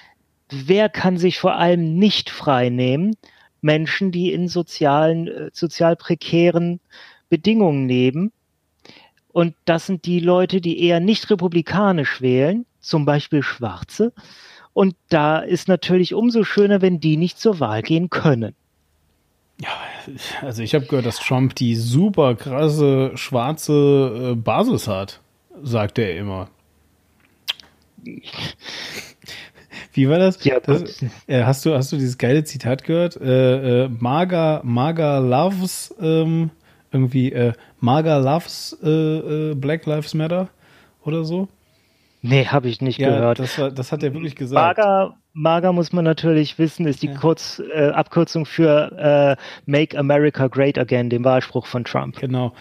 wer 0.50 0.90
kann 0.90 1.16
sich 1.16 1.40
vor 1.40 1.56
allem 1.56 1.98
nicht 1.98 2.30
frei 2.30 2.68
nehmen? 2.68 3.16
Menschen, 3.62 4.12
die 4.12 4.34
in 4.34 4.50
sozialen, 4.50 5.30
äh, 5.30 5.50
sozial 5.54 5.96
prekären 5.96 6.82
Bedingungen 7.30 7.88
leben. 7.88 8.34
Und 9.30 9.56
das 9.64 9.86
sind 9.86 10.04
die 10.04 10.20
Leute, 10.20 10.60
die 10.60 10.84
eher 10.84 11.00
nicht 11.00 11.30
republikanisch 11.30 12.20
wählen, 12.20 12.66
zum 12.82 13.06
Beispiel 13.06 13.44
Schwarze 13.44 14.12
Und 14.78 14.95
da 15.09 15.39
ist 15.39 15.67
natürlich 15.67 16.13
umso 16.13 16.43
schöner, 16.43 16.84
wenn 16.84 16.99
die 16.99 17.17
nicht 17.17 17.39
zur 17.39 17.59
Wahl 17.59 17.82
gehen 17.82 18.11
können. 18.11 18.53
Ja, 19.59 19.69
also 20.43 20.61
ich 20.61 20.75
habe 20.75 20.86
gehört, 20.86 21.07
dass 21.07 21.17
Trump 21.17 21.55
die 21.55 21.75
super 21.75 22.36
krasse 22.36 23.09
schwarze 23.15 24.34
äh, 24.34 24.36
Basis 24.36 24.88
hat, 24.88 25.19
sagt 25.63 25.97
er 25.97 26.15
immer. 26.15 26.49
Wie 29.93 30.07
war 30.07 30.19
das? 30.19 30.43
Ja, 30.43 30.59
das 30.59 31.01
äh, 31.25 31.43
hast, 31.43 31.65
du, 31.65 31.73
hast 31.73 31.91
du 31.91 31.95
dieses 31.95 32.19
geile 32.19 32.43
Zitat 32.43 32.84
gehört? 32.84 33.19
Äh, 33.19 33.86
äh, 33.86 33.89
Maga, 33.89 34.61
Maga 34.63 35.17
loves 35.17 35.91
ähm, 35.99 36.51
irgendwie 36.91 37.32
äh, 37.32 37.53
Maga 37.80 38.19
loves 38.19 38.78
äh, 38.84 39.55
Black 39.55 39.88
Lives 39.88 40.13
Matter 40.13 40.49
oder 41.03 41.23
so? 41.23 41.47
Nee, 42.28 42.45
habe 42.45 42.67
ich 42.67 42.82
nicht 42.82 42.99
ja, 42.99 43.09
gehört. 43.09 43.39
Das, 43.39 43.57
war, 43.57 43.71
das 43.71 43.91
hat 43.91 44.03
er 44.03 44.13
wirklich 44.13 44.36
gesagt. 44.36 44.78
Maga, 44.78 45.15
Maga 45.34 45.71
muss 45.71 45.93
man 45.93 46.03
natürlich 46.03 46.59
wissen, 46.59 46.86
ist 46.88 47.01
die 47.01 47.07
ja. 47.07 47.15
Kurz, 47.15 47.61
äh, 47.73 47.89
Abkürzung 47.89 48.45
für 48.45 49.38
äh, 49.38 49.41
Make 49.65 49.97
America 49.97 50.47
Great 50.47 50.78
Again, 50.78 51.09
dem 51.09 51.23
Wahlspruch 51.23 51.65
von 51.65 51.84
Trump. 51.84 52.19
Genau. 52.19 52.53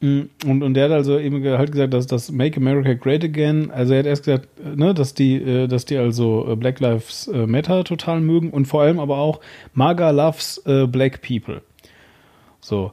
Mm, 0.00 0.22
und, 0.46 0.62
und 0.62 0.74
der 0.74 0.86
hat 0.86 0.92
also 0.92 1.18
eben 1.18 1.44
halt 1.44 1.72
gesagt, 1.72 1.94
dass 1.94 2.06
das 2.06 2.32
Make 2.32 2.56
America 2.56 2.94
Great 2.94 3.22
Again, 3.22 3.70
also 3.70 3.92
er 3.92 4.00
hat 4.00 4.06
erst 4.06 4.24
gesagt, 4.24 4.48
ne, 4.76 4.92
dass 4.92 5.14
die, 5.14 5.36
äh, 5.36 5.68
dass 5.68 5.84
die 5.84 5.96
also 5.96 6.48
äh, 6.50 6.56
Black 6.56 6.80
Lives 6.80 7.28
äh, 7.28 7.46
Matter 7.46 7.84
total 7.84 8.20
mögen 8.20 8.50
und 8.50 8.66
vor 8.66 8.82
allem 8.82 8.98
aber 8.98 9.18
auch 9.18 9.40
MAGA 9.74 10.10
loves 10.10 10.62
Black 10.64 11.22
People. 11.22 11.62
So. 12.60 12.92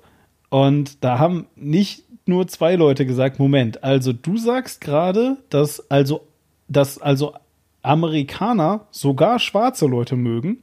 Und 0.49 1.03
da 1.03 1.19
haben 1.19 1.45
nicht 1.55 2.03
nur 2.29 2.47
zwei 2.47 2.75
Leute 2.75 3.05
gesagt, 3.05 3.39
Moment, 3.39 3.83
also 3.83 4.13
du 4.13 4.37
sagst 4.37 4.79
gerade, 4.79 5.37
dass 5.49 5.91
also, 5.91 6.27
dass 6.67 6.99
also 6.99 7.33
Amerikaner 7.81 8.87
sogar 8.91 9.39
schwarze 9.39 9.85
Leute 9.87 10.15
mögen. 10.15 10.59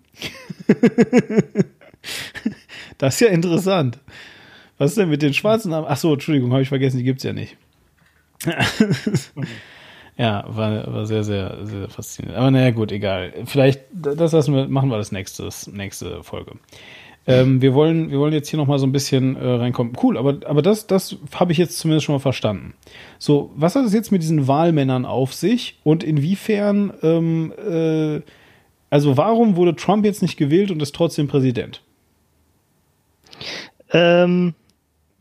das 2.98 3.14
ist 3.14 3.20
ja 3.20 3.28
interessant. 3.28 3.98
Was 4.78 4.90
ist 4.90 4.98
denn 4.98 5.08
mit 5.08 5.22
den 5.22 5.34
schwarzen? 5.34 5.72
Ach 5.72 5.96
so, 5.96 6.12
Entschuldigung, 6.12 6.52
habe 6.52 6.62
ich 6.62 6.68
vergessen, 6.68 6.98
die 6.98 7.04
gibt 7.04 7.18
es 7.18 7.24
ja 7.24 7.32
nicht. 7.32 7.56
ja, 10.16 10.44
war, 10.48 10.92
war 10.92 11.06
sehr, 11.06 11.24
sehr, 11.24 11.64
sehr 11.64 11.88
faszinierend. 11.88 12.38
Aber 12.38 12.50
naja, 12.50 12.70
gut, 12.70 12.92
egal. 12.92 13.32
Vielleicht, 13.46 13.82
das 13.92 14.32
lassen 14.32 14.54
wir, 14.54 14.68
machen 14.68 14.90
wir 14.90 14.98
das 14.98 15.12
nächste, 15.12 15.48
nächste 15.72 16.22
Folge. 16.22 16.52
Ähm, 17.29 17.61
wir, 17.61 17.74
wollen, 17.74 18.11
wir 18.11 18.20
wollen 18.20 18.33
jetzt 18.33 18.49
hier 18.49 18.59
nochmal 18.59 18.79
so 18.79 18.87
ein 18.87 18.93
bisschen 18.93 19.37
äh, 19.37 19.45
reinkommen. 19.45 19.95
Cool, 20.01 20.16
aber, 20.16 20.39
aber 20.47 20.62
das, 20.62 20.87
das 20.87 21.16
habe 21.35 21.53
ich 21.53 21.59
jetzt 21.59 21.79
zumindest 21.79 22.07
schon 22.07 22.14
mal 22.14 22.20
verstanden. 22.20 22.74
So, 23.18 23.51
was 23.57 23.74
hat 23.74 23.85
es 23.85 23.93
jetzt 23.93 24.12
mit 24.12 24.22
diesen 24.22 24.47
Wahlmännern 24.47 25.05
auf 25.05 25.35
sich 25.35 25.81
und 25.83 26.05
inwiefern, 26.05 26.93
ähm, 27.03 27.53
äh, 27.59 28.20
also 28.91 29.16
warum 29.16 29.57
wurde 29.57 29.74
Trump 29.74 30.05
jetzt 30.05 30.22
nicht 30.22 30.37
gewählt 30.37 30.70
und 30.70 30.81
ist 30.81 30.95
trotzdem 30.95 31.27
Präsident? 31.27 31.83
Ähm, 33.91 34.55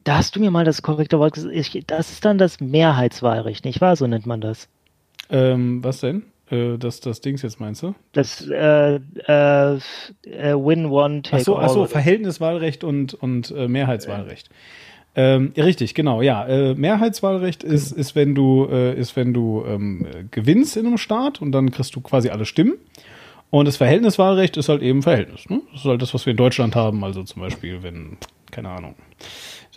da 0.04 0.18
hast 0.18 0.36
du 0.36 0.40
mir 0.40 0.52
mal 0.52 0.66
das 0.66 0.84
korrekte 0.84 1.18
Wort 1.18 1.34
gesagt. 1.34 1.58
Das 1.88 2.12
ist 2.12 2.24
dann 2.24 2.38
das 2.38 2.60
Mehrheitswahlrecht, 2.60 3.66
nicht 3.66 3.82
wahr? 3.82 3.96
So 3.96 4.06
nennt 4.06 4.28
man 4.28 4.42
das. 4.42 4.70
Ähm, 5.32 5.84
was 5.84 6.02
denn? 6.02 6.24
Äh, 6.50 6.78
das, 6.78 7.00
das 7.00 7.22
Dings 7.22 7.42
jetzt 7.42 7.60
meinst 7.60 7.84
du? 7.84 7.96
Das 8.12 8.48
äh, 8.48 8.96
äh, 8.96 9.80
Win 10.32 10.86
One 10.88 11.22
Take 11.22 11.38
Achso, 11.38 11.58
ach 11.58 11.70
so, 11.70 11.86
Verhältniswahlrecht 11.86 12.84
und, 12.84 13.14
und 13.14 13.52
äh, 13.52 13.68
Mehrheitswahlrecht. 13.68 14.50
Ähm, 15.18 15.54
richtig, 15.56 15.96
genau, 15.96 16.22
ja. 16.22 16.46
Äh, 16.46 16.76
Mehrheitswahlrecht 16.76 17.64
ist, 17.64 17.92
ist, 17.92 18.16
wenn 18.16 18.36
du, 18.36 18.68
äh, 18.70 19.00
ist, 19.00 19.16
wenn 19.16 19.34
du 19.34 19.64
ähm, 19.66 20.06
gewinnst 20.32 20.76
in 20.76 20.86
einem 20.86 20.98
Staat 20.98 21.42
und 21.42 21.54
dann 21.54 21.72
kriegst 21.72 21.96
du 21.96 22.02
quasi 22.02 22.30
alle 22.30 22.46
Stimmen. 22.46 22.74
Und 23.50 23.66
das 23.66 23.78
Verhältniswahlrecht 23.78 24.58
ist 24.58 24.68
halt 24.68 24.82
eben 24.82 25.02
Verhältnis. 25.02 25.50
Ne? 25.50 25.62
Das 25.72 25.82
ist 25.82 25.86
halt 25.86 26.02
das, 26.02 26.14
was 26.14 26.26
wir 26.26 26.32
in 26.32 26.38
Deutschland 26.38 26.76
haben. 26.76 27.04
Also 27.06 27.24
zum 27.24 27.42
Beispiel, 27.42 27.82
wenn, 27.84 28.18
keine 28.52 28.70
Ahnung, 28.70 28.96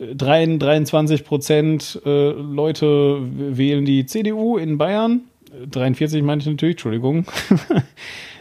23 0.00 1.24
Prozent 1.24 2.00
äh, 2.04 2.30
Leute 2.30 3.18
wählen 3.20 3.84
die 3.84 4.06
CDU 4.06 4.56
in 4.56 4.78
Bayern. 4.78 5.27
43 5.70 6.22
meine 6.22 6.40
ich 6.40 6.46
natürlich, 6.46 6.74
Entschuldigung. 6.74 7.26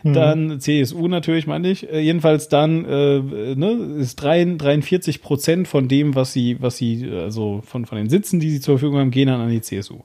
Mhm. 0.04 0.14
dann 0.14 0.60
CSU 0.60 1.08
natürlich 1.08 1.48
meine 1.48 1.70
ich. 1.70 1.90
Äh, 1.92 2.00
jedenfalls 2.02 2.50
dann 2.50 2.86
äh, 2.86 3.20
ne, 3.20 3.72
ist 4.00 4.16
43 4.18 5.22
Prozent 5.22 5.68
von 5.68 5.88
dem, 5.88 6.16
was 6.16 6.34
sie, 6.34 6.62
was 6.62 6.78
sie, 6.78 7.10
also 7.10 7.62
von, 7.66 7.86
von 7.86 7.98
den 7.98 8.10
Sitzen, 8.10 8.40
die 8.40 8.52
sie 8.52 8.60
zur 8.60 8.78
Verfügung 8.78 9.00
haben, 9.00 9.12
gehen 9.12 9.28
dann 9.28 9.42
an 9.42 9.50
die 9.50 9.62
CSU. 9.62 10.02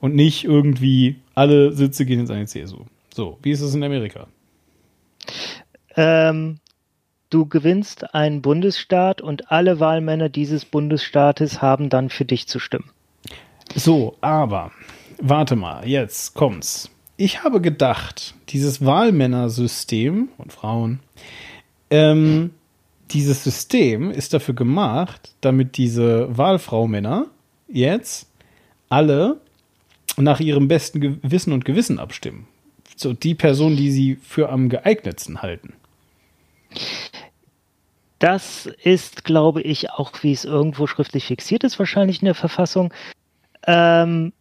Und 0.00 0.14
nicht 0.14 0.44
irgendwie 0.44 1.16
alle 1.34 1.72
Sitze 1.72 2.06
gehen 2.06 2.20
jetzt 2.20 2.30
an 2.30 2.40
die 2.40 2.46
CSU. 2.46 2.84
So, 3.14 3.38
wie 3.42 3.50
ist 3.50 3.60
es 3.60 3.74
in 3.74 3.84
Amerika? 3.84 4.26
Ähm, 5.96 6.58
du 7.28 7.46
gewinnst 7.46 8.14
einen 8.14 8.42
Bundesstaat 8.42 9.20
und 9.20 9.50
alle 9.50 9.80
Wahlmänner 9.80 10.28
dieses 10.28 10.64
Bundesstaates 10.64 11.62
haben 11.62 11.88
dann 11.88 12.08
für 12.08 12.24
dich 12.24 12.48
zu 12.48 12.58
stimmen. 12.58 12.90
So, 13.74 14.16
aber 14.20 14.72
warte 15.20 15.56
mal, 15.56 15.86
jetzt 15.86 16.34
kommt's. 16.34 16.90
Ich 17.16 17.44
habe 17.44 17.60
gedacht, 17.60 18.34
dieses 18.48 18.84
Wahlmännersystem 18.84 20.28
und 20.38 20.52
Frauen, 20.52 21.00
ähm, 21.90 22.50
dieses 23.10 23.44
System 23.44 24.10
ist 24.10 24.32
dafür 24.32 24.54
gemacht, 24.54 25.34
damit 25.40 25.76
diese 25.76 26.36
Wahlfrau-Männer 26.36 27.26
jetzt 27.68 28.28
alle 28.88 29.40
nach 30.16 30.40
ihrem 30.40 30.68
besten 30.68 31.00
Gewissen 31.00 31.52
und 31.52 31.64
Gewissen 31.64 31.98
abstimmen. 31.98 32.46
So 32.96 33.12
die 33.12 33.34
Person, 33.34 33.76
die 33.76 33.90
sie 33.90 34.16
für 34.16 34.50
am 34.50 34.68
geeignetsten 34.68 35.42
halten. 35.42 35.74
Das 38.18 38.66
ist, 38.66 39.24
glaube 39.24 39.62
ich, 39.62 39.90
auch 39.90 40.12
wie 40.22 40.32
es 40.32 40.44
irgendwo 40.44 40.86
schriftlich 40.86 41.26
fixiert 41.26 41.64
ist, 41.64 41.78
wahrscheinlich 41.78 42.20
in 42.20 42.26
der 42.26 42.34
Verfassung. 42.34 42.92
Ähm, 43.66 44.32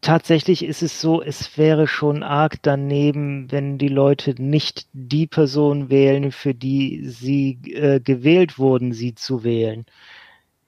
tatsächlich 0.00 0.64
ist 0.64 0.82
es 0.82 1.00
so, 1.00 1.22
es 1.22 1.56
wäre 1.58 1.86
schon 1.86 2.22
arg 2.22 2.56
daneben, 2.62 3.50
wenn 3.50 3.78
die 3.78 3.88
Leute 3.88 4.40
nicht 4.40 4.86
die 4.92 5.26
Person 5.26 5.90
wählen, 5.90 6.32
für 6.32 6.54
die 6.54 7.02
sie 7.06 7.58
äh, 7.72 8.00
gewählt 8.00 8.58
wurden, 8.58 8.92
sie 8.92 9.14
zu 9.14 9.44
wählen. 9.44 9.86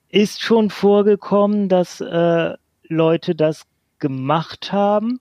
Ist 0.09 0.43
schon 0.43 0.70
vorgekommen, 0.70 1.68
dass 1.68 2.01
äh, 2.01 2.55
Leute 2.89 3.35
das 3.35 3.64
gemacht 3.99 4.72
haben. 4.72 5.20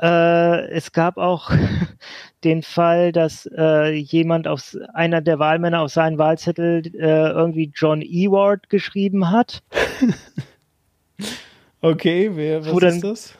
Äh, 0.00 0.68
es 0.68 0.92
gab 0.92 1.16
auch 1.16 1.50
den 2.44 2.62
Fall, 2.62 3.12
dass 3.12 3.48
äh, 3.56 3.94
jemand 3.94 4.46
auf 4.46 4.76
einer 4.94 5.20
der 5.22 5.38
Wahlmänner 5.38 5.80
auf 5.80 5.92
seinen 5.92 6.18
Wahlzettel 6.18 6.86
äh, 6.94 7.30
irgendwie 7.30 7.72
John 7.74 8.02
Ewart 8.02 8.68
geschrieben 8.68 9.30
hat. 9.30 9.62
okay, 11.80 12.30
wer 12.34 12.64
was 12.64 12.76
dann, 12.78 12.94
ist 12.94 13.04
das? 13.04 13.34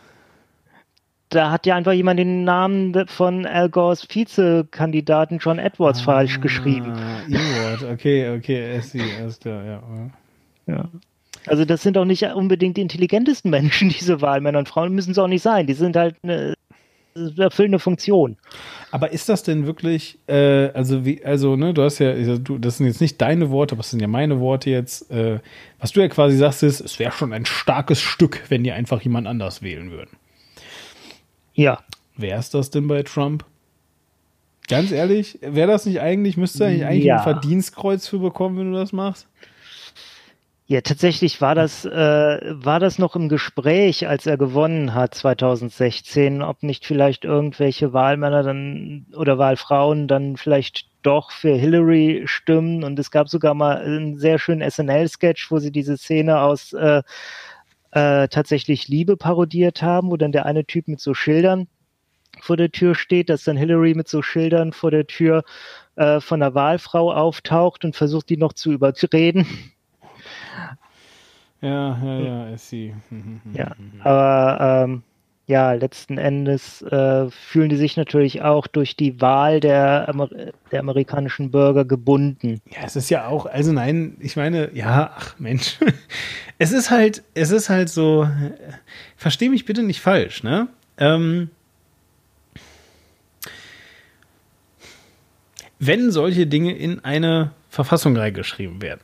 Da 1.31 1.51
hat 1.51 1.67
ja 1.67 1.77
einfach 1.77 1.93
jemand 1.93 2.19
den 2.19 2.45
Namen 2.45 3.07
von 3.07 3.45
Al 3.45 3.69
Gores 3.69 4.07
Vizekandidaten 4.09 5.39
John 5.39 5.59
Edwards 5.59 6.01
ah, 6.01 6.05
falsch 6.05 6.41
geschrieben. 6.41 6.95
Ewart, 7.29 7.83
okay, 7.93 8.35
okay, 8.35 8.73
er 8.73 8.77
ist 9.27 9.45
ja. 9.45 9.83
ja. 10.67 10.89
Also 11.47 11.65
das 11.65 11.83
sind 11.83 11.99
auch 11.99 12.07
nicht 12.07 12.23
unbedingt 12.23 12.77
die 12.77 12.83
intelligentesten 12.83 13.51
Menschen, 13.51 13.89
diese 14.01 14.21
Wahlmänner 14.23 14.59
und 14.59 14.69
Frauen 14.69 14.95
müssen 14.95 15.11
es 15.11 15.19
auch 15.19 15.29
nicht 15.29 15.43
sein. 15.43 15.67
Die 15.67 15.75
sind 15.75 15.97
halt 15.97 16.17
eine 16.23 16.55
erfüllen 17.37 17.71
eine 17.71 17.79
Funktion. 17.79 18.37
Aber 18.91 19.13
ist 19.13 19.29
das 19.29 19.43
denn 19.43 19.67
wirklich, 19.67 20.19
äh, 20.29 20.71
also 20.71 21.05
wie, 21.05 21.23
also, 21.25 21.57
ne, 21.57 21.75
du 21.75 21.83
hast 21.83 21.99
ja, 21.99 22.39
du, 22.39 22.59
das 22.59 22.79
sind 22.79 22.87
jetzt 22.87 23.01
nicht 23.01 23.21
deine 23.21 23.51
Worte, 23.51 23.75
aber 23.75 23.81
das 23.81 23.91
sind 23.91 24.01
ja 24.01 24.09
meine 24.09 24.41
Worte 24.41 24.71
jetzt. 24.71 25.11
Äh, 25.11 25.41
was 25.79 25.93
du 25.93 26.01
ja 26.01 26.09
quasi 26.09 26.37
sagst, 26.37 26.63
ist, 26.63 26.81
es 26.81 26.99
wäre 26.99 27.13
schon 27.13 27.33
ein 27.33 27.45
starkes 27.45 28.01
Stück, 28.01 28.45
wenn 28.49 28.65
die 28.65 28.73
einfach 28.73 29.03
jemand 29.03 29.27
anders 29.27 29.63
wählen 29.63 29.91
würden. 29.91 30.17
Ja. 31.55 31.81
Wer 32.17 32.39
ist 32.39 32.55
das 32.55 32.71
denn 32.71 32.89
bei 32.89 33.03
Trump? 33.03 33.45
Ganz 34.69 34.91
ehrlich, 34.91 35.39
wäre 35.41 35.71
das 35.71 35.87
nicht 35.87 36.01
eigentlich, 36.01 36.37
müsste 36.37 36.65
er 36.65 36.71
nicht 36.71 36.85
eigentlich 36.85 37.05
ja. 37.05 37.17
ein 37.17 37.23
Verdienstkreuz 37.23 38.07
für 38.07 38.19
bekommen, 38.19 38.59
wenn 38.59 38.73
du 38.73 38.79
das 38.79 38.93
machst? 38.93 39.27
Ja, 40.71 40.83
tatsächlich 40.83 41.41
war 41.41 41.55
das, 41.55 41.87
äh, 41.87 41.89
war 41.91 42.79
das 42.79 42.99
noch 42.99 43.17
im 43.17 43.31
Gespräch, 43.31 44.07
als 44.07 44.27
er 44.27 44.37
gewonnen 44.37 44.93
hat 44.93 45.15
2016, 45.15 46.43
ob 46.43 46.63
nicht 46.63 46.85
vielleicht 46.85 47.25
irgendwelche 47.25 47.95
Wahlmänner 47.95 48.43
dann 48.43 49.07
oder 49.17 49.39
Wahlfrauen 49.39 50.09
dann 50.09 50.37
vielleicht 50.37 50.91
doch 51.03 51.31
für 51.31 51.55
Hillary 51.55 52.25
stimmen. 52.27 52.85
Und 52.85 52.99
es 52.99 53.11
gab 53.11 53.31
sogar 53.31 53.55
mal 53.55 53.79
einen 53.79 54.19
sehr 54.19 54.39
schönen 54.39 54.61
SNL-Sketch, 54.71 55.51
wo 55.51 55.59
sie 55.59 55.73
diese 55.73 55.97
Szene 55.97 56.43
aus 56.43 56.75
äh, 56.75 57.03
äh, 57.93 58.29
tatsächlich 58.29 58.89
Liebe 58.89 59.17
parodiert 59.17 59.81
haben, 59.81 60.11
wo 60.11 60.19
dann 60.19 60.33
der 60.33 60.45
eine 60.45 60.67
Typ 60.67 60.87
mit 60.89 61.01
so 61.01 61.15
Schildern 61.15 61.69
vor 62.41 62.59
der 62.59 62.71
Tür 62.73 62.95
steht, 62.95 63.31
dass 63.31 63.45
dann 63.45 63.57
Hillary 63.57 63.95
mit 63.95 64.09
so 64.09 64.21
Schildern 64.21 64.73
vor 64.75 64.91
der 64.91 65.07
Tür 65.07 65.45
äh, 65.97 66.21
von 66.21 66.41
der 66.41 66.55
Wahlfrau 66.55 67.11
auftaucht 67.11 67.87
und 67.87 67.97
versucht, 67.97 68.29
die 68.29 68.37
noch 68.37 68.53
zu 68.53 68.71
überreden 68.71 69.47
ja, 71.61 71.99
ja, 72.03 72.19
ja, 72.19 72.49
ist 72.51 72.69
sie. 72.69 72.95
ja, 73.53 73.73
aber 74.05 74.85
ähm, 74.85 75.03
ja, 75.49 75.73
letzten 75.73 76.19
Endes 76.19 76.83
äh, 76.83 77.31
fühlen 77.31 77.71
die 77.71 77.77
sich 77.77 77.97
natürlich 77.97 78.43
auch 78.43 78.67
durch 78.67 78.97
die 78.97 79.19
Wahl 79.23 79.61
der, 79.61 80.07
Amer 80.07 80.29
der 80.71 80.81
amerikanischen 80.81 81.51
Bürger 81.51 81.87
gebunden. 81.87 82.61
Ja, 82.71 82.85
es 82.85 82.97
ist 82.97 83.09
ja 83.09 83.27
auch, 83.27 83.47
also 83.47 83.73
nein, 83.73 84.19
ich 84.21 84.37
meine, 84.37 84.71
ja, 84.75 85.11
ach 85.17 85.39
Mensch, 85.39 85.79
es 86.59 86.73
ist 86.73 86.91
halt, 86.91 87.23
es 87.33 87.51
ist 87.51 87.71
halt 87.71 87.89
so, 87.89 88.29
versteh 89.17 89.49
mich 89.49 89.65
bitte 89.65 89.83
nicht 89.83 90.01
falsch, 90.01 90.43
ne? 90.43 90.69
Ähm, 90.99 91.49
wenn 95.79 96.11
solche 96.11 96.47
Dinge 96.47 96.77
in 96.77 97.03
eine 97.05 97.53
Verfassung 97.71 98.15
reingeschrieben 98.17 98.83
werden, 98.83 99.01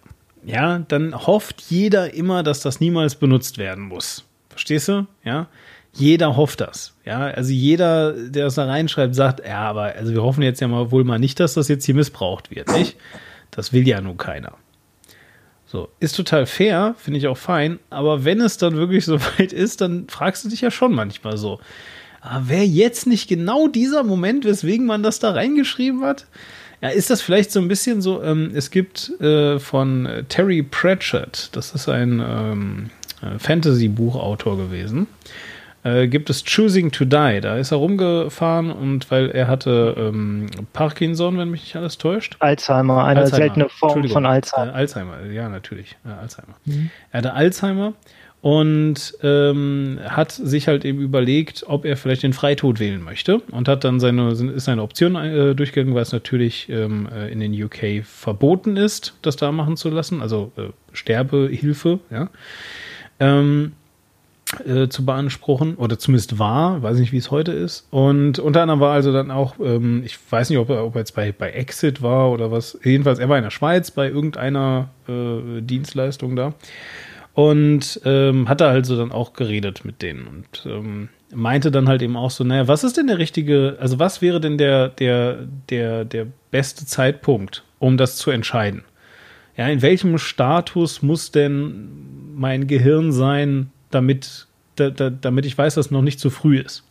ja, 0.47 0.81
dann 0.89 1.15
hofft 1.27 1.63
jeder 1.69 2.15
immer, 2.15 2.43
dass 2.43 2.61
das 2.61 2.81
niemals 2.81 3.15
benutzt 3.15 3.59
werden 3.59 3.85
muss. 3.85 4.25
Verstehst 4.51 4.89
du? 4.89 5.07
Ja. 5.25 5.49
Jeder 5.93 6.37
hofft 6.37 6.61
das. 6.61 6.95
Ja, 7.05 7.21
also 7.21 7.53
jeder, 7.53 8.13
der 8.13 8.47
es 8.47 8.57
da 8.57 8.65
reinschreibt, 8.67 9.15
sagt, 9.15 9.47
ja, 9.47 9.61
aber 9.61 9.95
also 9.95 10.13
wir 10.13 10.23
hoffen 10.23 10.43
jetzt 10.43 10.61
ja 10.61 10.69
mal 10.69 10.91
wohl 10.91 11.05
mal 11.05 11.19
nicht, 11.19 11.39
dass 11.39 11.55
das 11.55 11.69
jetzt 11.69 11.85
hier 11.85 11.95
missbraucht 11.95 12.51
wird, 12.51 12.69
nicht? 12.73 12.97
Das 13.53 13.73
will 13.73 13.87
ja 13.87 14.01
nun 14.01 14.17
keiner. 14.17 14.55
So, 15.67 15.89
ist 16.01 16.17
total 16.17 16.47
fair, 16.47 16.95
finde 16.99 17.19
ich 17.19 17.29
auch 17.29 17.37
fein, 17.37 17.79
aber 17.91 18.25
wenn 18.25 18.41
es 18.41 18.59
dann 18.59 18.77
wirklich 18.77 19.05
so 19.07 19.21
weit 19.21 19.53
ist, 19.53 19.81
dann 19.81 20.09
fragst 20.09 20.45
du 20.45 20.49
dich 20.49 20.61
ja 20.61 20.71
schon 20.71 20.95
manchmal 20.95 21.37
so, 21.37 21.61
aber 22.21 22.49
wäre 22.49 22.65
jetzt 22.65 23.07
nicht 23.07 23.29
genau 23.29 23.69
dieser 23.69 24.03
Moment, 24.03 24.45
weswegen 24.45 24.87
man 24.87 25.03
das 25.03 25.19
da 25.19 25.33
reingeschrieben 25.33 26.03
hat? 26.05 26.27
Ja, 26.85 26.91
ist 26.91 27.09
das 27.09 27.23
vielleicht 27.23 27.51
so 27.51 27.61
ein 27.61 27.69
bisschen 27.69 28.03
so, 28.03 28.23
ähm, 28.23 28.51
es 28.55 28.71
gibt 28.71 29.19
äh, 29.19 29.59
von 29.59 30.07
Terry 30.29 30.63
Pratchett, 30.63 31.49
das 31.53 31.75
ist 31.75 31.89
ein 31.89 32.23
ähm, 32.23 32.91
äh, 33.23 33.39
Fantasy-Buchautor 33.39 34.59
gewesen, 34.59 35.07
äh, 35.83 36.09
gibt 36.09 36.29
es 36.29 36.45
Choosing 36.45 36.93
to 36.93 37.07
Die. 37.07 37.41
Da 37.41 37.57
ist 37.57 37.73
er 37.73 37.79
rumgefahren 37.79 38.71
und 38.71 39.11
weil 39.11 39.31
er 39.31 39.49
hatte 39.49 39.95
ähm, 39.97 40.51
Parkinson, 40.75 41.39
wenn 41.39 41.49
mich 41.49 41.63
nicht 41.63 41.77
alles 41.77 41.97
täuscht. 41.97 42.37
Alzheimer, 42.41 43.05
eine 43.05 43.21
Alzheimer. 43.21 43.43
seltene 43.45 43.69
Form 43.71 44.07
von 44.07 44.27
Alzheimer. 44.27 44.73
Äh, 44.73 44.75
Alzheimer, 44.77 45.25
ja, 45.31 45.49
natürlich. 45.49 45.97
Ja, 46.05 46.19
Alzheimer. 46.19 46.55
Mhm. 46.67 46.91
Er 47.13 47.19
hatte 47.19 47.33
Alzheimer 47.33 47.95
und 48.45 49.17
ähm, 49.23 49.99
hat 50.07 50.31
sich 50.33 50.69
halt 50.69 50.85
eben 50.85 51.01
überlegt, 51.01 51.65
ob 51.67 51.87
er 51.87 51.97
vielleicht 51.97 52.25
den 52.25 52.35
Freitod 52.35 52.79
wählen 52.79 53.03
möchte 53.03 53.39
und 53.51 53.69
hat 53.69 53.85
dann 53.85 54.01
seine, 54.01 54.33
ist 54.33 54.67
seine 54.67 54.83
Option 54.83 55.17
äh, 55.17 55.55
durchgegangen, 55.55 55.95
weil 55.95 56.03
es 56.03 56.13
natürlich 56.13 56.69
ähm, 56.69 57.09
äh, 57.11 57.33
in 57.33 57.41
den 57.41 57.55
UK 57.55 58.05
verboten 58.05 58.77
ist, 58.77 59.15
das 59.23 59.37
da 59.37 59.51
machen 59.51 59.79
zu 59.79 59.89
lassen, 59.89 60.21
also 60.21 60.53
äh, 60.59 60.65
Sterbehilfe, 60.93 62.01
ja. 62.11 62.29
Ähm, 63.19 63.73
äh, 64.67 64.89
zu 64.89 65.07
beanspruchen 65.07 65.77
oder 65.77 65.99
zumindest 65.99 66.39
war, 66.39 66.83
weiß 66.83 66.99
nicht, 66.99 67.13
wie 67.13 67.17
es 67.17 67.31
heute 67.31 67.53
ist. 67.53 67.87
Und 67.91 68.41
unter 68.41 68.61
anderem 68.61 68.81
war 68.81 68.93
also 68.93 69.11
dann 69.11 69.31
auch, 69.31 69.55
ähm, 69.59 70.03
ich 70.05 70.19
weiß 70.31 70.51
nicht, 70.51 70.59
ob 70.59 70.69
er, 70.69 70.85
ob 70.85 70.97
er 70.97 70.99
jetzt 70.99 71.15
bei, 71.15 71.33
bei 71.33 71.49
Exit 71.49 72.03
war 72.03 72.31
oder 72.31 72.51
was, 72.51 72.79
jedenfalls 72.85 73.21
er 73.21 73.31
war 73.31 73.39
in 73.39 73.45
der 73.45 73.51
Schweiz 73.51 73.91
bei 73.91 74.07
irgendeiner 74.11 74.91
äh, 75.09 75.63
Dienstleistung 75.63 76.37
da 76.37 76.53
und 77.35 78.01
ähm, 78.05 78.49
hat 78.49 78.61
da 78.61 78.71
also 78.71 78.97
dann 78.97 79.13
auch 79.13 79.35
geredet 79.35 79.85
mit 79.85 80.03
denen 80.03 80.27
und 80.27 80.67
ähm, 80.67 81.09
meinte 81.35 81.71
dann 81.71 81.89
halt 81.89 82.01
eben 82.01 82.17
auch 82.17 82.31
so, 82.31 82.45
naja, 82.45 82.69
was 82.69 82.85
ist 82.85 82.97
denn 82.97 83.09
der 83.09 83.19
richtige, 83.19 83.77
also 83.81 83.99
was 83.99 84.23
wäre 84.23 84.41
denn 84.41 84.57
der, 84.57 84.89
der, 84.89 85.47
der, 85.69 86.05
der 86.05 86.27
beste 86.51 86.87
Zeitpunkt, 86.87 87.65
um 87.81 87.97
das 87.97 88.17
zu 88.17 88.31
entscheiden? 88.31 88.85
Ja, 89.57 89.69
in 89.69 89.83
welchem 89.83 90.19
Status 90.19 91.03
muss 91.03 91.33
denn 91.33 91.89
mein 92.35 92.67
Gehirn 92.67 93.13
sein, 93.13 93.71
damit, 93.91 94.47
da, 94.77 94.91
da, 94.91 95.11
damit 95.11 95.47
ich 95.47 95.57
weiß, 95.57 95.75
dass 95.75 95.87
es 95.87 95.93
noch 95.93 96.03
nicht 96.03 96.21
zu 96.21 96.31
früh 96.31 96.59
ist. 96.59 96.85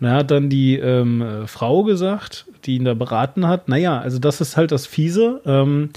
Und 0.00 0.06
er 0.06 0.14
hat 0.14 0.30
dann 0.30 0.50
die 0.50 0.76
ähm, 0.76 1.44
Frau 1.46 1.84
gesagt, 1.84 2.46
die 2.64 2.76
ihn 2.76 2.84
da 2.84 2.94
beraten 2.94 3.46
hat, 3.46 3.68
naja, 3.68 4.00
also 4.00 4.18
das 4.18 4.40
ist 4.40 4.56
halt 4.56 4.72
das 4.72 4.86
Fiese. 4.86 5.40
Ähm, 5.46 5.90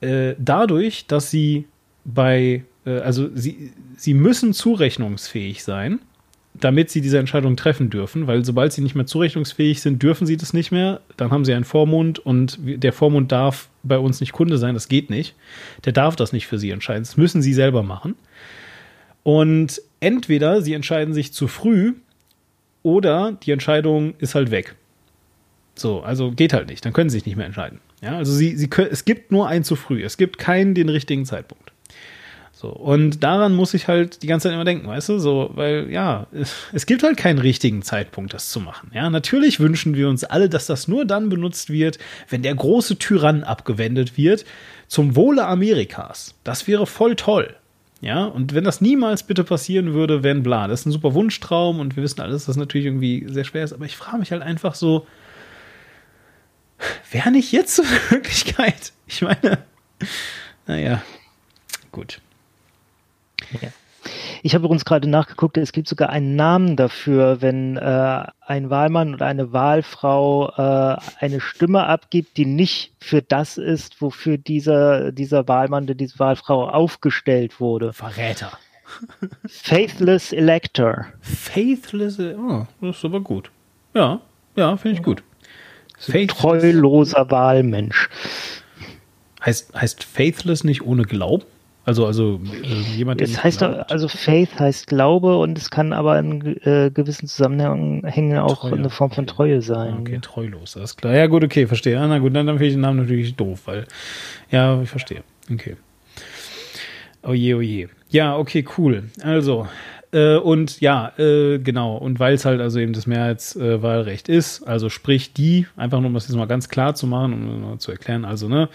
äh, 0.00 0.34
dadurch, 0.38 1.06
dass 1.06 1.30
sie 1.30 1.66
bei, 2.04 2.64
also 2.98 3.28
sie, 3.34 3.72
sie 3.96 4.14
müssen 4.14 4.52
zurechnungsfähig 4.52 5.62
sein, 5.62 6.00
damit 6.54 6.90
sie 6.90 7.00
diese 7.00 7.18
Entscheidung 7.18 7.56
treffen 7.56 7.90
dürfen, 7.90 8.26
weil 8.26 8.44
sobald 8.44 8.72
sie 8.72 8.82
nicht 8.82 8.94
mehr 8.94 9.06
zurechnungsfähig 9.06 9.80
sind, 9.80 10.02
dürfen 10.02 10.26
sie 10.26 10.36
das 10.36 10.52
nicht 10.52 10.72
mehr. 10.72 11.00
Dann 11.16 11.30
haben 11.30 11.44
sie 11.44 11.54
einen 11.54 11.64
Vormund 11.64 12.18
und 12.18 12.58
der 12.60 12.92
Vormund 12.92 13.30
darf 13.32 13.68
bei 13.82 13.98
uns 13.98 14.20
nicht 14.20 14.32
Kunde 14.32 14.58
sein, 14.58 14.74
das 14.74 14.88
geht 14.88 15.10
nicht. 15.10 15.34
Der 15.84 15.92
darf 15.92 16.16
das 16.16 16.32
nicht 16.32 16.46
für 16.46 16.58
sie 16.58 16.70
entscheiden. 16.70 17.04
Das 17.04 17.16
müssen 17.16 17.40
sie 17.40 17.54
selber 17.54 17.82
machen. 17.82 18.16
Und 19.22 19.80
entweder 20.00 20.62
sie 20.62 20.72
entscheiden 20.72 21.14
sich 21.14 21.32
zu 21.32 21.46
früh 21.46 21.94
oder 22.82 23.32
die 23.42 23.52
Entscheidung 23.52 24.14
ist 24.18 24.34
halt 24.34 24.50
weg. 24.50 24.74
So, 25.74 26.02
also 26.02 26.32
geht 26.32 26.52
halt 26.52 26.68
nicht. 26.68 26.84
Dann 26.84 26.92
können 26.92 27.10
sie 27.10 27.18
sich 27.18 27.26
nicht 27.26 27.36
mehr 27.36 27.46
entscheiden. 27.46 27.80
Ja, 28.02 28.16
also 28.16 28.32
sie, 28.32 28.56
sie 28.56 28.68
können, 28.68 28.88
es 28.90 29.04
gibt 29.04 29.30
nur 29.30 29.48
ein 29.48 29.62
zu 29.62 29.76
früh. 29.76 30.02
Es 30.02 30.16
gibt 30.16 30.38
keinen 30.38 30.74
den 30.74 30.88
richtigen 30.88 31.24
Zeitpunkt. 31.24 31.69
So, 32.60 32.68
und 32.68 33.22
daran 33.24 33.54
muss 33.54 33.72
ich 33.72 33.88
halt 33.88 34.22
die 34.22 34.26
ganze 34.26 34.48
Zeit 34.48 34.52
immer 34.52 34.66
denken, 34.66 34.86
weißt 34.86 35.08
du, 35.08 35.18
so, 35.18 35.48
weil 35.54 35.90
ja, 35.90 36.26
es, 36.74 36.84
gibt 36.84 37.02
halt 37.02 37.16
keinen 37.16 37.38
richtigen 37.38 37.80
Zeitpunkt, 37.80 38.34
das 38.34 38.50
zu 38.50 38.60
machen. 38.60 38.90
Ja, 38.92 39.08
natürlich 39.08 39.60
wünschen 39.60 39.96
wir 39.96 40.10
uns 40.10 40.24
alle, 40.24 40.50
dass 40.50 40.66
das 40.66 40.86
nur 40.86 41.06
dann 41.06 41.30
benutzt 41.30 41.70
wird, 41.70 41.98
wenn 42.28 42.42
der 42.42 42.54
große 42.54 42.98
Tyrann 42.98 43.44
abgewendet 43.44 44.18
wird, 44.18 44.44
zum 44.88 45.16
Wohle 45.16 45.46
Amerikas. 45.46 46.34
Das 46.44 46.68
wäre 46.68 46.86
voll 46.86 47.16
toll. 47.16 47.56
Ja, 48.02 48.26
und 48.26 48.52
wenn 48.52 48.64
das 48.64 48.82
niemals 48.82 49.22
bitte 49.22 49.42
passieren 49.42 49.94
würde, 49.94 50.22
wenn 50.22 50.42
bla, 50.42 50.68
das 50.68 50.80
ist 50.80 50.86
ein 50.86 50.92
super 50.92 51.14
Wunschtraum 51.14 51.80
und 51.80 51.96
wir 51.96 52.02
wissen 52.02 52.20
alles, 52.20 52.42
dass 52.42 52.44
das 52.44 52.56
natürlich 52.56 52.84
irgendwie 52.84 53.26
sehr 53.26 53.44
schwer 53.44 53.64
ist, 53.64 53.72
aber 53.72 53.86
ich 53.86 53.96
frage 53.96 54.18
mich 54.18 54.32
halt 54.32 54.42
einfach 54.42 54.74
so, 54.74 55.06
wäre 57.10 57.30
nicht 57.30 57.52
jetzt 57.52 57.80
eine 57.80 57.88
Möglichkeit? 58.10 58.92
Ich 59.06 59.22
meine, 59.22 59.64
naja, 60.66 61.02
gut. 61.90 62.20
Ja. 63.60 63.68
Ich 64.42 64.54
habe 64.54 64.64
übrigens 64.64 64.84
gerade 64.84 65.08
nachgeguckt, 65.08 65.58
es 65.58 65.72
gibt 65.72 65.86
sogar 65.86 66.08
einen 66.08 66.34
Namen 66.34 66.76
dafür, 66.76 67.42
wenn 67.42 67.76
äh, 67.76 68.24
ein 68.40 68.70
Wahlmann 68.70 69.14
oder 69.14 69.26
eine 69.26 69.52
Wahlfrau 69.52 70.48
äh, 70.56 70.96
eine 71.18 71.40
Stimme 71.40 71.84
abgibt, 71.84 72.36
die 72.36 72.46
nicht 72.46 72.92
für 72.98 73.20
das 73.20 73.58
ist, 73.58 74.00
wofür 74.00 74.38
dieser, 74.38 75.12
dieser 75.12 75.46
Wahlmann 75.48 75.84
oder 75.84 75.94
diese 75.94 76.18
Wahlfrau 76.18 76.68
aufgestellt 76.68 77.60
wurde. 77.60 77.92
Verräter. 77.92 78.52
Faithless 79.46 80.32
Elector. 80.32 81.06
Faithless, 81.20 82.18
oh, 82.18 82.66
das 82.80 82.96
ist 82.96 83.04
aber 83.04 83.20
gut. 83.20 83.50
Ja, 83.94 84.20
ja, 84.56 84.76
finde 84.76 84.96
ich 84.96 85.02
gut. 85.02 85.22
Treuloser 86.28 87.30
Wahlmensch. 87.30 88.08
Heißt, 89.44 89.74
heißt 89.74 90.04
Faithless 90.04 90.64
nicht 90.64 90.82
ohne 90.82 91.04
Glauben? 91.04 91.44
Also, 91.84 92.06
also 92.06 92.40
äh, 92.62 92.96
jemand, 92.96 93.20
der. 93.20 93.28
Es 93.28 93.42
heißt 93.42 93.58
glaubt. 93.58 93.90
also 93.90 94.08
Faith 94.08 94.58
heißt 94.58 94.86
Glaube 94.86 95.38
und 95.38 95.56
es 95.56 95.70
kann 95.70 95.92
aber 95.92 96.18
in 96.18 96.56
äh, 96.64 96.90
gewissen 96.90 97.26
Zusammenhängen 97.26 98.38
auch 98.38 98.60
Treue. 98.60 98.74
eine 98.74 98.90
Form 98.90 99.10
von 99.10 99.26
Treue 99.26 99.62
sein. 99.62 99.98
Okay, 100.00 100.18
treulos, 100.20 100.76
alles 100.76 100.96
klar. 100.96 101.14
Ja, 101.14 101.26
gut, 101.26 101.42
okay, 101.42 101.66
verstehe. 101.66 101.98
Na 102.06 102.18
gut, 102.18 102.36
dann, 102.36 102.46
dann 102.46 102.56
finde 102.56 102.68
ich 102.68 102.74
den 102.74 102.82
Namen 102.82 102.98
natürlich 103.00 103.34
doof, 103.34 103.62
weil. 103.64 103.86
Ja, 104.50 104.80
ich 104.82 104.90
verstehe. 104.90 105.22
Okay. 105.50 105.76
Oh 107.22 107.32
je, 107.32 107.54
oh 107.54 107.60
je. 107.60 107.88
Ja, 108.10 108.36
okay, 108.36 108.64
cool. 108.76 109.04
Also, 109.22 109.66
äh, 110.12 110.36
und 110.36 110.80
ja, 110.80 111.12
äh, 111.18 111.58
genau. 111.58 111.96
Und 111.96 112.18
weil 112.18 112.34
es 112.34 112.44
halt 112.44 112.60
also 112.60 112.78
eben 112.78 112.92
das 112.92 113.06
Mehrheitswahlrecht 113.06 114.28
ist, 114.28 114.62
also 114.62 114.88
sprich 114.88 115.32
die, 115.32 115.66
einfach 115.76 115.98
nur 116.00 116.08
um 116.08 116.14
das 116.14 116.28
jetzt 116.28 116.36
mal 116.36 116.46
ganz 116.46 116.68
klar 116.68 116.94
zu 116.94 117.06
machen, 117.06 117.64
um 117.64 117.78
zu 117.78 117.90
erklären, 117.92 118.24
also, 118.24 118.48
ne, 118.48 118.68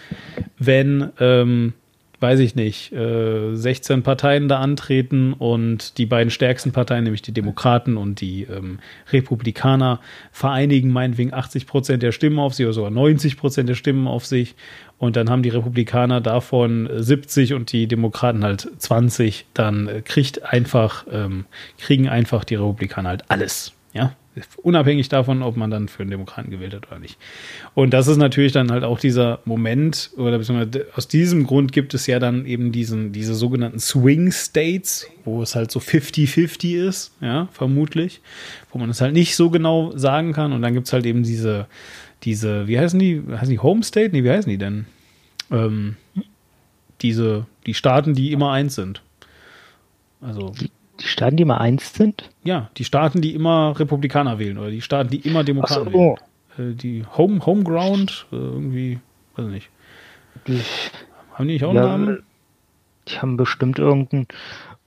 wenn, 0.58 1.10
ähm, 1.20 1.74
weiß 2.20 2.40
ich 2.40 2.54
nicht, 2.54 2.92
äh, 2.92 3.54
16 3.54 4.02
Parteien 4.02 4.48
da 4.48 4.60
antreten 4.60 5.32
und 5.32 5.98
die 5.98 6.06
beiden 6.06 6.30
stärksten 6.30 6.72
Parteien, 6.72 7.04
nämlich 7.04 7.22
die 7.22 7.32
Demokraten 7.32 7.96
und 7.96 8.20
die 8.20 8.44
ähm, 8.44 8.78
Republikaner, 9.12 10.00
vereinigen 10.32 10.90
meinetwegen 10.90 11.34
80 11.34 11.66
Prozent 11.66 12.02
der 12.02 12.12
Stimmen 12.12 12.38
auf 12.38 12.54
sich 12.54 12.66
oder 12.66 12.72
sogar 12.72 12.90
90 12.90 13.36
Prozent 13.36 13.68
der 13.68 13.74
Stimmen 13.74 14.06
auf 14.06 14.24
sich. 14.24 14.54
Und 14.98 15.16
dann 15.16 15.28
haben 15.28 15.42
die 15.42 15.50
Republikaner 15.50 16.22
davon 16.22 16.88
70 16.90 17.52
und 17.52 17.70
die 17.72 17.86
Demokraten 17.86 18.44
halt 18.44 18.66
20. 18.78 19.46
Dann 19.52 19.88
äh, 19.88 20.02
kriegt 20.02 20.42
einfach, 20.44 21.06
ähm, 21.10 21.44
kriegen 21.78 22.08
einfach 22.08 22.44
die 22.44 22.54
Republikaner 22.54 23.10
halt 23.10 23.24
alles. 23.28 23.72
Ja, 23.92 24.12
Unabhängig 24.62 25.08
davon, 25.08 25.42
ob 25.42 25.56
man 25.56 25.70
dann 25.70 25.88
für 25.88 26.02
einen 26.02 26.10
Demokraten 26.10 26.50
gewählt 26.50 26.74
hat 26.74 26.88
oder 26.88 26.98
nicht. 26.98 27.18
Und 27.74 27.94
das 27.94 28.06
ist 28.06 28.18
natürlich 28.18 28.52
dann 28.52 28.70
halt 28.70 28.84
auch 28.84 28.98
dieser 28.98 29.40
Moment, 29.46 30.10
oder 30.16 30.36
beziehungsweise 30.36 30.86
aus 30.94 31.08
diesem 31.08 31.46
Grund 31.46 31.72
gibt 31.72 31.94
es 31.94 32.06
ja 32.06 32.18
dann 32.18 32.44
eben 32.44 32.70
diesen, 32.70 33.12
diese 33.12 33.34
sogenannten 33.34 33.78
Swing 33.78 34.30
States, 34.30 35.08
wo 35.24 35.42
es 35.42 35.54
halt 35.54 35.70
so 35.70 35.80
50-50 35.80 36.86
ist, 36.86 37.12
ja, 37.20 37.48
vermutlich, 37.52 38.20
wo 38.72 38.78
man 38.78 38.90
es 38.90 39.00
halt 39.00 39.14
nicht 39.14 39.36
so 39.36 39.48
genau 39.48 39.96
sagen 39.96 40.32
kann. 40.32 40.52
Und 40.52 40.60
dann 40.60 40.74
gibt 40.74 40.86
es 40.86 40.92
halt 40.92 41.06
eben 41.06 41.22
diese, 41.22 41.66
diese, 42.22 42.68
wie 42.68 42.78
heißen 42.78 42.98
die? 42.98 43.22
Heißen 43.30 43.50
die 43.50 43.58
Home 43.58 43.82
State? 43.82 44.10
Nee, 44.12 44.24
wie 44.24 44.30
heißen 44.30 44.50
die 44.50 44.58
denn? 44.58 44.84
Ähm, 45.50 45.96
diese, 47.00 47.46
die 47.66 47.74
Staaten, 47.74 48.14
die 48.14 48.32
immer 48.32 48.52
eins 48.52 48.74
sind. 48.74 49.02
Also 50.20 50.54
Die 51.00 51.08
Staaten, 51.08 51.36
die 51.36 51.42
immer 51.42 51.60
eins 51.60 51.94
sind? 51.94 52.30
Ja, 52.44 52.70
die 52.76 52.84
Staaten, 52.84 53.20
die 53.20 53.34
immer 53.34 53.78
Republikaner 53.78 54.38
wählen 54.38 54.58
oder 54.58 54.70
die 54.70 54.80
Staaten, 54.80 55.10
die 55.10 55.18
immer 55.18 55.44
Demokraten 55.44 55.92
so. 55.92 56.16
wählen. 56.56 56.72
Äh, 56.72 56.74
die 56.74 57.04
Home, 57.16 57.44
Homeground, 57.44 58.26
äh, 58.32 58.36
irgendwie, 58.36 58.98
weiß 59.36 59.46
nicht. 59.46 59.68
Die, 60.46 60.60
haben 61.34 61.48
die 61.48 61.54
nicht 61.54 61.64
auch 61.64 61.74
ja, 61.74 61.94
einen 61.94 62.04
Namen? 62.04 62.22
Die 63.08 63.18
haben 63.18 63.36
bestimmt 63.36 63.78
irgendeinen, 63.78 64.26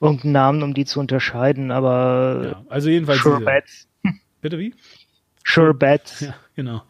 irgendeinen 0.01 0.33
Namen, 0.33 0.63
um 0.63 0.73
die 0.73 0.85
zu 0.85 0.99
unterscheiden, 0.99 1.71
aber. 1.71 2.41
Ja, 2.51 2.63
also 2.69 2.89
jedenfalls. 2.89 3.21
Sure 3.21 3.41
Bets. 3.41 3.87
Bitte 4.41 4.57
wie? 4.59 4.73
Sure 5.43 5.73
Bets. 5.73 6.21
Ja, 6.21 6.35
genau. 6.55 6.83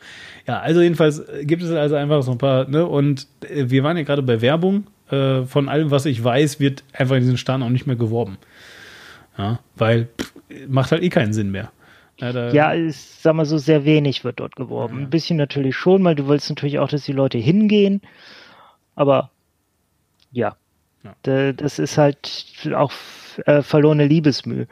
Ja, 0.48 0.60
also 0.60 0.82
jedenfalls 0.82 1.24
gibt 1.44 1.62
es 1.64 1.72
also 1.72 1.96
einfach 1.96 2.24
so 2.24 2.32
ein 2.32 2.38
paar, 2.38 2.68
ne, 2.68 2.86
und 2.86 3.28
äh, 3.42 3.70
wir 3.70 3.84
waren 3.84 3.98
ja 3.98 4.04
gerade 4.04 4.24
bei 4.24 4.42
Werbung. 4.42 4.88
Äh, 5.10 5.44
von 5.44 5.70
allem, 5.70 5.90
was 5.90 6.06
ich 6.06 6.24
weiß, 6.24 6.60
wird 6.60 6.84
einfach 6.94 7.16
in 7.16 7.22
diesen 7.22 7.38
Staaten 7.38 7.64
auch 7.64 7.70
nicht 7.70 7.88
mehr 7.88 7.96
geworben. 7.96 8.38
Ja, 9.40 9.60
weil 9.78 10.10
pff, 10.20 10.34
macht 10.68 10.92
halt 10.92 11.02
eh 11.02 11.10
keinen 11.10 11.32
Sinn 11.32 11.50
mehr. 11.50 11.72
Ja, 12.18 12.52
ja 12.52 12.72
ist, 12.74 13.24
sag 13.24 13.36
mal 13.36 13.46
so, 13.46 13.58
sehr 13.58 13.86
wenig 13.86 14.26
wird 14.26 14.42
dort 14.42 14.58
geworben. 14.58 14.98
Ja. 14.98 15.06
Ein 15.06 15.10
bisschen 15.10 15.38
natürlich 15.38 15.78
schon, 15.78 16.04
weil 16.04 16.16
du 16.16 16.28
willst 16.28 16.50
natürlich 16.50 16.78
auch, 16.78 16.90
dass 16.90 17.06
die 17.06 17.14
Leute 17.14 17.38
hingehen. 17.38 18.02
Aber 18.96 19.32
ja, 20.34 20.58
ja. 21.04 21.54
das 21.54 21.80
ist 21.80 21.98
halt 21.98 22.54
auch 22.76 22.92
äh, 23.46 23.62
verlorene 23.62 24.06
Liebesmüh, 24.06 24.66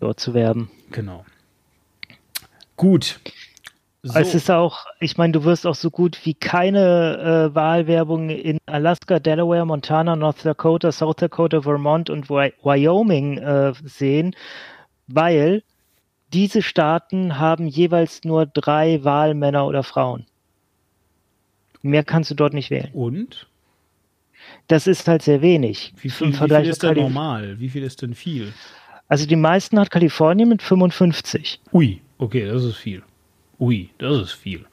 dort 0.00 0.20
zu 0.20 0.34
werben. 0.34 0.70
Genau. 0.90 1.24
Gut. 2.76 3.20
So. 4.06 4.18
Es 4.18 4.34
ist 4.34 4.50
auch, 4.50 4.84
ich 5.00 5.16
meine, 5.16 5.32
du 5.32 5.44
wirst 5.44 5.66
auch 5.66 5.74
so 5.74 5.90
gut 5.90 6.26
wie 6.26 6.34
keine 6.34 7.48
äh, 7.50 7.54
Wahlwerbung 7.54 8.28
in 8.28 8.58
Alaska, 8.66 9.18
Delaware, 9.18 9.64
Montana, 9.64 10.14
North 10.14 10.44
Dakota, 10.44 10.92
South 10.92 11.16
Dakota, 11.16 11.62
Vermont 11.62 12.10
und 12.10 12.28
Wyoming 12.28 13.38
äh, 13.38 13.72
sehen, 13.82 14.36
weil 15.06 15.62
diese 16.34 16.60
Staaten 16.60 17.38
haben 17.38 17.66
jeweils 17.66 18.24
nur 18.24 18.44
drei 18.44 19.02
Wahlmänner 19.04 19.66
oder 19.66 19.82
Frauen. 19.82 20.26
Mehr 21.80 22.04
kannst 22.04 22.30
du 22.30 22.34
dort 22.34 22.52
nicht 22.52 22.68
wählen. 22.70 22.90
Und? 22.92 23.46
Das 24.68 24.86
ist 24.86 25.08
halt 25.08 25.22
sehr 25.22 25.40
wenig. 25.40 25.94
Wie 25.96 26.10
viel, 26.10 26.28
wie 26.28 26.32
viel 26.34 26.68
ist 26.68 26.82
denn 26.82 26.96
normal? 26.98 27.58
Wie 27.58 27.70
viel 27.70 27.82
ist 27.82 28.02
denn 28.02 28.14
viel? 28.14 28.52
Also 29.08 29.26
die 29.26 29.36
meisten 29.36 29.80
hat 29.80 29.90
Kalifornien 29.90 30.50
mit 30.50 30.60
55. 30.60 31.58
Ui, 31.72 32.02
okay, 32.18 32.44
das 32.44 32.64
ist 32.64 32.76
viel. 32.76 33.02
Ui, 33.58 33.90
das 33.98 34.16
ist 34.18 34.32
viel. 34.32 34.64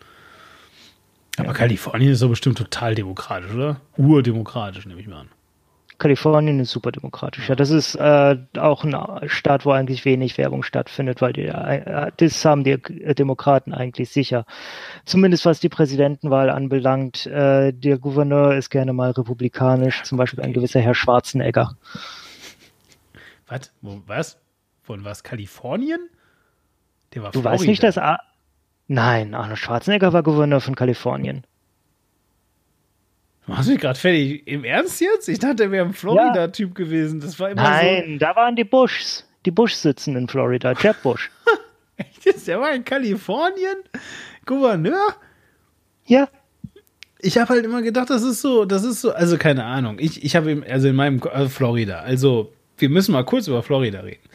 Aber 1.37 1.47
ja. 1.47 1.53
Kalifornien 1.53 2.11
ist 2.11 2.21
doch 2.21 2.29
bestimmt 2.29 2.57
total 2.57 2.95
demokratisch, 2.95 3.53
oder? 3.53 3.81
Urdemokratisch, 3.97 4.85
nehme 4.85 5.01
ich 5.01 5.07
mal 5.07 5.21
an. 5.21 5.29
Kalifornien 5.97 6.59
ist 6.59 6.71
super 6.71 6.91
demokratisch. 6.91 7.47
Ja, 7.47 7.53
das 7.55 7.69
ist 7.69 7.93
äh, 7.93 8.35
auch 8.57 8.83
ein 8.83 9.29
Staat, 9.29 9.65
wo 9.67 9.71
eigentlich 9.71 10.03
wenig 10.03 10.35
Werbung 10.39 10.63
stattfindet, 10.63 11.21
weil 11.21 11.31
die, 11.31 11.43
äh, 11.45 12.11
das 12.17 12.43
haben 12.43 12.63
die 12.63 12.77
Demokraten 13.13 13.71
eigentlich 13.71 14.09
sicher. 14.09 14.45
Zumindest 15.05 15.45
was 15.45 15.59
die 15.59 15.69
Präsidentenwahl 15.69 16.49
anbelangt. 16.49 17.27
Äh, 17.27 17.71
der 17.71 17.99
Gouverneur 17.99 18.55
ist 18.55 18.71
gerne 18.71 18.93
mal 18.93 19.11
republikanisch, 19.11 20.01
zum 20.01 20.17
Beispiel 20.17 20.43
ein 20.43 20.53
gewisser 20.53 20.79
Herr 20.81 20.95
Schwarzenegger. 20.95 21.77
Was? 23.47 23.71
Was? 23.81 24.39
Von 24.81 25.03
was? 25.05 25.21
Kalifornien? 25.23 26.09
Der 27.13 27.21
war 27.21 27.31
Du 27.31 27.41
Florida. 27.41 27.59
weißt 27.59 27.67
nicht, 27.67 27.83
dass 27.83 27.99
A 27.99 28.17
Nein, 28.91 29.33
Arnold 29.35 29.57
Schwarzenegger 29.57 30.11
war 30.11 30.21
Gouverneur 30.21 30.59
von 30.59 30.75
Kalifornien. 30.75 31.45
Du 33.45 33.53
machst 33.53 33.69
mich 33.69 33.79
gerade 33.79 33.97
fertig. 33.97 34.45
Im 34.45 34.65
Ernst 34.65 34.99
jetzt? 34.99 35.29
Ich 35.29 35.39
dachte, 35.39 35.63
er 35.63 35.71
wäre 35.71 35.85
ein 35.85 35.93
Florida-Typ 35.93 36.77
ja. 36.77 36.85
gewesen. 36.85 37.21
Das 37.21 37.39
war 37.39 37.51
immer 37.51 37.63
Nein, 37.63 38.15
so. 38.15 38.17
da 38.17 38.35
waren 38.35 38.57
die 38.57 38.65
Bushs. 38.65 39.25
Die 39.45 39.51
Bush 39.51 39.75
sitzen 39.75 40.17
in 40.17 40.27
Florida. 40.27 40.73
Jeb 40.73 41.01
Bush. 41.03 41.31
Echt? 41.95 42.45
Der 42.45 42.59
war 42.59 42.73
in 42.73 42.83
Kalifornien? 42.83 43.77
Gouverneur? 44.45 45.15
Ja. 46.05 46.27
Ich 47.19 47.37
habe 47.37 47.47
halt 47.47 47.63
immer 47.63 47.81
gedacht, 47.81 48.09
das 48.09 48.23
ist 48.23 48.41
so, 48.41 48.65
das 48.65 48.83
ist 48.83 48.99
so, 48.99 49.13
also 49.13 49.37
keine 49.37 49.63
Ahnung. 49.63 49.99
Ich, 49.99 50.21
ich 50.21 50.35
habe 50.35 50.65
also 50.69 50.89
in 50.89 50.95
meinem, 50.97 51.21
also 51.31 51.47
Florida, 51.47 51.99
also 51.99 52.51
wir 52.77 52.89
müssen 52.89 53.13
mal 53.13 53.23
kurz 53.23 53.47
über 53.47 53.63
Florida 53.63 54.01
reden. 54.01 54.27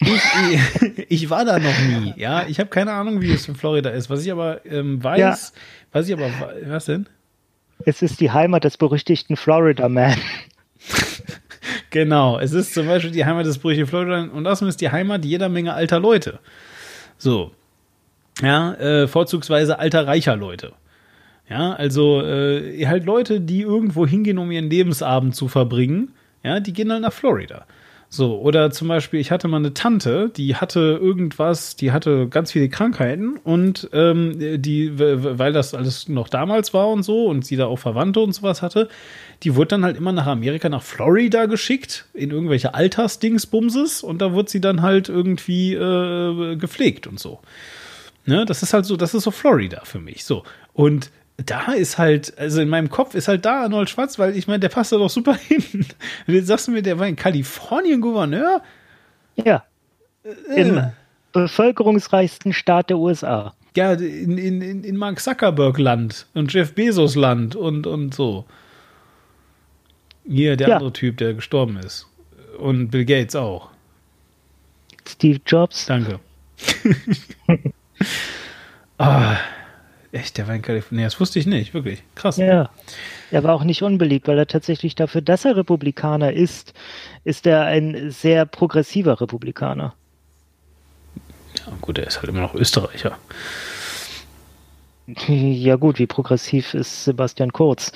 Ich, 0.00 1.06
ich, 1.08 1.30
war 1.30 1.44
da 1.44 1.58
noch 1.58 1.78
nie, 1.80 2.14
ja. 2.16 2.46
Ich 2.48 2.58
habe 2.58 2.70
keine 2.70 2.92
Ahnung, 2.92 3.20
wie 3.20 3.32
es 3.32 3.46
in 3.48 3.54
Florida 3.54 3.90
ist. 3.90 4.08
Was 4.08 4.24
ich 4.24 4.32
aber 4.32 4.64
ähm, 4.64 5.02
weiß, 5.02 5.18
ja. 5.18 5.60
was 5.92 6.08
ich 6.08 6.14
aber, 6.14 6.30
was 6.64 6.86
denn? 6.86 7.08
Es 7.84 8.02
ist 8.02 8.20
die 8.20 8.30
Heimat 8.30 8.64
des 8.64 8.76
berüchtigten 8.76 9.36
Florida 9.36 9.88
Man. 9.88 10.16
genau, 11.90 12.38
es 12.38 12.52
ist 12.52 12.74
zum 12.74 12.86
Beispiel 12.86 13.10
die 13.10 13.24
Heimat 13.24 13.46
des 13.46 13.58
berüchtigten 13.58 13.88
Florida 13.88 14.22
und 14.32 14.44
das 14.44 14.62
ist 14.62 14.80
die 14.80 14.90
Heimat 14.90 15.24
jeder 15.24 15.48
Menge 15.48 15.74
alter 15.74 16.00
Leute. 16.00 16.40
So. 17.18 17.52
Ja, 18.40 18.74
äh, 18.74 19.06
vorzugsweise 19.06 19.78
alter 19.78 20.06
reicher 20.06 20.36
Leute. 20.36 20.72
Ja, 21.48 21.72
also 21.72 22.22
äh, 22.22 22.86
halt 22.86 23.04
Leute, 23.04 23.40
die 23.40 23.62
irgendwo 23.62 24.06
hingehen, 24.06 24.38
um 24.38 24.50
ihren 24.50 24.70
Lebensabend 24.70 25.34
zu 25.34 25.48
verbringen. 25.48 26.12
Ja, 26.42 26.60
die 26.60 26.72
gehen 26.72 26.88
dann 26.88 27.02
nach 27.02 27.12
Florida. 27.12 27.66
So, 28.12 28.40
oder 28.40 28.72
zum 28.72 28.88
Beispiel, 28.88 29.20
ich 29.20 29.30
hatte 29.30 29.46
mal 29.46 29.58
eine 29.58 29.72
Tante, 29.72 30.30
die 30.36 30.56
hatte 30.56 30.98
irgendwas, 31.00 31.76
die 31.76 31.92
hatte 31.92 32.26
ganz 32.26 32.50
viele 32.50 32.68
Krankheiten 32.68 33.36
und 33.44 33.88
ähm, 33.92 34.60
die, 34.60 34.98
weil 34.98 35.52
das 35.52 35.74
alles 35.74 36.08
noch 36.08 36.28
damals 36.28 36.74
war 36.74 36.88
und 36.88 37.04
so 37.04 37.26
und 37.26 37.46
sie 37.46 37.54
da 37.54 37.66
auch 37.66 37.78
Verwandte 37.78 38.18
und 38.18 38.32
sowas 38.32 38.62
hatte, 38.62 38.88
die 39.44 39.54
wurde 39.54 39.68
dann 39.68 39.84
halt 39.84 39.96
immer 39.96 40.10
nach 40.10 40.26
Amerika, 40.26 40.68
nach 40.68 40.82
Florida 40.82 41.46
geschickt, 41.46 42.06
in 42.12 42.32
irgendwelche 42.32 42.74
Altersdingsbumses 42.74 44.02
und 44.02 44.20
da 44.20 44.32
wurde 44.32 44.50
sie 44.50 44.60
dann 44.60 44.82
halt 44.82 45.08
irgendwie 45.08 45.74
äh, 45.74 46.56
gepflegt 46.56 47.06
und 47.06 47.20
so. 47.20 47.38
Ne, 48.26 48.44
das 48.44 48.64
ist 48.64 48.74
halt 48.74 48.86
so, 48.86 48.96
das 48.96 49.14
ist 49.14 49.22
so 49.22 49.30
Florida 49.30 49.82
für 49.84 50.00
mich. 50.00 50.24
So. 50.24 50.42
Und 50.72 51.10
da 51.46 51.72
ist 51.72 51.98
halt, 51.98 52.36
also 52.38 52.60
in 52.60 52.68
meinem 52.68 52.90
Kopf 52.90 53.14
ist 53.14 53.28
halt 53.28 53.44
da 53.44 53.62
Arnold 53.62 53.90
Schwarz, 53.90 54.18
weil 54.18 54.36
ich 54.36 54.46
meine, 54.46 54.60
der 54.60 54.68
passt 54.68 54.92
da 54.92 54.96
doch 54.96 55.10
super 55.10 55.34
hin. 55.48 55.86
Und 56.26 56.34
jetzt 56.34 56.46
sagst 56.46 56.68
du 56.68 56.72
mir, 56.72 56.82
der 56.82 56.98
war 56.98 57.06
in 57.06 57.16
Kalifornien 57.16 58.00
Gouverneur? 58.00 58.62
Ja. 59.36 59.64
Äh. 60.24 60.60
Im 60.60 60.82
bevölkerungsreichsten 61.32 62.52
Staat 62.52 62.90
der 62.90 62.98
USA. 62.98 63.54
Ja, 63.76 63.92
in, 63.92 64.36
in, 64.36 64.82
in 64.82 64.96
Mark 64.96 65.20
Zuckerberg 65.20 65.78
Land 65.78 66.26
und 66.34 66.52
Jeff 66.52 66.74
Bezos 66.74 67.14
Land 67.14 67.54
und, 67.54 67.86
und 67.86 68.14
so. 68.14 68.44
Hier, 70.26 70.56
der 70.56 70.68
ja. 70.68 70.76
andere 70.76 70.92
Typ, 70.92 71.18
der 71.18 71.34
gestorben 71.34 71.76
ist. 71.76 72.08
Und 72.58 72.90
Bill 72.90 73.04
Gates 73.04 73.36
auch. 73.36 73.70
Steve 75.06 75.40
Jobs. 75.46 75.86
Danke. 75.86 76.18
ah. 78.98 79.36
Echt, 80.12 80.38
der 80.38 80.48
war 80.48 80.54
in 80.54 80.62
Kalifornien. 80.62 81.06
Das 81.06 81.20
wusste 81.20 81.38
ich 81.38 81.46
nicht, 81.46 81.72
wirklich. 81.72 82.02
Krass. 82.14 82.36
Ja. 82.36 82.70
Er 83.30 83.44
war 83.44 83.54
auch 83.54 83.62
nicht 83.62 83.82
unbeliebt, 83.82 84.26
weil 84.26 84.38
er 84.38 84.46
tatsächlich 84.46 84.96
dafür, 84.96 85.20
dass 85.20 85.44
er 85.44 85.56
Republikaner 85.56 86.32
ist, 86.32 86.74
ist 87.24 87.46
er 87.46 87.64
ein 87.64 88.10
sehr 88.10 88.44
progressiver 88.44 89.20
Republikaner. 89.20 89.94
Ja, 91.58 91.72
gut, 91.80 91.98
er 91.98 92.06
ist 92.06 92.18
halt 92.18 92.28
immer 92.28 92.40
noch 92.40 92.54
Österreicher. 92.54 93.16
Ja, 95.26 95.74
gut, 95.74 95.98
wie 95.98 96.06
progressiv 96.06 96.72
ist 96.72 97.04
Sebastian 97.04 97.52
Kurz? 97.52 97.90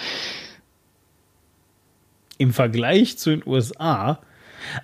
Im 2.39 2.53
Vergleich 2.53 3.19
zu 3.19 3.31
den 3.31 3.47
USA 3.47 4.19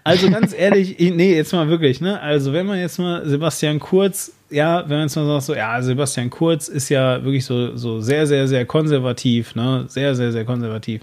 also 0.05 0.31
ganz 0.31 0.52
ehrlich, 0.52 0.98
ich, 0.98 1.12
nee, 1.12 1.35
jetzt 1.35 1.52
mal 1.52 1.69
wirklich, 1.69 2.01
ne? 2.01 2.20
Also 2.20 2.52
wenn 2.52 2.66
man 2.66 2.78
jetzt 2.78 2.98
mal 2.98 3.27
Sebastian 3.27 3.81
Kurz, 3.81 4.32
ja, 4.51 4.82
wenn 4.82 4.98
man 4.98 5.06
jetzt 5.06 5.16
mal 5.16 5.27
sagt, 5.27 5.43
so, 5.43 5.55
ja, 5.55 5.81
Sebastian 5.81 6.31
Kurz 6.31 6.68
ist 6.68 6.89
ja 6.89 7.22
wirklich 7.24 7.44
so, 7.44 7.77
so 7.77 8.01
sehr, 8.01 8.27
sehr, 8.27 8.48
sehr 8.48 8.66
konservativ, 8.66 9.55
ne? 9.55 9.85
Sehr, 9.89 10.14
sehr, 10.14 10.32
sehr 10.32 10.44
konservativ. 10.44 11.02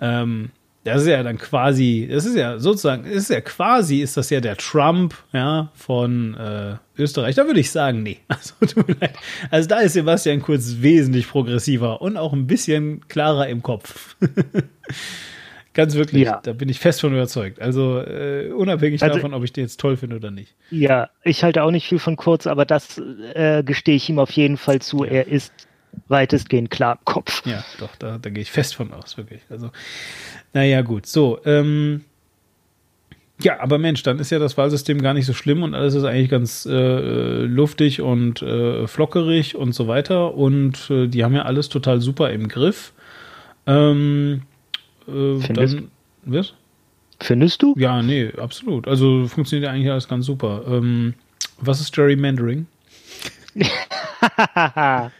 Ähm, 0.00 0.50
das 0.84 1.02
ist 1.02 1.08
ja 1.08 1.22
dann 1.22 1.38
quasi, 1.38 2.08
das 2.10 2.24
ist 2.24 2.36
ja 2.36 2.58
sozusagen, 2.58 3.04
ist 3.04 3.30
ja 3.30 3.40
quasi, 3.40 4.00
ist 4.00 4.16
das 4.16 4.30
ja 4.30 4.40
der 4.40 4.56
Trump, 4.56 5.14
ja, 5.32 5.70
von 5.74 6.34
äh, 6.34 6.76
Österreich. 6.96 7.34
Da 7.34 7.46
würde 7.46 7.60
ich 7.60 7.70
sagen, 7.70 8.02
nee. 8.02 8.18
Also, 8.28 8.54
tut 8.60 8.88
mir 8.88 8.96
leid. 9.00 9.16
Also 9.50 9.68
da 9.68 9.80
ist 9.80 9.94
Sebastian 9.94 10.40
Kurz 10.40 10.76
wesentlich 10.80 11.28
progressiver 11.28 12.00
und 12.00 12.16
auch 12.16 12.32
ein 12.32 12.46
bisschen 12.46 13.06
klarer 13.08 13.48
im 13.48 13.62
Kopf. 13.62 14.16
Ganz 15.74 15.94
wirklich, 15.94 16.24
ja. 16.24 16.40
da 16.42 16.52
bin 16.52 16.68
ich 16.68 16.80
fest 16.80 17.00
von 17.00 17.12
überzeugt. 17.12 17.60
Also 17.60 18.00
äh, 18.00 18.50
unabhängig 18.50 19.02
also, 19.02 19.14
davon, 19.14 19.34
ob 19.34 19.44
ich 19.44 19.52
den 19.52 19.64
jetzt 19.64 19.78
toll 19.78 19.96
finde 19.96 20.16
oder 20.16 20.30
nicht. 20.30 20.54
Ja, 20.70 21.10
ich 21.22 21.44
halte 21.44 21.62
auch 21.62 21.70
nicht 21.70 21.88
viel 21.88 21.98
von 21.98 22.16
Kurz, 22.16 22.46
aber 22.46 22.64
das 22.64 23.00
äh, 23.34 23.62
gestehe 23.62 23.94
ich 23.94 24.08
ihm 24.08 24.18
auf 24.18 24.30
jeden 24.32 24.56
Fall 24.56 24.80
zu. 24.80 25.04
Ja. 25.04 25.10
Er 25.10 25.28
ist 25.28 25.52
weitestgehend 26.08 26.70
klar 26.70 26.98
im 26.98 27.04
Kopf. 27.04 27.46
Ja, 27.46 27.64
doch, 27.78 27.94
da, 27.96 28.18
da 28.18 28.30
gehe 28.30 28.42
ich 28.42 28.50
fest 28.50 28.74
von 28.74 28.92
aus, 28.92 29.16
wirklich. 29.16 29.42
Also, 29.50 29.70
naja, 30.52 30.82
gut. 30.82 31.06
So, 31.06 31.38
ähm, 31.44 32.04
ja, 33.40 33.60
aber 33.60 33.78
Mensch, 33.78 34.02
dann 34.02 34.18
ist 34.18 34.30
ja 34.30 34.40
das 34.40 34.56
Wahlsystem 34.56 35.00
gar 35.00 35.14
nicht 35.14 35.26
so 35.26 35.32
schlimm 35.32 35.62
und 35.62 35.74
alles 35.74 35.94
ist 35.94 36.04
eigentlich 36.04 36.28
ganz 36.28 36.66
äh, 36.66 37.42
luftig 37.42 38.00
und 38.00 38.42
äh, 38.42 38.86
flockerig 38.88 39.54
und 39.54 39.72
so 39.72 39.86
weiter. 39.86 40.34
Und 40.34 40.90
äh, 40.90 41.06
die 41.06 41.22
haben 41.22 41.34
ja 41.34 41.42
alles 41.42 41.68
total 41.68 42.00
super 42.00 42.30
im 42.30 42.48
Griff. 42.48 42.92
Ähm, 43.66 44.42
äh, 45.08 45.40
Findest? 45.40 45.74
dann. 45.74 45.90
Was? 46.24 46.54
Findest 47.20 47.62
du? 47.62 47.74
Ja, 47.76 48.02
nee, 48.02 48.30
absolut. 48.36 48.86
Also 48.86 49.26
funktioniert 49.26 49.70
eigentlich 49.70 49.90
alles 49.90 50.06
ganz 50.08 50.26
super. 50.26 50.62
Ähm, 50.68 51.14
was 51.60 51.80
ist 51.80 51.92
Gerrymandering? 51.94 52.66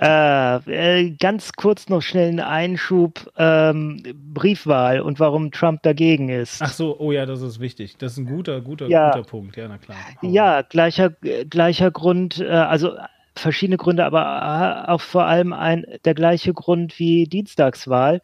Äh, 0.00 0.56
äh, 0.56 1.10
ganz 1.18 1.52
kurz 1.54 1.88
noch 1.88 2.02
schnell 2.02 2.28
einen 2.28 2.40
Einschub: 2.40 3.32
ähm, 3.36 4.02
Briefwahl 4.32 5.00
und 5.00 5.18
warum 5.18 5.50
Trump 5.50 5.82
dagegen 5.82 6.28
ist. 6.28 6.62
Ach 6.62 6.72
so, 6.72 6.96
oh 7.00 7.10
ja, 7.10 7.26
das 7.26 7.42
ist 7.42 7.58
wichtig. 7.58 7.96
Das 7.98 8.12
ist 8.12 8.18
ein 8.18 8.26
guter, 8.26 8.60
guter, 8.60 8.86
ja. 8.86 9.10
guter 9.10 9.28
Punkt. 9.28 9.56
Ja, 9.56 9.66
na 9.66 9.78
klar. 9.78 9.96
Oh. 10.22 10.26
Ja, 10.26 10.62
gleicher, 10.62 11.10
gleicher 11.50 11.90
Grund, 11.90 12.38
äh, 12.38 12.46
also 12.48 12.92
verschiedene 13.34 13.76
Gründe, 13.76 14.04
aber 14.04 14.88
auch 14.88 15.00
vor 15.00 15.24
allem 15.24 15.52
ein, 15.52 15.84
der 16.04 16.14
gleiche 16.14 16.52
Grund 16.52 16.98
wie 16.98 17.24
Dienstagswahl. 17.24 18.20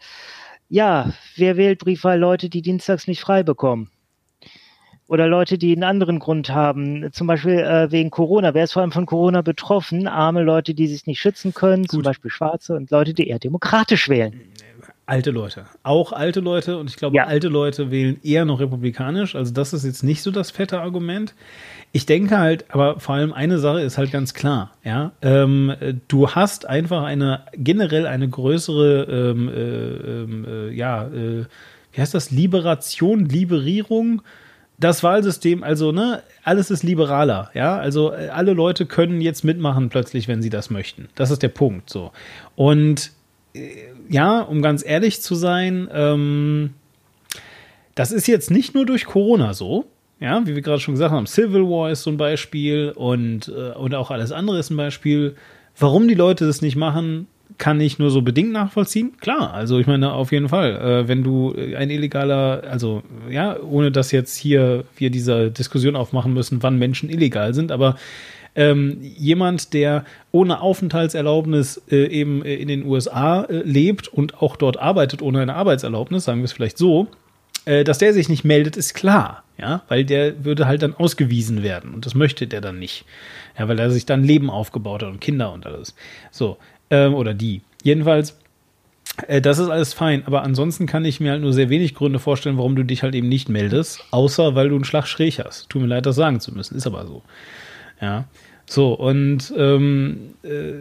Ja, 0.68 1.12
wer 1.36 1.56
wählt 1.56 1.80
Briefwahl? 1.80 2.18
Leute, 2.18 2.48
die 2.48 2.62
dienstags 2.62 3.06
nicht 3.06 3.20
frei 3.20 3.42
bekommen 3.42 3.90
oder 5.06 5.26
Leute, 5.28 5.58
die 5.58 5.72
einen 5.72 5.84
anderen 5.84 6.18
Grund 6.18 6.50
haben, 6.50 7.10
zum 7.12 7.26
Beispiel 7.26 7.58
äh, 7.58 7.90
wegen 7.90 8.10
Corona. 8.10 8.54
Wer 8.54 8.64
ist 8.64 8.72
vor 8.72 8.82
allem 8.82 8.92
von 8.92 9.06
Corona 9.06 9.42
betroffen? 9.42 10.08
Arme 10.08 10.42
Leute, 10.42 10.74
die 10.74 10.86
sich 10.86 11.06
nicht 11.06 11.20
schützen 11.20 11.52
können, 11.52 11.82
Gut. 11.82 11.90
zum 11.90 12.02
Beispiel 12.02 12.30
Schwarze 12.30 12.74
und 12.74 12.90
Leute, 12.90 13.12
die 13.12 13.28
eher 13.28 13.38
demokratisch 13.38 14.08
wählen. 14.08 14.40
Alte 15.06 15.30
Leute. 15.30 15.66
Auch 15.82 16.12
alte 16.12 16.40
Leute 16.40 16.78
und 16.78 16.88
ich 16.88 16.96
glaube, 16.96 17.16
ja. 17.16 17.24
alte 17.24 17.48
Leute 17.48 17.90
wählen 17.90 18.18
eher 18.22 18.44
noch 18.44 18.60
republikanisch. 18.60 19.34
Also 19.34 19.52
das 19.52 19.72
ist 19.74 19.84
jetzt 19.84 20.02
nicht 20.02 20.22
so 20.22 20.30
das 20.30 20.50
fette 20.50 20.80
Argument. 20.80 21.34
Ich 21.92 22.06
denke 22.06 22.38
halt, 22.38 22.64
aber 22.70 22.98
vor 23.00 23.14
allem 23.14 23.32
eine 23.32 23.58
Sache 23.58 23.82
ist 23.82 23.98
halt 23.98 24.10
ganz 24.10 24.34
klar, 24.34 24.72
ja. 24.82 25.12
Ähm, 25.22 25.74
du 26.08 26.30
hast 26.30 26.66
einfach 26.66 27.04
eine 27.04 27.42
generell 27.52 28.06
eine 28.06 28.28
größere, 28.28 29.04
ähm, 29.04 29.48
äh, 29.48 29.52
ähm, 29.52 30.46
äh, 30.48 30.70
ja, 30.72 31.06
äh, 31.06 31.44
wie 31.92 32.00
heißt 32.00 32.14
das, 32.14 32.30
Liberation, 32.30 33.26
Liberierung 33.26 34.22
das 34.78 35.02
Wahlsystem, 35.02 35.62
also, 35.62 35.92
ne, 35.92 36.22
alles 36.42 36.70
ist 36.70 36.82
liberaler, 36.82 37.50
ja. 37.54 37.78
Also 37.78 38.12
äh, 38.12 38.28
alle 38.28 38.52
Leute 38.52 38.86
können 38.86 39.20
jetzt 39.20 39.44
mitmachen 39.44 39.88
plötzlich, 39.88 40.26
wenn 40.26 40.42
sie 40.42 40.50
das 40.50 40.70
möchten. 40.70 41.08
Das 41.14 41.30
ist 41.30 41.42
der 41.42 41.48
Punkt 41.48 41.90
so. 41.90 42.10
Und 42.56 43.12
äh, 43.54 43.68
ja, 44.08 44.40
um 44.40 44.62
ganz 44.62 44.84
ehrlich 44.84 45.20
zu 45.20 45.34
sein, 45.34 45.88
ähm, 45.92 46.70
das 47.94 48.12
ist 48.12 48.26
jetzt 48.26 48.50
nicht 48.50 48.74
nur 48.74 48.86
durch 48.86 49.04
Corona 49.04 49.54
so, 49.54 49.86
ja, 50.20 50.46
wie 50.46 50.54
wir 50.54 50.62
gerade 50.62 50.80
schon 50.80 50.94
gesagt 50.94 51.12
haben, 51.12 51.26
Civil 51.26 51.62
War 51.62 51.90
ist 51.90 52.02
so 52.02 52.10
ein 52.10 52.16
Beispiel 52.16 52.92
und, 52.94 53.48
äh, 53.48 53.76
und 53.76 53.94
auch 53.94 54.10
alles 54.10 54.32
andere 54.32 54.58
ist 54.58 54.70
ein 54.70 54.76
Beispiel. 54.76 55.36
Warum 55.78 56.08
die 56.08 56.14
Leute 56.14 56.46
das 56.46 56.62
nicht 56.62 56.76
machen, 56.76 57.26
kann 57.58 57.80
ich 57.80 57.98
nur 57.98 58.10
so 58.10 58.22
bedingt 58.22 58.52
nachvollziehen. 58.52 59.12
Klar, 59.20 59.52
also 59.52 59.78
ich 59.78 59.86
meine, 59.86 60.12
auf 60.12 60.32
jeden 60.32 60.48
Fall, 60.48 60.76
äh, 60.76 61.08
wenn 61.08 61.22
du 61.22 61.54
ein 61.76 61.90
illegaler, 61.90 62.62
also 62.68 63.02
ja, 63.30 63.60
ohne 63.60 63.92
dass 63.92 64.12
jetzt 64.12 64.36
hier 64.36 64.84
wir 64.96 65.10
diese 65.10 65.50
Diskussion 65.50 65.94
aufmachen 65.96 66.32
müssen, 66.32 66.62
wann 66.62 66.78
Menschen 66.78 67.10
illegal 67.10 67.54
sind, 67.54 67.70
aber 67.70 67.96
ähm, 68.56 68.98
jemand, 69.00 69.74
der 69.74 70.04
ohne 70.32 70.60
Aufenthaltserlaubnis 70.60 71.82
äh, 71.90 72.06
eben 72.06 72.42
in 72.42 72.68
den 72.68 72.86
USA 72.86 73.42
äh, 73.42 73.62
lebt 73.62 74.08
und 74.08 74.40
auch 74.42 74.56
dort 74.56 74.78
arbeitet 74.78 75.22
ohne 75.22 75.40
eine 75.40 75.54
Arbeitserlaubnis, 75.54 76.24
sagen 76.24 76.40
wir 76.40 76.44
es 76.44 76.52
vielleicht 76.52 76.78
so, 76.78 77.08
äh, 77.64 77.84
dass 77.84 77.98
der 77.98 78.12
sich 78.12 78.28
nicht 78.28 78.44
meldet, 78.44 78.76
ist 78.76 78.94
klar, 78.94 79.42
ja, 79.58 79.82
weil 79.88 80.04
der 80.04 80.44
würde 80.44 80.66
halt 80.66 80.82
dann 80.82 80.94
ausgewiesen 80.94 81.62
werden 81.62 81.94
und 81.94 82.06
das 82.06 82.14
möchte 82.14 82.46
der 82.46 82.60
dann 82.60 82.78
nicht, 82.78 83.04
ja, 83.58 83.68
weil 83.68 83.78
er 83.78 83.90
sich 83.90 84.06
dann 84.06 84.22
Leben 84.22 84.50
aufgebaut 84.50 85.02
hat 85.02 85.10
und 85.10 85.20
Kinder 85.20 85.52
und 85.52 85.66
alles. 85.66 85.94
So, 86.30 86.58
ähm, 86.90 87.14
oder 87.14 87.34
die. 87.34 87.62
Jedenfalls, 87.82 88.38
äh, 89.26 89.40
das 89.40 89.58
ist 89.58 89.68
alles 89.68 89.94
fein, 89.94 90.22
aber 90.26 90.42
ansonsten 90.42 90.86
kann 90.86 91.04
ich 91.04 91.20
mir 91.20 91.32
halt 91.32 91.42
nur 91.42 91.52
sehr 91.52 91.70
wenig 91.70 91.94
Gründe 91.94 92.18
vorstellen, 92.18 92.56
warum 92.56 92.76
du 92.76 92.84
dich 92.84 93.02
halt 93.02 93.14
eben 93.14 93.28
nicht 93.28 93.48
meldest, 93.48 94.04
außer 94.10 94.54
weil 94.54 94.68
du 94.68 94.76
einen 94.76 94.84
Schlag 94.84 95.06
schräg 95.06 95.38
hast. 95.38 95.68
Tut 95.70 95.82
mir 95.82 95.88
leid, 95.88 96.06
das 96.06 96.16
sagen 96.16 96.40
zu 96.40 96.52
müssen, 96.52 96.76
ist 96.76 96.86
aber 96.86 97.06
so. 97.06 97.22
Ja. 98.00 98.24
So, 98.66 98.94
und 98.94 99.52
ähm, 99.56 100.34
äh, 100.42 100.74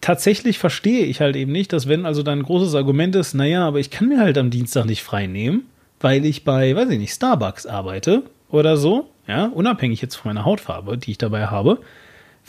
tatsächlich 0.00 0.58
verstehe 0.58 1.04
ich 1.06 1.20
halt 1.20 1.36
eben 1.36 1.52
nicht, 1.52 1.72
dass 1.72 1.88
wenn 1.88 2.06
also 2.06 2.22
dein 2.22 2.42
großes 2.42 2.74
Argument 2.74 3.14
ist, 3.16 3.34
naja, 3.34 3.66
aber 3.66 3.80
ich 3.80 3.90
kann 3.90 4.08
mir 4.08 4.20
halt 4.20 4.38
am 4.38 4.50
Dienstag 4.50 4.86
nicht 4.86 5.02
frei 5.02 5.26
nehmen, 5.26 5.66
weil 6.00 6.24
ich 6.24 6.44
bei, 6.44 6.74
weiß 6.74 6.90
ich 6.90 6.98
nicht, 6.98 7.12
Starbucks 7.12 7.66
arbeite 7.66 8.22
oder 8.50 8.76
so, 8.76 9.10
ja, 9.26 9.46
unabhängig 9.46 10.00
jetzt 10.00 10.14
von 10.14 10.30
meiner 10.30 10.44
Hautfarbe, 10.44 10.96
die 10.96 11.12
ich 11.12 11.18
dabei 11.18 11.46
habe, 11.46 11.80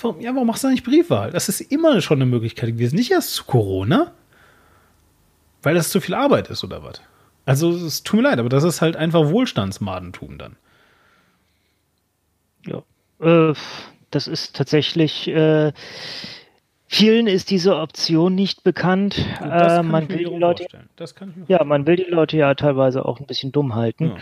Warum, 0.01 0.21
ja, 0.21 0.33
warum 0.33 0.47
machst 0.47 0.63
du 0.63 0.69
nicht 0.69 0.83
Briefwahl? 0.83 1.31
Das 1.31 1.49
ist 1.49 1.61
immer 1.61 2.01
schon 2.01 2.19
eine 2.19 2.25
Möglichkeit 2.25 2.69
gewesen. 2.69 2.95
Nicht 2.95 3.11
erst 3.11 3.33
zu 3.33 3.43
Corona, 3.43 4.11
weil 5.61 5.75
das 5.75 5.89
zu 5.89 5.99
viel 5.99 6.15
Arbeit 6.15 6.49
ist 6.49 6.63
oder 6.63 6.83
was. 6.83 7.01
Also, 7.45 7.71
es 7.71 8.03
tut 8.03 8.17
mir 8.17 8.29
leid, 8.29 8.39
aber 8.39 8.49
das 8.49 8.63
ist 8.63 8.81
halt 8.81 8.95
einfach 8.95 9.29
Wohlstandsmadentum 9.29 10.37
dann. 10.37 10.55
Ja, 12.65 12.83
äh, 13.19 13.53
das 14.11 14.27
ist 14.27 14.55
tatsächlich. 14.55 15.27
Äh, 15.27 15.71
vielen 16.87 17.27
ist 17.27 17.51
diese 17.51 17.77
Option 17.77 18.35
nicht 18.35 18.63
bekannt. 18.63 19.25
Äh, 19.41 19.83
man 19.83 20.09
will 20.09 20.17
die 20.17 20.23
Leute, 20.25 20.65
ja, 21.47 21.63
man 21.63 21.85
will 21.85 21.97
die 21.97 22.09
Leute 22.09 22.37
ja 22.37 22.53
teilweise 22.55 23.05
auch 23.05 23.19
ein 23.19 23.27
bisschen 23.27 23.51
dumm 23.51 23.75
halten. 23.75 24.07
Ja. 24.07 24.17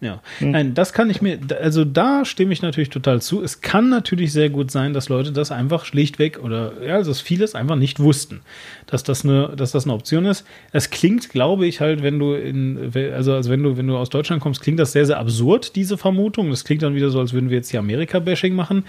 Ja, 0.00 0.22
hm. 0.38 0.52
nein, 0.52 0.74
das 0.74 0.92
kann 0.92 1.10
ich 1.10 1.22
mir, 1.22 1.40
also 1.60 1.84
da 1.84 2.24
stimme 2.24 2.52
ich 2.52 2.62
natürlich 2.62 2.88
total 2.88 3.20
zu. 3.20 3.42
Es 3.42 3.60
kann 3.60 3.88
natürlich 3.88 4.32
sehr 4.32 4.48
gut 4.48 4.70
sein, 4.70 4.92
dass 4.92 5.08
Leute 5.08 5.32
das 5.32 5.50
einfach 5.50 5.84
schlichtweg 5.84 6.38
oder 6.40 6.72
ja, 6.86 6.94
also 6.94 7.10
dass 7.10 7.20
vieles 7.20 7.56
einfach 7.56 7.74
nicht 7.74 7.98
wussten, 7.98 8.40
dass 8.86 9.02
das 9.02 9.24
eine, 9.24 9.56
dass 9.56 9.72
das 9.72 9.84
eine 9.84 9.94
Option 9.94 10.24
ist. 10.24 10.46
Es 10.70 10.90
klingt, 10.90 11.30
glaube 11.30 11.66
ich, 11.66 11.80
halt, 11.80 12.04
wenn 12.04 12.20
du 12.20 12.34
in, 12.34 12.92
also, 13.12 13.32
also 13.32 13.50
wenn 13.50 13.64
du, 13.64 13.76
wenn 13.76 13.88
du 13.88 13.96
aus 13.96 14.08
Deutschland 14.08 14.40
kommst, 14.40 14.60
klingt 14.60 14.78
das 14.78 14.92
sehr, 14.92 15.04
sehr 15.04 15.18
absurd, 15.18 15.74
diese 15.74 15.98
Vermutung. 15.98 16.50
Das 16.50 16.64
klingt 16.64 16.82
dann 16.82 16.94
wieder 16.94 17.10
so, 17.10 17.18
als 17.18 17.32
würden 17.32 17.50
wir 17.50 17.56
jetzt 17.56 17.70
hier 17.70 17.80
Amerika-Bashing 17.80 18.54
machen. 18.54 18.84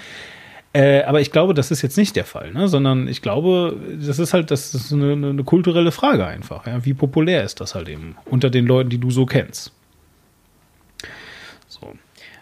Äh, 0.73 1.02
aber 1.02 1.22
ich 1.22 1.31
glaube, 1.31 1.56
das 1.56 1.72
ist 1.72 1.81
jetzt 1.81 1.98
nicht 1.98 2.15
der 2.15 2.26
Fall, 2.26 2.52
ne? 2.52 2.68
sondern 2.68 3.07
ich 3.07 3.23
glaube, 3.23 3.76
das 3.99 4.19
ist 4.19 4.36
halt, 4.36 4.52
das 4.52 4.76
ist 4.76 4.94
eine, 4.94 5.14
eine 5.14 5.44
kulturelle 5.44 5.91
Frage 5.91 6.27
einfach. 6.27 6.68
Ja? 6.68 6.86
Wie 6.86 6.94
populär 6.94 7.44
ist 7.44 7.60
das 7.60 7.73
halt 7.73 7.90
eben 7.90 8.15
unter 8.26 8.52
den 8.52 8.68
Leuten, 8.68 8.91
die 8.91 8.99
du 8.99 9.10
so 9.10 9.26
kennst? 9.26 9.72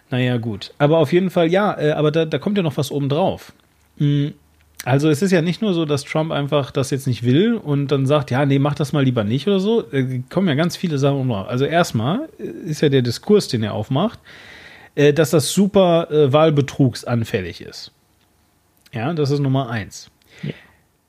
Naja, 0.09 0.37
gut. 0.37 0.73
Aber 0.77 0.97
auf 0.99 1.11
jeden 1.11 1.29
Fall, 1.29 1.47
ja, 1.47 1.77
äh, 1.79 1.91
aber 1.91 2.11
da, 2.11 2.25
da 2.25 2.37
kommt 2.39 2.57
ja 2.57 2.63
noch 2.63 2.77
was 2.77 2.91
oben 2.91 3.09
drauf. 3.09 3.53
Mhm. 3.97 4.33
Also 4.85 5.09
es 5.09 5.21
ist 5.21 5.31
ja 5.31 5.41
nicht 5.41 5.61
nur 5.61 5.73
so, 5.73 5.85
dass 5.85 6.03
Trump 6.03 6.31
einfach 6.31 6.71
das 6.71 6.91
jetzt 6.91 7.07
nicht 7.07 7.23
will 7.23 7.55
und 7.55 7.87
dann 7.87 8.05
sagt, 8.05 8.31
ja, 8.31 8.45
nee, 8.45 8.59
mach 8.59 8.75
das 8.75 8.93
mal 8.93 9.03
lieber 9.03 9.23
nicht 9.23 9.47
oder 9.47 9.59
so. 9.59 9.91
Äh, 9.91 10.21
kommen 10.29 10.47
ja 10.47 10.55
ganz 10.55 10.77
viele 10.77 10.97
Sachen 10.97 11.17
um 11.17 11.29
drauf. 11.29 11.47
Also 11.47 11.65
erstmal 11.65 12.29
ist 12.37 12.81
ja 12.81 12.89
der 12.89 13.01
Diskurs, 13.01 13.47
den 13.47 13.63
er 13.63 13.73
aufmacht, 13.73 14.19
äh, 14.95 15.13
dass 15.13 15.31
das 15.31 15.51
super 15.51 16.09
äh, 16.11 16.31
wahlbetrugsanfällig 16.31 17.61
ist. 17.61 17.91
Ja, 18.93 19.13
das 19.13 19.31
ist 19.31 19.39
Nummer 19.39 19.69
eins. 19.69 20.09
Ja. 20.43 20.53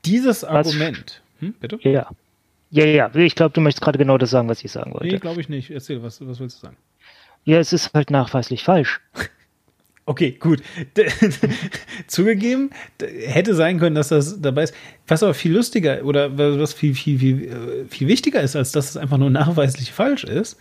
Dieses 0.03 0.43
Argument. 0.43 1.21
Hm, 1.39 1.53
bitte? 1.59 1.79
Ja. 1.83 2.09
Ja, 2.71 2.85
ja, 2.85 3.15
ich 3.15 3.33
glaube, 3.33 3.53
du 3.53 3.61
möchtest 3.61 3.81
gerade 3.81 3.97
genau 3.97 4.17
das 4.17 4.29
sagen, 4.29 4.47
was 4.47 4.63
ich 4.63 4.71
sagen 4.71 4.93
wollte. 4.93 5.07
Nee, 5.07 5.17
glaube 5.17 5.41
ich 5.41 5.49
nicht. 5.49 5.71
Erzähl, 5.71 6.03
was, 6.03 6.25
was 6.27 6.39
willst 6.39 6.57
du 6.57 6.67
sagen? 6.67 6.77
Ja, 7.45 7.59
es 7.59 7.73
ist 7.73 7.93
halt 7.93 8.11
nachweislich 8.11 8.63
falsch. 8.63 8.99
Okay, 10.09 10.31
gut. 10.31 10.63
Zugegeben, 12.07 12.71
hätte 12.99 13.53
sein 13.53 13.77
können, 13.77 13.93
dass 13.93 14.07
das 14.07 14.41
dabei 14.41 14.63
ist. 14.63 14.73
Was 15.07 15.21
aber 15.21 15.35
viel 15.35 15.53
lustiger 15.53 16.03
oder 16.03 16.35
was 16.35 16.73
viel, 16.73 16.95
viel, 16.95 17.19
viel, 17.19 17.43
äh, 17.43 17.85
viel 17.87 18.07
wichtiger 18.07 18.41
ist, 18.41 18.55
als 18.55 18.71
dass 18.71 18.89
es 18.89 18.97
einfach 18.97 19.19
nur 19.19 19.29
nachweislich 19.29 19.91
falsch 19.91 20.23
ist, 20.23 20.57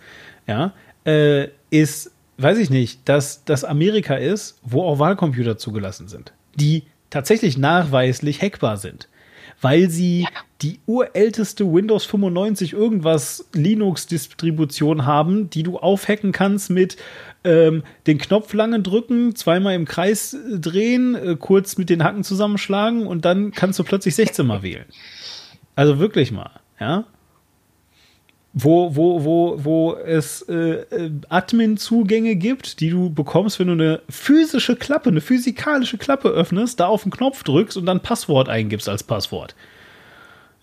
ja, 0.47 0.75
äh, 1.07 1.49
ist, 1.71 2.13
weiß 2.37 2.59
ich 2.59 2.69
nicht, 2.69 3.09
dass 3.09 3.43
das 3.47 3.65
Amerika 3.65 4.17
ist, 4.17 4.59
wo 4.65 4.83
auch 4.83 4.99
Wahlcomputer 4.99 5.57
zugelassen 5.57 6.09
sind, 6.09 6.35
die 6.55 6.83
tatsächlich 7.09 7.57
nachweislich 7.57 8.43
hackbar 8.43 8.77
sind 8.77 9.09
weil 9.61 9.91
sie 9.91 10.23
ja. 10.23 10.29
die 10.63 10.81
urälteste 10.87 11.73
Windows 11.73 12.05
95 12.05 12.73
irgendwas 12.73 13.49
Linux-Distribution 13.53 15.05
haben, 15.07 15.51
die 15.51 15.63
du 15.63 15.79
aufhacken 15.79 16.33
kannst 16.33 16.71
mit 16.71 16.97
ähm, 17.45 17.83
den 18.07 18.19
Knopf 18.19 18.53
lange 18.55 18.81
drücken, 18.81 19.35
zweimal 19.35 19.75
im 19.75 19.85
Kreis 19.85 20.35
äh, 20.35 20.59
drehen, 20.59 21.15
äh, 21.15 21.37
kurz 21.39 21.79
mit 21.79 21.91
den 21.91 22.05
Hacken 22.05 22.25
zusammenschlagen 22.25 23.07
und 23.07 23.25
dann 23.25 23.53
kannst 23.53 23.79
du 23.79 23.85
plötzlich 23.85 24.15
16 24.15 24.47
mal 24.47 24.63
wählen. 24.63 24.87
Also 25.75 25.99
wirklich 25.99 26.33
mal, 26.33 26.51
ja 26.81 27.05
wo, 28.61 28.97
wo, 28.97 29.25
wo, 29.25 29.65
wo 29.65 29.95
es 29.95 30.43
äh, 30.43 30.55
äh, 30.55 31.13
Admin-Zugänge 31.29 32.35
gibt, 32.35 32.81
die 32.81 32.91
du 32.91 33.09
bekommst, 33.09 33.61
wenn 33.61 33.69
du 33.69 33.75
eine 33.75 34.01
physische 34.09 34.75
Klappe, 34.75 35.11
eine 35.11 35.21
physikalische 35.21 35.97
Klappe 35.97 36.31
öffnest, 36.31 36.81
da 36.81 36.89
auf 36.89 37.05
den 37.05 37.13
Knopf 37.13 37.45
drückst 37.45 37.77
und 37.77 37.87
dann 37.87 38.01
Passwort 38.01 38.49
eingibst 38.49 38.89
als 38.89 39.05
Passwort. 39.05 39.55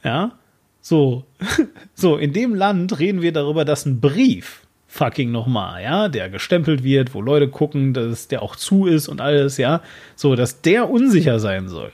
Ja? 0.04 0.34
So. 0.82 1.24
so, 1.96 2.18
in 2.18 2.34
dem 2.34 2.54
Land 2.54 3.00
reden 3.00 3.22
wir 3.22 3.32
darüber, 3.32 3.64
dass 3.64 3.86
ein 3.86 4.02
Brief 4.02 4.64
fucking 4.88 5.32
nochmal, 5.32 5.82
ja, 5.82 6.10
der 6.10 6.30
gestempelt 6.30 6.84
wird, 6.84 7.14
wo 7.14 7.22
Leute 7.22 7.48
gucken, 7.48 7.94
dass 7.94 8.28
der 8.28 8.42
auch 8.42 8.58
zu 8.58 8.88
ist 8.88 9.08
und 9.08 9.22
alles, 9.22 9.56
ja. 9.58 9.82
So, 10.18 10.36
dass 10.36 10.62
der 10.62 10.90
unsicher 10.90 11.40
sein 11.40 11.70
soll. 11.70 11.94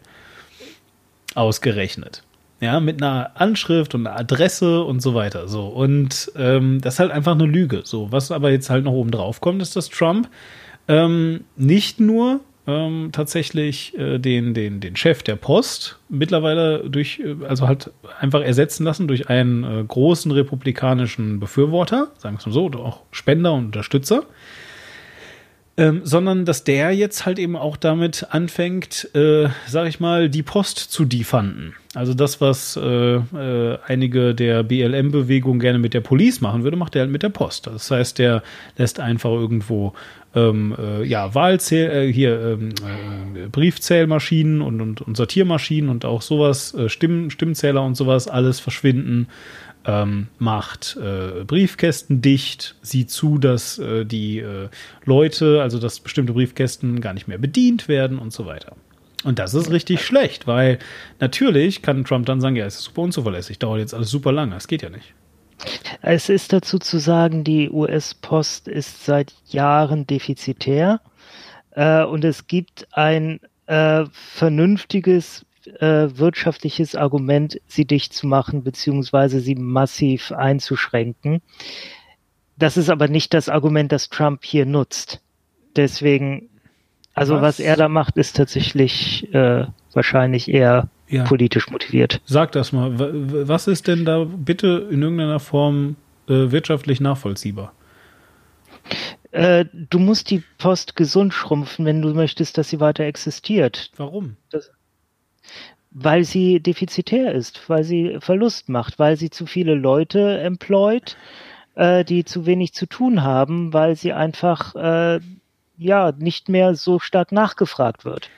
Ausgerechnet. 1.35 2.23
Ja, 2.61 2.79
mit 2.79 3.01
einer 3.01 3.31
Anschrift 3.33 3.95
und 3.95 4.05
einer 4.05 4.15
Adresse 4.17 4.83
und 4.83 5.01
so 5.01 5.15
weiter. 5.15 5.47
So. 5.47 5.65
Und 5.65 6.31
ähm, 6.35 6.79
das 6.79 6.95
ist 6.95 6.99
halt 6.99 7.11
einfach 7.11 7.33
eine 7.33 7.45
Lüge. 7.45 7.81
So, 7.83 8.11
was 8.11 8.31
aber 8.31 8.51
jetzt 8.51 8.69
halt 8.69 8.85
noch 8.85 8.93
oben 8.93 9.09
drauf 9.09 9.41
kommt, 9.41 9.63
ist, 9.63 9.75
dass 9.75 9.89
Trump 9.89 10.29
ähm, 10.87 11.41
nicht 11.57 11.99
nur 11.99 12.41
ähm, 12.67 13.09
tatsächlich 13.11 13.97
äh, 13.97 14.19
den, 14.19 14.53
den, 14.53 14.79
den 14.79 14.95
Chef 14.95 15.23
der 15.23 15.35
Post 15.37 15.97
mittlerweile 16.09 16.87
durch, 16.87 17.19
äh, 17.19 17.35
also 17.47 17.67
halt 17.67 17.91
einfach 18.19 18.41
ersetzen 18.41 18.83
lassen 18.83 19.07
durch 19.07 19.29
einen 19.29 19.63
äh, 19.63 19.83
großen 19.83 20.31
republikanischen 20.31 21.39
Befürworter, 21.39 22.11
sagen 22.17 22.35
wir 22.35 22.39
es 22.39 22.45
mal 22.45 22.51
so, 22.51 22.65
oder 22.65 22.79
auch 22.79 23.01
Spender 23.09 23.53
und 23.53 23.65
Unterstützer. 23.65 24.23
Ähm, 25.81 26.01
sondern 26.03 26.45
dass 26.45 26.63
der 26.63 26.91
jetzt 26.91 27.25
halt 27.25 27.39
eben 27.39 27.55
auch 27.55 27.75
damit 27.75 28.27
anfängt, 28.29 29.09
äh, 29.15 29.47
sag 29.65 29.87
ich 29.87 29.99
mal, 29.99 30.29
die 30.29 30.43
Post 30.43 30.77
zu 30.77 31.05
defunden. 31.05 31.73
Also 31.95 32.13
das, 32.13 32.39
was 32.39 32.77
äh, 32.77 33.15
äh, 33.15 33.79
einige 33.87 34.35
der 34.35 34.61
BLM-Bewegung 34.61 35.57
gerne 35.57 35.79
mit 35.79 35.95
der 35.95 36.01
Police 36.01 36.39
machen 36.39 36.63
würde, 36.63 36.77
macht 36.77 36.95
er 36.95 37.01
halt 37.01 37.11
mit 37.11 37.23
der 37.23 37.29
Post. 37.29 37.65
Das 37.65 37.89
heißt, 37.89 38.19
der 38.19 38.43
lässt 38.77 38.99
einfach 38.99 39.31
irgendwo 39.31 39.93
ähm, 40.35 40.75
äh, 40.77 41.03
ja, 41.03 41.33
Wahlzähl, 41.33 41.89
äh, 41.89 42.13
hier 42.13 42.39
ähm, 42.39 42.69
äh, 43.35 43.47
Briefzählmaschinen 43.47 44.61
und, 44.61 44.81
und, 44.81 45.01
und, 45.01 45.17
Sortiermaschinen 45.17 45.89
und 45.89 46.05
auch 46.05 46.21
sowas, 46.21 46.75
äh, 46.75 46.89
Stimm, 46.89 47.31
Stimmzähler 47.31 47.83
und 47.83 47.95
sowas, 47.95 48.27
alles 48.27 48.59
verschwinden, 48.59 49.27
ähm, 49.85 50.27
macht 50.37 50.97
äh, 50.97 51.43
Briefkästen 51.43 52.21
dicht, 52.21 52.75
sieht 52.81 53.09
zu, 53.09 53.37
dass 53.37 53.79
äh, 53.79 54.05
die 54.05 54.39
äh, 54.39 54.69
Leute, 55.05 55.61
also 55.61 55.79
dass 55.79 55.99
bestimmte 55.99 56.33
Briefkästen 56.33 57.01
gar 57.01 57.13
nicht 57.13 57.27
mehr 57.27 57.37
bedient 57.37 57.87
werden 57.87 58.19
und 58.19 58.31
so 58.31 58.45
weiter. 58.45 58.75
Und 59.23 59.37
das 59.39 59.53
ist 59.53 59.69
richtig 59.69 60.03
schlecht, 60.03 60.47
weil 60.47 60.79
natürlich 61.19 61.81
kann 61.81 62.05
Trump 62.05 62.25
dann 62.25 62.41
sagen, 62.41 62.55
ja, 62.55 62.65
es 62.65 62.75
ist 62.75 62.85
super 62.85 63.01
unzuverlässig, 63.01 63.59
dauert 63.59 63.79
jetzt 63.79 63.93
alles 63.93 64.09
super 64.09 64.31
lange, 64.31 64.53
das 64.53 64.67
geht 64.67 64.81
ja 64.81 64.89
nicht. 64.89 65.13
Es 66.01 66.29
ist 66.29 66.53
dazu 66.53 66.79
zu 66.79 66.97
sagen, 66.97 67.43
die 67.43 67.69
US-Post 67.69 68.67
ist 68.67 69.05
seit 69.05 69.33
Jahren 69.45 70.07
defizitär 70.07 71.01
äh, 71.71 72.03
und 72.03 72.25
es 72.25 72.47
gibt 72.47 72.87
ein 72.91 73.39
äh, 73.67 74.05
vernünftiges 74.11 75.45
äh, 75.67 76.09
wirtschaftliches 76.17 76.95
Argument, 76.95 77.59
sie 77.67 77.85
dicht 77.85 78.13
zu 78.13 78.27
machen, 78.27 78.63
beziehungsweise 78.63 79.39
sie 79.39 79.55
massiv 79.55 80.31
einzuschränken. 80.31 81.41
Das 82.57 82.77
ist 82.77 82.89
aber 82.89 83.07
nicht 83.07 83.33
das 83.33 83.49
Argument, 83.49 83.91
das 83.91 84.09
Trump 84.09 84.43
hier 84.43 84.65
nutzt. 84.65 85.21
Deswegen, 85.75 86.49
also 87.13 87.35
was, 87.35 87.41
was 87.41 87.59
er 87.59 87.75
da 87.75 87.87
macht, 87.87 88.17
ist 88.17 88.35
tatsächlich 88.35 89.33
äh, 89.33 89.65
wahrscheinlich 89.93 90.49
eher 90.49 90.89
ja. 91.07 91.23
politisch 91.23 91.69
motiviert. 91.69 92.21
Sag 92.25 92.51
das 92.53 92.71
mal. 92.71 92.93
Was 93.47 93.67
ist 93.67 93.87
denn 93.87 94.05
da 94.05 94.23
bitte 94.25 94.87
in 94.91 95.01
irgendeiner 95.01 95.39
Form 95.39 95.95
äh, 96.27 96.51
wirtschaftlich 96.51 97.01
nachvollziehbar? 97.01 97.73
Äh, 99.31 99.65
du 99.73 99.99
musst 99.99 100.29
die 100.29 100.43
Post 100.57 100.95
gesund 100.95 101.33
schrumpfen, 101.33 101.85
wenn 101.85 102.01
du 102.01 102.13
möchtest, 102.13 102.57
dass 102.57 102.69
sie 102.69 102.79
weiter 102.79 103.05
existiert. 103.05 103.91
Warum? 103.95 104.35
Das, 104.49 104.71
weil 105.91 106.23
sie 106.23 106.59
defizitär 106.61 107.33
ist, 107.33 107.69
weil 107.69 107.83
sie 107.83 108.17
Verlust 108.21 108.69
macht, 108.69 108.97
weil 108.97 109.17
sie 109.17 109.29
zu 109.29 109.45
viele 109.45 109.75
Leute 109.75 110.39
employt, 110.39 111.17
äh, 111.75 112.05
die 112.05 112.23
zu 112.23 112.45
wenig 112.45 112.73
zu 112.73 112.85
tun 112.85 113.23
haben, 113.23 113.73
weil 113.73 113.95
sie 113.95 114.13
einfach 114.13 114.75
äh, 114.75 115.19
ja 115.77 116.13
nicht 116.17 116.49
mehr 116.49 116.75
so 116.75 116.99
stark 116.99 117.31
nachgefragt 117.31 118.05
wird. 118.05 118.29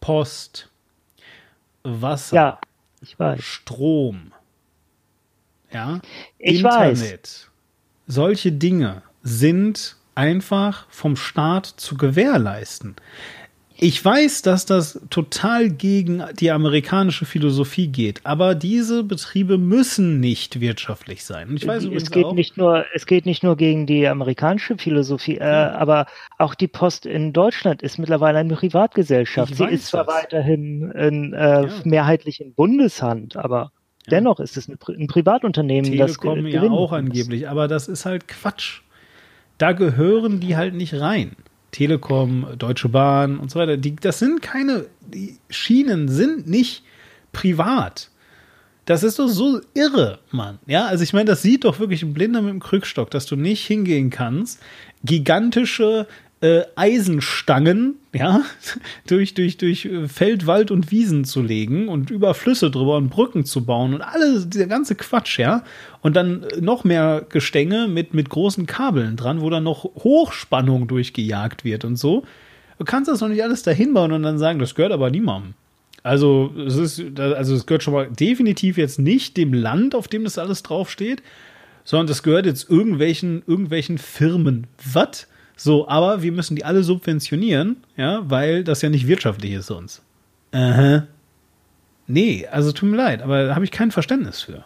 Post, 0.00 0.68
Wasser, 1.82 2.36
ja, 2.36 2.60
ich 3.00 3.18
weiß. 3.18 3.42
Strom, 3.42 4.32
ja, 5.72 6.00
ich 6.38 6.58
Internet, 6.58 7.22
weiß. 7.22 7.50
solche 8.06 8.52
Dinge 8.52 9.02
sind 9.22 9.96
einfach 10.14 10.86
vom 10.90 11.16
Staat 11.16 11.66
zu 11.66 11.96
gewährleisten. 11.96 12.96
Ich 13.82 14.04
weiß, 14.04 14.42
dass 14.42 14.66
das 14.66 15.00
total 15.08 15.70
gegen 15.70 16.22
die 16.38 16.50
amerikanische 16.50 17.24
Philosophie 17.24 17.88
geht, 17.88 18.20
aber 18.24 18.54
diese 18.54 19.04
Betriebe 19.04 19.56
müssen 19.56 20.20
nicht 20.20 20.60
wirtschaftlich 20.60 21.24
sein. 21.24 21.48
Und 21.48 21.56
ich 21.56 21.66
weiß 21.66 21.84
es 21.84 22.10
geht 22.10 22.26
auch, 22.26 22.34
nicht 22.34 22.58
nur, 22.58 22.84
es 22.92 23.06
geht 23.06 23.24
nicht 23.24 23.42
nur 23.42 23.56
gegen 23.56 23.86
die 23.86 24.06
amerikanische 24.06 24.76
Philosophie, 24.76 25.38
äh, 25.38 25.44
aber 25.44 26.06
auch 26.36 26.54
die 26.54 26.68
Post 26.68 27.06
in 27.06 27.32
Deutschland 27.32 27.80
ist 27.80 27.98
mittlerweile 27.98 28.38
eine 28.38 28.54
Privatgesellschaft. 28.54 29.54
Sie 29.54 29.64
ist 29.64 29.86
zwar 29.86 30.04
das. 30.04 30.14
weiterhin 30.14 30.90
in, 30.90 31.32
äh, 31.32 31.62
ja. 31.62 31.68
mehrheitlich 31.84 32.42
in 32.42 32.52
Bundeshand, 32.52 33.36
aber 33.36 33.72
ja. 34.04 34.10
dennoch 34.10 34.40
ist 34.40 34.58
es 34.58 34.68
ein, 34.68 34.76
ein 34.88 35.06
Privatunternehmen. 35.06 35.90
Telekom 35.90 36.44
das 36.44 36.52
ja 36.52 36.62
auch 36.64 36.92
angeblich, 36.92 37.48
aber 37.48 37.66
das 37.66 37.88
ist 37.88 38.04
halt 38.04 38.28
Quatsch. 38.28 38.82
Da 39.56 39.72
gehören 39.72 40.38
die 40.40 40.56
halt 40.56 40.74
nicht 40.74 41.00
rein. 41.00 41.34
Telekom, 41.72 42.46
Deutsche 42.58 42.88
Bahn 42.88 43.38
und 43.38 43.50
so 43.50 43.58
weiter, 43.58 43.76
die, 43.76 43.96
das 43.96 44.18
sind 44.18 44.42
keine, 44.42 44.86
die 45.06 45.38
Schienen 45.48 46.08
sind 46.08 46.46
nicht 46.48 46.84
privat. 47.32 48.10
Das 48.86 49.02
ist 49.02 49.18
doch 49.18 49.28
so 49.28 49.60
irre, 49.74 50.18
Mann. 50.32 50.58
Ja, 50.66 50.86
also 50.86 51.04
ich 51.04 51.12
meine, 51.12 51.26
das 51.26 51.42
sieht 51.42 51.64
doch 51.64 51.78
wirklich 51.78 52.02
ein 52.02 52.12
Blinder 52.12 52.42
mit 52.42 52.50
dem 52.50 52.60
Krückstock, 52.60 53.10
dass 53.10 53.26
du 53.26 53.36
nicht 53.36 53.64
hingehen 53.66 54.10
kannst, 54.10 54.60
gigantische 55.04 56.08
äh, 56.40 56.62
Eisenstangen, 56.74 57.96
ja, 58.14 58.42
durch, 59.06 59.34
durch, 59.34 59.58
durch 59.58 59.84
äh, 59.84 60.08
Feld, 60.08 60.46
Wald 60.46 60.70
und 60.70 60.90
Wiesen 60.90 61.24
zu 61.24 61.42
legen 61.42 61.88
und 61.88 62.10
über 62.10 62.34
Flüsse 62.34 62.70
drüber 62.70 62.96
und 62.96 63.10
Brücken 63.10 63.44
zu 63.44 63.64
bauen 63.64 63.94
und 63.94 64.02
alles, 64.02 64.48
dieser 64.48 64.66
ganze 64.66 64.94
Quatsch, 64.94 65.38
ja. 65.38 65.64
Und 66.00 66.16
dann 66.16 66.46
noch 66.60 66.84
mehr 66.84 67.26
Gestänge 67.28 67.88
mit, 67.88 68.14
mit 68.14 68.30
großen 68.30 68.66
Kabeln 68.66 69.16
dran, 69.16 69.40
wo 69.42 69.50
dann 69.50 69.64
noch 69.64 69.84
Hochspannung 69.84 70.88
durchgejagt 70.88 71.64
wird 71.64 71.84
und 71.84 71.96
so. 71.96 72.24
Du 72.78 72.84
kannst 72.86 73.10
das 73.10 73.20
noch 73.20 73.28
nicht 73.28 73.42
alles 73.42 73.62
dahin 73.62 73.92
bauen 73.92 74.12
und 74.12 74.22
dann 74.22 74.38
sagen, 74.38 74.58
das 74.58 74.74
gehört 74.74 74.92
aber 74.92 75.10
niemandem. 75.10 75.54
Also, 76.02 76.54
es 76.66 76.76
ist, 76.76 77.20
also 77.20 77.54
es 77.54 77.66
gehört 77.66 77.82
schon 77.82 77.92
mal 77.92 78.08
definitiv 78.08 78.78
jetzt 78.78 78.98
nicht 78.98 79.36
dem 79.36 79.52
Land, 79.52 79.94
auf 79.94 80.08
dem 80.08 80.24
das 80.24 80.38
alles 80.38 80.62
draufsteht, 80.62 81.22
sondern 81.84 82.06
das 82.06 82.22
gehört 82.22 82.46
jetzt 82.46 82.70
irgendwelchen, 82.70 83.42
irgendwelchen 83.46 83.98
Firmen. 83.98 84.66
Was? 84.92 85.26
So, 85.62 85.86
aber 85.88 86.22
wir 86.22 86.32
müssen 86.32 86.56
die 86.56 86.64
alle 86.64 86.82
subventionieren, 86.82 87.84
ja, 87.94 88.22
weil 88.24 88.64
das 88.64 88.80
ja 88.80 88.88
nicht 88.88 89.06
wirtschaftlich 89.06 89.52
ist 89.52 89.66
sonst. 89.66 90.02
Aha. 90.52 91.06
Nee, 92.06 92.46
also 92.50 92.72
tut 92.72 92.88
mir 92.88 92.96
leid, 92.96 93.20
aber 93.20 93.44
da 93.44 93.54
habe 93.56 93.66
ich 93.66 93.70
kein 93.70 93.90
Verständnis 93.90 94.40
für. 94.40 94.64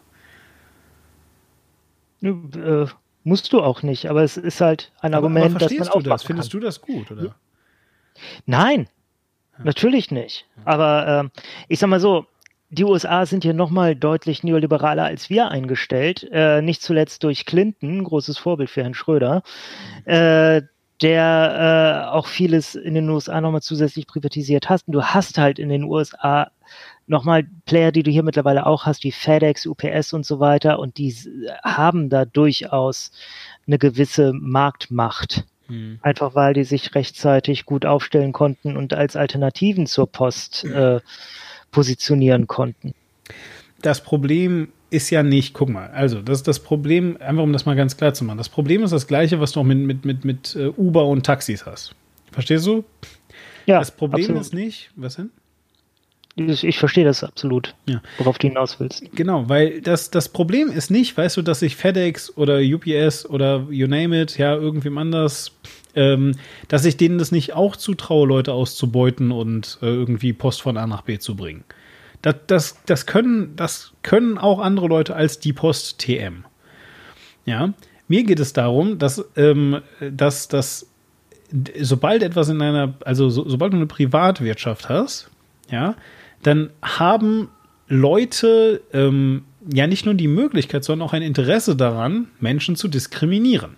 Äh, 2.23 2.87
musst 3.25 3.53
du 3.53 3.61
auch 3.61 3.83
nicht, 3.83 4.07
aber 4.09 4.23
es 4.23 4.37
ist 4.37 4.61
halt 4.61 4.93
ein 5.01 5.15
aber, 5.15 5.25
Argument, 5.25 5.57
aber 5.57 5.59
das 5.59 5.73
man 5.77 5.89
auch 5.89 6.01
das? 6.01 6.23
Findest 6.23 6.53
kann. 6.53 6.61
du 6.61 6.65
das 6.65 6.81
gut, 6.81 7.11
oder? 7.11 7.35
Nein, 8.47 8.87
ja. 9.59 9.65
natürlich 9.65 10.13
nicht. 10.13 10.47
Aber 10.65 11.25
äh, 11.35 11.41
ich 11.67 11.81
sag 11.81 11.89
mal 11.89 11.99
so, 11.99 12.25
die 12.71 12.85
USA 12.85 13.27
sind 13.27 13.43
hier 13.43 13.53
nochmal 13.53 13.97
deutlich 13.97 14.45
neoliberaler 14.45 15.03
als 15.03 15.29
wir 15.29 15.49
eingestellt, 15.49 16.29
äh, 16.31 16.63
nicht 16.63 16.83
zuletzt 16.83 17.25
durch 17.25 17.47
Clinton, 17.47 18.05
großes 18.05 18.39
Vorbild 18.39 18.71
für 18.71 18.83
Herrn 18.83 18.95
Schröder. 18.95 19.43
Äh, 20.05 20.63
der 21.03 22.07
äh, 22.11 22.15
auch 22.15 22.27
vieles 22.27 22.75
in 22.75 22.95
den 22.95 23.09
USA 23.09 23.41
nochmal 23.41 23.63
zusätzlich 23.63 24.07
privatisiert 24.07 24.69
hast. 24.69 24.87
Und 24.87 24.93
du 24.93 25.03
hast 25.03 25.39
halt 25.39 25.59
in 25.59 25.69
den 25.69 25.85
USA 25.85 26.51
nochmal 27.07 27.45
Player, 27.67 27.93
die 27.93 28.03
du 28.03 28.11
hier 28.11 28.23
mittlerweile 28.23 28.67
auch 28.67 28.87
hast, 28.87 29.05
wie 29.05 29.13
FedEx, 29.13 29.67
UPS 29.67 30.13
und 30.13 30.25
so 30.25 30.41
weiter. 30.41 30.79
Und 30.79 30.99
die 30.99 31.15
haben 31.63 32.09
da 32.11 32.25
durchaus 32.25 33.13
eine 33.67 33.79
gewisse 33.79 34.33
Marktmacht. 34.33 35.45
Hm. 35.67 35.99
Einfach 36.03 36.35
weil 36.35 36.55
die 36.55 36.65
sich 36.65 36.95
rechtzeitig 36.95 37.65
gut 37.65 37.87
aufstellen 37.87 38.33
konnten 38.33 38.77
und 38.77 38.95
als 38.95 39.17
Alternativen 39.17 39.87
zur 39.87 40.11
Post 40.11 40.65
äh, 40.65 41.01
positionieren 41.71 42.47
konnten. 42.47 42.95
Das 43.81 44.03
Problem 44.03 44.73
ist 44.95 45.11
ja 45.11 45.23
nicht, 45.23 45.55
guck 45.55 45.69
mal, 45.69 45.89
also 45.91 46.23
das 46.23 46.39
ist 46.39 46.49
das 46.49 46.61
Problem, 46.61 47.17
einfach 47.21 47.43
um 47.43 47.53
das 47.53 47.67
mal 47.67 47.77
ganz 47.77 47.97
klar 47.97 48.15
zu 48.15 48.25
machen. 48.25 48.39
Das 48.39 48.49
Problem 48.49 48.83
ist 48.85 48.93
das 48.93 49.07
gleiche, 49.07 49.41
was 49.41 49.53
du 49.53 49.61
auch 49.61 49.65
mit, 49.65 49.79
mit, 49.79 50.05
mit, 50.05 50.25
mit 50.25 50.57
äh, 50.57 50.69
Uber 50.69 51.07
und 51.07 51.27
Taxis 51.27 51.67
hast. 51.67 51.95
Verstehst 52.33 52.67
du? 52.67 52.85
Ja. 53.67 53.79
Das 53.79 53.91
Problem 53.91 54.23
absolut. 54.23 54.43
ist 54.43 54.55
nicht, 54.55 54.91
was 54.97 55.17
denn? 55.17 55.31
Ich 56.37 56.79
verstehe 56.79 57.05
das 57.05 57.23
absolut, 57.23 57.77
ja. 57.89 58.03
worauf 58.19 58.39
du 58.39 58.49
hinaus 58.49 58.81
willst. 58.81 59.05
Genau, 59.15 59.49
weil 59.49 59.81
das, 59.81 60.11
das 60.11 60.29
Problem 60.29 60.69
ist 60.69 60.91
nicht, 60.91 61.17
weißt 61.17 61.37
du, 61.37 61.43
dass 61.43 61.61
sich 61.61 61.77
FedEx 61.77 62.37
oder 62.37 62.59
UPS 62.59 63.27
oder 63.27 63.69
you 63.71 63.87
name 63.87 64.21
it, 64.21 64.37
ja, 64.37 64.53
irgendwem 64.57 64.99
anders, 64.99 65.53
ähm, 65.95 66.33
dass 66.67 66.85
ich 66.85 66.97
denen 66.97 67.19
das 67.19 67.31
nicht 67.31 67.53
auch 67.53 67.77
zutraue, 67.77 68.27
Leute 68.27 68.53
auszubeuten 68.53 69.31
und 69.31 69.79
äh, 69.81 69.87
irgendwie 69.87 70.33
Post 70.33 70.63
von 70.63 70.77
A 70.77 70.89
nach 70.89 71.03
B 71.03 71.21
zu 71.21 71.37
bringen. 71.37 71.63
Das, 72.25 72.37
das, 72.47 72.79
das, 72.87 73.05
können, 73.05 73.55
das 73.55 73.93
können 74.03 74.39
auch 74.39 74.59
andere 74.59 74.87
Leute 74.89 75.15
als 75.15 75.41
die 75.41 75.53
Post 75.53 75.99
TM. 75.99 76.47
Ja, 77.45 77.75
mir 78.09 78.25
geht 78.25 78.41
es 78.41 78.55
darum, 78.55 78.99
dass, 78.99 79.23
ähm, 79.37 79.83
dass, 80.01 80.49
dass 80.49 80.91
sobald 81.79 82.23
etwas 82.23 82.49
in 82.49 82.63
einer, 82.63 82.95
also 83.05 83.29
so, 83.29 83.47
sobald 83.47 83.75
du 83.75 83.77
eine 83.77 83.87
Privatwirtschaft 83.87 84.89
hast, 84.89 85.29
ja, 85.71 85.97
dann 86.43 86.71
haben 86.81 87.51
Leute 87.89 88.81
ähm, 88.95 89.45
ja 89.71 89.87
nicht 89.87 90.07
nur 90.07 90.15
die 90.15 90.27
Möglichkeit, 90.27 90.83
sondern 90.83 91.07
auch 91.07 91.13
ein 91.13 91.21
Interesse 91.21 91.77
daran, 91.77 92.29
Menschen 92.41 92.75
zu 92.75 92.89
diskriminieren. 92.89 93.77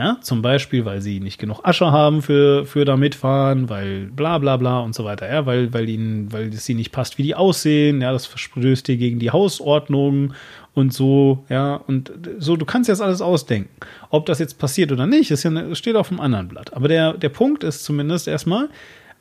Ja, 0.00 0.16
zum 0.22 0.40
Beispiel, 0.40 0.86
weil 0.86 1.02
sie 1.02 1.20
nicht 1.20 1.38
genug 1.38 1.60
Asche 1.62 1.92
haben 1.92 2.22
für, 2.22 2.64
für 2.64 2.86
da 2.86 2.96
mitfahren, 2.96 3.68
weil 3.68 4.06
bla 4.06 4.38
bla 4.38 4.56
bla 4.56 4.80
und 4.80 4.94
so 4.94 5.04
weiter, 5.04 5.30
ja, 5.30 5.44
weil, 5.44 5.74
weil 5.74 5.90
ihnen, 5.90 6.32
weil 6.32 6.48
es 6.48 6.66
ihnen 6.70 6.78
nicht 6.78 6.90
passt, 6.90 7.18
wie 7.18 7.22
die 7.22 7.34
aussehen, 7.34 8.00
ja, 8.00 8.10
das 8.10 8.24
verstößt 8.24 8.88
dir 8.88 8.96
gegen 8.96 9.18
die 9.18 9.30
Hausordnung 9.30 10.32
und 10.72 10.94
so, 10.94 11.44
ja, 11.50 11.74
und 11.86 12.10
so, 12.38 12.56
du 12.56 12.64
kannst 12.64 12.88
jetzt 12.88 13.02
alles 13.02 13.20
ausdenken. 13.20 13.68
Ob 14.08 14.24
das 14.24 14.38
jetzt 14.38 14.58
passiert 14.58 14.90
oder 14.90 15.06
nicht, 15.06 15.30
ist 15.32 15.42
ja, 15.42 15.74
steht 15.74 15.96
auf 15.96 16.10
einem 16.10 16.20
anderen 16.20 16.48
Blatt. 16.48 16.72
Aber 16.72 16.88
der, 16.88 17.12
der 17.12 17.28
Punkt 17.28 17.62
ist 17.62 17.84
zumindest 17.84 18.26
erstmal, 18.26 18.70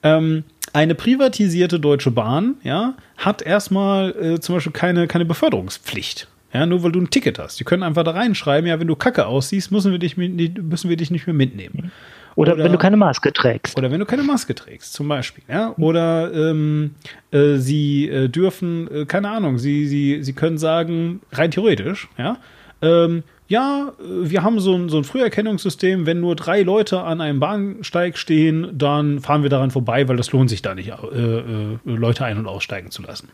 ähm, 0.02 0.46
eine 0.72 0.96
privatisierte 0.96 1.82
Deutsche 1.82 2.12
Bahn, 2.12 2.56
ja, 2.64 2.94
hat 3.18 3.42
erstmal 3.42 4.12
äh, 4.12 4.40
zum 4.40 4.56
Beispiel 4.56 4.72
keine, 4.72 5.08
keine 5.08 5.26
Beförderungspflicht. 5.26 6.30
Ja, 6.54 6.66
nur 6.66 6.84
weil 6.84 6.92
du 6.92 7.00
ein 7.00 7.10
Ticket 7.10 7.38
hast. 7.38 7.60
Die 7.60 7.64
können 7.64 7.84
einfach 7.84 8.04
da 8.04 8.12
reinschreiben, 8.12 8.68
ja, 8.68 8.80
wenn 8.80 8.88
du 8.88 8.96
Kacke 8.96 9.28
aussiehst, 9.28 9.72
müssen 9.72 9.92
wir 9.92 10.00
dich, 10.00 10.18
müssen 10.18 10.90
wir 10.90 10.98
dich 10.98 11.12
nicht 11.12 11.28
mehr 11.28 11.36
mitnehmen. 11.36 11.92
Oder, 12.36 12.54
oder, 12.54 12.64
wenn 12.64 12.72
du 12.72 12.78
keine 12.78 12.98
Maske 12.98 13.34
trägst. 13.34 13.78
Oder 13.78 13.92
wenn 13.92 14.00
du 14.00 14.06
keine 14.06 14.24
Maske 14.24 14.56
trägst, 14.56 14.94
zum 14.94 15.08
Beispiel. 15.08 15.44
Ja? 15.48 15.74
Oder 15.78 16.34
ähm, 16.34 16.96
äh, 17.32 17.56
sie 17.56 18.08
äh, 18.08 18.30
dürfen, 18.30 18.90
äh, 18.90 19.06
keine 19.06 19.30
Ahnung, 19.30 19.60
sie, 19.60 19.88
sie, 19.88 20.24
sie 20.24 20.34
können 20.34 20.58
sagen, 20.58 21.22
rein 21.32 21.52
theoretisch, 21.52 22.08
ja, 22.18 22.38
ähm, 22.82 23.24
ja, 23.50 23.94
wir 24.00 24.44
haben 24.44 24.60
so 24.60 24.76
ein, 24.76 24.90
so 24.90 24.98
ein 24.98 25.04
Früherkennungssystem, 25.04 26.06
wenn 26.06 26.20
nur 26.20 26.36
drei 26.36 26.62
Leute 26.62 27.02
an 27.02 27.20
einem 27.20 27.40
Bahnsteig 27.40 28.18
stehen, 28.20 28.70
dann 28.78 29.22
fahren 29.22 29.42
wir 29.42 29.50
daran 29.50 29.72
vorbei, 29.72 30.08
weil 30.08 30.18
das 30.18 30.32
lohnt 30.32 30.52
sich 30.52 30.62
da 30.62 30.76
nicht, 30.76 30.90
äh, 30.90 30.94
äh, 30.94 31.78
Leute 31.84 32.26
ein- 32.26 32.38
und 32.38 32.46
aussteigen 32.46 32.92
zu 32.92 33.02
lassen. 33.02 33.30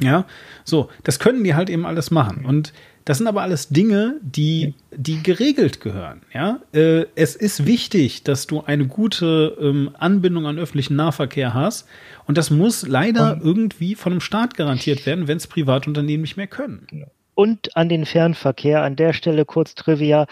Ja, 0.00 0.24
so, 0.64 0.88
das 1.04 1.18
können 1.18 1.44
die 1.44 1.54
halt 1.54 1.70
eben 1.70 1.86
alles 1.86 2.10
machen. 2.10 2.44
Und 2.44 2.72
das 3.04 3.18
sind 3.18 3.26
aber 3.26 3.42
alles 3.42 3.68
Dinge, 3.68 4.16
die, 4.22 4.74
die 4.92 5.22
geregelt 5.22 5.80
gehören. 5.80 6.22
Ja, 6.32 6.60
äh, 6.72 7.06
es 7.14 7.34
ist 7.34 7.66
wichtig, 7.66 8.24
dass 8.24 8.46
du 8.46 8.62
eine 8.62 8.86
gute 8.86 9.56
ähm, 9.60 9.90
Anbindung 9.98 10.46
an 10.46 10.58
öffentlichen 10.58 10.96
Nahverkehr 10.96 11.54
hast. 11.54 11.88
Und 12.26 12.38
das 12.38 12.50
muss 12.50 12.86
leider 12.86 13.34
und, 13.34 13.44
irgendwie 13.44 13.94
von 13.94 14.12
einem 14.12 14.20
Staat 14.20 14.56
garantiert 14.56 15.06
werden, 15.06 15.28
wenn 15.28 15.38
es 15.38 15.46
Privatunternehmen 15.46 16.22
nicht 16.22 16.36
mehr 16.36 16.46
können. 16.46 17.06
Und 17.34 17.76
an 17.76 17.88
den 17.88 18.04
Fernverkehr. 18.04 18.82
An 18.82 18.96
der 18.96 19.12
Stelle 19.12 19.44
kurz 19.44 19.74
Trivia. 19.74 20.26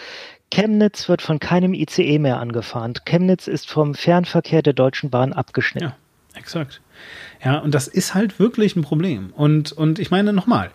Chemnitz 0.53 1.09
wird 1.09 1.21
von 1.21 1.41
keinem 1.41 1.75
ICE 1.75 2.19
mehr 2.19 2.39
angefahren. 2.39 2.95
Chemnitz 3.05 3.49
ist 3.49 3.69
vom 3.69 3.95
Fernverkehr 3.95 4.63
der 4.63 4.73
Deutschen 4.73 5.11
Bahn 5.11 5.33
abgeschnitten. 5.33 5.89
Ja, 5.89 6.39
exakt. 6.39 6.81
Ja, 7.45 7.59
und 7.59 7.75
das 7.75 7.89
ist 7.89 8.15
halt 8.15 8.39
wirklich 8.39 8.77
ein 8.77 8.83
Problem. 8.83 9.33
Und, 9.35 9.73
und 9.73 9.99
ich 9.99 10.11
meine 10.11 10.33
nochmal, 10.33 10.71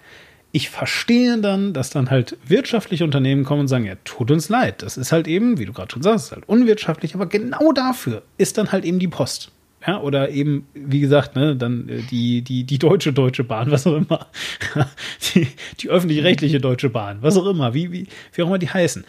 ich 0.51 0.69
verstehe 0.69 1.39
dann, 1.39 1.73
dass 1.73 1.89
dann 1.89 2.11
halt 2.11 2.37
wirtschaftliche 2.45 3.03
Unternehmen 3.03 3.43
kommen 3.43 3.61
und 3.61 3.67
sagen, 3.67 3.85
ja, 3.85 3.95
tut 4.05 4.29
uns 4.29 4.49
leid. 4.49 4.83
Das 4.83 4.97
ist 4.97 5.11
halt 5.11 5.27
eben, 5.27 5.57
wie 5.57 5.65
du 5.65 5.73
gerade 5.73 5.91
schon 5.91 6.03
sagst, 6.03 6.31
halt 6.31 6.47
unwirtschaftlich, 6.47 7.15
aber 7.15 7.25
genau 7.25 7.71
dafür 7.73 8.21
ist 8.37 8.57
dann 8.57 8.71
halt 8.71 8.85
eben 8.85 8.99
die 8.99 9.07
Post. 9.07 9.51
Ja, 9.85 9.99
oder 9.99 10.29
eben, 10.29 10.67
wie 10.73 11.01
gesagt, 11.01 11.35
ne, 11.35 11.55
dann 11.55 11.89
äh, 11.89 12.01
die, 12.09 12.41
die, 12.41 12.63
die 12.63 12.79
deutsche 12.79 13.11
Deutsche 13.11 13.43
Bahn, 13.43 13.69
was 13.69 13.85
auch 13.85 13.97
immer. 13.97 14.27
die, 15.35 15.47
die 15.79 15.89
öffentlich-rechtliche 15.89 16.61
Deutsche 16.61 16.89
Bahn, 16.89 17.17
was 17.21 17.35
auch 17.35 17.47
immer, 17.47 17.73
wie, 17.73 17.91
wie, 17.91 18.07
wie 18.33 18.43
auch 18.43 18.47
immer 18.47 18.59
die 18.59 18.69
heißen. 18.69 19.03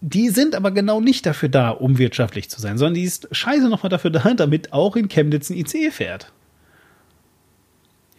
Die 0.00 0.30
sind 0.30 0.54
aber 0.54 0.70
genau 0.70 1.00
nicht 1.00 1.26
dafür 1.26 1.50
da, 1.50 1.70
um 1.70 1.98
wirtschaftlich 1.98 2.48
zu 2.48 2.60
sein, 2.60 2.78
sondern 2.78 2.94
die 2.94 3.02
ist 3.02 3.28
scheiße 3.30 3.68
nochmal 3.68 3.90
dafür 3.90 4.10
da, 4.10 4.32
damit 4.36 4.72
auch 4.72 4.96
in 4.96 5.08
Chemnitz 5.08 5.50
ein 5.50 5.56
ICE 5.56 5.90
fährt. 5.90 6.32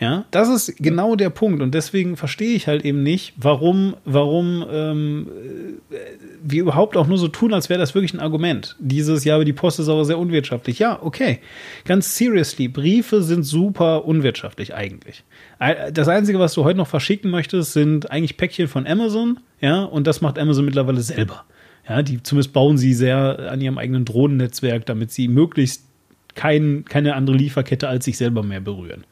Ja, 0.02 0.26
das 0.32 0.50
ist 0.50 0.78
genau 0.78 1.16
der 1.16 1.30
Punkt 1.30 1.62
und 1.62 1.76
deswegen 1.76 2.18
verstehe 2.18 2.56
ich 2.56 2.66
halt 2.66 2.84
eben 2.84 3.04
nicht, 3.04 3.34
warum, 3.38 3.96
warum 4.04 4.66
ähm, 4.68 5.28
wir 6.42 6.62
überhaupt 6.62 6.98
auch 6.98 7.06
nur 7.06 7.20
so 7.20 7.28
tun, 7.28 7.54
als 7.54 7.70
wäre 7.70 7.80
das 7.80 7.94
wirklich 7.94 8.12
ein 8.16 8.20
Argument. 8.20 8.76
Dieses 8.80 9.26
Jahr, 9.26 9.46
die 9.46 9.54
Post 9.54 9.80
ist 9.80 9.90
aber 9.90 10.04
sehr 10.04 10.18
unwirtschaftlich. 10.18 10.80
Ja, 10.80 10.98
okay, 11.04 11.38
ganz 11.86 12.18
seriously, 12.18 12.68
Briefe 12.68 13.22
sind 13.22 13.44
super 13.44 14.06
unwirtschaftlich 14.06 14.74
eigentlich. 14.74 15.24
Das 15.94 16.08
Einzige, 16.08 16.40
was 16.40 16.56
du 16.56 16.64
heute 16.64 16.78
noch 16.78 16.88
verschicken 16.88 17.30
möchtest, 17.30 17.74
sind 17.74 18.10
eigentlich 18.10 18.38
Päckchen 18.38 18.68
von 18.68 18.88
Amazon, 18.88 19.40
ja, 19.60 19.84
und 19.84 20.08
das 20.08 20.20
macht 20.20 20.40
Amazon 20.40 20.66
mittlerweile 20.66 21.02
selber. 21.02 21.46
Ja, 21.92 22.02
die 22.04 22.24
zumindest 22.24 22.54
bauen 22.54 22.78
sie 22.78 22.94
sehr 22.94 23.52
an 23.52 23.60
ihrem 23.60 23.78
eigenen 23.78 24.06
Drohnennetzwerk, 24.06 24.86
damit 24.86 25.12
sie 25.12 25.28
möglichst 25.28 25.84
kein, 26.36 26.86
keine 26.86 27.16
andere 27.16 27.36
Lieferkette 27.36 27.90
als 27.90 28.06
sich 28.06 28.16
selber 28.16 28.44
mehr 28.44 28.62
berühren. 28.62 29.04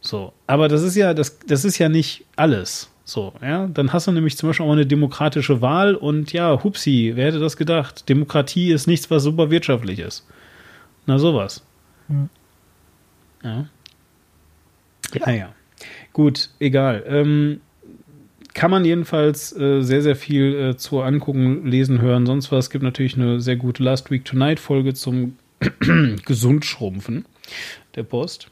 So, 0.00 0.32
aber 0.48 0.66
das 0.66 0.82
ist 0.82 0.96
ja, 0.96 1.14
das, 1.14 1.38
das 1.38 1.64
ist 1.64 1.78
ja 1.78 1.88
nicht 1.88 2.24
alles. 2.34 2.90
So, 3.04 3.32
ja, 3.40 3.68
dann 3.68 3.92
hast 3.92 4.08
du 4.08 4.10
nämlich 4.10 4.36
zum 4.36 4.48
Beispiel 4.48 4.66
auch 4.66 4.72
eine 4.72 4.86
demokratische 4.86 5.60
Wahl 5.62 5.94
und 5.94 6.32
ja, 6.32 6.64
hupsi, 6.64 7.12
wer 7.14 7.26
hätte 7.26 7.38
das 7.38 7.56
gedacht? 7.56 8.08
Demokratie 8.08 8.72
ist 8.72 8.88
nichts, 8.88 9.08
was 9.08 9.22
super 9.22 9.52
wirtschaftlich 9.52 10.00
ist. 10.00 10.26
Na, 11.06 11.20
sowas. 11.20 11.64
Hm. 12.08 12.28
Ja. 13.44 13.66
Ja, 15.14 15.30
ja. 15.30 15.54
Gut, 16.12 16.50
egal. 16.58 17.04
Ähm, 17.06 17.60
kann 18.54 18.70
man 18.70 18.84
jedenfalls 18.84 19.56
äh, 19.56 19.82
sehr, 19.82 20.02
sehr 20.02 20.16
viel 20.16 20.54
äh, 20.54 20.76
zu 20.76 21.00
angucken, 21.00 21.66
lesen, 21.66 22.00
hören, 22.00 22.26
sonst 22.26 22.52
was. 22.52 22.66
Es 22.66 22.70
gibt 22.70 22.84
natürlich 22.84 23.16
eine 23.16 23.40
sehr 23.40 23.56
gute 23.56 23.82
Last 23.82 24.10
Week 24.10 24.24
Tonight 24.24 24.60
Folge 24.60 24.94
zum 24.94 25.36
Gesundschrumpfen 26.24 27.24
der 27.94 28.02
Post. 28.02 28.48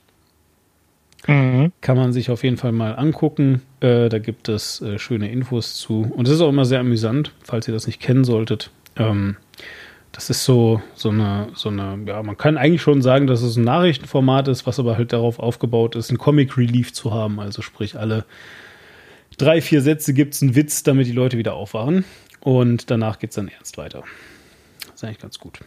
Mhm. 1.26 1.72
Kann 1.80 1.96
man 1.96 2.12
sich 2.12 2.30
auf 2.30 2.44
jeden 2.44 2.56
Fall 2.56 2.72
mal 2.72 2.94
angucken. 2.94 3.62
Äh, 3.80 4.08
da 4.08 4.18
gibt 4.18 4.48
es 4.48 4.80
äh, 4.80 4.98
schöne 4.98 5.30
Infos 5.30 5.74
zu. 5.74 6.10
Und 6.14 6.26
es 6.26 6.34
ist 6.34 6.40
auch 6.40 6.48
immer 6.48 6.64
sehr 6.64 6.80
amüsant, 6.80 7.32
falls 7.42 7.68
ihr 7.68 7.74
das 7.74 7.86
nicht 7.86 8.00
kennen 8.00 8.24
solltet. 8.24 8.70
Ähm, 8.96 9.36
das 10.12 10.30
ist 10.30 10.44
so, 10.44 10.82
so 10.94 11.10
eine, 11.10 11.48
so 11.54 11.68
eine, 11.68 11.98
ja, 12.06 12.22
man 12.22 12.36
kann 12.36 12.58
eigentlich 12.58 12.82
schon 12.82 13.00
sagen, 13.02 13.26
dass 13.26 13.42
es 13.42 13.56
ein 13.56 13.64
Nachrichtenformat 13.64 14.48
ist, 14.48 14.66
was 14.66 14.78
aber 14.78 14.96
halt 14.96 15.12
darauf 15.12 15.38
aufgebaut 15.38 15.94
ist, 15.94 16.10
ein 16.10 16.18
Comic 16.18 16.56
Relief 16.56 16.92
zu 16.92 17.12
haben. 17.12 17.38
Also 17.38 17.62
sprich, 17.62 17.96
alle 17.98 18.24
drei, 19.38 19.60
vier 19.60 19.82
Sätze 19.82 20.12
gibt 20.14 20.34
es 20.34 20.42
einen 20.42 20.54
Witz, 20.54 20.82
damit 20.82 21.06
die 21.06 21.12
Leute 21.12 21.38
wieder 21.38 21.54
aufwachen. 21.54 22.04
Und 22.40 22.90
danach 22.90 23.18
geht 23.18 23.30
es 23.30 23.36
dann 23.36 23.48
ernst 23.48 23.76
weiter. 23.78 24.02
Das 24.86 24.94
ist 24.94 25.04
eigentlich 25.04 25.18
ganz 25.18 25.38
gut. 25.38 25.60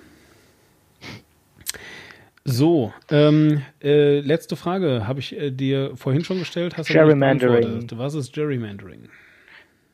So, 2.45 2.91
ähm, 3.10 3.61
äh, 3.81 4.19
letzte 4.19 4.57
Frage 4.57 5.07
habe 5.07 5.22
ich 5.22 5.38
äh, 5.38 5.49
dir 5.49 5.95
vorhin 5.95 6.26
schon 6.26 6.40
gestellt. 6.40 6.76
Hast 6.77 6.90
du 6.90 6.94
Gerrymandering. 6.94 7.88
Was 7.95 8.15
ist 8.15 8.34
Gerrymandering? 8.34 9.07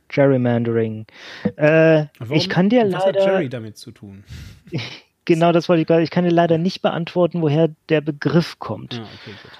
Gerrymandering. 0.07 1.05
Äh, 1.57 2.05
Warum, 2.17 2.35
ich 2.35 2.49
kann 2.49 2.69
dir 2.69 2.85
was 2.85 2.91
leider. 2.91 3.19
Was 3.19 3.25
hat 3.25 3.33
Jerry 3.33 3.49
damit 3.49 3.77
zu 3.77 3.91
tun? 3.91 4.23
genau, 5.25 5.51
das 5.51 5.69
wollte 5.69 5.81
ich 5.81 5.87
gerade. 5.87 6.01
Ich 6.01 6.09
kann 6.09 6.23
dir 6.23 6.31
leider 6.31 6.57
nicht 6.57 6.81
beantworten, 6.81 7.43
woher 7.43 7.69
der 7.89 8.01
Begriff 8.01 8.57
kommt. 8.57 8.95
Ah, 8.95 9.03
okay, 9.03 9.35
gut. 9.43 9.59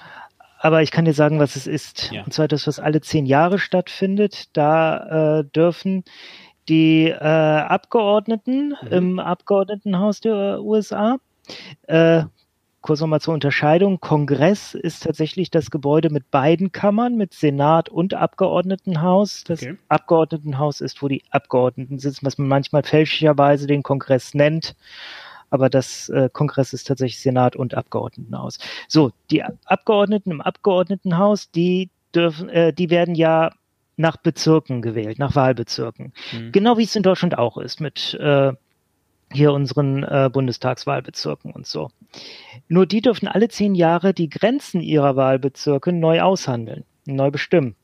Aber 0.62 0.82
ich 0.82 0.90
kann 0.90 1.06
dir 1.06 1.14
sagen, 1.14 1.38
was 1.38 1.56
es 1.56 1.66
ist. 1.66 2.10
Ja. 2.12 2.22
Und 2.22 2.34
zwar 2.34 2.46
das, 2.46 2.66
was 2.66 2.78
alle 2.78 3.00
zehn 3.00 3.24
Jahre 3.24 3.58
stattfindet. 3.58 4.48
Da 4.52 5.38
äh, 5.38 5.44
dürfen 5.44 6.04
die 6.68 7.08
äh, 7.08 7.16
Abgeordneten 7.16 8.74
mhm. 8.82 8.88
im 8.88 9.18
Abgeordnetenhaus 9.18 10.20
der 10.20 10.60
USA 10.62 11.16
äh, 11.86 12.24
kurz 12.82 13.00
nochmal 13.00 13.20
zur 13.20 13.34
Unterscheidung. 13.34 14.00
Kongress 14.00 14.74
ist 14.74 15.02
tatsächlich 15.02 15.50
das 15.50 15.70
Gebäude 15.70 16.10
mit 16.10 16.30
beiden 16.30 16.72
Kammern, 16.72 17.16
mit 17.16 17.34
Senat 17.34 17.88
und 17.88 18.14
Abgeordnetenhaus. 18.14 19.44
Das 19.44 19.62
okay. 19.62 19.76
Abgeordnetenhaus 19.88 20.80
ist, 20.80 21.02
wo 21.02 21.08
die 21.08 21.22
Abgeordneten 21.30 21.98
sitzen, 21.98 22.24
was 22.24 22.38
man 22.38 22.48
manchmal 22.48 22.82
fälschlicherweise 22.82 23.66
den 23.66 23.82
Kongress 23.82 24.34
nennt. 24.34 24.76
Aber 25.50 25.68
das 25.68 26.08
äh, 26.08 26.30
Kongress 26.32 26.72
ist 26.72 26.86
tatsächlich 26.86 27.20
Senat 27.20 27.56
und 27.56 27.74
Abgeordnetenhaus. 27.74 28.58
So, 28.88 29.10
die 29.30 29.42
Abgeordneten 29.64 30.30
im 30.30 30.40
Abgeordnetenhaus, 30.40 31.50
die 31.50 31.90
dürfen, 32.14 32.48
äh, 32.48 32.72
die 32.72 32.90
werden 32.90 33.14
ja 33.14 33.50
nach 33.96 34.16
Bezirken 34.16 34.80
gewählt, 34.82 35.18
nach 35.18 35.34
Wahlbezirken. 35.34 36.12
Mhm. 36.32 36.52
Genau 36.52 36.78
wie 36.78 36.84
es 36.84 36.96
in 36.96 37.02
Deutschland 37.02 37.36
auch 37.36 37.58
ist, 37.58 37.80
mit 37.80 38.14
äh, 38.14 38.52
hier 39.32 39.52
unseren 39.52 40.02
äh, 40.02 40.30
Bundestagswahlbezirken 40.32 41.52
und 41.52 41.66
so. 41.66 41.90
Nur 42.68 42.86
die 42.86 43.00
dürfen 43.00 43.28
alle 43.28 43.48
zehn 43.48 43.74
Jahre 43.74 44.12
die 44.12 44.28
Grenzen 44.28 44.80
ihrer 44.80 45.16
Wahlbezirke 45.16 45.92
neu 45.92 46.20
aushandeln, 46.20 46.84
neu 47.06 47.30
bestimmen. 47.30 47.76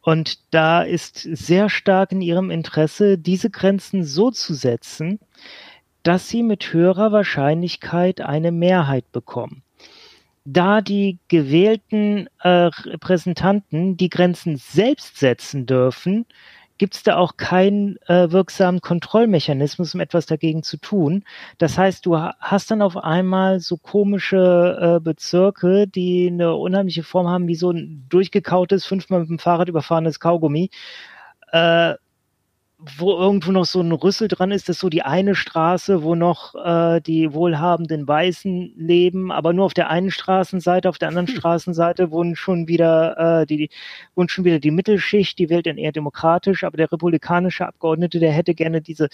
Und 0.00 0.54
da 0.54 0.82
ist 0.82 1.18
sehr 1.18 1.68
stark 1.68 2.12
in 2.12 2.20
ihrem 2.20 2.52
Interesse, 2.52 3.18
diese 3.18 3.50
Grenzen 3.50 4.04
so 4.04 4.30
zu 4.30 4.54
setzen, 4.54 5.18
dass 6.06 6.28
sie 6.28 6.44
mit 6.44 6.72
höherer 6.72 7.10
Wahrscheinlichkeit 7.10 8.20
eine 8.20 8.52
Mehrheit 8.52 9.10
bekommen. 9.10 9.64
Da 10.44 10.80
die 10.80 11.18
gewählten 11.26 12.28
äh, 12.38 12.48
Repräsentanten 12.48 13.96
die 13.96 14.08
Grenzen 14.08 14.56
selbst 14.56 15.18
setzen 15.18 15.66
dürfen, 15.66 16.26
gibt 16.78 16.94
es 16.94 17.02
da 17.02 17.16
auch 17.16 17.36
keinen 17.36 17.96
äh, 18.06 18.30
wirksamen 18.30 18.80
Kontrollmechanismus, 18.80 19.94
um 19.94 20.00
etwas 20.00 20.26
dagegen 20.26 20.62
zu 20.62 20.76
tun. 20.76 21.24
Das 21.58 21.76
heißt, 21.76 22.06
du 22.06 22.16
hast 22.16 22.70
dann 22.70 22.82
auf 22.82 22.96
einmal 22.96 23.58
so 23.58 23.76
komische 23.76 24.98
äh, 24.98 25.00
Bezirke, 25.00 25.88
die 25.88 26.28
eine 26.28 26.54
unheimliche 26.54 27.02
Form 27.02 27.26
haben, 27.26 27.48
wie 27.48 27.56
so 27.56 27.72
ein 27.72 28.06
durchgekautes, 28.10 28.86
fünfmal 28.86 29.20
mit 29.20 29.30
dem 29.30 29.38
Fahrrad 29.40 29.68
überfahrenes 29.68 30.20
Kaugummi. 30.20 30.70
Äh, 31.50 31.94
wo 32.78 33.16
irgendwo 33.16 33.52
noch 33.52 33.64
so 33.64 33.80
ein 33.80 33.90
Rüssel 33.90 34.28
dran 34.28 34.50
ist, 34.50 34.68
das 34.68 34.76
ist 34.76 34.80
so 34.80 34.90
die 34.90 35.02
eine 35.02 35.34
Straße, 35.34 36.02
wo 36.02 36.14
noch 36.14 36.54
äh, 36.54 37.00
die 37.00 37.32
wohlhabenden 37.32 38.06
Weißen 38.06 38.74
leben, 38.76 39.32
aber 39.32 39.54
nur 39.54 39.64
auf 39.64 39.74
der 39.74 39.88
einen 39.88 40.10
Straßenseite, 40.10 40.88
auf 40.88 40.98
der 40.98 41.08
anderen 41.08 41.26
hm. 41.26 41.36
Straßenseite 41.36 42.10
wohnen 42.10 42.36
schon 42.36 42.68
wieder 42.68 43.42
äh, 43.42 43.46
die 43.46 43.70
wohnen 44.14 44.28
schon 44.28 44.44
wieder 44.44 44.58
die 44.58 44.70
Mittelschicht, 44.70 45.38
die 45.38 45.48
wählt 45.48 45.66
dann 45.66 45.78
eher 45.78 45.92
demokratisch, 45.92 46.64
aber 46.64 46.76
der 46.76 46.92
republikanische 46.92 47.66
Abgeordnete, 47.66 48.18
der 48.18 48.32
hätte 48.32 48.54
gerne 48.54 48.82
diese 48.82 49.08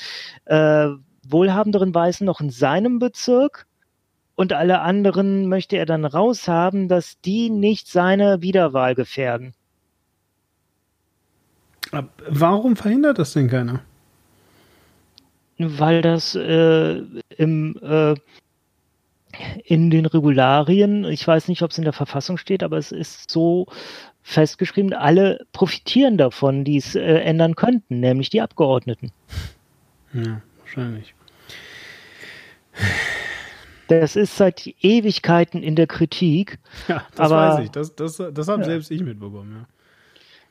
äh, 0.47 0.89
wohlhabenderen 1.29 1.95
Weißen 1.95 2.27
noch 2.27 2.41
in 2.41 2.51
seinem 2.51 2.99
Bezirk 2.99 3.67
und 4.35 4.53
alle 4.53 4.81
anderen 4.81 5.49
möchte 5.49 5.77
er 5.77 5.87
dann 5.87 6.05
raushaben, 6.05 6.89
dass 6.89 7.21
die 7.21 7.49
nicht 7.49 7.87
seine 7.87 8.43
Wiederwahl 8.43 8.97
gefährden. 8.97 9.55
Warum 12.29 12.77
verhindert 12.77 13.19
das 13.19 13.35
denn 13.35 13.49
keiner? 13.49 13.81
Weil 15.59 16.03
das 16.03 16.35
äh, 16.35 17.03
im, 17.37 17.77
äh, 17.83 18.15
in 19.65 19.91
den 19.91 20.07
Regularien, 20.07 21.05
ich 21.05 21.27
weiß 21.27 21.49
nicht, 21.49 21.63
ob 21.63 21.71
es 21.71 21.79
in 21.79 21.85
der 21.85 21.93
Verfassung 21.93 22.39
steht, 22.39 22.63
aber 22.63 22.79
es 22.79 22.93
ist 22.93 23.31
so 23.31 23.67
festgeschrieben, 24.23 24.95
alle 24.95 25.45
profitieren 25.53 26.17
davon, 26.17 26.65
die 26.65 26.79
es 26.79 26.95
äh, 26.95 27.01
ändern 27.01 27.55
könnten, 27.57 28.01
nämlich 28.01 28.31
die 28.31 28.41
Abgeordneten. 28.41 29.13
Ja, 30.15 30.41
wahrscheinlich. 30.61 31.15
Das 33.89 34.17
ist 34.17 34.37
seit 34.37 34.67
Ewigkeiten 34.81 35.63
in 35.63 35.77
der 35.77 35.87
Kritik. 35.87 36.59
Ja, 36.89 37.05
das 37.15 37.31
aber, 37.31 37.37
weiß 37.37 37.65
ich. 37.65 37.71
Das, 37.71 37.95
das, 37.95 38.17
das 38.17 38.49
habe 38.49 38.63
ja. 38.63 38.69
selbst 38.69 38.91
ich 38.91 39.03
mitbekommen, 39.03 39.53
ja. 39.53 39.67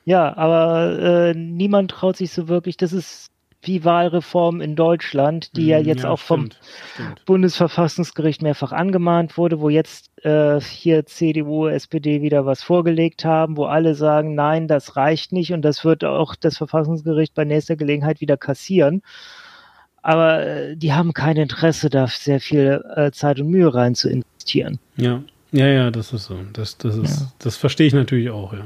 Ja, 0.06 0.36
aber 0.36 1.00
äh, 1.00 1.34
niemand 1.34 1.92
traut 1.92 2.18
sich 2.18 2.32
so 2.32 2.48
wirklich. 2.48 2.78
Das 2.78 2.94
ist 2.94 3.32
wie 3.64 3.84
Wahlreform 3.84 4.60
in 4.62 4.76
Deutschland, 4.76 5.56
die 5.56 5.68
ja 5.68 5.80
mhm, 5.80 5.86
jetzt 5.86 6.04
ja, 6.04 6.10
auch 6.10 6.20
vom 6.20 6.50
stimmt. 6.94 7.26
Bundesverfassungsgericht 7.26 8.42
mehrfach 8.42 8.72
angemahnt 8.72 9.38
wurde, 9.38 9.60
wo 9.60 9.70
jetzt 9.70 10.10
äh, 10.26 10.60
hier 10.60 11.06
CDU, 11.06 11.68
SPD 11.68 12.22
wieder 12.22 12.46
was 12.46 12.64
vorgelegt 12.64 13.24
haben, 13.24 13.58
wo 13.58 13.66
alle 13.66 13.96
sagen, 13.96 14.34
nein, 14.36 14.68
das 14.68 14.96
reicht 14.96 15.32
nicht 15.32 15.54
und 15.54 15.62
das 15.62 15.86
wird 15.86 16.04
auch 16.04 16.36
das 16.36 16.58
Verfassungsgericht 16.58 17.34
bei 17.36 17.46
nächster 17.46 17.76
Gelegenheit 17.76 18.20
wieder 18.22 18.38
kassieren. 18.38 19.04
Aber 20.02 20.44
äh, 20.44 20.76
die 20.76 20.94
haben 20.94 21.14
kein 21.14 21.38
Interesse, 21.38 21.92
da 21.92 22.08
sehr 22.08 22.40
viel 22.40 22.84
äh, 22.96 23.12
Zeit 23.12 23.40
und 23.40 23.50
Mühe 23.50 23.72
rein 23.72 23.94
zu 23.94 24.10
investieren. 24.10 24.80
Ja, 24.98 25.22
ja, 25.52 25.68
ja, 25.68 25.92
das 25.92 26.14
ist 26.14 26.26
so. 26.26 26.40
Das, 26.54 26.78
das 26.78 26.96
ist, 26.96 27.20
ja. 27.20 27.32
das 27.40 27.58
verstehe 27.58 27.86
ich 27.86 27.94
natürlich 27.94 28.32
auch, 28.32 28.54
ja. 28.54 28.66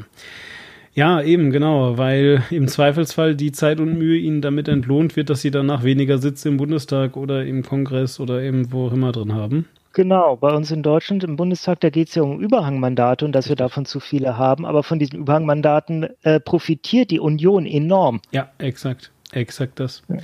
Ja, 0.95 1.21
eben, 1.21 1.51
genau, 1.51 1.97
weil 1.97 2.41
im 2.51 2.69
Zweifelsfall 2.69 3.35
die 3.35 3.51
Zeit 3.51 3.81
und 3.81 3.97
Mühe 3.97 4.17
ihnen 4.17 4.41
damit 4.41 4.69
entlohnt 4.69 5.17
wird, 5.17 5.29
dass 5.29 5.41
sie 5.41 5.51
danach 5.51 5.83
weniger 5.83 6.19
Sitze 6.19 6.47
im 6.47 6.55
Bundestag 6.55 7.17
oder 7.17 7.45
im 7.45 7.63
Kongress 7.63 8.21
oder 8.21 8.41
eben 8.41 8.71
wo 8.71 8.87
auch 8.87 8.93
immer 8.93 9.11
drin 9.11 9.33
haben. 9.33 9.67
Genau, 9.91 10.37
bei 10.37 10.53
uns 10.53 10.71
in 10.71 10.83
Deutschland 10.83 11.25
im 11.25 11.35
Bundestag, 11.35 11.81
da 11.81 11.89
geht 11.89 12.07
es 12.07 12.15
ja 12.15 12.23
um 12.23 12.39
Überhangmandate 12.39 13.25
und 13.25 13.33
dass 13.33 13.49
wir 13.49 13.57
davon 13.57 13.85
zu 13.85 13.99
viele 13.99 14.37
haben, 14.37 14.65
aber 14.65 14.83
von 14.83 14.97
diesen 14.97 15.19
Überhangmandaten 15.19 16.07
äh, 16.23 16.39
profitiert 16.39 17.11
die 17.11 17.19
Union 17.19 17.65
enorm. 17.65 18.21
Ja, 18.31 18.49
exakt, 18.57 19.11
exakt 19.33 19.81
das. 19.81 20.01
Ja. 20.07 20.17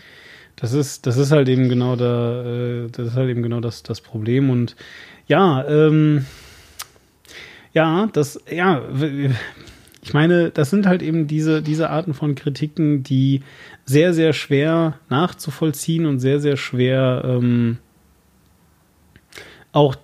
Das 0.55 0.71
ist, 0.71 1.05
das 1.05 1.17
ist 1.17 1.31
halt 1.31 1.49
eben 1.49 1.67
genau 1.67 1.97
da, 1.97 2.45
äh, 2.45 2.87
das 2.89 3.07
ist 3.07 3.15
halt 3.15 3.29
eben 3.29 3.43
genau 3.43 3.59
das, 3.59 3.83
das 3.83 3.99
Problem 3.99 4.49
und 4.49 4.77
ja, 5.27 5.67
ähm, 5.67 6.25
ja, 7.73 8.07
das, 8.13 8.39
ja, 8.49 8.81
ich 10.03 10.13
meine, 10.13 10.49
das 10.49 10.69
sind 10.69 10.87
halt 10.87 11.01
eben 11.01 11.27
diese, 11.27 11.61
diese 11.61 11.89
Arten 11.89 12.13
von 12.13 12.35
Kritiken, 12.35 13.03
die 13.03 13.41
sehr, 13.85 14.13
sehr 14.13 14.33
schwer 14.33 14.99
nachzuvollziehen 15.09 16.05
und 16.05 16.19
sehr, 16.19 16.39
sehr 16.39 16.57
schwer 16.57 17.23
ähm, 17.25 17.77
auch 19.71 19.95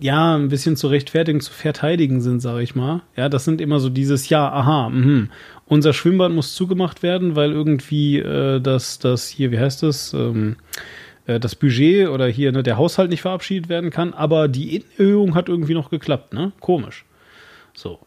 ja, 0.00 0.36
ein 0.36 0.48
bisschen 0.48 0.76
zu 0.76 0.88
rechtfertigen, 0.88 1.40
zu 1.40 1.52
verteidigen 1.52 2.20
sind, 2.20 2.40
sage 2.40 2.62
ich 2.62 2.74
mal. 2.74 3.02
Ja, 3.16 3.28
das 3.28 3.44
sind 3.44 3.60
immer 3.60 3.78
so 3.78 3.88
dieses 3.88 4.28
Ja, 4.28 4.50
aha, 4.50 4.88
mh. 4.90 5.28
unser 5.66 5.92
Schwimmbad 5.92 6.32
muss 6.32 6.54
zugemacht 6.54 7.02
werden, 7.02 7.36
weil 7.36 7.52
irgendwie 7.52 8.18
äh, 8.18 8.60
das, 8.60 8.98
das 8.98 9.28
hier, 9.28 9.52
wie 9.52 9.58
heißt 9.58 9.82
das, 9.82 10.12
ähm, 10.12 10.56
äh, 11.26 11.38
das 11.38 11.54
Budget 11.54 12.08
oder 12.08 12.26
hier 12.26 12.52
ne, 12.52 12.62
der 12.62 12.78
Haushalt 12.78 13.10
nicht 13.10 13.22
verabschiedet 13.22 13.68
werden 13.68 13.90
kann, 13.90 14.12
aber 14.12 14.48
die 14.48 14.82
Erhöhung 14.98 15.34
hat 15.34 15.48
irgendwie 15.48 15.74
noch 15.74 15.90
geklappt, 15.90 16.32
ne? 16.32 16.52
Komisch. 16.60 17.04
So. 17.74 18.00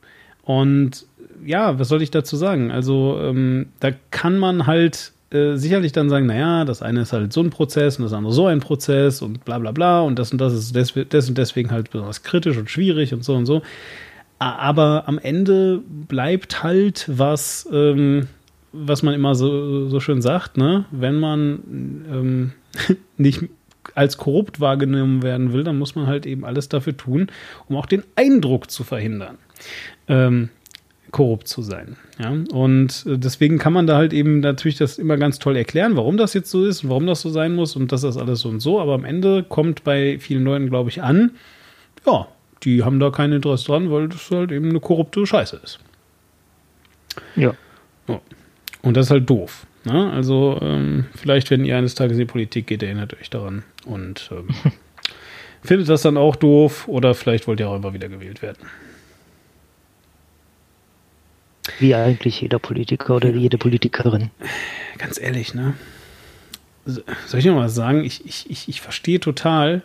Und 0.44 1.06
ja, 1.46 1.80
was 1.80 1.88
soll 1.90 2.02
ich 2.02 2.12
dazu 2.12 2.36
sagen? 2.36 2.72
Also 2.72 3.20
ähm, 3.22 3.68
da 3.80 3.92
kann 4.12 4.38
man 4.38 4.68
halt 4.68 5.14
äh, 5.32 5.56
sicherlich 5.56 5.92
dann 5.92 6.10
sagen, 6.10 6.28
naja, 6.28 6.66
das 6.66 6.82
eine 6.82 7.02
ist 7.02 7.14
halt 7.14 7.34
so 7.34 7.42
ein 7.42 7.50
Prozess 7.50 7.98
und 7.98 8.04
das 8.04 8.14
andere 8.14 8.34
so 8.34 8.46
ein 8.48 8.60
Prozess 8.60 9.22
und 9.22 9.44
bla 9.44 9.60
bla 9.60 9.72
bla 9.72 10.02
und 10.02 10.20
das 10.20 10.32
und 10.32 10.40
das 10.40 10.54
ist 10.54 10.76
des, 10.76 10.94
des 10.94 11.30
und 11.30 11.38
deswegen 11.38 11.72
halt 11.72 11.92
besonders 11.92 12.24
kritisch 12.24 12.58
und 12.58 12.70
schwierig 12.70 13.14
und 13.14 13.24
so 13.24 13.36
und 13.36 13.46
so. 13.46 13.62
Aber 14.40 15.04
am 15.08 15.18
Ende 15.18 15.82
bleibt 16.08 16.64
halt 16.64 17.06
was, 17.08 17.68
ähm, 17.72 18.28
was 18.72 19.04
man 19.04 19.14
immer 19.14 19.34
so, 19.34 19.88
so 19.90 20.00
schön 20.00 20.22
sagt, 20.22 20.58
ne? 20.58 20.86
Wenn 20.92 21.20
man 21.20 21.60
ähm, 22.12 22.52
nicht 23.18 23.42
als 23.94 24.18
korrupt 24.18 24.60
wahrgenommen 24.60 25.24
werden 25.24 25.54
will, 25.54 25.64
dann 25.64 25.78
muss 25.78 25.96
man 25.96 26.08
halt 26.08 26.26
eben 26.26 26.44
alles 26.44 26.70
dafür 26.70 26.98
tun, 26.98 27.28
um 27.68 27.78
auch 27.78 27.86
den 27.86 28.04
Eindruck 28.16 28.70
zu 28.70 28.84
verhindern. 28.84 29.38
Ähm, 30.08 30.50
korrupt 31.16 31.48
zu 31.48 31.62
sein. 31.62 31.96
Ja? 32.20 32.36
Und 32.52 33.06
äh, 33.08 33.18
deswegen 33.18 33.58
kann 33.58 33.72
man 33.72 33.88
da 33.88 33.96
halt 33.96 34.12
eben 34.12 34.42
natürlich 34.42 34.78
das 34.78 35.00
immer 35.00 35.16
ganz 35.16 35.40
toll 35.40 35.56
erklären, 35.56 35.96
warum 35.96 36.18
das 36.18 36.34
jetzt 36.34 36.52
so 36.52 36.66
ist 36.66 36.84
und 36.84 36.90
warum 36.90 37.08
das 37.08 37.22
so 37.22 37.30
sein 37.30 37.56
muss 37.56 37.78
und 37.78 37.94
dass 37.94 38.02
das 38.02 38.18
alles 38.18 38.42
so 38.42 38.50
und 38.50 38.60
so. 38.60 38.82
Aber 38.82 38.96
am 38.96 39.06
Ende 39.06 39.42
kommt 39.44 39.86
bei 39.86 40.20
vielen 40.20 40.44
Leuten, 40.44 40.70
glaube 40.70 40.90
ich, 40.90 41.02
an, 41.02 41.32
ja, 42.06 42.28
die 42.64 42.84
haben 42.84 43.00
da 43.00 43.12
kein 43.12 43.32
Interesse 43.32 43.68
dran, 43.68 43.90
weil 43.90 44.10
das 44.10 44.30
halt 44.30 44.52
eben 44.52 44.70
eine 44.70 44.82
korrupte 44.82 45.26
Scheiße 45.26 45.62
ist. 45.64 45.80
Ja. 47.38 47.54
ja. 48.10 48.20
Und 48.82 48.98
das 48.98 49.06
ist 49.06 49.12
halt 49.12 49.30
doof. 49.30 49.66
Ne? 49.86 50.12
Also 50.12 50.60
ähm, 50.62 51.06
vielleicht, 51.16 51.50
wenn 51.50 51.64
ihr 51.64 51.78
eines 51.78 51.96
Tages 51.96 52.18
in 52.18 52.26
die 52.28 52.32
Politik 52.32 52.68
geht, 52.68 52.84
erinnert 52.84 53.14
euch 53.14 53.30
daran 53.30 53.64
und 53.86 54.30
ähm, 54.34 54.50
findet 55.64 55.88
das 55.88 56.02
dann 56.02 56.18
auch 56.18 56.36
doof 56.36 56.90
oder 56.90 57.16
vielleicht 57.16 57.48
wollt 57.48 57.62
ihr 57.62 57.70
auch 57.70 57.78
immer 57.78 57.94
wieder 57.94 58.10
gewählt 58.10 58.42
werden. 58.42 58.58
Wie 61.80 61.96
eigentlich 61.96 62.42
jeder 62.42 62.60
Politiker 62.60 63.16
oder 63.16 63.30
jede 63.30 63.58
Politikerin. 63.58 64.30
Ganz 64.98 65.20
ehrlich, 65.20 65.54
ne? 65.54 65.74
Soll 66.86 67.40
ich 67.40 67.46
noch 67.46 67.56
mal 67.56 67.70
sagen? 67.70 68.04
Ich, 68.04 68.26
ich, 68.26 68.50
ich, 68.50 68.70
ich 68.70 68.82
verstehe 68.82 69.20
total, 69.20 69.82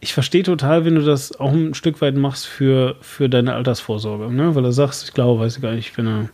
ich 0.00 0.14
verstehe 0.14 0.42
total, 0.42 0.84
wenn 0.84 0.94
du 0.94 1.02
das 1.02 1.38
auch 1.38 1.52
ein 1.52 1.74
Stück 1.74 2.00
weit 2.00 2.16
machst 2.16 2.46
für, 2.46 2.96
für 3.00 3.28
deine 3.28 3.54
Altersvorsorge, 3.54 4.32
ne? 4.32 4.54
Weil 4.54 4.62
du 4.62 4.72
sagst, 4.72 5.04
ich 5.04 5.14
glaube, 5.14 5.40
weiß 5.40 5.56
ich 5.56 5.62
gar 5.62 5.72
nicht, 5.72 5.96
wenn 5.98 6.06
er, 6.06 6.28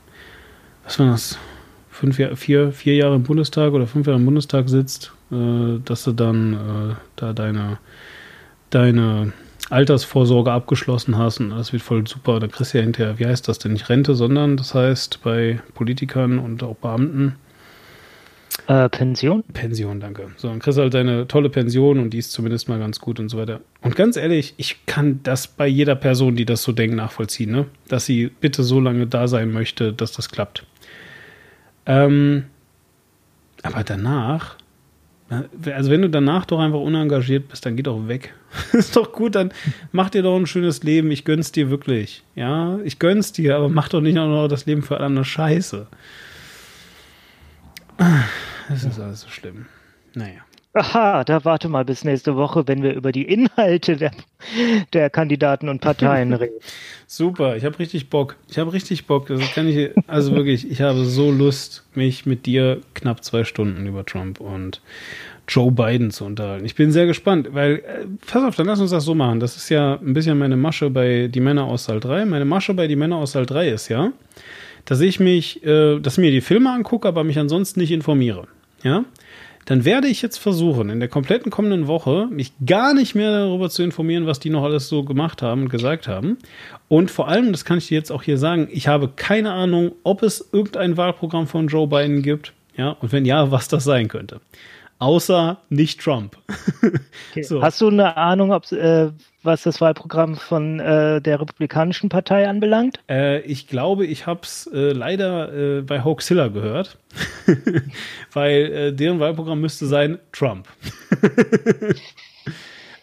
was 0.84 0.98
war 0.98 1.06
das, 1.06 1.38
fünf, 1.90 2.16
vier, 2.36 2.72
vier 2.72 2.94
Jahre 2.94 3.16
im 3.16 3.24
Bundestag 3.24 3.72
oder 3.72 3.86
fünf 3.86 4.06
Jahre 4.06 4.18
im 4.18 4.24
Bundestag 4.24 4.68
sitzt, 4.68 5.12
äh, 5.32 5.80
dass 5.84 6.04
du 6.04 6.12
dann 6.12 6.54
äh, 6.54 6.94
da 7.16 7.32
deine, 7.32 7.78
deine 8.70 9.32
Altersvorsorge 9.70 10.50
abgeschlossen 10.50 11.18
hast 11.18 11.40
und 11.40 11.50
das 11.50 11.72
wird 11.72 11.82
voll 11.82 12.06
super, 12.06 12.40
dann 12.40 12.50
kriegst 12.50 12.74
du 12.74 12.78
ja 12.78 12.84
hinterher, 12.84 13.18
wie 13.18 13.26
heißt 13.26 13.48
das 13.48 13.58
denn, 13.58 13.72
nicht 13.72 13.88
Rente, 13.88 14.14
sondern 14.14 14.56
das 14.56 14.74
heißt 14.74 15.22
bei 15.22 15.60
Politikern 15.74 16.38
und 16.38 16.62
auch 16.62 16.76
Beamten. 16.76 17.36
Äh, 18.66 18.88
Pension? 18.88 19.44
Pension, 19.52 20.00
danke. 20.00 20.28
So, 20.36 20.48
dann 20.48 20.58
kriegst 20.58 20.78
du 20.78 20.82
halt 20.82 20.94
deine 20.94 21.26
tolle 21.26 21.48
Pension 21.48 21.98
und 21.98 22.10
die 22.10 22.18
ist 22.18 22.32
zumindest 22.32 22.68
mal 22.68 22.78
ganz 22.78 22.98
gut 22.98 23.20
und 23.20 23.28
so 23.28 23.38
weiter. 23.38 23.60
Und 23.82 23.96
ganz 23.96 24.16
ehrlich, 24.16 24.54
ich 24.56 24.84
kann 24.86 25.20
das 25.22 25.46
bei 25.46 25.66
jeder 25.66 25.94
Person, 25.94 26.36
die 26.36 26.44
das 26.44 26.62
so 26.62 26.72
denkt, 26.72 26.96
nachvollziehen, 26.96 27.50
ne? 27.50 27.66
Dass 27.88 28.04
sie 28.04 28.26
bitte 28.26 28.62
so 28.62 28.80
lange 28.80 29.06
da 29.06 29.28
sein 29.28 29.52
möchte, 29.52 29.92
dass 29.92 30.12
das 30.12 30.28
klappt. 30.28 30.66
Ähm, 31.86 32.44
aber 33.62 33.84
danach 33.84 34.56
also 35.30 35.90
wenn 35.90 36.02
du 36.02 36.08
danach 36.08 36.46
doch 36.46 36.58
einfach 36.58 36.80
unengagiert 36.80 37.48
bist, 37.48 37.64
dann 37.66 37.76
geh 37.76 37.82
doch 37.82 38.08
weg. 38.08 38.34
ist 38.72 38.96
doch 38.96 39.12
gut, 39.12 39.34
dann 39.34 39.52
mach 39.92 40.10
dir 40.10 40.22
doch 40.22 40.36
ein 40.36 40.46
schönes 40.46 40.82
Leben. 40.82 41.10
Ich 41.10 41.24
gönn's 41.24 41.52
dir 41.52 41.70
wirklich. 41.70 42.24
Ja, 42.34 42.78
ich 42.84 42.98
gönn's 42.98 43.32
dir, 43.32 43.56
aber 43.56 43.68
mach 43.68 43.88
doch 43.88 44.00
nicht 44.00 44.18
auch 44.18 44.28
noch 44.28 44.48
das 44.48 44.64
Leben 44.66 44.82
für 44.82 45.00
andere 45.00 45.24
Scheiße. 45.24 45.86
Das 48.68 48.84
ist 48.84 49.00
alles 49.00 49.22
so 49.22 49.28
schlimm. 49.28 49.66
Naja. 50.14 50.47
Aha, 50.74 51.24
da 51.24 51.44
warte 51.44 51.68
mal 51.68 51.84
bis 51.84 52.04
nächste 52.04 52.36
Woche, 52.36 52.68
wenn 52.68 52.82
wir 52.82 52.94
über 52.94 53.10
die 53.10 53.22
Inhalte 53.22 53.96
der, 53.96 54.12
der 54.92 55.10
Kandidaten 55.10 55.68
und 55.68 55.80
Parteien 55.80 56.32
reden. 56.34 56.54
Super, 57.06 57.56
ich 57.56 57.64
habe 57.64 57.78
richtig 57.78 58.10
Bock. 58.10 58.36
Ich 58.50 58.58
habe 58.58 58.72
richtig 58.72 59.06
Bock. 59.06 59.28
Das 59.28 59.54
kann 59.54 59.66
ich, 59.66 59.90
also 60.06 60.34
wirklich, 60.34 60.70
ich 60.70 60.82
habe 60.82 61.04
so 61.04 61.30
Lust, 61.30 61.84
mich 61.94 62.26
mit 62.26 62.44
dir 62.44 62.80
knapp 62.94 63.24
zwei 63.24 63.44
Stunden 63.44 63.86
über 63.86 64.04
Trump 64.04 64.40
und 64.40 64.82
Joe 65.48 65.72
Biden 65.72 66.10
zu 66.10 66.26
unterhalten. 66.26 66.66
Ich 66.66 66.74
bin 66.74 66.92
sehr 66.92 67.06
gespannt, 67.06 67.48
weil, 67.52 67.76
äh, 67.76 68.06
pass 68.26 68.44
auf, 68.44 68.54
dann 68.54 68.66
lass 68.66 68.80
uns 68.80 68.90
das 68.90 69.04
so 69.04 69.14
machen. 69.14 69.40
Das 69.40 69.56
ist 69.56 69.70
ja 69.70 69.94
ein 69.94 70.12
bisschen 70.12 70.36
meine 70.38 70.56
Masche 70.56 70.90
bei 70.90 71.28
Die 71.28 71.40
Männer 71.40 71.64
aus 71.64 71.84
Saal 71.84 72.00
3. 72.00 72.26
Meine 72.26 72.44
Masche 72.44 72.74
bei 72.74 72.86
Die 72.86 72.96
Männer 72.96 73.16
aus 73.16 73.32
Saal 73.32 73.46
3 73.46 73.70
ist 73.70 73.88
ja, 73.88 74.12
dass 74.84 75.00
ich 75.00 75.18
mich, 75.18 75.64
äh, 75.64 75.98
dass 75.98 76.14
ich 76.14 76.18
mir 76.18 76.30
die 76.30 76.42
Filme 76.42 76.70
angucke, 76.70 77.08
aber 77.08 77.24
mich 77.24 77.38
ansonsten 77.38 77.80
nicht 77.80 77.90
informiere. 77.90 78.46
Ja, 78.82 79.04
dann 79.68 79.84
werde 79.84 80.08
ich 80.08 80.22
jetzt 80.22 80.38
versuchen, 80.38 80.88
in 80.88 80.98
der 80.98 81.10
kompletten 81.10 81.52
kommenden 81.52 81.88
Woche 81.88 82.26
mich 82.30 82.52
gar 82.64 82.94
nicht 82.94 83.14
mehr 83.14 83.30
darüber 83.30 83.68
zu 83.68 83.82
informieren, 83.82 84.26
was 84.26 84.40
die 84.40 84.48
noch 84.48 84.64
alles 84.64 84.88
so 84.88 85.02
gemacht 85.04 85.42
haben 85.42 85.64
und 85.64 85.68
gesagt 85.68 86.08
haben. 86.08 86.38
Und 86.88 87.10
vor 87.10 87.28
allem, 87.28 87.52
das 87.52 87.66
kann 87.66 87.76
ich 87.76 87.88
dir 87.88 87.98
jetzt 87.98 88.10
auch 88.10 88.22
hier 88.22 88.38
sagen, 88.38 88.68
ich 88.70 88.88
habe 88.88 89.10
keine 89.14 89.52
Ahnung, 89.52 89.92
ob 90.04 90.22
es 90.22 90.48
irgendein 90.52 90.96
Wahlprogramm 90.96 91.46
von 91.46 91.68
Joe 91.68 91.86
Biden 91.86 92.22
gibt. 92.22 92.54
Ja, 92.78 92.92
und 92.92 93.12
wenn 93.12 93.26
ja, 93.26 93.50
was 93.50 93.68
das 93.68 93.84
sein 93.84 94.08
könnte 94.08 94.40
außer 94.98 95.58
nicht 95.68 96.00
Trump. 96.00 96.36
Okay. 97.30 97.42
So. 97.42 97.60
Hast 97.62 97.80
du 97.82 97.88
eine 97.88 98.16
Ahnung, 98.16 98.52
ob, 98.52 98.72
äh, 98.72 99.10
was 99.42 99.62
das 99.62 99.80
Wahlprogramm 99.80 100.36
von 100.36 100.80
äh, 100.80 101.20
der 101.20 101.40
Republikanischen 101.40 102.08
Partei 102.08 102.48
anbelangt? 102.48 102.98
Äh, 103.08 103.40
ich 103.42 103.68
glaube, 103.68 104.06
ich 104.06 104.26
habe 104.26 104.40
es 104.42 104.68
äh, 104.72 104.92
leider 104.92 105.78
äh, 105.78 105.82
bei 105.82 106.02
Hoaxilla 106.02 106.48
gehört, 106.48 106.98
weil 108.32 108.72
äh, 108.72 108.92
deren 108.92 109.20
Wahlprogramm 109.20 109.60
müsste 109.60 109.86
sein 109.86 110.18
Trump. 110.32 110.68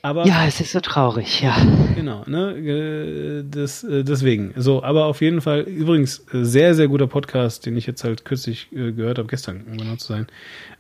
Aber, 0.02 0.28
ja, 0.28 0.46
es 0.46 0.62
ist 0.62 0.74
so 0.74 0.82
traurig, 0.82 1.42
ja. 1.42 1.58
Genau, 1.96 2.24
ne, 2.28 3.44
das, 3.50 3.84
deswegen. 3.90 4.54
So, 4.56 4.84
aber 4.84 5.06
auf 5.06 5.20
jeden 5.20 5.42
Fall, 5.42 5.62
übrigens, 5.62 6.24
sehr, 6.32 6.76
sehr 6.76 6.88
guter 6.88 7.08
Podcast, 7.08 7.66
den 7.66 7.76
ich 7.76 7.88
jetzt 7.88 8.04
halt 8.04 8.24
kürzlich 8.24 8.68
gehört 8.70 9.18
habe, 9.18 9.28
gestern, 9.28 9.64
um 9.68 9.78
genau 9.80 9.96
zu 9.96 10.14
sein, 10.14 10.28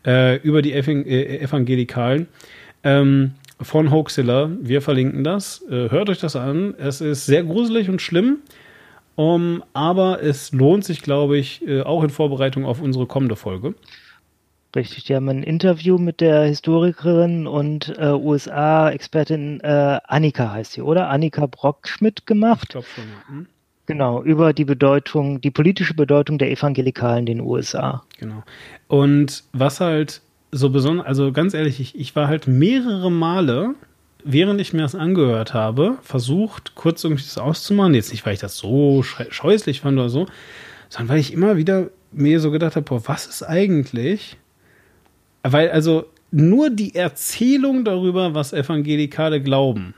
äh, 0.05 0.35
über 0.41 0.61
die 0.61 0.73
Evangelikalen 0.73 2.27
ähm, 2.83 3.33
von 3.61 3.91
Hoaxilla. 3.91 4.49
Wir 4.61 4.81
verlinken 4.81 5.23
das. 5.23 5.63
Äh, 5.69 5.89
hört 5.89 6.09
euch 6.09 6.19
das 6.19 6.35
an. 6.35 6.75
Es 6.77 7.01
ist 7.01 7.25
sehr 7.25 7.43
gruselig 7.43 7.89
und 7.89 8.01
schlimm. 8.01 8.39
Um, 9.15 9.63
aber 9.71 10.21
es 10.21 10.51
lohnt 10.51 10.83
sich, 10.83 11.01
glaube 11.01 11.37
ich, 11.37 11.65
äh, 11.65 11.81
auch 11.81 12.03
in 12.03 12.09
Vorbereitung 12.09 12.65
auf 12.65 12.81
unsere 12.81 13.05
kommende 13.05 13.37
Folge. 13.37 13.73
Richtig, 14.75 15.05
die 15.05 15.15
haben 15.15 15.29
ein 15.29 15.41
Interview 15.41 15.97
mit 15.97 16.19
der 16.19 16.43
Historikerin 16.43 17.47
und 17.47 17.97
äh, 17.97 18.11
USA-Expertin 18.11 19.61
äh, 19.61 19.99
Annika 20.03 20.51
heißt 20.51 20.73
sie, 20.73 20.81
oder? 20.81 21.09
Annika 21.09 21.45
Brockschmidt 21.45 22.25
gemacht. 22.25 22.63
Ich 22.63 22.69
glaube 22.71 22.87
schon, 22.93 23.05
ja. 23.05 23.27
Hm? 23.29 23.47
Genau, 23.85 24.21
über 24.23 24.51
die 24.51 24.65
Bedeutung, 24.65 25.39
die 25.39 25.51
politische 25.51 25.93
Bedeutung 25.93 26.37
der 26.37 26.51
Evangelikalen 26.51 27.19
in 27.19 27.37
den 27.37 27.41
USA. 27.41 28.03
Genau. 28.17 28.43
Und 28.87 29.43
was 29.53 29.79
halt 29.79 30.21
so 30.55 30.69
besonders, 30.69 31.05
also 31.05 31.31
ganz 31.31 31.53
ehrlich, 31.53 31.79
ich, 31.79 31.99
ich 31.99 32.15
war 32.15 32.27
halt 32.27 32.47
mehrere 32.47 33.11
Male, 33.11 33.75
während 34.23 34.61
ich 34.61 34.73
mir 34.73 34.81
das 34.81 34.95
angehört 34.95 35.53
habe, 35.53 35.97
versucht, 36.01 36.75
kurz 36.75 37.03
irgendwie 37.03 37.23
das 37.23 37.37
auszumachen. 37.37 37.93
Jetzt 37.93 38.11
nicht, 38.11 38.25
weil 38.25 38.33
ich 38.33 38.39
das 38.39 38.57
so 38.57 39.03
scheußlich 39.03 39.81
fand 39.81 39.99
oder 39.99 40.09
so, 40.09 40.27
sondern 40.89 41.09
weil 41.09 41.19
ich 41.19 41.33
immer 41.33 41.57
wieder 41.57 41.89
mir 42.11 42.39
so 42.39 42.51
gedacht 42.51 42.75
habe, 42.75 42.85
boah, 42.85 43.01
was 43.05 43.27
ist 43.27 43.43
eigentlich? 43.43 44.37
Weil 45.43 45.69
also 45.69 46.05
nur 46.31 46.69
die 46.69 46.95
Erzählung 46.95 47.83
darüber, 47.83 48.33
was 48.33 48.53
Evangelikale 48.53 49.41
glauben, 49.41 49.93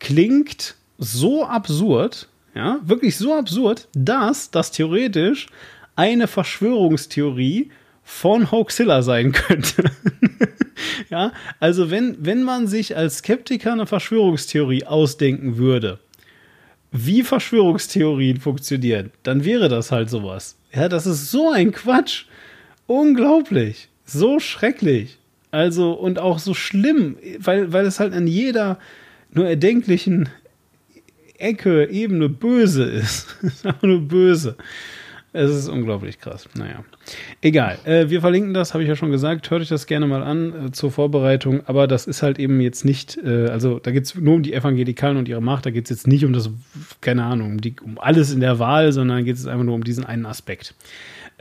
klingt 0.00 0.74
so 0.98 1.46
absurd, 1.46 2.28
ja, 2.54 2.80
wirklich 2.84 3.16
so 3.16 3.34
absurd, 3.34 3.88
dass 3.94 4.50
das 4.50 4.72
theoretisch 4.72 5.46
eine 5.94 6.26
Verschwörungstheorie 6.26 7.70
von 8.02 8.50
Hoaxilla 8.50 9.02
sein 9.02 9.32
könnte. 9.32 9.84
ja, 11.10 11.32
also 11.60 11.90
wenn, 11.90 12.16
wenn 12.20 12.42
man 12.42 12.66
sich 12.66 12.96
als 12.96 13.18
Skeptiker 13.18 13.72
eine 13.72 13.86
Verschwörungstheorie 13.86 14.84
ausdenken 14.84 15.56
würde, 15.56 15.98
wie 16.90 17.22
Verschwörungstheorien 17.22 18.38
funktionieren, 18.38 19.10
dann 19.22 19.44
wäre 19.44 19.68
das 19.68 19.90
halt 19.90 20.10
sowas. 20.10 20.56
Ja, 20.74 20.88
das 20.88 21.06
ist 21.06 21.30
so 21.30 21.50
ein 21.50 21.72
Quatsch. 21.72 22.24
Unglaublich. 22.86 23.88
So 24.04 24.40
schrecklich. 24.40 25.18
Also, 25.50 25.92
und 25.92 26.18
auch 26.18 26.38
so 26.38 26.54
schlimm, 26.54 27.16
weil, 27.38 27.72
weil 27.72 27.86
es 27.86 28.00
halt 28.00 28.12
an 28.12 28.26
jeder 28.26 28.78
nur 29.32 29.46
erdenklichen 29.46 30.28
Ecke, 31.38 31.88
Ebene 31.90 32.28
böse 32.28 32.84
ist. 32.84 33.36
ist 33.42 33.64
nur 33.82 34.00
böse. 34.00 34.56
Es 35.34 35.50
ist 35.50 35.68
unglaublich 35.68 36.18
krass. 36.18 36.46
Naja. 36.54 36.84
Egal. 37.40 37.78
Äh, 37.84 38.10
wir 38.10 38.20
verlinken 38.20 38.52
das, 38.52 38.74
habe 38.74 38.82
ich 38.82 38.88
ja 38.88 38.96
schon 38.96 39.10
gesagt. 39.10 39.50
Hört 39.50 39.62
euch 39.62 39.68
das 39.68 39.86
gerne 39.86 40.06
mal 40.06 40.22
an 40.22 40.66
äh, 40.66 40.72
zur 40.72 40.90
Vorbereitung. 40.90 41.62
Aber 41.66 41.86
das 41.86 42.06
ist 42.06 42.22
halt 42.22 42.38
eben 42.38 42.60
jetzt 42.60 42.84
nicht, 42.84 43.18
äh, 43.24 43.46
also 43.48 43.78
da 43.78 43.92
geht 43.92 44.04
es 44.04 44.14
nur 44.14 44.34
um 44.34 44.42
die 44.42 44.52
Evangelikalen 44.52 45.16
und 45.16 45.28
ihre 45.28 45.40
Macht. 45.40 45.64
Da 45.64 45.70
geht 45.70 45.84
es 45.84 45.90
jetzt 45.90 46.06
nicht 46.06 46.24
um 46.24 46.34
das, 46.34 46.50
keine 47.00 47.24
Ahnung, 47.24 47.52
um, 47.52 47.60
die, 47.60 47.74
um 47.82 47.98
alles 47.98 48.32
in 48.32 48.40
der 48.40 48.58
Wahl, 48.58 48.92
sondern 48.92 49.24
geht 49.24 49.36
es 49.36 49.46
einfach 49.46 49.64
nur 49.64 49.74
um 49.74 49.84
diesen 49.84 50.04
einen 50.04 50.26
Aspekt 50.26 50.74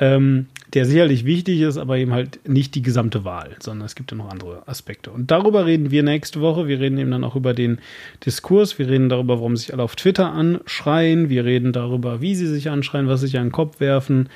ähm, 0.02 0.48
der 0.74 0.86
sicherlich 0.86 1.26
wichtig 1.26 1.62
ist, 1.62 1.78
aber 1.78 1.98
eben 1.98 2.12
halt 2.12 2.40
nicht 2.48 2.74
die 2.76 2.82
gesamte 2.82 3.24
Wahl, 3.24 3.56
sondern 3.60 3.86
es 3.86 3.96
gibt 3.96 4.12
ja 4.12 4.18
noch 4.18 4.30
andere 4.30 4.68
Aspekte. 4.68 5.12
Und 5.12 5.30
darüber 5.30 5.66
reden 5.66 5.92
wir 5.92 6.02
nächste 6.02 6.42
Woche. 6.42 6.68
Wir 6.68 6.80
reden 6.80 6.98
eben 6.98 7.12
dann 7.12 7.24
auch 7.24 7.36
über 7.36 7.54
den 7.54 7.80
Diskurs. 8.26 8.80
Wir 8.80 8.90
reden 8.90 9.10
darüber, 9.10 9.38
warum 9.38 9.56
sich 9.56 9.74
alle 9.74 9.84
auf 9.84 9.96
Twitter 9.96 10.32
anschreien. 10.32 11.30
Wir 11.30 11.46
reden 11.46 11.72
darüber, 11.72 12.20
wie 12.20 12.34
sie 12.34 12.48
sich 12.48 12.70
anschreien, 12.70 13.08
was 13.08 13.22
sich 13.22 13.38
an 13.38 13.48
den 13.48 13.52
Kopf 13.52 13.80
werfen. 13.80 14.30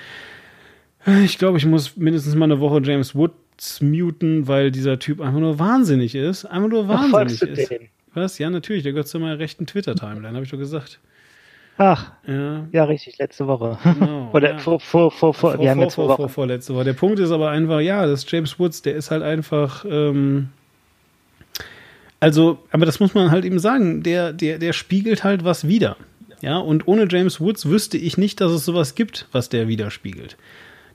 Ich 1.24 1.38
glaube, 1.38 1.58
ich 1.58 1.66
muss 1.66 1.98
mindestens 1.98 2.36
mal 2.36 2.46
eine 2.46 2.60
Woche 2.60 2.82
James 2.84 3.16
Woods 3.16 3.82
muten, 3.82 4.48
weil 4.48 4.72
dieser 4.72 5.00
Typ 5.00 5.22
einfach 5.22 5.40
nur 5.40 5.58
wahnsinnig 5.58 6.14
ist. 6.16 6.46
Einfach 6.46 6.70
nur 6.70 6.88
wahnsinnig 6.88 7.42
Ach, 7.44 7.48
ist. 7.48 7.72
Was? 8.14 8.38
Ja, 8.38 8.50
natürlich, 8.50 8.84
der 8.84 8.92
gehört 8.92 9.08
zu 9.08 9.20
meiner 9.20 9.40
rechten 9.40 9.66
Twitter-Timeline, 9.66 10.34
habe 10.34 10.44
ich 10.44 10.52
doch 10.52 10.58
gesagt. 10.58 11.00
Ach, 11.78 12.12
ja, 12.26 12.68
ja 12.72 12.84
richtig, 12.86 13.18
letzte 13.18 13.48
Woche. 13.48 13.78
Genau, 13.84 14.30
Oder 14.32 14.52
ja. 14.54 14.58
vor, 14.60 14.80
vor, 14.80 15.12
vor, 15.12 15.34
vor, 15.34 15.60
wir 15.60 15.70
haben 15.70 15.82
jetzt 15.82 15.96
vor, 15.96 16.16
vor, 16.16 16.30
vor, 16.30 16.48
letzte 16.48 16.74
Woche. 16.74 16.86
Der 16.86 16.94
Punkt 16.94 17.20
ist 17.20 17.32
aber 17.32 17.50
einfach, 17.50 17.82
ja, 17.82 18.06
das 18.06 18.30
James 18.30 18.58
Woods, 18.60 18.82
der 18.82 18.96
ist 18.96 19.12
halt 19.12 19.24
einfach, 19.24 19.84
ähm, 19.86 20.50
also, 22.22 22.60
aber 22.72 22.86
das 22.86 23.02
muss 23.02 23.14
man 23.14 23.30
halt 23.30 23.44
eben 23.44 23.60
sagen, 23.60 24.04
der, 24.04 24.32
der, 24.32 24.58
der 24.58 24.72
spiegelt 24.72 25.26
halt 25.26 25.44
was 25.44 25.68
wieder. 25.68 25.98
Ja, 26.42 26.58
und 26.58 26.88
ohne 26.88 27.08
James 27.10 27.42
Woods 27.42 27.66
wüsste 27.66 27.98
ich 27.98 28.18
nicht, 28.18 28.40
dass 28.40 28.52
es 28.52 28.64
sowas 28.64 28.96
gibt, 28.96 29.28
was 29.32 29.50
der 29.50 29.68
widerspiegelt. 29.68 30.38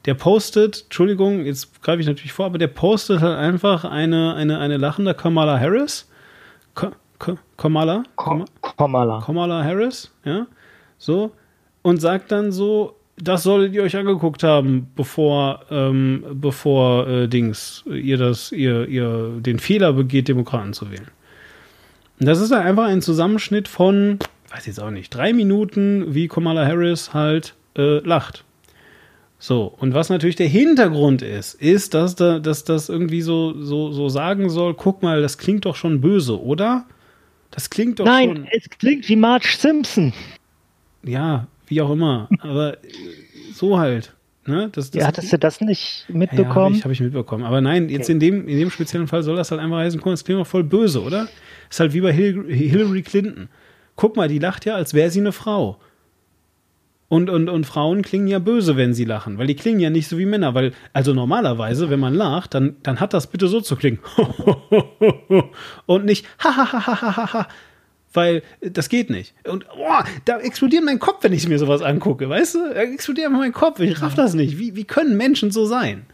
Der 0.07 0.15
postet, 0.15 0.85
Entschuldigung, 0.85 1.44
jetzt 1.44 1.82
greife 1.82 2.01
ich 2.01 2.07
natürlich 2.07 2.32
vor, 2.32 2.47
aber 2.47 2.57
der 2.57 2.69
postet 2.69 3.20
halt 3.20 3.36
einfach 3.36 3.85
eine, 3.85 4.35
eine, 4.35 4.59
eine 4.59 4.78
lachende 4.78 5.12
Kamala 5.12 5.61
Harris. 5.61 6.09
Kamala? 7.59 8.05
Kamala. 8.16 9.20
Kamala 9.20 9.62
Harris, 9.62 10.11
ja 10.24 10.47
so, 11.01 11.32
und 11.82 12.01
sagt 12.01 12.31
dann 12.31 12.52
so, 12.52 12.94
das 13.16 13.43
solltet 13.43 13.74
ihr 13.74 13.82
euch 13.82 13.97
angeguckt 13.97 14.43
haben, 14.43 14.89
bevor, 14.94 15.62
ähm, 15.70 16.24
bevor 16.35 17.09
äh, 17.09 17.28
Dings, 17.28 17.85
ihr 17.86 18.18
das, 18.18 18.52
ihr, 18.52 18.86
ihr 18.86 19.32
den 19.40 19.59
Fehler 19.59 19.94
begeht, 19.94 20.28
Demokraten 20.28 20.72
zu 20.72 20.90
wählen. 20.90 21.09
Und 22.20 22.27
das 22.27 22.40
ist 22.40 22.52
dann 22.52 22.62
einfach 22.62 22.85
ein 22.85 23.02
Zusammenschnitt 23.02 23.66
von, 23.66 24.18
weiß 24.51 24.66
jetzt 24.66 24.81
auch 24.81 24.90
nicht, 24.90 25.10
drei 25.10 25.32
Minuten, 25.32 26.14
wie 26.14 26.28
Kamala 26.28 26.66
Harris 26.66 27.14
halt 27.14 27.55
äh, 27.77 27.98
lacht. 28.01 28.44
So, 29.39 29.74
und 29.78 29.94
was 29.94 30.10
natürlich 30.10 30.36
der 30.36 30.48
Hintergrund 30.48 31.22
ist, 31.22 31.55
ist, 31.55 31.94
dass, 31.94 32.14
da, 32.14 32.40
dass 32.40 32.64
das 32.64 32.90
irgendwie 32.90 33.22
so, 33.22 33.55
so, 33.62 33.90
so 33.90 34.10
sagen 34.10 34.51
soll, 34.51 34.74
guck 34.74 35.02
mal, 35.02 35.22
das 35.22 35.39
klingt 35.39 35.64
doch 35.64 35.77
schon 35.77 36.02
böse, 36.02 36.39
oder? 36.39 36.85
Das 37.51 37.70
klingt 37.70 38.01
doch 38.01 38.05
Nein, 38.05 38.28
schon. 38.28 38.40
Nein, 38.43 38.51
es 38.52 38.68
klingt 38.68 39.09
wie 39.09 39.16
Marge 39.16 39.48
Simpson 39.56 40.12
ja, 41.02 41.47
wie 41.66 41.81
auch 41.81 41.90
immer. 41.90 42.28
Aber 42.40 42.77
so 43.52 43.78
halt. 43.78 44.14
Ne? 44.47 44.70
Das, 44.72 44.90
das 44.90 45.01
ja, 45.01 45.06
hattest 45.06 45.32
du 45.32 45.39
das 45.39 45.60
nicht 45.60 46.06
mitbekommen? 46.09 46.48
Ja, 46.48 46.55
habe 46.56 46.74
ich, 46.74 46.85
hab 46.85 46.90
ich, 46.90 47.01
mitbekommen. 47.01 47.44
Aber 47.44 47.60
nein, 47.60 47.89
jetzt 47.89 48.05
okay. 48.05 48.12
in, 48.12 48.20
dem, 48.20 48.48
in 48.48 48.59
dem 48.59 48.70
speziellen 48.70 49.06
Fall 49.06 49.22
soll 49.22 49.36
das 49.36 49.51
halt 49.51 49.60
einfach 49.60 49.78
heißen, 49.78 50.01
guck, 50.01 50.12
das 50.12 50.24
klingt 50.24 50.40
doch 50.40 50.47
voll 50.47 50.64
böse, 50.64 51.02
oder? 51.02 51.28
Ist 51.68 51.78
halt 51.78 51.93
wie 51.93 52.01
bei 52.01 52.12
Hillary 52.12 53.02
Clinton. 53.02 53.48
Guck 53.97 54.16
mal, 54.16 54.28
die 54.28 54.39
lacht 54.39 54.64
ja, 54.64 54.74
als 54.74 54.94
wäre 54.94 55.10
sie 55.10 55.20
eine 55.20 55.32
Frau. 55.32 55.78
Und, 57.09 57.28
und, 57.28 57.48
und 57.48 57.66
Frauen 57.66 58.02
klingen 58.02 58.28
ja 58.28 58.39
böse, 58.39 58.77
wenn 58.77 58.94
sie 58.94 59.05
lachen, 59.05 59.36
weil 59.36 59.48
die 59.48 59.56
klingen 59.56 59.81
ja 59.81 59.90
nicht 59.90 60.06
so 60.06 60.16
wie 60.16 60.27
Männer, 60.27 60.55
weil, 60.55 60.72
also 60.93 61.12
normalerweise, 61.12 61.90
wenn 61.90 61.98
man 61.98 62.14
lacht, 62.14 62.55
dann, 62.55 62.77
dann 62.85 63.01
hat 63.01 63.12
das 63.12 63.27
bitte 63.27 63.48
so 63.48 63.60
zu 63.60 63.74
klingen. 63.74 63.98
und 65.86 66.05
nicht 66.05 66.24
ha 66.39 66.56
ha 66.56 66.72
ha 66.72 66.86
ha 66.86 67.16
ha 67.16 67.32
ha 67.32 67.48
weil 68.12 68.43
das 68.61 68.89
geht 68.89 69.11
nicht. 69.11 69.35
Und 69.45 69.66
oh, 69.77 70.03
da 70.24 70.39
explodiert 70.39 70.85
mein 70.85 70.99
Kopf, 70.99 71.23
wenn 71.23 71.32
ich 71.32 71.49
mir 71.49 71.59
sowas 71.59 71.82
angucke, 71.82 72.28
weißt 72.28 72.55
du? 72.57 72.74
Da 72.74 72.81
explodiert 72.81 73.28
einfach 73.28 73.41
mein 73.41 73.53
Kopf. 73.53 73.81
Ich 73.81 74.03
raff 74.03 74.15
das 74.15 74.35
nicht. 74.35 74.59
Wie, 74.59 74.77
wie 74.77 74.85
können 74.85 75.16
Menschen 75.16 75.51
so 75.51 75.66
sein? 75.66 76.07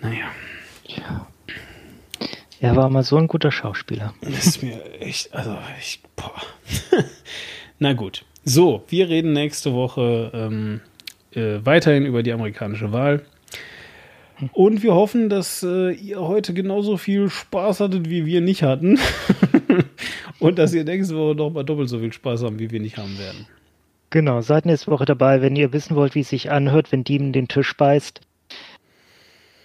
Naja. 0.00 0.26
Ja. 0.86 1.26
Er 2.60 2.76
war 2.76 2.88
mal 2.88 3.02
so 3.02 3.16
ein 3.16 3.26
guter 3.26 3.52
Schauspieler. 3.52 4.14
Das 4.22 4.46
ist 4.46 4.62
mir 4.62 4.80
echt, 5.00 5.34
also 5.34 5.56
ich, 5.80 6.00
boah. 6.16 6.40
Na 7.78 7.92
gut. 7.92 8.24
So, 8.44 8.84
wir 8.88 9.08
reden 9.08 9.32
nächste 9.32 9.74
Woche 9.74 10.30
ähm, 10.32 10.80
äh, 11.32 11.64
weiterhin 11.64 12.06
über 12.06 12.22
die 12.22 12.32
amerikanische 12.32 12.92
Wahl. 12.92 13.22
Und 14.52 14.82
wir 14.82 14.94
hoffen, 14.94 15.28
dass 15.28 15.62
äh, 15.62 15.92
ihr 15.92 16.20
heute 16.20 16.54
genauso 16.54 16.96
viel 16.96 17.30
Spaß 17.30 17.80
hattet, 17.80 18.10
wie 18.10 18.26
wir 18.26 18.40
nicht 18.40 18.62
hatten. 18.62 18.98
Und 20.44 20.58
dass 20.58 20.74
ihr 20.74 20.84
nächste 20.84 21.16
Woche 21.16 21.34
noch 21.34 21.48
mal 21.48 21.64
doppelt 21.64 21.88
so 21.88 21.98
viel 21.98 22.12
Spaß 22.12 22.42
haben, 22.42 22.58
wie 22.58 22.70
wir 22.70 22.78
nicht 22.78 22.98
haben 22.98 23.18
werden. 23.18 23.46
Genau, 24.10 24.42
seid 24.42 24.66
nächste 24.66 24.90
Woche 24.90 25.06
dabei, 25.06 25.40
wenn 25.40 25.56
ihr 25.56 25.72
wissen 25.72 25.96
wollt, 25.96 26.14
wie 26.14 26.20
es 26.20 26.28
sich 26.28 26.50
anhört, 26.50 26.92
wenn 26.92 27.02
Demon 27.02 27.32
den 27.32 27.48
Tisch 27.48 27.74
beißt. 27.74 28.20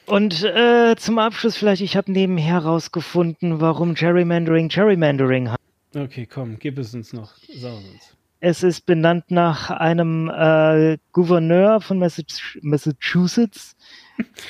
Und 0.06 0.42
äh, 0.44 0.96
zum 0.98 1.20
Abschluss 1.20 1.58
vielleicht, 1.58 1.82
ich 1.82 1.98
habe 1.98 2.10
nebenher 2.12 2.64
herausgefunden, 2.64 3.60
warum 3.60 3.94
Gerrymandering 3.94 4.70
Gerrymandering 4.70 5.52
hat. 5.52 5.60
Okay, 5.94 6.26
komm, 6.26 6.58
gib 6.58 6.80
es 6.80 6.96
uns 6.96 7.12
noch. 7.12 7.36
Sag 7.36 7.74
es 7.74 7.74
uns. 7.94 8.16
Es 8.40 8.64
ist 8.64 8.86
benannt 8.86 9.32
nach 9.32 9.70
einem 9.70 10.30
äh, 10.30 10.98
Gouverneur 11.12 11.82
von 11.82 12.00
Massachusetts, 12.62 13.76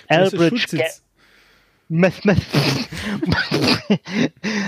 Elbridge. 0.08 0.84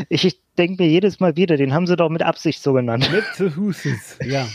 ich, 0.09 0.25
ich 0.25 0.40
denke 0.57 0.84
mir 0.84 0.90
jedes 0.90 1.19
Mal 1.19 1.36
wieder, 1.36 1.57
den 1.57 1.73
haben 1.73 1.88
sie 1.88 1.95
doch 1.95 2.10
mit 2.10 2.22
Absicht 2.22 2.61
so 2.61 2.73
genannt. 2.73 3.10
Massachusetts, 3.11 4.18
ja. 4.23 4.48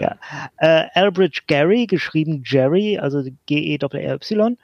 ja. 0.00 0.16
Äh, 0.58 0.86
Elbridge 0.94 1.42
Gary, 1.46 1.86
geschrieben 1.86 2.42
Jerry, 2.44 2.98
also 2.98 3.22
G-E-R-Y. 3.46 4.58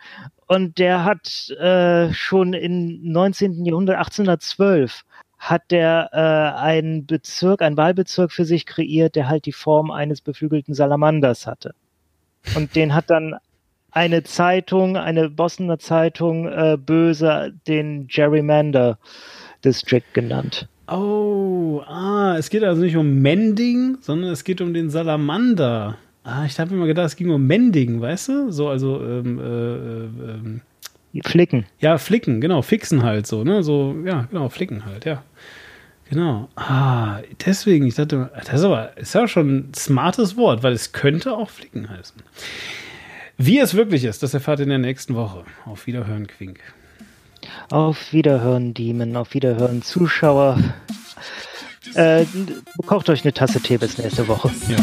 Und 0.46 0.78
der 0.78 1.04
hat 1.04 1.50
äh, 1.50 2.12
schon 2.12 2.52
im 2.54 3.00
19. 3.02 3.64
Jahrhundert, 3.64 3.96
1812, 3.96 5.02
hat 5.38 5.70
der 5.70 6.10
äh, 6.12 6.60
einen 6.60 7.06
Bezirk, 7.06 7.62
einen 7.62 7.76
Wahlbezirk 7.76 8.32
für 8.32 8.44
sich 8.44 8.66
kreiert, 8.66 9.14
der 9.14 9.28
halt 9.28 9.46
die 9.46 9.52
Form 9.52 9.90
eines 9.90 10.20
beflügelten 10.20 10.74
Salamanders 10.74 11.46
hatte. 11.46 11.74
Und 12.56 12.74
den 12.74 12.94
hat 12.94 13.10
dann 13.10 13.36
eine 13.90 14.22
Zeitung, 14.22 14.96
eine 14.96 15.30
Bostoner 15.30 15.78
Zeitung, 15.78 16.46
äh, 16.48 16.76
böse 16.78 17.52
den 17.66 18.06
Gerrymander 18.06 18.98
District 19.64 20.04
genannt. 20.12 20.68
Oh, 20.90 21.82
ah, 21.86 22.36
es 22.38 22.48
geht 22.50 22.64
also 22.64 22.82
nicht 22.82 22.96
um 22.96 23.20
Mending, 23.20 23.98
sondern 24.00 24.30
es 24.30 24.44
geht 24.44 24.60
um 24.60 24.72
den 24.72 24.90
Salamander. 24.90 25.98
Ah, 26.24 26.44
ich 26.46 26.58
habe 26.58 26.74
immer 26.74 26.86
gedacht, 26.86 27.06
es 27.06 27.16
ging 27.16 27.30
um 27.30 27.46
Mending, 27.46 28.00
weißt 28.00 28.28
du? 28.28 28.52
So, 28.52 28.68
also, 28.68 29.02
ähm, 29.02 29.38
äh, 29.38 30.30
ähm, 30.32 30.60
Flicken. 31.24 31.64
Ja, 31.80 31.98
flicken, 31.98 32.40
genau, 32.40 32.62
fixen 32.62 33.02
halt 33.02 33.26
so, 33.26 33.44
ne? 33.44 33.62
So, 33.62 33.96
ja, 34.04 34.28
genau, 34.30 34.48
flicken 34.48 34.84
halt, 34.84 35.04
ja. 35.04 35.24
Genau. 36.10 36.48
Ah, 36.56 37.20
deswegen, 37.44 37.86
ich 37.86 37.94
dachte, 37.94 38.30
das 38.34 38.60
ist 38.60 38.64
aber, 38.64 38.96
ist 38.96 39.14
ja 39.14 39.28
schon 39.28 39.56
ein 39.56 39.74
smartes 39.74 40.36
Wort, 40.36 40.62
weil 40.62 40.72
es 40.72 40.92
könnte 40.92 41.32
auch 41.32 41.50
flicken 41.50 41.88
heißen. 41.90 42.16
Wie 43.36 43.58
es 43.58 43.74
wirklich 43.74 44.04
ist, 44.04 44.22
das 44.22 44.34
erfahrt 44.34 44.60
ihr 44.60 44.64
in 44.64 44.70
der 44.70 44.78
nächsten 44.78 45.14
Woche. 45.14 45.44
Auf 45.64 45.86
Wiederhören, 45.86 46.26
Quink. 46.26 46.60
Auf 47.70 48.12
Wiederhören, 48.12 48.74
Demon. 48.74 49.16
Auf 49.16 49.34
Wiederhören, 49.34 49.82
Zuschauer. 49.82 50.58
Äh, 51.94 52.26
kocht 52.86 53.08
euch 53.08 53.24
eine 53.24 53.32
Tasse 53.32 53.60
Tee 53.60 53.78
bis 53.78 53.98
nächste 53.98 54.28
Woche. 54.28 54.50
Ja. 54.68 54.76